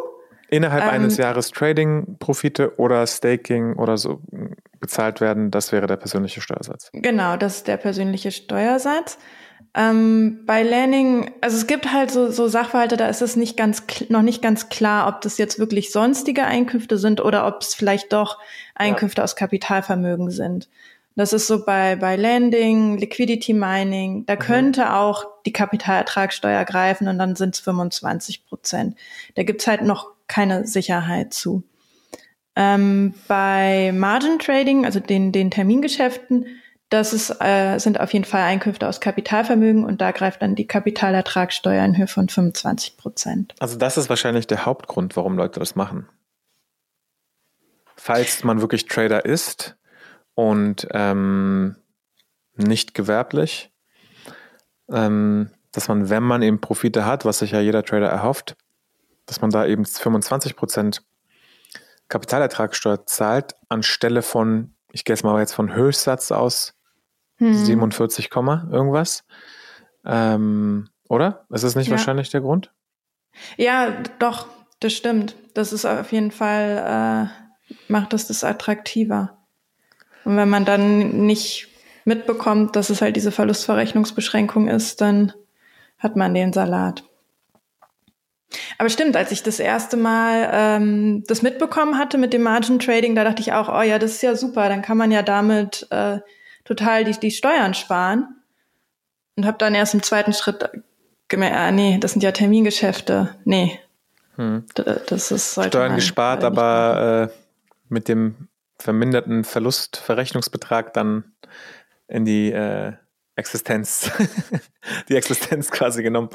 Innerhalb 0.49 0.83
ähm, 0.83 0.89
eines 0.91 1.17
Jahres 1.17 1.49
Trading-Profite 1.49 2.77
oder 2.77 3.07
Staking 3.07 3.73
oder 3.73 3.97
so 3.97 4.21
bezahlt 4.79 5.19
werden, 5.19 5.49
das 5.49 5.71
wäre 5.71 5.87
der 5.87 5.97
persönliche 5.97 6.41
Steuersatz. 6.41 6.91
Genau, 6.93 7.37
das 7.37 7.55
ist 7.55 7.67
der 7.67 7.77
persönliche 7.77 8.29
Steuersatz. 8.29 9.17
Ähm, 9.75 10.41
bei 10.45 10.61
Landing, 10.61 11.31
also 11.41 11.57
es 11.57 11.65
gibt 11.65 11.91
halt 11.91 12.11
so, 12.11 12.29
so 12.29 12.47
Sachverhalte, 12.47 12.95
da 12.95 13.07
ist 13.07 13.23
es 13.23 13.35
nicht 13.35 13.57
ganz, 13.57 13.83
noch 14.09 14.21
nicht 14.21 14.43
ganz 14.43 14.69
klar, 14.69 15.07
ob 15.07 15.21
das 15.21 15.39
jetzt 15.39 15.57
wirklich 15.57 15.91
sonstige 15.91 16.45
Einkünfte 16.45 16.99
sind 16.99 17.21
oder 17.21 17.47
ob 17.47 17.61
es 17.61 17.73
vielleicht 17.73 18.13
doch 18.13 18.37
Einkünfte 18.75 19.21
ja. 19.21 19.23
aus 19.23 19.35
Kapitalvermögen 19.35 20.29
sind. 20.29 20.69
Das 21.15 21.33
ist 21.33 21.47
so 21.47 21.65
bei, 21.65 21.95
bei 21.95 22.15
Landing, 22.15 22.97
Liquidity 22.97 23.53
Mining, 23.53 24.25
da 24.27 24.35
mhm. 24.35 24.39
könnte 24.39 24.93
auch 24.93 25.25
die 25.45 25.53
Kapitalertragssteuer 25.53 26.65
greifen 26.65 27.07
und 27.07 27.17
dann 27.17 27.35
sind 27.35 27.55
es 27.55 27.61
25 27.61 28.45
Prozent. 28.45 28.95
Da 29.35 29.43
gibt's 29.43 29.65
halt 29.65 29.81
noch 29.81 30.11
keine 30.27 30.67
Sicherheit 30.67 31.33
zu. 31.33 31.63
Ähm, 32.55 33.15
bei 33.27 33.91
Margin 33.95 34.37
Trading, 34.37 34.85
also 34.85 34.99
den, 34.99 35.31
den 35.31 35.49
Termingeschäften, 35.49 36.45
das 36.93 37.11
ist, 37.11 37.35
äh, 37.41 37.79
sind 37.79 37.99
auf 37.99 38.13
jeden 38.13 38.23
Fall 38.23 38.43
Einkünfte 38.43 38.87
aus 38.87 38.99
Kapitalvermögen 38.99 39.83
und 39.83 39.99
da 39.99 40.11
greift 40.11 40.43
dann 40.43 40.53
die 40.53 40.67
Kapitalertragssteuer 40.67 41.83
in 41.83 41.97
Höhe 41.97 42.05
von 42.05 42.29
25 42.29 42.97
Prozent. 42.97 43.55
Also 43.59 43.79
das 43.79 43.97
ist 43.97 44.09
wahrscheinlich 44.09 44.45
der 44.45 44.67
Hauptgrund, 44.67 45.15
warum 45.15 45.35
Leute 45.35 45.59
das 45.59 45.75
machen. 45.75 46.07
Falls 47.95 48.43
man 48.43 48.61
wirklich 48.61 48.85
Trader 48.85 49.25
ist 49.25 49.75
und 50.35 50.87
ähm, 50.91 51.77
nicht 52.57 52.93
gewerblich, 52.93 53.71
ähm, 54.91 55.49
dass 55.71 55.87
man, 55.87 56.11
wenn 56.11 56.21
man 56.21 56.43
eben 56.43 56.61
Profite 56.61 57.07
hat, 57.07 57.25
was 57.25 57.39
sich 57.39 57.51
ja 57.51 57.59
jeder 57.59 57.83
Trader 57.83 58.09
erhofft, 58.09 58.55
dass 59.25 59.41
man 59.41 59.49
da 59.49 59.65
eben 59.65 59.83
25 59.83 60.55
Prozent 60.55 61.03
Kapitalertragssteuer 62.07 63.07
zahlt, 63.07 63.55
anstelle 63.67 64.21
von, 64.21 64.75
ich 64.91 65.05
gehe 65.05 65.15
jetzt 65.15 65.23
mal 65.23 65.39
jetzt 65.39 65.53
von 65.53 65.73
Höchstsatz 65.73 66.31
aus, 66.31 66.75
hm. 67.37 67.53
47, 67.53 68.29
irgendwas. 68.33 69.23
Ähm, 70.05 70.89
oder? 71.09 71.45
Ist 71.49 71.63
das 71.63 71.75
nicht 71.75 71.87
ja. 71.87 71.91
wahrscheinlich 71.91 72.29
der 72.29 72.41
Grund? 72.41 72.71
Ja, 73.57 73.91
doch, 74.19 74.47
das 74.79 74.93
stimmt. 74.93 75.35
Das 75.53 75.73
ist 75.73 75.85
auf 75.85 76.11
jeden 76.11 76.31
Fall, 76.31 77.29
äh, 77.69 77.75
macht 77.87 78.13
das 78.13 78.27
das 78.27 78.43
attraktiver. 78.43 79.37
Und 80.25 80.37
wenn 80.37 80.49
man 80.49 80.65
dann 80.65 81.25
nicht 81.25 81.67
mitbekommt, 82.05 82.75
dass 82.75 82.89
es 82.89 83.01
halt 83.01 83.15
diese 83.15 83.31
Verlustverrechnungsbeschränkung 83.31 84.67
ist, 84.67 85.01
dann 85.01 85.33
hat 85.97 86.15
man 86.15 86.33
den 86.33 86.53
Salat. 86.53 87.03
Aber 88.77 88.89
stimmt, 88.89 89.15
als 89.15 89.31
ich 89.31 89.43
das 89.43 89.59
erste 89.59 89.97
Mal 89.97 90.49
ähm, 90.51 91.23
das 91.27 91.41
mitbekommen 91.41 91.97
hatte 91.97 92.17
mit 92.17 92.33
dem 92.33 92.43
Margin 92.43 92.79
Trading, 92.79 93.15
da 93.15 93.23
dachte 93.23 93.41
ich 93.41 93.53
auch, 93.53 93.69
oh 93.69 93.81
ja, 93.81 93.97
das 93.99 94.11
ist 94.11 94.21
ja 94.21 94.35
super, 94.35 94.69
dann 94.69 94.81
kann 94.81 94.97
man 94.97 95.11
ja 95.11 95.23
damit 95.23 95.87
äh, 95.89 96.19
total 96.65 97.03
die, 97.03 97.19
die 97.19 97.31
Steuern 97.31 97.73
sparen. 97.73 98.35
Und 99.35 99.45
habe 99.45 99.57
dann 99.57 99.73
erst 99.73 99.95
im 99.95 100.03
zweiten 100.03 100.33
Schritt 100.33 100.69
gemerkt, 101.27 101.55
ah, 101.55 101.71
nee, 101.71 101.97
das 101.99 102.11
sind 102.13 102.21
ja 102.21 102.31
Termingeschäfte. 102.31 103.35
Nee. 103.45 103.79
Hm. 104.35 104.65
Das 104.75 105.31
ist 105.31 105.53
Steuern 105.53 105.95
gespart, 105.95 106.43
aber 106.43 107.31
äh, 107.31 107.33
mit 107.89 108.07
dem 108.07 108.47
verminderten 108.77 109.43
Verlustverrechnungsbetrag 109.43 110.93
dann 110.93 111.23
in 112.07 112.25
die 112.25 112.51
äh, 112.51 112.93
Existenz, 113.35 114.11
die 115.09 115.15
Existenz 115.15 115.71
quasi 115.71 116.03
genommen. 116.03 116.29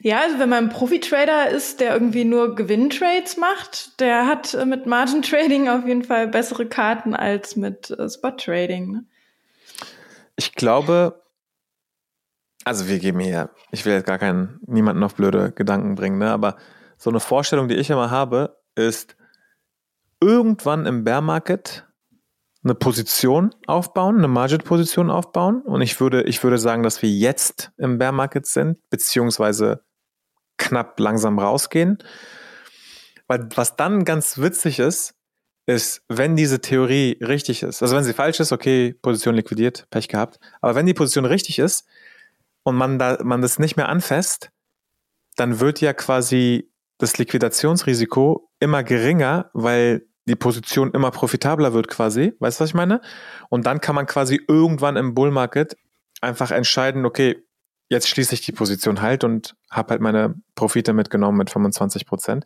Ja, 0.00 0.20
also 0.20 0.38
wenn 0.38 0.48
man 0.48 0.64
ein 0.64 0.70
Profi-Trader 0.70 1.50
ist, 1.50 1.80
der 1.80 1.92
irgendwie 1.92 2.24
nur 2.24 2.56
Gewinntrades 2.56 3.36
macht, 3.36 4.00
der 4.00 4.26
hat 4.26 4.52
äh, 4.52 4.66
mit 4.66 4.86
Margin 4.86 5.22
Trading 5.22 5.68
auf 5.68 5.86
jeden 5.86 6.04
Fall 6.04 6.28
bessere 6.28 6.66
Karten 6.66 7.14
als 7.14 7.56
mit 7.56 7.90
äh, 7.90 8.08
Spot 8.10 8.32
Trading. 8.32 8.90
Ne? 8.90 9.04
Ich 10.36 10.54
glaube, 10.54 11.22
also 12.64 12.88
wir 12.88 12.98
geben 12.98 13.20
hier, 13.20 13.50
ich 13.70 13.84
will 13.84 13.92
jetzt 13.92 14.06
gar 14.06 14.18
keinen, 14.18 14.60
niemanden 14.66 15.02
auf 15.02 15.14
blöde 15.14 15.52
Gedanken 15.52 15.94
bringen, 15.94 16.18
ne? 16.18 16.30
aber 16.30 16.56
so 16.96 17.10
eine 17.10 17.20
Vorstellung, 17.20 17.68
die 17.68 17.74
ich 17.74 17.90
immer 17.90 18.10
habe, 18.10 18.62
ist 18.74 19.16
irgendwann 20.20 20.86
im 20.86 21.04
Bear 21.04 21.20
Market 21.20 21.86
eine 22.64 22.74
Position 22.74 23.54
aufbauen, 23.66 24.18
eine 24.18 24.28
Margin-Position 24.28 25.10
aufbauen. 25.10 25.62
Und 25.62 25.82
ich 25.82 25.98
würde, 26.00 26.22
ich 26.22 26.42
würde 26.44 26.58
sagen, 26.58 26.84
dass 26.84 27.02
wir 27.02 27.10
jetzt 27.10 27.72
im 27.76 27.98
Bear 27.98 28.12
Market 28.12 28.46
sind, 28.46 28.78
beziehungsweise 28.88 29.84
knapp 30.58 30.98
langsam 31.00 31.40
rausgehen. 31.40 31.98
Weil 33.26 33.48
was 33.56 33.74
dann 33.74 34.04
ganz 34.04 34.38
witzig 34.38 34.78
ist, 34.78 35.14
ist, 35.66 36.02
wenn 36.08 36.36
diese 36.36 36.60
Theorie 36.60 37.18
richtig 37.20 37.62
ist, 37.62 37.82
also 37.82 37.96
wenn 37.96 38.04
sie 38.04 38.12
falsch 38.12 38.40
ist, 38.40 38.52
okay, 38.52 38.94
Position 39.00 39.34
liquidiert, 39.34 39.86
Pech 39.90 40.08
gehabt, 40.08 40.38
aber 40.60 40.74
wenn 40.74 40.86
die 40.86 40.94
Position 40.94 41.24
richtig 41.24 41.58
ist 41.58 41.86
und 42.64 42.76
man 42.76 42.98
da, 42.98 43.18
man 43.22 43.42
das 43.42 43.58
nicht 43.58 43.76
mehr 43.76 43.88
anfasst, 43.88 44.50
dann 45.36 45.60
wird 45.60 45.80
ja 45.80 45.92
quasi 45.92 46.70
das 46.98 47.18
Liquidationsrisiko 47.18 48.50
immer 48.60 48.82
geringer, 48.82 49.50
weil 49.52 50.06
die 50.26 50.36
Position 50.36 50.92
immer 50.92 51.10
profitabler 51.10 51.72
wird 51.72 51.88
quasi. 51.88 52.34
Weißt 52.38 52.60
du, 52.60 52.62
was 52.62 52.70
ich 52.70 52.74
meine? 52.74 53.00
Und 53.48 53.66
dann 53.66 53.80
kann 53.80 53.94
man 53.94 54.06
quasi 54.06 54.40
irgendwann 54.46 54.96
im 54.96 55.14
Bull 55.14 55.30
Market 55.30 55.76
einfach 56.20 56.52
entscheiden, 56.52 57.04
okay, 57.04 57.42
jetzt 57.88 58.08
schließe 58.08 58.34
ich 58.34 58.42
die 58.42 58.52
Position 58.52 59.02
halt 59.02 59.24
und 59.24 59.56
habe 59.70 59.90
halt 59.90 60.00
meine 60.00 60.34
Profite 60.54 60.92
mitgenommen 60.92 61.38
mit 61.38 61.50
25 61.50 62.06
Prozent. 62.06 62.44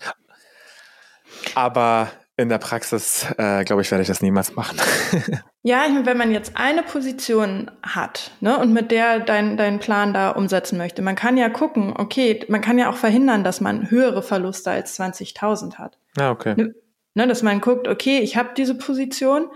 Aber 1.54 2.10
in 2.38 2.50
der 2.50 2.58
Praxis, 2.58 3.26
äh, 3.38 3.64
glaube 3.64 3.82
ich, 3.82 3.90
werde 3.90 4.02
ich 4.02 4.08
das 4.08 4.20
niemals 4.20 4.54
machen. 4.54 4.78
ja, 5.62 5.84
ich 5.86 5.92
meine, 5.92 6.04
wenn 6.04 6.18
man 6.18 6.32
jetzt 6.32 6.52
eine 6.54 6.82
Position 6.82 7.70
hat 7.82 8.30
ne, 8.40 8.58
und 8.58 8.72
mit 8.72 8.90
der 8.90 9.20
deinen 9.20 9.56
dein 9.56 9.78
Plan 9.78 10.12
da 10.12 10.30
umsetzen 10.30 10.76
möchte, 10.76 11.00
man 11.00 11.16
kann 11.16 11.38
ja 11.38 11.48
gucken, 11.48 11.94
okay, 11.96 12.44
man 12.48 12.60
kann 12.60 12.78
ja 12.78 12.90
auch 12.90 12.96
verhindern, 12.96 13.42
dass 13.42 13.62
man 13.62 13.90
höhere 13.90 14.22
Verluste 14.22 14.70
als 14.70 14.98
20.000 15.00 15.76
hat. 15.76 15.98
Ja, 16.18 16.30
okay. 16.30 16.54
Ne, 16.56 16.74
ne, 17.14 17.26
dass 17.26 17.42
man 17.42 17.62
guckt, 17.62 17.88
okay, 17.88 18.18
ich 18.18 18.36
habe 18.36 18.50
diese 18.54 18.76
Position, 18.76 19.48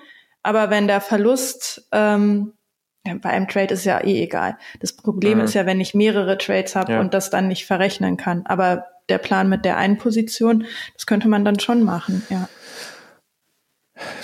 aber 0.43 0.71
wenn 0.71 0.87
der 0.87 1.03
Verlust 1.03 1.87
ähm, 1.93 2.55
bei 3.05 3.31
einem 3.31 3.49
Trade 3.49 3.75
ist 3.75 3.85
ja 3.85 4.03
eh 4.03 4.23
egal. 4.23 4.57
Das 4.81 4.95
Problem 4.95 5.39
mhm. 5.39 5.45
ist 5.45 5.55
ja, 5.55 5.67
wenn 5.67 5.81
ich 5.81 5.95
mehrere 5.95 6.39
Trades 6.39 6.77
habe 6.77 6.93
ja. 6.93 7.01
und 7.01 7.15
das 7.15 7.31
dann 7.31 7.49
nicht 7.49 7.67
verrechnen 7.67 8.17
kann. 8.17 8.45
Aber 8.47 8.87
der 9.09 9.19
Plan 9.19 9.49
mit 9.49 9.65
der 9.65 9.77
einen 9.77 9.99
Position, 9.99 10.65
das 10.95 11.07
könnte 11.07 11.29
man 11.29 11.45
dann 11.45 11.59
schon 11.59 11.83
machen, 11.83 12.25
ja. 12.31 12.49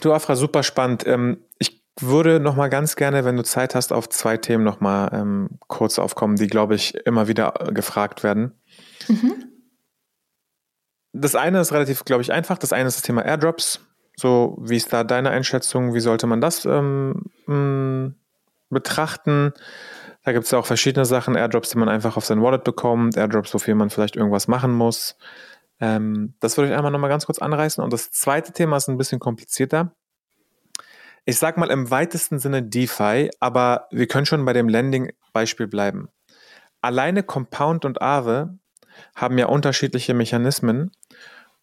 Du, 0.01 0.13
Afra, 0.13 0.37
super 0.37 0.63
spannend. 0.63 1.07
Ähm, 1.07 1.39
ich 1.59 1.83
würde 2.01 2.41
noch 2.41 2.57
mal 2.57 2.69
ganz 2.69 2.97
gerne, 2.97 3.25
wenn 3.25 3.37
du 3.37 3.43
Zeit 3.43 3.75
hast, 3.75 3.93
auf 3.93 4.09
zwei 4.09 4.37
Themen 4.37 4.65
noch 4.65 4.81
mal 4.81 5.11
ähm, 5.13 5.59
kurz 5.67 5.99
aufkommen, 5.99 6.37
die, 6.37 6.47
glaube 6.47 6.75
ich, 6.75 6.95
immer 7.07 7.29
wieder 7.29 7.53
gefragt 7.73 8.23
werden. 8.23 8.53
Mhm. 9.09 9.45
Das 11.13 11.35
eine 11.35 11.61
ist 11.61 11.73
relativ, 11.73 12.05
glaube 12.05 12.23
ich, 12.23 12.33
einfach. 12.33 12.59
Das 12.59 12.73
eine 12.73 12.89
ist 12.89 12.97
das 12.97 13.03
Thema 13.03 13.25
Airdrops. 13.25 13.81
So, 14.17 14.59
wie 14.61 14.77
ist 14.77 14.93
da 14.93 15.05
deine 15.05 15.31
Einschätzung? 15.31 15.95
Wie 15.95 16.01
sollte 16.01 16.27
man 16.27 16.41
das 16.41 16.65
ähm, 16.65 17.25
mh, 17.47 18.13
betrachten? 18.71 19.53
Da 20.25 20.33
gibt 20.33 20.45
es 20.45 20.51
ja 20.51 20.59
auch 20.59 20.67
verschiedene 20.67 21.05
Sachen. 21.07 21.37
Airdrops, 21.37 21.71
die 21.71 21.79
man 21.79 21.89
einfach 21.89 22.17
auf 22.17 22.25
sein 22.25 22.43
Wallet 22.43 22.65
bekommt. 22.65 23.17
Airdrops, 23.17 23.55
wofür 23.55 23.75
man 23.75 23.91
vielleicht 23.91 24.17
irgendwas 24.17 24.49
machen 24.49 24.73
muss. 24.73 25.17
Ähm, 25.81 26.35
das 26.41 26.57
würde 26.57 26.71
ich 26.71 26.77
einmal 26.77 26.91
nochmal 26.91 27.11
ganz 27.11 27.27
kurz 27.27 27.39
anreißen. 27.39 27.83
Und 27.83 27.93
das 27.93 28.11
zweite 28.11 28.53
Thema 28.53 28.77
ist 28.77 28.89
ein 28.89 28.99
bisschen 28.99 29.19
komplizierter. 29.19 29.95
Ich 31.25 31.39
sag 31.39 31.57
mal 31.57 31.71
im 31.71 31.91
weitesten 31.91 32.39
Sinne 32.39 32.63
DeFi, 32.63 33.31
aber 33.41 33.89
wir 33.91 34.07
können 34.07 34.27
schon 34.27 34.45
bei 34.45 34.53
dem 34.53 34.69
Lending-Beispiel 34.69 35.67
bleiben. 35.67 36.09
Alleine 36.81 37.23
Compound 37.23 37.85
und 37.85 38.01
Aave 38.01 38.59
haben 39.15 39.37
ja 39.37 39.47
unterschiedliche 39.47 40.15
Mechanismen. 40.15 40.93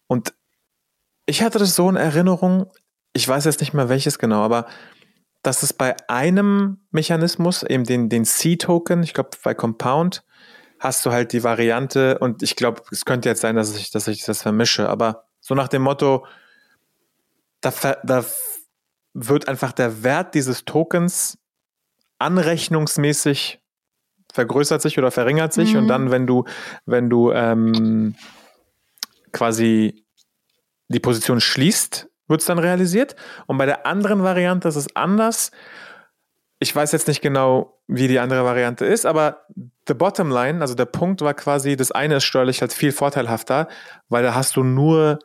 Und 0.06 0.34
ich 1.26 1.42
hatte 1.42 1.58
das 1.58 1.74
so 1.74 1.88
in 1.88 1.96
Erinnerung, 1.96 2.70
ich 3.14 3.26
weiß 3.26 3.44
jetzt 3.46 3.60
nicht 3.60 3.72
mehr 3.72 3.88
welches 3.88 4.18
genau, 4.18 4.42
aber 4.42 4.66
dass 5.42 5.62
es 5.62 5.72
bei 5.72 5.96
einem 6.08 6.86
Mechanismus, 6.90 7.62
eben 7.62 7.84
den, 7.84 8.08
den 8.08 8.24
C-Token, 8.24 9.02
ich 9.02 9.14
glaube 9.14 9.30
bei 9.42 9.54
Compound, 9.54 10.24
hast 10.84 11.06
du 11.06 11.12
halt 11.12 11.32
die 11.32 11.42
Variante 11.42 12.18
und 12.18 12.42
ich 12.42 12.56
glaube, 12.56 12.82
es 12.90 13.06
könnte 13.06 13.30
jetzt 13.30 13.40
sein, 13.40 13.56
dass 13.56 13.74
ich, 13.74 13.90
dass 13.90 14.06
ich 14.06 14.22
das 14.22 14.42
vermische, 14.42 14.88
aber 14.88 15.24
so 15.40 15.54
nach 15.54 15.68
dem 15.68 15.80
Motto, 15.80 16.26
da, 17.62 17.72
da 18.04 18.24
wird 19.14 19.48
einfach 19.48 19.72
der 19.72 20.02
Wert 20.02 20.34
dieses 20.34 20.66
Tokens 20.66 21.38
anrechnungsmäßig 22.18 23.60
vergrößert 24.34 24.82
sich 24.82 24.98
oder 24.98 25.10
verringert 25.10 25.54
sich 25.54 25.72
mhm. 25.72 25.80
und 25.80 25.88
dann, 25.88 26.10
wenn 26.10 26.26
du, 26.26 26.44
wenn 26.84 27.08
du 27.08 27.32
ähm, 27.32 28.14
quasi 29.32 30.04
die 30.88 31.00
Position 31.00 31.40
schließt, 31.40 32.10
wird 32.28 32.40
es 32.40 32.46
dann 32.46 32.58
realisiert. 32.58 33.16
Und 33.46 33.56
bei 33.56 33.66
der 33.66 33.86
anderen 33.86 34.22
Variante 34.22 34.68
ist 34.68 34.76
es 34.76 34.94
anders. 34.94 35.50
Ich 36.64 36.74
weiß 36.74 36.92
jetzt 36.92 37.08
nicht 37.08 37.20
genau, 37.20 37.78
wie 37.88 38.08
die 38.08 38.18
andere 38.18 38.42
Variante 38.42 38.86
ist, 38.86 39.04
aber 39.04 39.44
the 39.86 39.92
bottom 39.92 40.30
line, 40.30 40.62
also 40.62 40.74
der 40.74 40.86
Punkt 40.86 41.20
war 41.20 41.34
quasi, 41.34 41.76
das 41.76 41.92
eine 41.92 42.16
ist 42.16 42.24
steuerlich 42.24 42.62
halt 42.62 42.72
viel 42.72 42.90
vorteilhafter, 42.90 43.68
weil 44.08 44.22
da 44.22 44.34
hast 44.34 44.56
du 44.56 44.62
nur 44.62 45.18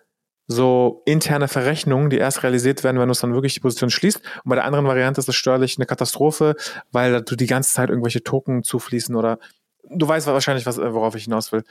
so 0.47 1.01
interne 1.05 1.47
Verrechnungen, 1.47 2.09
die 2.09 2.17
erst 2.17 2.43
realisiert 2.43 2.83
werden, 2.83 2.99
wenn 2.99 3.07
du 3.07 3.13
es 3.13 3.21
dann 3.21 3.33
wirklich 3.33 3.53
die 3.53 3.61
Position 3.61 3.89
schließt. 3.89 4.17
Und 4.17 4.49
bei 4.49 4.55
der 4.55 4.65
anderen 4.65 4.85
Variante 4.85 5.21
ist 5.21 5.29
es 5.29 5.35
steuerlich 5.37 5.77
eine 5.77 5.85
Katastrophe, 5.85 6.57
weil 6.91 7.21
du 7.21 7.37
die 7.37 7.47
ganze 7.47 7.73
Zeit 7.73 7.87
irgendwelche 7.87 8.21
Token 8.21 8.63
zufließen 8.63 9.15
oder 9.15 9.39
du 9.89 10.05
weißt 10.05 10.27
wahrscheinlich, 10.27 10.65
was, 10.65 10.77
worauf 10.77 11.15
ich 11.15 11.23
hinaus 11.23 11.53
will. 11.53 11.63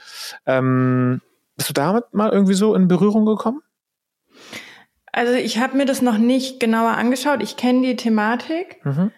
Ähm, 0.47 1.21
bist 1.55 1.69
du 1.69 1.73
damit 1.73 2.11
mal 2.11 2.31
irgendwie 2.31 2.55
so 2.55 2.73
in 2.73 2.87
Berührung 2.87 3.27
gekommen? 3.27 3.61
Also 5.11 5.33
ich 5.33 5.59
habe 5.59 5.77
mir 5.77 5.85
das 5.85 6.01
noch 6.01 6.17
nicht 6.17 6.59
genauer 6.59 6.97
angeschaut. 6.97 7.43
Ich 7.43 7.55
kenne 7.55 7.83
die 7.83 7.95
Thematik. 7.95 8.83
Mhm. 8.83 9.11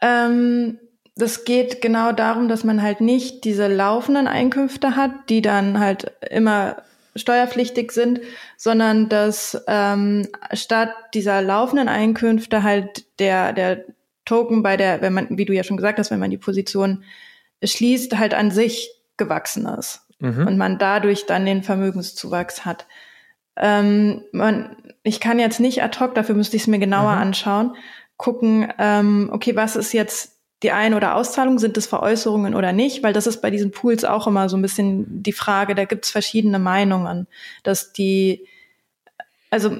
Ähm, 0.00 0.78
das 1.16 1.44
geht 1.44 1.80
genau 1.80 2.12
darum, 2.12 2.48
dass 2.48 2.64
man 2.64 2.82
halt 2.82 3.00
nicht 3.00 3.44
diese 3.44 3.68
laufenden 3.68 4.26
Einkünfte 4.26 4.96
hat, 4.96 5.12
die 5.28 5.42
dann 5.42 5.78
halt 5.78 6.10
immer 6.28 6.82
steuerpflichtig 7.16 7.92
sind, 7.92 8.20
sondern 8.56 9.08
dass 9.08 9.62
ähm, 9.68 10.26
statt 10.52 10.90
dieser 11.14 11.40
laufenden 11.42 11.88
Einkünfte 11.88 12.64
halt 12.64 13.04
der, 13.20 13.52
der 13.52 13.84
Token 14.24 14.62
bei 14.62 14.76
der, 14.76 15.00
wenn 15.02 15.12
man, 15.12 15.28
wie 15.30 15.44
du 15.44 15.52
ja 15.52 15.62
schon 15.62 15.76
gesagt 15.76 15.98
hast, 15.98 16.10
wenn 16.10 16.18
man 16.18 16.30
die 16.30 16.38
Position 16.38 17.04
schließt, 17.62 18.18
halt 18.18 18.34
an 18.34 18.50
sich 18.50 18.90
gewachsen 19.16 19.66
ist 19.66 20.00
mhm. 20.18 20.46
und 20.46 20.56
man 20.56 20.78
dadurch 20.78 21.26
dann 21.26 21.46
den 21.46 21.62
Vermögenszuwachs 21.62 22.64
hat. 22.64 22.86
Ähm, 23.56 24.22
man, 24.32 24.76
ich 25.04 25.20
kann 25.20 25.38
jetzt 25.38 25.60
nicht 25.60 25.82
ad 25.82 26.00
hoc, 26.00 26.14
dafür 26.14 26.34
müsste 26.34 26.56
ich 26.56 26.62
es 26.62 26.68
mir 26.68 26.80
genauer 26.80 27.12
mhm. 27.12 27.22
anschauen, 27.22 27.76
gucken, 28.16 28.72
ähm, 28.78 29.30
okay, 29.32 29.56
was 29.56 29.76
ist 29.76 29.92
jetzt 29.92 30.32
die 30.62 30.72
Ein- 30.72 30.94
oder 30.94 31.16
Auszahlung, 31.16 31.58
sind 31.58 31.76
es 31.76 31.86
Veräußerungen 31.86 32.54
oder 32.54 32.72
nicht? 32.72 33.02
Weil 33.02 33.12
das 33.12 33.26
ist 33.26 33.42
bei 33.42 33.50
diesen 33.50 33.70
Pools 33.70 34.04
auch 34.04 34.26
immer 34.26 34.48
so 34.48 34.56
ein 34.56 34.62
bisschen 34.62 35.22
die 35.22 35.32
Frage, 35.32 35.74
da 35.74 35.84
gibt 35.84 36.06
es 36.06 36.10
verschiedene 36.10 36.58
Meinungen, 36.58 37.26
dass 37.62 37.92
die, 37.92 38.46
also 39.50 39.76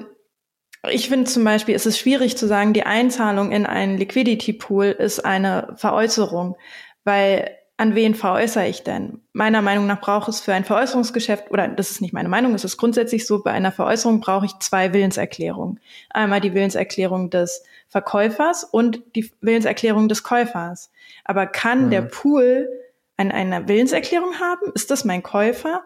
ich 0.91 1.09
finde 1.09 1.25
zum 1.25 1.43
Beispiel, 1.43 1.75
es 1.75 1.85
ist 1.85 1.97
schwierig 1.97 2.37
zu 2.37 2.47
sagen, 2.47 2.73
die 2.73 2.83
Einzahlung 2.83 3.51
in 3.51 3.65
einen 3.65 3.97
Liquidity 3.97 4.53
Pool 4.53 4.87
ist 4.87 5.25
eine 5.25 5.73
Veräußerung, 5.77 6.55
weil 7.03 7.49
an 7.77 7.93
wen 7.93 8.15
veräußere 8.15 8.67
ich 8.67 8.83
denn? 8.83 9.21
Meiner 9.33 9.61
Meinung 9.61 9.85
nach 9.85 9.99
braucht 9.99 10.29
es 10.29 10.39
für 10.39 10.53
ein 10.53 10.63
Veräußerungsgeschäft, 10.63 11.51
oder 11.51 11.67
das 11.67 11.91
ist 11.91 12.01
nicht 12.01 12.13
meine 12.13 12.29
Meinung, 12.29 12.53
es 12.53 12.63
ist 12.63 12.77
grundsätzlich 12.77 13.25
so, 13.27 13.43
bei 13.43 13.51
einer 13.51 13.71
Veräußerung 13.71 14.21
brauche 14.21 14.45
ich 14.45 14.57
zwei 14.59 14.93
Willenserklärungen. 14.93 15.79
Einmal 16.09 16.39
die 16.39 16.53
Willenserklärung 16.53 17.29
des 17.29 17.63
Verkäufers 17.89 18.63
und 18.63 19.01
die 19.15 19.29
Willenserklärung 19.41 20.07
des 20.07 20.23
Käufers. 20.23 20.91
Aber 21.25 21.47
kann 21.47 21.87
mhm. 21.87 21.89
der 21.91 22.01
Pool 22.03 22.69
an 23.17 23.31
eine 23.31 23.67
Willenserklärung 23.67 24.39
haben? 24.39 24.71
Ist 24.73 24.89
das 24.89 25.03
mein 25.03 25.21
Käufer? 25.21 25.83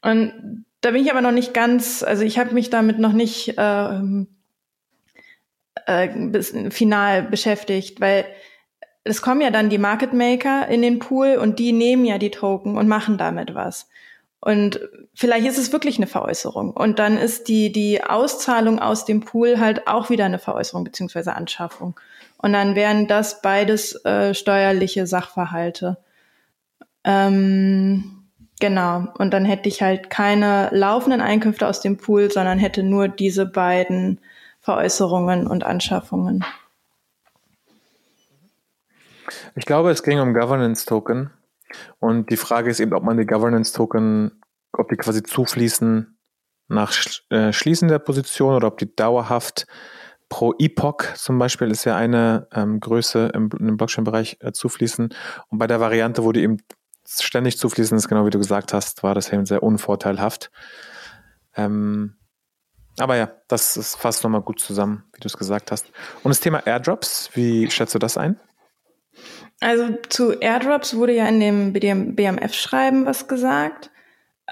Und 0.00 0.64
da 0.80 0.92
bin 0.92 1.02
ich 1.02 1.10
aber 1.10 1.20
noch 1.20 1.32
nicht 1.32 1.52
ganz, 1.52 2.02
also 2.02 2.22
ich 2.22 2.38
habe 2.38 2.54
mich 2.54 2.70
damit 2.70 2.98
noch 2.98 3.12
nicht 3.12 3.54
ähm, 3.58 4.28
äh, 5.86 6.08
bis, 6.08 6.54
final 6.70 7.24
beschäftigt, 7.24 8.00
weil 8.00 8.24
es 9.04 9.22
kommen 9.22 9.40
ja 9.40 9.50
dann 9.50 9.70
die 9.70 9.78
Market 9.78 10.12
Maker 10.12 10.68
in 10.68 10.82
den 10.82 10.98
Pool 10.98 11.36
und 11.36 11.58
die 11.58 11.72
nehmen 11.72 12.04
ja 12.04 12.18
die 12.18 12.30
Token 12.30 12.76
und 12.76 12.88
machen 12.88 13.18
damit 13.18 13.54
was. 13.54 13.88
Und 14.40 14.80
vielleicht 15.14 15.46
ist 15.46 15.58
es 15.58 15.72
wirklich 15.72 15.98
eine 15.98 16.06
Veräußerung. 16.06 16.70
Und 16.70 16.98
dann 16.98 17.18
ist 17.18 17.48
die, 17.48 17.72
die 17.72 18.02
Auszahlung 18.02 18.78
aus 18.78 19.04
dem 19.04 19.20
Pool 19.20 19.58
halt 19.58 19.86
auch 19.86 20.08
wieder 20.08 20.24
eine 20.24 20.38
Veräußerung 20.38 20.84
beziehungsweise 20.84 21.34
Anschaffung. 21.34 21.98
Und 22.38 22.54
dann 22.54 22.74
wären 22.74 23.06
das 23.06 23.42
beides 23.42 24.02
äh, 24.04 24.32
steuerliche 24.32 25.06
Sachverhalte. 25.06 25.98
Ähm, 27.04 28.24
genau. 28.60 29.08
Und 29.18 29.34
dann 29.34 29.44
hätte 29.44 29.68
ich 29.68 29.82
halt 29.82 30.08
keine 30.08 30.70
laufenden 30.72 31.20
Einkünfte 31.20 31.66
aus 31.66 31.82
dem 31.82 31.98
Pool, 31.98 32.30
sondern 32.30 32.58
hätte 32.58 32.82
nur 32.82 33.08
diese 33.08 33.44
beiden 33.44 34.20
Veräußerungen 34.60 35.46
und 35.46 35.64
Anschaffungen. 35.64 36.44
Ich 39.54 39.64
glaube, 39.64 39.90
es 39.90 40.02
ging 40.02 40.20
um 40.20 40.34
Governance 40.34 40.86
Token. 40.86 41.30
Und 41.98 42.30
die 42.30 42.36
Frage 42.36 42.70
ist 42.70 42.80
eben, 42.80 42.94
ob 42.94 43.04
man 43.04 43.16
die 43.16 43.26
Governance 43.26 43.72
Token, 43.72 44.42
ob 44.72 44.88
die 44.88 44.96
quasi 44.96 45.22
zufließen 45.22 46.18
nach 46.68 46.92
äh, 47.30 47.52
Schließen 47.52 47.88
der 47.88 47.98
Position 47.98 48.54
oder 48.54 48.68
ob 48.68 48.78
die 48.78 48.94
dauerhaft 48.94 49.66
pro 50.28 50.54
Epoch 50.58 51.14
zum 51.14 51.38
Beispiel 51.38 51.70
ist 51.70 51.84
ja 51.84 51.96
eine 51.96 52.46
ähm, 52.52 52.78
Größe 52.80 53.32
im, 53.34 53.50
im 53.58 53.76
Blockchain-Bereich 53.76 54.38
äh, 54.40 54.52
zufließen. 54.52 55.12
Und 55.48 55.58
bei 55.58 55.66
der 55.66 55.80
Variante, 55.80 56.24
wo 56.24 56.32
die 56.32 56.42
eben 56.42 56.58
ständig 57.04 57.58
zufließen, 57.58 57.96
ist 57.98 58.08
genau 58.08 58.24
wie 58.24 58.30
du 58.30 58.38
gesagt 58.38 58.72
hast, 58.72 59.02
war 59.02 59.14
das 59.14 59.32
eben 59.32 59.44
sehr 59.44 59.62
unvorteilhaft. 59.62 60.52
Ähm, 61.56 62.16
aber 62.98 63.16
ja, 63.16 63.30
das 63.48 63.96
fast 63.96 64.22
nochmal 64.22 64.42
gut 64.42 64.60
zusammen, 64.60 65.04
wie 65.12 65.20
du 65.20 65.26
es 65.26 65.36
gesagt 65.36 65.72
hast. 65.72 65.86
Und 66.22 66.30
das 66.30 66.40
Thema 66.40 66.64
Airdrops, 66.64 67.30
wie 67.34 67.68
schätzt 67.70 67.94
du 67.94 67.98
das 67.98 68.16
ein? 68.16 68.38
Also 69.60 69.94
zu 70.08 70.32
Airdrops 70.40 70.96
wurde 70.96 71.14
ja 71.14 71.26
in 71.26 71.38
dem 71.40 71.72
BMF-Schreiben 71.72 73.04
was 73.04 73.28
gesagt. 73.28 73.90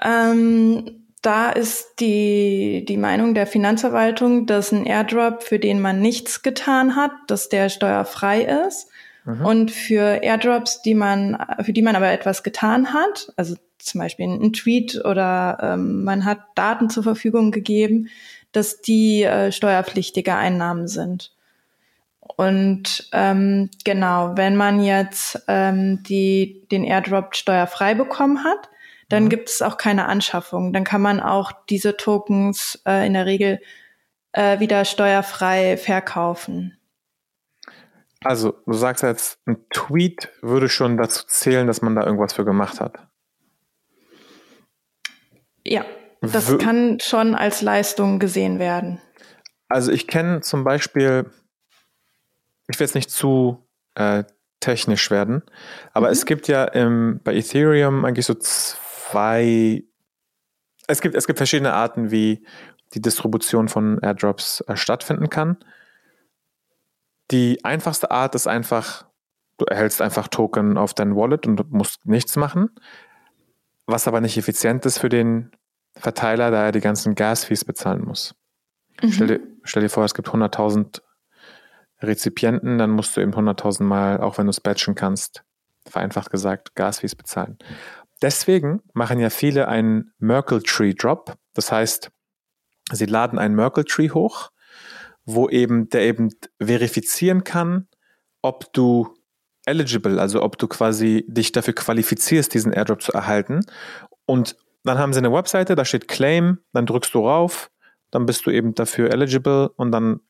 Ähm, 0.01 1.07
da 1.21 1.49
ist 1.49 1.95
die, 1.99 2.85
die 2.87 2.97
Meinung 2.97 3.33
der 3.33 3.47
Finanzverwaltung, 3.47 4.45
dass 4.45 4.71
ein 4.71 4.85
Airdrop, 4.85 5.43
für 5.43 5.59
den 5.59 5.81
man 5.81 5.99
nichts 5.99 6.43
getan 6.43 6.95
hat, 6.95 7.11
dass 7.27 7.49
der 7.49 7.69
steuerfrei 7.69 8.43
ist. 8.67 8.87
Mhm. 9.25 9.45
Und 9.45 9.71
für 9.71 10.23
Airdrops, 10.23 10.81
die 10.81 10.95
man, 10.95 11.37
für 11.61 11.73
die 11.73 11.81
man 11.81 11.95
aber 11.95 12.09
etwas 12.11 12.43
getan 12.43 12.93
hat, 12.93 13.33
also 13.35 13.55
zum 13.79 13.99
Beispiel 13.99 14.27
ein 14.27 14.53
Tweet 14.53 15.03
oder 15.03 15.57
ähm, 15.61 16.03
man 16.03 16.23
hat 16.23 16.39
Daten 16.55 16.89
zur 16.89 17.03
Verfügung 17.03 17.51
gegeben, 17.51 18.09
dass 18.51 18.81
die 18.81 19.23
äh, 19.23 19.51
steuerpflichtige 19.51 20.35
Einnahmen 20.35 20.87
sind. 20.87 21.31
Und 22.35 23.09
ähm, 23.11 23.69
genau, 23.83 24.33
wenn 24.35 24.55
man 24.55 24.81
jetzt 24.81 25.43
ähm, 25.47 26.03
die, 26.03 26.67
den 26.71 26.83
Airdrop 26.83 27.35
steuerfrei 27.35 27.95
bekommen 27.95 28.43
hat, 28.43 28.69
dann 29.09 29.25
mhm. 29.25 29.29
gibt 29.29 29.49
es 29.49 29.61
auch 29.61 29.77
keine 29.77 30.05
Anschaffung. 30.05 30.71
Dann 30.71 30.83
kann 30.83 31.01
man 31.01 31.19
auch 31.19 31.51
diese 31.69 31.97
Tokens 31.97 32.81
äh, 32.85 33.05
in 33.05 33.13
der 33.13 33.25
Regel 33.25 33.59
äh, 34.31 34.59
wieder 34.59 34.85
steuerfrei 34.85 35.77
verkaufen. 35.77 36.77
Also, 38.23 38.53
du 38.65 38.73
sagst 38.73 39.03
jetzt, 39.03 39.39
ein 39.45 39.65
Tweet 39.73 40.29
würde 40.41 40.67
schon 40.69 40.97
dazu 40.97 41.25
zählen, 41.25 41.67
dass 41.67 41.81
man 41.81 41.95
da 41.95 42.03
irgendwas 42.03 42.33
für 42.33 42.45
gemacht 42.45 42.81
hat. 42.81 43.07
Ja, 45.65 45.85
das 46.21 46.51
w 46.51 46.57
kann 46.57 46.99
schon 46.99 47.35
als 47.35 47.61
Leistung 47.61 48.19
gesehen 48.19 48.59
werden. 48.59 49.01
Also 49.69 49.91
ich 49.91 50.07
kenne 50.07 50.41
zum 50.41 50.63
Beispiel 50.63 51.31
ich 52.69 52.79
will 52.79 52.85
jetzt 52.85 52.95
nicht 52.95 53.11
zu 53.11 53.67
äh, 53.95 54.23
technisch 54.59 55.11
werden, 55.11 55.43
aber 55.93 56.07
mhm. 56.07 56.13
es 56.13 56.25
gibt 56.25 56.47
ja 56.47 56.63
im, 56.65 57.19
bei 57.23 57.35
Ethereum 57.35 58.05
eigentlich 58.05 58.25
so 58.25 58.35
zwei, 58.35 59.83
es 60.87 61.01
gibt, 61.01 61.15
es 61.15 61.27
gibt 61.27 61.37
verschiedene 61.37 61.73
Arten, 61.73 62.11
wie 62.11 62.45
die 62.93 63.01
Distribution 63.01 63.67
von 63.67 63.99
Airdrops 63.99 64.61
äh, 64.61 64.75
stattfinden 64.75 65.29
kann. 65.29 65.57
Die 67.31 67.63
einfachste 67.63 68.11
Art 68.11 68.33
ist 68.35 68.47
einfach, 68.47 69.05
du 69.57 69.65
erhältst 69.65 70.01
einfach 70.01 70.27
Token 70.27 70.77
auf 70.77 70.93
dein 70.93 71.15
Wallet 71.15 71.45
und 71.45 71.71
musst 71.71 72.05
nichts 72.05 72.35
machen, 72.35 72.69
was 73.85 74.07
aber 74.07 74.21
nicht 74.21 74.37
effizient 74.37 74.85
ist 74.85 74.99
für 74.99 75.09
den 75.09 75.51
Verteiler, 75.95 76.51
da 76.51 76.65
er 76.65 76.71
die 76.71 76.81
ganzen 76.81 77.15
Gas-Fees 77.15 77.65
bezahlen 77.65 78.03
muss. 78.03 78.35
Mhm. 79.01 79.11
Stell, 79.11 79.27
dir, 79.27 79.39
stell 79.63 79.83
dir 79.83 79.89
vor, 79.89 80.05
es 80.05 80.13
gibt 80.13 80.29
100.000 80.29 81.01
Rezipienten, 82.01 82.77
dann 82.77 82.91
musst 82.91 83.15
du 83.15 83.21
eben 83.21 83.33
100.000 83.33 83.83
Mal, 83.83 84.21
auch 84.21 84.37
wenn 84.37 84.45
du 84.45 84.51
es 84.51 84.61
batchen 84.61 84.95
kannst, 84.95 85.43
vereinfacht 85.85 86.31
gesagt, 86.31 86.75
Gasfees 86.75 87.15
bezahlen. 87.15 87.57
Deswegen 88.21 88.81
machen 88.93 89.19
ja 89.19 89.29
viele 89.29 89.67
einen 89.67 90.11
Merkle 90.17 90.61
Tree 90.61 90.93
Drop. 90.93 91.35
Das 91.53 91.71
heißt, 91.71 92.11
sie 92.91 93.05
laden 93.05 93.39
einen 93.39 93.55
Merkle 93.55 93.85
Tree 93.85 94.09
hoch, 94.09 94.49
wo 95.25 95.49
eben 95.49 95.89
der 95.89 96.01
eben 96.01 96.29
verifizieren 96.61 97.43
kann, 97.43 97.87
ob 98.41 98.71
du 98.73 99.15
eligible, 99.65 100.19
also 100.19 100.41
ob 100.41 100.57
du 100.57 100.67
quasi 100.67 101.25
dich 101.27 101.51
dafür 101.51 101.75
qualifizierst, 101.75 102.53
diesen 102.53 102.73
Airdrop 102.73 103.01
zu 103.01 103.11
erhalten. 103.13 103.61
Und 104.25 104.55
dann 104.83 104.97
haben 104.97 105.13
sie 105.13 105.19
eine 105.19 105.31
Webseite, 105.31 105.75
da 105.75 105.85
steht 105.85 106.07
Claim, 106.07 106.59
dann 106.73 106.85
drückst 106.85 107.13
du 107.13 107.19
rauf, 107.19 107.69
dann 108.11 108.25
bist 108.25 108.45
du 108.45 108.51
eben 108.51 108.73
dafür 108.73 109.11
eligible 109.11 109.69
und 109.75 109.91
dann, 109.91 110.21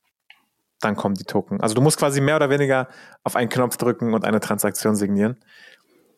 dann 0.82 0.96
kommen 0.96 1.16
die 1.16 1.26
Token. 1.26 1.62
Also 1.62 1.76
du 1.76 1.82
musst 1.82 1.98
quasi 1.98 2.22
mehr 2.22 2.36
oder 2.36 2.50
weniger 2.50 2.88
auf 3.24 3.36
einen 3.36 3.50
Knopf 3.50 3.78
drücken 3.78 4.14
und 4.14 4.26
eine 4.26 4.40
Transaktion 4.40 4.96
signieren. 4.96 5.38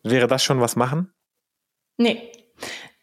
Wäre 0.03 0.27
das 0.27 0.43
schon 0.43 0.61
was 0.61 0.75
machen? 0.75 1.13
Nee. 1.97 2.31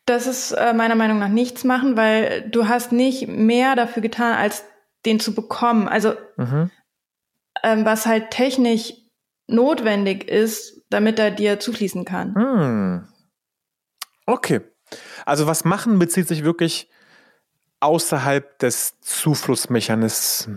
Das 0.06 0.26
ist 0.26 0.52
äh, 0.52 0.72
meiner 0.72 0.94
Meinung 0.94 1.18
nach 1.18 1.28
nichts 1.28 1.64
machen, 1.64 1.96
weil 1.96 2.48
du 2.48 2.66
hast 2.68 2.92
nicht 2.92 3.28
mehr 3.28 3.76
dafür 3.76 4.02
getan, 4.02 4.34
als 4.34 4.64
den 5.04 5.20
zu 5.20 5.34
bekommen. 5.34 5.88
Also 5.88 6.14
mhm. 6.36 6.70
ähm, 7.62 7.84
was 7.84 8.06
halt 8.06 8.30
technisch 8.30 8.94
notwendig 9.48 10.28
ist, 10.28 10.82
damit 10.90 11.18
er 11.18 11.30
dir 11.30 11.58
zufließen 11.58 12.04
kann. 12.04 12.34
Hm. 12.34 13.08
Okay. 14.26 14.60
Also 15.24 15.46
was 15.46 15.64
machen 15.64 15.98
bezieht 15.98 16.28
sich 16.28 16.44
wirklich 16.44 16.90
außerhalb 17.80 18.58
des 18.58 19.00
Zuflussmechanismus, 19.00 20.48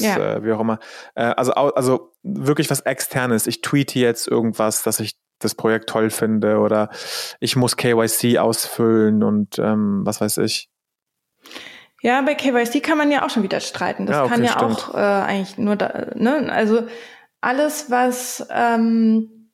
ja. 0.00 0.16
äh, 0.16 0.44
wie 0.44 0.52
auch 0.52 0.60
immer. 0.60 0.78
Äh, 1.14 1.24
also, 1.36 1.52
also 1.52 2.12
wirklich 2.22 2.70
was 2.70 2.80
externes. 2.80 3.46
Ich 3.46 3.60
tweete 3.60 3.98
jetzt 3.98 4.26
irgendwas, 4.26 4.82
dass 4.82 5.00
ich 5.00 5.16
das 5.38 5.54
Projekt 5.54 5.88
toll 5.88 6.10
finde 6.10 6.58
oder 6.58 6.90
ich 7.40 7.56
muss 7.56 7.76
KYC 7.76 8.38
ausfüllen 8.38 9.22
und 9.22 9.58
ähm, 9.58 10.00
was 10.04 10.20
weiß 10.20 10.38
ich. 10.38 10.70
Ja, 12.02 12.20
bei 12.22 12.34
KYC 12.34 12.82
kann 12.82 12.98
man 12.98 13.10
ja 13.10 13.24
auch 13.24 13.30
schon 13.30 13.42
wieder 13.42 13.60
streiten. 13.60 14.06
Das 14.06 14.16
ja, 14.16 14.24
okay, 14.24 14.32
kann 14.32 14.44
ja 14.44 14.52
stimmt. 14.52 14.72
auch 14.72 14.94
äh, 14.94 14.98
eigentlich 14.98 15.58
nur 15.58 15.76
da, 15.76 16.06
ne? 16.14 16.50
Also 16.52 16.86
alles, 17.40 17.90
was 17.90 18.46
ähm, 18.50 19.50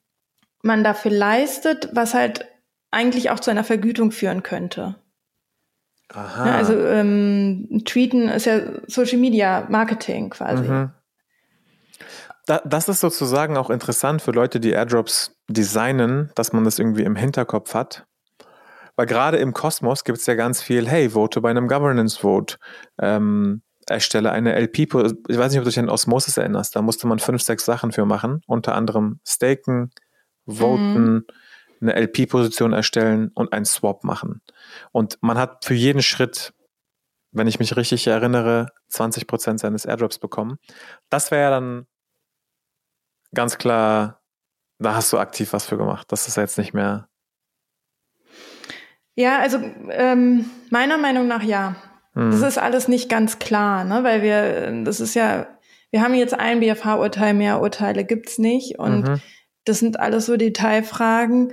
man 0.63 0.85
dafür 0.85 1.11
leistet, 1.11 1.89
was 1.93 2.15
halt 2.15 2.47
eigentlich 2.91 3.31
auch 3.31 3.41
zu 3.41 3.51
einer 3.51 3.65
Vergütung 3.65 4.13
führen 4.13 4.43
könnte. 4.43 4.97
Aha. 6.15 6.47
Ja, 6.47 6.57
also 6.57 6.79
ähm, 6.79 7.83
Tweeten 7.85 8.29
ist 8.29 8.47
ja 8.47 8.61
Social 8.87 9.19
Media 9.19 9.67
Marketing 9.69 10.31
quasi. 10.31 10.69
Mhm. 10.69 10.91
Da, 12.47 12.61
das 12.65 12.89
ist 12.89 13.01
sozusagen 13.01 13.57
auch 13.57 13.71
interessant 13.71 14.21
für 14.21 14.33
Leute, 14.33 14.61
die 14.61 14.71
Airdrops 14.71 15.37
designen, 15.49 16.31
dass 16.35 16.53
man 16.53 16.65
das 16.65 16.79
irgendwie 16.79 17.05
im 17.05 17.17
Hinterkopf 17.17 17.75
hat. 17.75 18.07
Weil 18.97 19.07
gerade 19.07 19.39
im 19.39 19.53
Kosmos 19.53 20.05
gibt 20.05 20.19
es 20.19 20.27
ja 20.27 20.35
ganz 20.35 20.61
viel, 20.61 20.89
hey, 20.89 21.11
vote 21.11 21.41
bei 21.41 21.51
einem 21.51 21.69
Governance 21.69 22.19
Vote, 22.19 22.57
ähm, 23.01 23.63
erstelle 23.89 24.33
eine 24.33 24.55
LP, 24.55 24.79
ich 24.81 25.39
weiß 25.39 25.51
nicht, 25.51 25.59
ob 25.59 25.65
du 25.65 25.71
dich 25.71 25.79
an 25.79 25.89
Osmosis 25.89 26.37
erinnerst, 26.37 26.77
da 26.77 26.83
musste 26.83 27.07
man 27.07 27.19
fünf, 27.19 27.43
sechs 27.43 27.65
Sachen 27.65 27.93
für 27.93 28.05
machen, 28.05 28.43
unter 28.47 28.75
anderem 28.75 29.21
staken, 29.27 29.91
voten, 30.47 31.15
mhm. 31.15 31.27
Eine 31.83 31.95
LP-Position 31.95 32.73
erstellen 32.73 33.31
und 33.35 33.53
einen 33.53 33.65
Swap 33.65 34.05
machen. 34.05 34.41
Und 34.93 35.19
man 35.21 35.37
hat 35.37 35.65
für 35.65 35.75
jeden 35.75 36.03
Schritt, 36.03 36.55
wenn 37.33 37.47
ich 37.47 37.59
mich 37.59 37.77
richtig 37.77 38.07
erinnere, 38.07 38.69
20 38.89 39.27
Prozent 39.27 39.61
seines 39.61 39.85
Airdrops 39.85 40.19
bekommen. 40.19 40.59
Das 41.11 41.31
wäre 41.31 41.43
ja 41.43 41.51
dann 41.51 41.87
ganz 43.35 43.59
klar, 43.59 44.23
da 44.79 44.95
hast 44.95 45.13
du 45.13 45.19
aktiv 45.19 45.53
was 45.53 45.67
für 45.67 45.77
gemacht. 45.77 46.07
Das 46.11 46.29
ist 46.29 46.37
jetzt 46.37 46.59
nicht 46.59 46.73
mehr. 46.73 47.09
Ja, 49.15 49.39
also 49.39 49.59
ähm, 49.91 50.51
meiner 50.71 50.99
Meinung 50.99 51.29
nach 51.29 51.43
ja. 51.43 51.77
Mhm. 52.15 52.31
Das 52.31 52.43
ist 52.43 52.59
alles 52.59 52.89
nicht 52.89 53.09
ganz 53.09 53.39
klar, 53.39 53.85
ne? 53.85 54.05
weil 54.05 54.23
wir, 54.23 54.85
das 54.85 55.01
ist 55.01 55.15
ja, 55.15 55.47
wir 55.91 56.03
haben 56.03 56.15
jetzt 56.15 56.39
ein 56.39 56.61
BFH-Urteil, 56.61 57.35
mehr 57.35 57.61
Urteile 57.61 58.05
gibt's 58.05 58.39
nicht 58.39 58.79
und 58.79 59.09
mhm. 59.09 59.21
das 59.65 59.79
sind 59.79 60.01
alles 60.01 60.27
so 60.27 60.37
Detailfragen. 60.37 61.53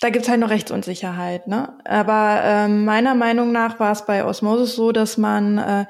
Da 0.00 0.10
gibt's 0.10 0.28
halt 0.28 0.40
noch 0.40 0.50
Rechtsunsicherheit, 0.50 1.46
ne? 1.46 1.78
Aber 1.84 2.40
ähm, 2.42 2.84
meiner 2.84 3.14
Meinung 3.14 3.52
nach 3.52 3.80
war 3.80 3.92
es 3.92 4.04
bei 4.04 4.24
Osmosis 4.24 4.74
so, 4.74 4.92
dass 4.92 5.16
man 5.16 5.58
äh, 5.58 5.86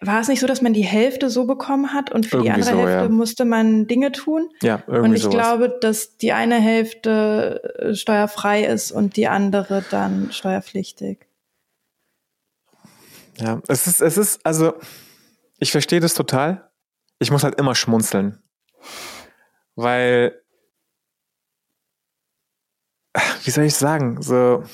war 0.00 0.20
es 0.20 0.28
nicht 0.28 0.40
so, 0.40 0.46
dass 0.46 0.60
man 0.60 0.74
die 0.74 0.82
Hälfte 0.82 1.30
so 1.30 1.46
bekommen 1.46 1.92
hat 1.92 2.10
und 2.10 2.26
für 2.26 2.38
irgendwie 2.38 2.62
die 2.62 2.68
andere 2.68 2.74
so, 2.74 2.88
Hälfte 2.88 3.04
ja. 3.04 3.08
musste 3.08 3.44
man 3.44 3.86
Dinge 3.86 4.12
tun? 4.12 4.48
Ja, 4.62 4.82
irgendwie 4.86 5.08
Und 5.08 5.14
ich 5.14 5.22
sowas. 5.22 5.34
glaube, 5.34 5.78
dass 5.80 6.16
die 6.16 6.32
eine 6.32 6.56
Hälfte 6.56 7.62
äh, 7.78 7.94
steuerfrei 7.94 8.64
ist 8.64 8.92
und 8.92 9.16
die 9.16 9.28
andere 9.28 9.84
dann 9.90 10.32
steuerpflichtig. 10.32 11.26
Ja, 13.38 13.60
es 13.68 13.86
ist, 13.86 14.00
es 14.00 14.16
ist, 14.16 14.44
also, 14.44 14.74
ich 15.58 15.72
verstehe 15.72 16.00
das 16.00 16.14
total. 16.14 16.70
Ich 17.18 17.30
muss 17.30 17.44
halt 17.44 17.58
immer 17.58 17.74
schmunzeln. 17.74 18.42
Weil, 19.74 20.40
wie 23.44 23.50
soll 23.50 23.64
ich 23.64 23.74
sagen, 23.74 24.20
so, 24.22 24.64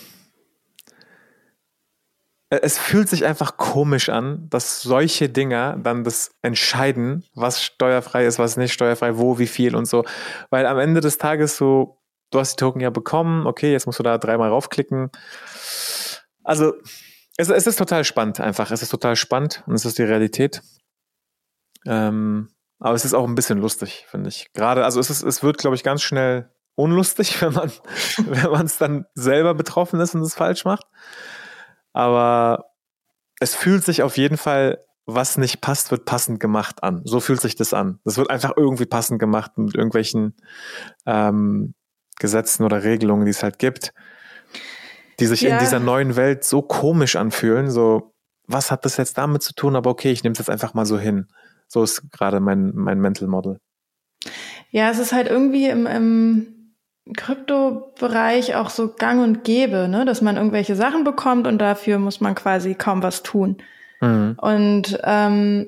es 2.51 2.79
fühlt 2.79 3.09
sich 3.09 3.25
einfach 3.25 3.57
komisch 3.57 4.09
an, 4.09 4.49
dass 4.51 4.83
solche 4.83 5.29
Dinger 5.29 5.77
dann 5.81 6.03
das 6.03 6.33
entscheiden, 6.43 7.25
was 7.35 7.63
steuerfrei 7.63 8.27
ist, 8.27 8.41
was 8.41 8.57
nicht 8.57 8.73
steuerfrei, 8.73 9.17
wo, 9.17 9.39
wie 9.39 9.47
viel 9.47 9.77
und 9.77 9.87
so. 9.87 10.05
Weil 10.51 10.67
am 10.67 10.79
Ende 10.79 11.01
des 11.01 11.19
Tages 11.19 11.57
so, 11.57 12.03
du 12.31 12.41
hast 12.41 12.53
die 12.53 12.65
Token 12.65 12.81
ja 12.81 12.91
bekommen, 12.91 13.47
okay, 13.47 13.71
jetzt 13.71 13.87
musst 13.87 14.01
du 14.01 14.03
da 14.03 14.19
dreimal 14.19 14.49
raufklicken. 14.49 15.11
Also, 16.43 16.75
es, 17.37 17.49
es 17.49 17.69
ist 17.69 17.77
total 17.77 18.03
spannend 18.05 18.41
einfach. 18.41 18.73
Es 18.73 18.83
ist 18.83 18.91
total 18.91 19.15
spannend 19.15 19.63
und 19.67 19.75
es 19.75 19.85
ist 19.85 19.99
die 19.99 20.03
Realität. 20.03 20.61
Ähm, 21.87 22.51
aber 22.81 22.95
es 22.95 23.05
ist 23.05 23.15
auch 23.15 23.29
ein 23.29 23.37
bisschen 23.37 23.59
lustig, 23.59 24.07
finde 24.09 24.29
ich. 24.29 24.53
Gerade, 24.55 24.85
also 24.85 24.99
es, 24.99 25.09
ist, 25.09 25.23
es 25.23 25.43
wird, 25.45 25.59
glaube 25.59 25.77
ich, 25.77 25.85
ganz 25.85 26.03
schnell 26.03 26.51
unlustig, 26.81 27.41
wenn 27.43 27.53
man 27.53 27.71
wenn 28.27 28.51
man 28.51 28.67
es 28.67 28.79
dann 28.79 29.07
selber 29.15 29.55
betroffen 29.55 30.01
ist 30.01 30.15
und 30.15 30.23
es 30.23 30.35
falsch 30.35 30.65
macht. 30.65 30.87
Aber 31.93 32.67
es 33.41 33.55
fühlt 33.55 33.85
sich 33.85 34.03
auf 34.03 34.17
jeden 34.17 34.37
Fall, 34.37 34.85
was 35.07 35.39
nicht 35.39 35.61
passt, 35.61 35.91
wird 35.91 36.05
passend 36.05 36.41
gemacht 36.41 36.83
an. 36.83 37.03
So 37.05 37.21
fühlt 37.21 37.41
sich 37.41 37.57
das 37.57 37.75
an. 37.75 37.99
Das 38.05 38.17
wird 38.17 38.31
einfach 38.31 38.53
irgendwie 38.57 38.87
passend 38.87 39.19
gemacht 39.19 39.57
mit 39.57 39.75
irgendwelchen 39.75 40.37
ähm, 41.07 41.75
Gesetzen 42.19 42.65
oder 42.65 42.85
Regelungen, 42.85 43.25
die 43.25 43.31
es 43.31 43.43
halt 43.43 43.59
gibt, 43.59 43.93
die 45.19 45.27
sich 45.27 45.41
ja. 45.41 45.55
in 45.55 45.59
dieser 45.59 45.81
neuen 45.81 46.17
Welt 46.17 46.45
so 46.45 46.63
komisch 46.63 47.17
anfühlen. 47.17 47.71
So, 47.71 48.15
was 48.47 48.71
hat 48.71 48.85
das 48.85 48.99
jetzt 48.99 49.19
damit 49.19 49.43
zu 49.43 49.55
tun? 49.55 49.75
Aber 49.75 49.91
okay, 49.91 50.13
ich 50.13 50.23
nehme 50.23 50.35
es 50.35 50.39
jetzt 50.39 50.51
einfach 50.51 50.75
mal 50.75 50.87
so 50.87 50.99
hin. 50.99 51.27
So 51.67 51.83
ist 51.83 52.11
gerade 52.13 52.41
mein, 52.41 52.73
mein 52.75 53.01
Mental 53.01 53.27
Model. 53.27 53.59
Ja, 54.71 54.91
es 54.91 54.99
ist 54.99 55.13
halt 55.13 55.29
irgendwie 55.29 55.69
im, 55.69 55.87
im 55.87 56.60
Kryptobereich 57.15 58.55
auch 58.55 58.71
so 58.71 58.93
gang 58.93 59.23
und 59.23 59.45
gäbe, 59.45 59.89
ne? 59.89 60.05
dass 60.05 60.23
man 60.23 60.37
irgendwelche 60.37 60.77
Sachen 60.77 61.05
bekommt 61.05 61.47
und 61.47 61.59
dafür 61.59 61.99
muss 61.99 62.21
man 62.21 62.35
quasi 62.35 62.75
kaum 62.75 63.03
was 63.03 63.23
tun. 63.23 63.59
Mhm. 64.01 64.37
Und 64.41 64.99
ähm, 65.05 65.67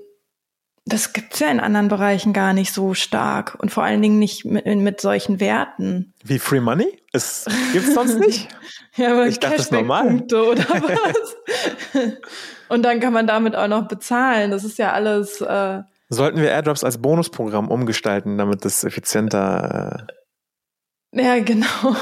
das 0.85 1.12
gibt's 1.12 1.39
ja 1.39 1.48
in 1.48 1.60
anderen 1.60 1.89
Bereichen 1.89 2.32
gar 2.32 2.52
nicht 2.52 2.73
so 2.73 2.94
stark 2.94 3.56
und 3.60 3.70
vor 3.70 3.85
allen 3.85 4.02
Dingen 4.02 4.19
nicht 4.19 4.44
mit, 4.44 4.66
mit 4.66 5.01
solchen 5.01 5.39
Werten. 5.39 6.12
Wie 6.24 6.39
Free 6.39 6.60
Money? 6.60 7.01
Es 7.12 7.47
gibt's 7.73 7.94
sonst 7.94 8.19
nicht? 8.19 8.48
ja, 8.97 9.12
aber 9.12 9.27
ich 9.27 9.39
dachte, 9.39 9.56
das 9.56 9.66
ist 9.66 9.73
normal. 9.73 10.23
oder 10.31 10.64
was? 10.69 11.36
und 12.69 12.82
dann 12.82 13.01
kann 13.01 13.12
man 13.12 13.27
damit 13.27 13.55
auch 13.55 13.69
noch 13.69 13.86
bezahlen. 13.86 14.51
Das 14.51 14.64
ist 14.64 14.78
ja 14.78 14.93
alles. 14.93 15.40
Äh, 15.40 15.82
Sollten 16.09 16.40
wir 16.40 16.51
Airdrops 16.51 16.85
als 16.85 16.98
Bonusprogramm 16.98 17.69
umgestalten, 17.69 18.36
damit 18.39 18.64
es 18.64 18.82
effizienter 18.85 20.06
äh 20.09 20.22
ja, 21.12 21.39
genau. 21.40 21.66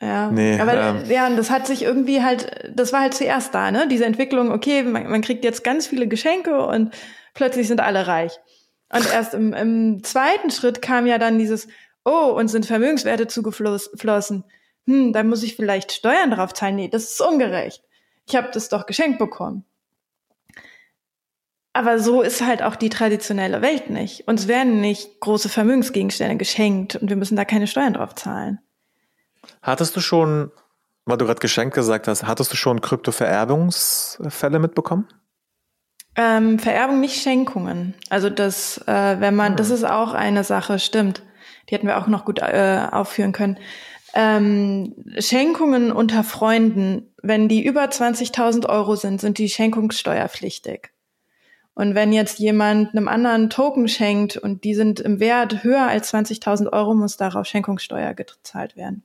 ja, 0.00 0.30
nee, 0.30 0.60
aber 0.60 0.74
ähm, 0.74 1.04
ja, 1.10 1.26
und 1.26 1.36
das 1.36 1.50
hat 1.50 1.66
sich 1.66 1.82
irgendwie 1.82 2.22
halt, 2.22 2.70
das 2.74 2.92
war 2.92 3.00
halt 3.00 3.14
zuerst 3.14 3.54
da, 3.54 3.70
ne? 3.70 3.88
Diese 3.88 4.04
Entwicklung, 4.04 4.52
okay, 4.52 4.82
man, 4.82 5.10
man 5.10 5.22
kriegt 5.22 5.44
jetzt 5.44 5.64
ganz 5.64 5.86
viele 5.86 6.06
Geschenke 6.06 6.64
und 6.66 6.94
plötzlich 7.34 7.68
sind 7.68 7.80
alle 7.80 8.06
reich. 8.06 8.38
Und 8.92 9.12
erst 9.12 9.34
im, 9.34 9.52
im 9.52 10.04
zweiten 10.04 10.50
Schritt 10.50 10.80
kam 10.80 11.06
ja 11.06 11.18
dann 11.18 11.38
dieses, 11.38 11.66
oh, 12.04 12.32
uns 12.36 12.52
sind 12.52 12.66
Vermögenswerte 12.66 13.26
zugeflossen. 13.26 14.44
Hm, 14.86 15.12
da 15.12 15.22
muss 15.24 15.42
ich 15.42 15.56
vielleicht 15.56 15.92
Steuern 15.92 16.30
drauf 16.30 16.54
zahlen. 16.54 16.76
Nee, 16.76 16.88
das 16.88 17.10
ist 17.10 17.20
ungerecht. 17.20 17.82
Ich 18.26 18.36
habe 18.36 18.50
das 18.52 18.68
doch 18.68 18.86
geschenkt 18.86 19.18
bekommen. 19.18 19.64
Aber 21.76 21.98
so 21.98 22.22
ist 22.22 22.40
halt 22.40 22.62
auch 22.62 22.76
die 22.76 22.88
traditionelle 22.88 23.60
Welt 23.60 23.90
nicht. 23.90 24.28
Uns 24.28 24.46
werden 24.46 24.80
nicht 24.80 25.18
große 25.18 25.48
Vermögensgegenstände 25.48 26.36
geschenkt 26.36 26.94
und 26.94 27.10
wir 27.10 27.16
müssen 27.16 27.34
da 27.34 27.44
keine 27.44 27.66
Steuern 27.66 27.94
drauf 27.94 28.14
zahlen. 28.14 28.60
Hattest 29.60 29.96
du 29.96 30.00
schon, 30.00 30.52
weil 31.04 31.18
du 31.18 31.26
gerade 31.26 31.40
geschenkt 31.40 31.74
gesagt 31.74 32.06
hast, 32.06 32.22
hattest 32.28 32.52
du 32.52 32.56
schon 32.56 32.80
Kryptovererbungsfälle 32.80 34.60
mitbekommen? 34.60 35.08
Ähm, 36.14 36.60
Vererbung, 36.60 37.00
nicht 37.00 37.20
Schenkungen. 37.20 37.94
Also 38.08 38.30
das, 38.30 38.78
äh, 38.86 39.16
wenn 39.18 39.34
man, 39.34 39.52
hm. 39.52 39.56
das 39.56 39.70
ist 39.70 39.84
auch 39.84 40.14
eine 40.14 40.44
Sache, 40.44 40.78
stimmt. 40.78 41.24
Die 41.68 41.74
hätten 41.74 41.88
wir 41.88 41.98
auch 41.98 42.06
noch 42.06 42.24
gut 42.24 42.38
äh, 42.38 42.86
aufführen 42.88 43.32
können. 43.32 43.58
Ähm, 44.14 44.94
Schenkungen 45.18 45.90
unter 45.90 46.22
Freunden, 46.22 47.12
wenn 47.20 47.48
die 47.48 47.64
über 47.64 47.82
20.000 47.82 48.68
Euro 48.68 48.94
sind, 48.94 49.20
sind 49.20 49.38
die 49.38 49.48
schenkungssteuerpflichtig. 49.48 50.93
Und 51.74 51.94
wenn 51.94 52.12
jetzt 52.12 52.38
jemand 52.38 52.90
einem 52.90 53.08
anderen 53.08 53.50
Token 53.50 53.88
schenkt 53.88 54.36
und 54.36 54.62
die 54.64 54.74
sind 54.74 55.00
im 55.00 55.18
Wert 55.18 55.64
höher 55.64 55.86
als 55.86 56.12
20.000 56.14 56.72
Euro, 56.72 56.94
muss 56.94 57.16
darauf 57.16 57.46
Schenkungssteuer 57.46 58.14
gezahlt 58.14 58.76
werden. 58.76 59.02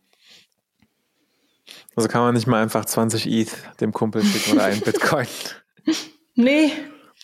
Also 1.95 2.07
kann 2.07 2.21
man 2.21 2.35
nicht 2.35 2.47
mal 2.47 2.61
einfach 2.61 2.85
20 2.85 3.27
ETH 3.27 3.51
dem 3.81 3.91
Kumpel 3.91 4.23
schicken 4.23 4.53
oder 4.53 4.65
einen 4.65 4.81
Bitcoin. 4.81 5.27
nee, 6.35 6.71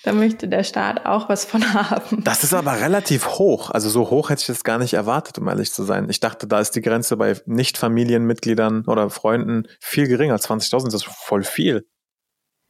da 0.03 0.13
möchte 0.13 0.47
der 0.47 0.63
Staat 0.63 1.05
auch 1.05 1.29
was 1.29 1.45
von 1.45 1.73
haben. 1.73 2.23
Das 2.23 2.43
ist 2.43 2.53
aber 2.53 2.79
relativ 2.79 3.27
hoch. 3.39 3.69
Also 3.69 3.89
so 3.89 4.09
hoch 4.09 4.29
hätte 4.29 4.41
ich 4.41 4.47
das 4.47 4.63
gar 4.63 4.79
nicht 4.79 4.93
erwartet, 4.93 5.37
um 5.37 5.47
ehrlich 5.47 5.71
zu 5.71 5.83
sein. 5.83 6.09
Ich 6.09 6.19
dachte, 6.19 6.47
da 6.47 6.59
ist 6.59 6.71
die 6.71 6.81
Grenze 6.81 7.17
bei 7.17 7.39
Nicht-Familienmitgliedern 7.45 8.85
oder 8.85 9.09
Freunden 9.09 9.67
viel 9.79 10.07
geringer. 10.07 10.35
20.000 10.35 10.95
ist 10.95 11.05
voll 11.05 11.43
viel. 11.43 11.87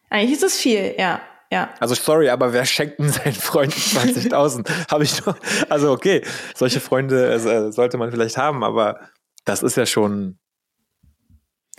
Eigentlich 0.10 0.34
ist 0.34 0.43
es 0.43 0.57
viel, 0.57 0.95
ja. 0.97 1.22
Ja. 1.56 1.69
Also 1.80 1.95
sorry, 1.95 2.27
aber 2.27 2.52
wer 2.52 2.65
schenkt 2.65 2.99
denn 2.99 3.10
seinen 3.10 3.34
Freunden 3.34 3.80
20.000? 3.80 4.69
Habe 4.91 5.06
ich 5.06 5.22
doch. 5.22 5.38
Also 5.69 5.90
okay, 5.94 6.22
solche 6.53 6.82
Freunde 6.82 7.32
äh, 7.32 7.72
sollte 7.72 7.98
man 7.98 8.11
vielleicht 8.11 8.36
haben, 8.36 8.61
aber 8.61 8.99
das 9.45 9.64
ist 9.64 9.77
ja 9.77 9.86
schon 9.86 10.38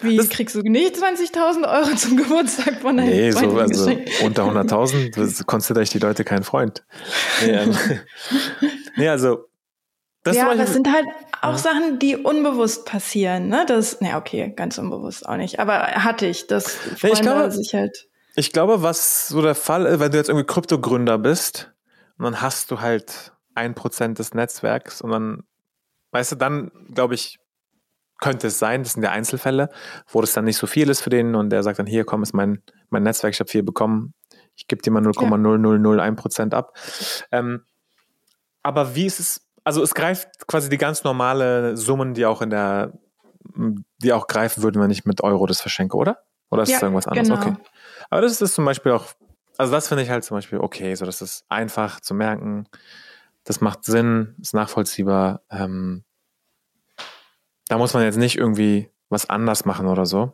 wie 0.01 0.17
das 0.17 0.31
kriegst 0.31 0.55
du 0.55 0.61
nicht 0.61 0.97
20.000 0.97 1.71
Euro 1.71 1.95
zum 1.95 2.17
Geburtstag 2.17 2.81
von 2.81 2.97
deinem 2.97 3.11
Nee, 3.11 3.31
so, 3.31 3.59
also 3.59 3.91
unter 4.25 4.45
100.000 4.45 5.45
konsidere 5.45 5.85
ich 5.85 5.91
die 5.91 5.99
Leute 5.99 6.25
kein 6.25 6.43
Freund. 6.43 6.83
Nee, 7.43 7.51
ähm, 7.51 7.77
nee 8.97 9.09
also. 9.09 9.45
Das 10.23 10.37
ja, 10.37 10.55
das 10.55 10.73
sind 10.73 10.91
halt 10.91 11.07
auch 11.41 11.53
ja. 11.53 11.59
Sachen, 11.59 11.99
die 11.99 12.17
unbewusst 12.17 12.87
passieren. 12.87 13.49
Ne? 13.49 13.65
Das, 13.69 14.01
ne, 14.01 14.17
okay, 14.17 14.53
ganz 14.57 14.79
unbewusst 14.79 15.27
auch 15.27 15.37
nicht. 15.37 15.61
Aber 15.61 15.81
hatte 15.81 16.27
ich, 16.27 16.47
dass 16.47 16.75
Freunde 16.75 17.15
ich 17.15 17.21
glaube, 17.21 17.51
sich 17.51 17.75
halt. 17.75 18.09
Ich 18.37 18.53
glaube, 18.53 18.83
was 18.83 19.29
so 19.29 19.43
der 19.43 19.55
Fall 19.55 19.87
ist, 19.87 20.01
wenn 20.01 20.13
du 20.13 20.19
jetzt 20.19 20.29
irgendwie 20.29 20.47
Kryptogründer 20.47 21.19
bist 21.19 21.73
und 22.19 22.25
dann 22.25 22.41
hast 22.43 22.71
du 22.71 22.81
halt 22.81 23.33
ein 23.55 23.75
Prozent 23.75 24.19
des 24.19 24.35
Netzwerks 24.35 25.01
und 25.01 25.11
dann, 25.11 25.43
weißt 26.13 26.33
du, 26.33 26.37
dann 26.37 26.71
glaube 26.93 27.15
ich, 27.15 27.39
könnte 28.19 28.47
es 28.47 28.59
sein, 28.59 28.83
das 28.83 28.93
sind 28.93 29.03
ja 29.03 29.11
Einzelfälle, 29.11 29.71
wo 30.09 30.21
das 30.21 30.33
dann 30.33 30.45
nicht 30.45 30.57
so 30.57 30.67
viel 30.67 30.89
ist 30.89 31.01
für 31.01 31.11
den 31.11 31.35
und 31.35 31.51
der 31.51 31.63
sagt 31.63 31.79
dann, 31.79 31.87
hier, 31.87 32.05
komm, 32.05 32.23
ist 32.23 32.35
mein, 32.35 32.63
mein 32.91 33.03
Netzwerk, 33.03 33.35
ich 33.35 33.41
habe 33.41 33.51
viel 33.51 33.63
bekommen, 33.63 34.15
ich 34.55 34.69
gebe 34.69 34.83
dir 34.83 34.91
mal 34.91 35.03
0,0001 35.03 36.17
Prozent 36.17 36.55
ab. 36.55 36.77
Ähm, 37.31 37.65
aber 38.63 38.95
wie 38.95 39.07
ist 39.07 39.21
es, 39.21 39.47
also 39.65 39.83
es 39.83 39.95
greift 39.95 40.47
quasi 40.47 40.69
die 40.69 40.79
ganz 40.79 41.05
normale 41.05 41.77
Summen, 41.77 42.15
die 42.15 42.27
auch 42.27 42.43
in 42.43 42.51
der, 42.51 42.93
die 44.03 44.13
auch 44.13 44.27
greifen 44.27 44.63
würden, 44.63 44.81
wenn 44.83 44.91
ich 44.91 45.05
mit 45.05 45.23
Euro 45.23 45.47
das 45.47 45.61
verschenke, 45.61 45.97
oder? 45.97 46.23
Oder 46.51 46.63
ist 46.63 46.71
ja, 46.71 46.77
das 46.77 46.83
irgendwas 46.83 47.07
anderes? 47.07 47.29
Genau. 47.29 47.41
Okay. 47.41 47.57
Aber 48.11 48.21
das 48.21 48.41
ist 48.41 48.55
zum 48.55 48.65
Beispiel 48.65 48.93
auch, 48.93 49.07
also 49.59 49.73
das 49.73 49.89
finde 49.89 50.03
ich 50.03 50.11
halt 50.11 50.25
zum 50.25 50.37
Beispiel 50.37 50.59
okay, 50.59 50.95
so 50.95 51.07
das 51.07 51.23
ist 51.23 51.45
einfach 51.49 52.01
zu 52.01 52.15
merken, 52.15 52.69
das 53.45 53.61
macht 53.61 53.85
Sinn, 53.85 54.35
ist 54.41 54.55
nachvollziehbar, 54.55 55.43
ähm, 55.51 56.05
da 57.69 57.79
muss 57.79 57.95
man 57.95 58.03
jetzt 58.05 58.17
nicht 58.19 58.37
irgendwie 58.37 58.91
was 59.09 59.29
anders 59.29 59.65
machen 59.65 59.87
oder 59.87 60.07
so. 60.07 60.33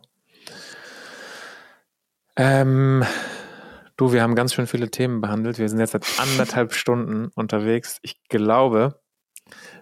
Ähm, 2.35 3.03
du, 3.97 4.11
wir 4.11 4.21
haben 4.21 4.35
ganz 4.35 4.53
schön 4.53 4.67
viele 4.67 4.89
Themen 4.89 5.21
behandelt. 5.21 5.59
Wir 5.59 5.69
sind 5.69 5.79
jetzt 5.79 5.91
seit 5.91 6.05
anderthalb 6.19 6.73
Stunden 6.73 7.29
unterwegs. 7.35 7.99
Ich 8.01 8.23
glaube, 8.29 8.99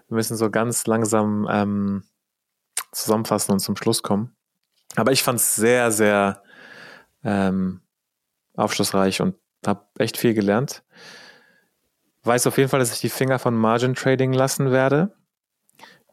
wir 0.08 0.16
müssen 0.16 0.36
so 0.36 0.50
ganz 0.50 0.86
langsam 0.86 1.46
ähm, 1.50 2.04
zusammenfassen 2.92 3.52
und 3.52 3.60
zum 3.60 3.76
Schluss 3.76 4.02
kommen. 4.02 4.36
Aber 4.96 5.12
ich 5.12 5.22
fand 5.22 5.38
es 5.38 5.56
sehr, 5.56 5.90
sehr 5.90 6.42
ähm, 7.24 7.81
aufschlussreich 8.54 9.20
und 9.20 9.34
habe 9.66 9.86
echt 9.98 10.16
viel 10.16 10.34
gelernt. 10.34 10.82
Weiß 12.24 12.46
auf 12.46 12.56
jeden 12.56 12.68
Fall, 12.68 12.80
dass 12.80 12.92
ich 12.92 13.00
die 13.00 13.08
Finger 13.08 13.38
von 13.38 13.54
Margin 13.54 13.94
Trading 13.94 14.32
lassen 14.32 14.70
werde 14.70 15.12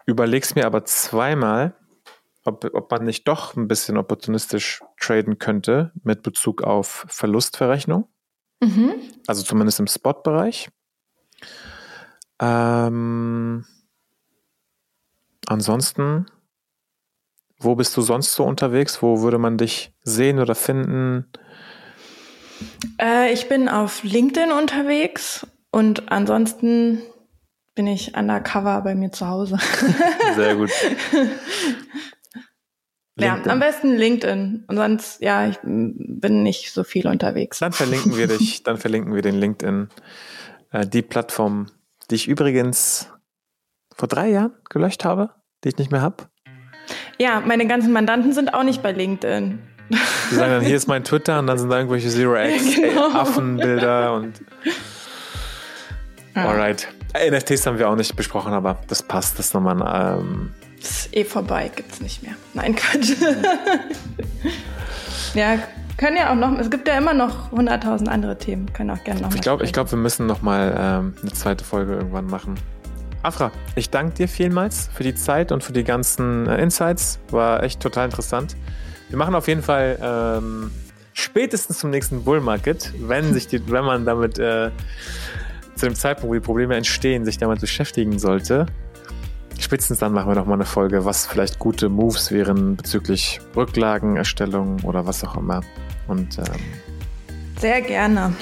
überleg's 0.09 0.55
mir 0.55 0.65
aber 0.65 0.83
zweimal, 0.85 1.75
ob, 2.43 2.65
ob 2.73 2.91
man 2.91 3.05
nicht 3.05 3.27
doch 3.27 3.55
ein 3.55 3.67
bisschen 3.67 3.95
opportunistisch 3.95 4.81
traden 4.99 5.37
könnte 5.37 5.91
mit 6.03 6.23
Bezug 6.23 6.63
auf 6.63 7.05
Verlustverrechnung. 7.07 8.09
Mhm. 8.61 8.95
Also 9.27 9.43
zumindest 9.43 9.79
im 9.79 9.87
Spot-Bereich. 9.87 10.69
Ähm, 12.39 13.65
ansonsten, 15.45 16.25
wo 17.59 17.75
bist 17.75 17.95
du 17.95 18.01
sonst 18.01 18.33
so 18.33 18.43
unterwegs? 18.45 19.01
Wo 19.01 19.21
würde 19.21 19.37
man 19.37 19.57
dich 19.57 19.93
sehen 20.01 20.39
oder 20.39 20.55
finden? 20.55 21.31
Äh, 23.01 23.33
ich 23.33 23.47
bin 23.47 23.69
auf 23.69 24.03
LinkedIn 24.03 24.51
unterwegs 24.51 25.45
und 25.71 26.11
ansonsten 26.11 27.01
bin 27.75 27.87
ich 27.87 28.17
undercover 28.17 28.81
bei 28.81 28.95
mir 28.95 29.11
zu 29.11 29.27
Hause. 29.27 29.57
Sehr 30.35 30.55
gut. 30.55 30.69
ja, 33.17 33.41
am 33.45 33.59
besten 33.59 33.95
LinkedIn. 33.95 34.65
Und 34.67 34.75
sonst, 34.75 35.21
ja, 35.21 35.47
ich 35.47 35.57
bin 35.63 36.43
nicht 36.43 36.73
so 36.73 36.83
viel 36.83 37.07
unterwegs. 37.07 37.59
Dann 37.59 37.71
verlinken 37.71 38.17
wir 38.17 38.27
dich, 38.27 38.63
dann 38.63 38.77
verlinken 38.77 39.13
wir 39.13 39.21
den 39.21 39.39
LinkedIn. 39.39 39.89
Äh, 40.71 40.87
die 40.87 41.01
Plattform, 41.01 41.67
die 42.09 42.15
ich 42.15 42.27
übrigens 42.27 43.09
vor 43.95 44.07
drei 44.07 44.29
Jahren 44.29 44.53
gelöscht 44.69 45.05
habe, 45.05 45.31
die 45.63 45.69
ich 45.69 45.77
nicht 45.77 45.91
mehr 45.91 46.01
habe. 46.01 46.29
Ja, 47.17 47.41
meine 47.41 47.67
ganzen 47.67 47.91
Mandanten 47.91 48.33
sind 48.33 48.53
auch 48.53 48.63
nicht 48.63 48.81
bei 48.81 48.91
LinkedIn. 48.91 49.59
Die 49.89 50.35
sagen 50.35 50.51
dann, 50.51 50.61
hier 50.61 50.75
ist 50.75 50.87
mein 50.87 51.03
Twitter 51.03 51.39
und 51.39 51.47
dann 51.47 51.57
sind 51.57 51.69
da 51.69 51.77
irgendwelche 51.77 52.09
Zero-X-Affenbilder 52.09 54.01
genau. 54.01 54.15
und. 54.15 54.33
Alright. 56.35 56.87
NFTs 57.13 57.65
haben 57.65 57.79
wir 57.79 57.89
auch 57.89 57.95
nicht 57.95 58.15
besprochen, 58.15 58.53
aber 58.53 58.77
das 58.87 59.01
passt. 59.01 59.39
Das 59.39 59.47
ist 59.47 59.53
nochmal 59.53 59.81
ein. 59.81 60.19
Ähm 60.19 60.53
ist 60.79 61.13
eh 61.13 61.25
vorbei, 61.25 61.69
gibt's 61.75 61.99
nicht 61.99 62.23
mehr. 62.23 62.33
Nein, 62.53 62.75
Quatsch. 62.75 63.11
ja, 65.33 65.57
können 65.97 66.15
ja 66.15 66.31
auch 66.31 66.35
noch. 66.35 66.57
Es 66.57 66.69
gibt 66.69 66.87
ja 66.87 66.97
immer 66.97 67.13
noch 67.13 67.51
100.000 67.51 68.07
andere 68.07 68.37
Themen. 68.37 68.71
Können 68.71 68.91
auch 68.91 69.03
gerne 69.03 69.21
noch. 69.21 69.35
Ich 69.35 69.41
glaube, 69.41 69.65
glaub, 69.65 69.91
wir 69.91 69.97
müssen 69.97 70.25
nochmal 70.25 70.73
ähm, 70.79 71.15
eine 71.21 71.33
zweite 71.33 71.65
Folge 71.65 71.95
irgendwann 71.95 72.27
machen. 72.27 72.55
Afra, 73.21 73.51
ich 73.75 73.89
danke 73.89 74.15
dir 74.15 74.27
vielmals 74.29 74.89
für 74.93 75.03
die 75.03 75.13
Zeit 75.13 75.51
und 75.51 75.61
für 75.61 75.73
die 75.73 75.83
ganzen 75.83 76.47
äh, 76.47 76.61
Insights. 76.61 77.19
War 77.31 77.63
echt 77.63 77.81
total 77.81 78.05
interessant. 78.05 78.55
Wir 79.09 79.17
machen 79.17 79.35
auf 79.35 79.47
jeden 79.47 79.63
Fall 79.63 79.97
ähm, 80.01 80.71
spätestens 81.13 81.79
zum 81.79 81.89
nächsten 81.89 82.23
Bull 82.23 82.41
Market, 82.41 82.93
wenn 82.99 83.33
sich 83.33 83.47
die, 83.47 83.71
wenn 83.71 83.83
man 83.83 84.05
damit 84.05 84.37
äh, 84.37 84.69
zu 85.75 85.87
dem 85.87 85.95
Zeitpunkt, 85.95 86.29
wo 86.29 86.33
die 86.35 86.39
Probleme 86.39 86.75
entstehen, 86.75 87.25
sich 87.25 87.37
damit 87.37 87.59
beschäftigen 87.59 88.19
sollte. 88.19 88.67
Spätestens 89.59 89.99
dann 89.99 90.13
machen 90.13 90.29
wir 90.29 90.35
noch 90.35 90.45
mal 90.45 90.53
eine 90.53 90.65
Folge, 90.65 91.03
was 91.05 91.25
vielleicht 91.25 91.59
gute 91.59 91.89
Moves 91.89 92.31
wären 92.31 92.77
bezüglich 92.77 93.41
Rücklagenerstellung 93.55 94.81
oder 94.83 95.05
was 95.05 95.23
auch 95.23 95.35
immer. 95.35 95.61
Und 96.07 96.37
ähm, 96.37 96.45
sehr 97.59 97.81
gerne. 97.81 98.33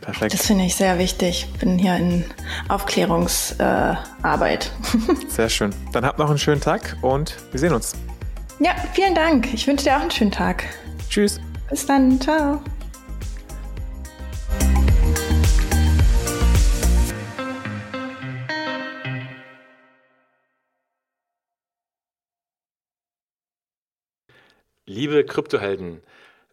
Perfekt. 0.00 0.34
Das 0.34 0.46
finde 0.46 0.64
ich 0.64 0.76
sehr 0.76 0.98
wichtig. 0.98 1.48
Bin 1.58 1.78
hier 1.78 1.96
in 1.96 2.24
Aufklärungsarbeit. 2.68 4.70
Äh, 5.08 5.14
sehr 5.28 5.48
schön. 5.48 5.74
Dann 5.92 6.06
habt 6.06 6.18
noch 6.18 6.28
einen 6.28 6.38
schönen 6.38 6.60
Tag 6.60 6.96
und 7.02 7.36
wir 7.50 7.60
sehen 7.60 7.72
uns. 7.72 7.94
Ja, 8.60 8.74
vielen 8.92 9.14
Dank. 9.14 9.52
Ich 9.52 9.66
wünsche 9.66 9.84
dir 9.84 9.96
auch 9.96 10.00
einen 10.00 10.10
schönen 10.10 10.30
Tag. 10.30 10.64
Tschüss. 11.08 11.40
Bis 11.68 11.86
dann. 11.86 12.20
Ciao. 12.20 12.60
Liebe 24.86 25.24
Kryptohelden, 25.24 26.02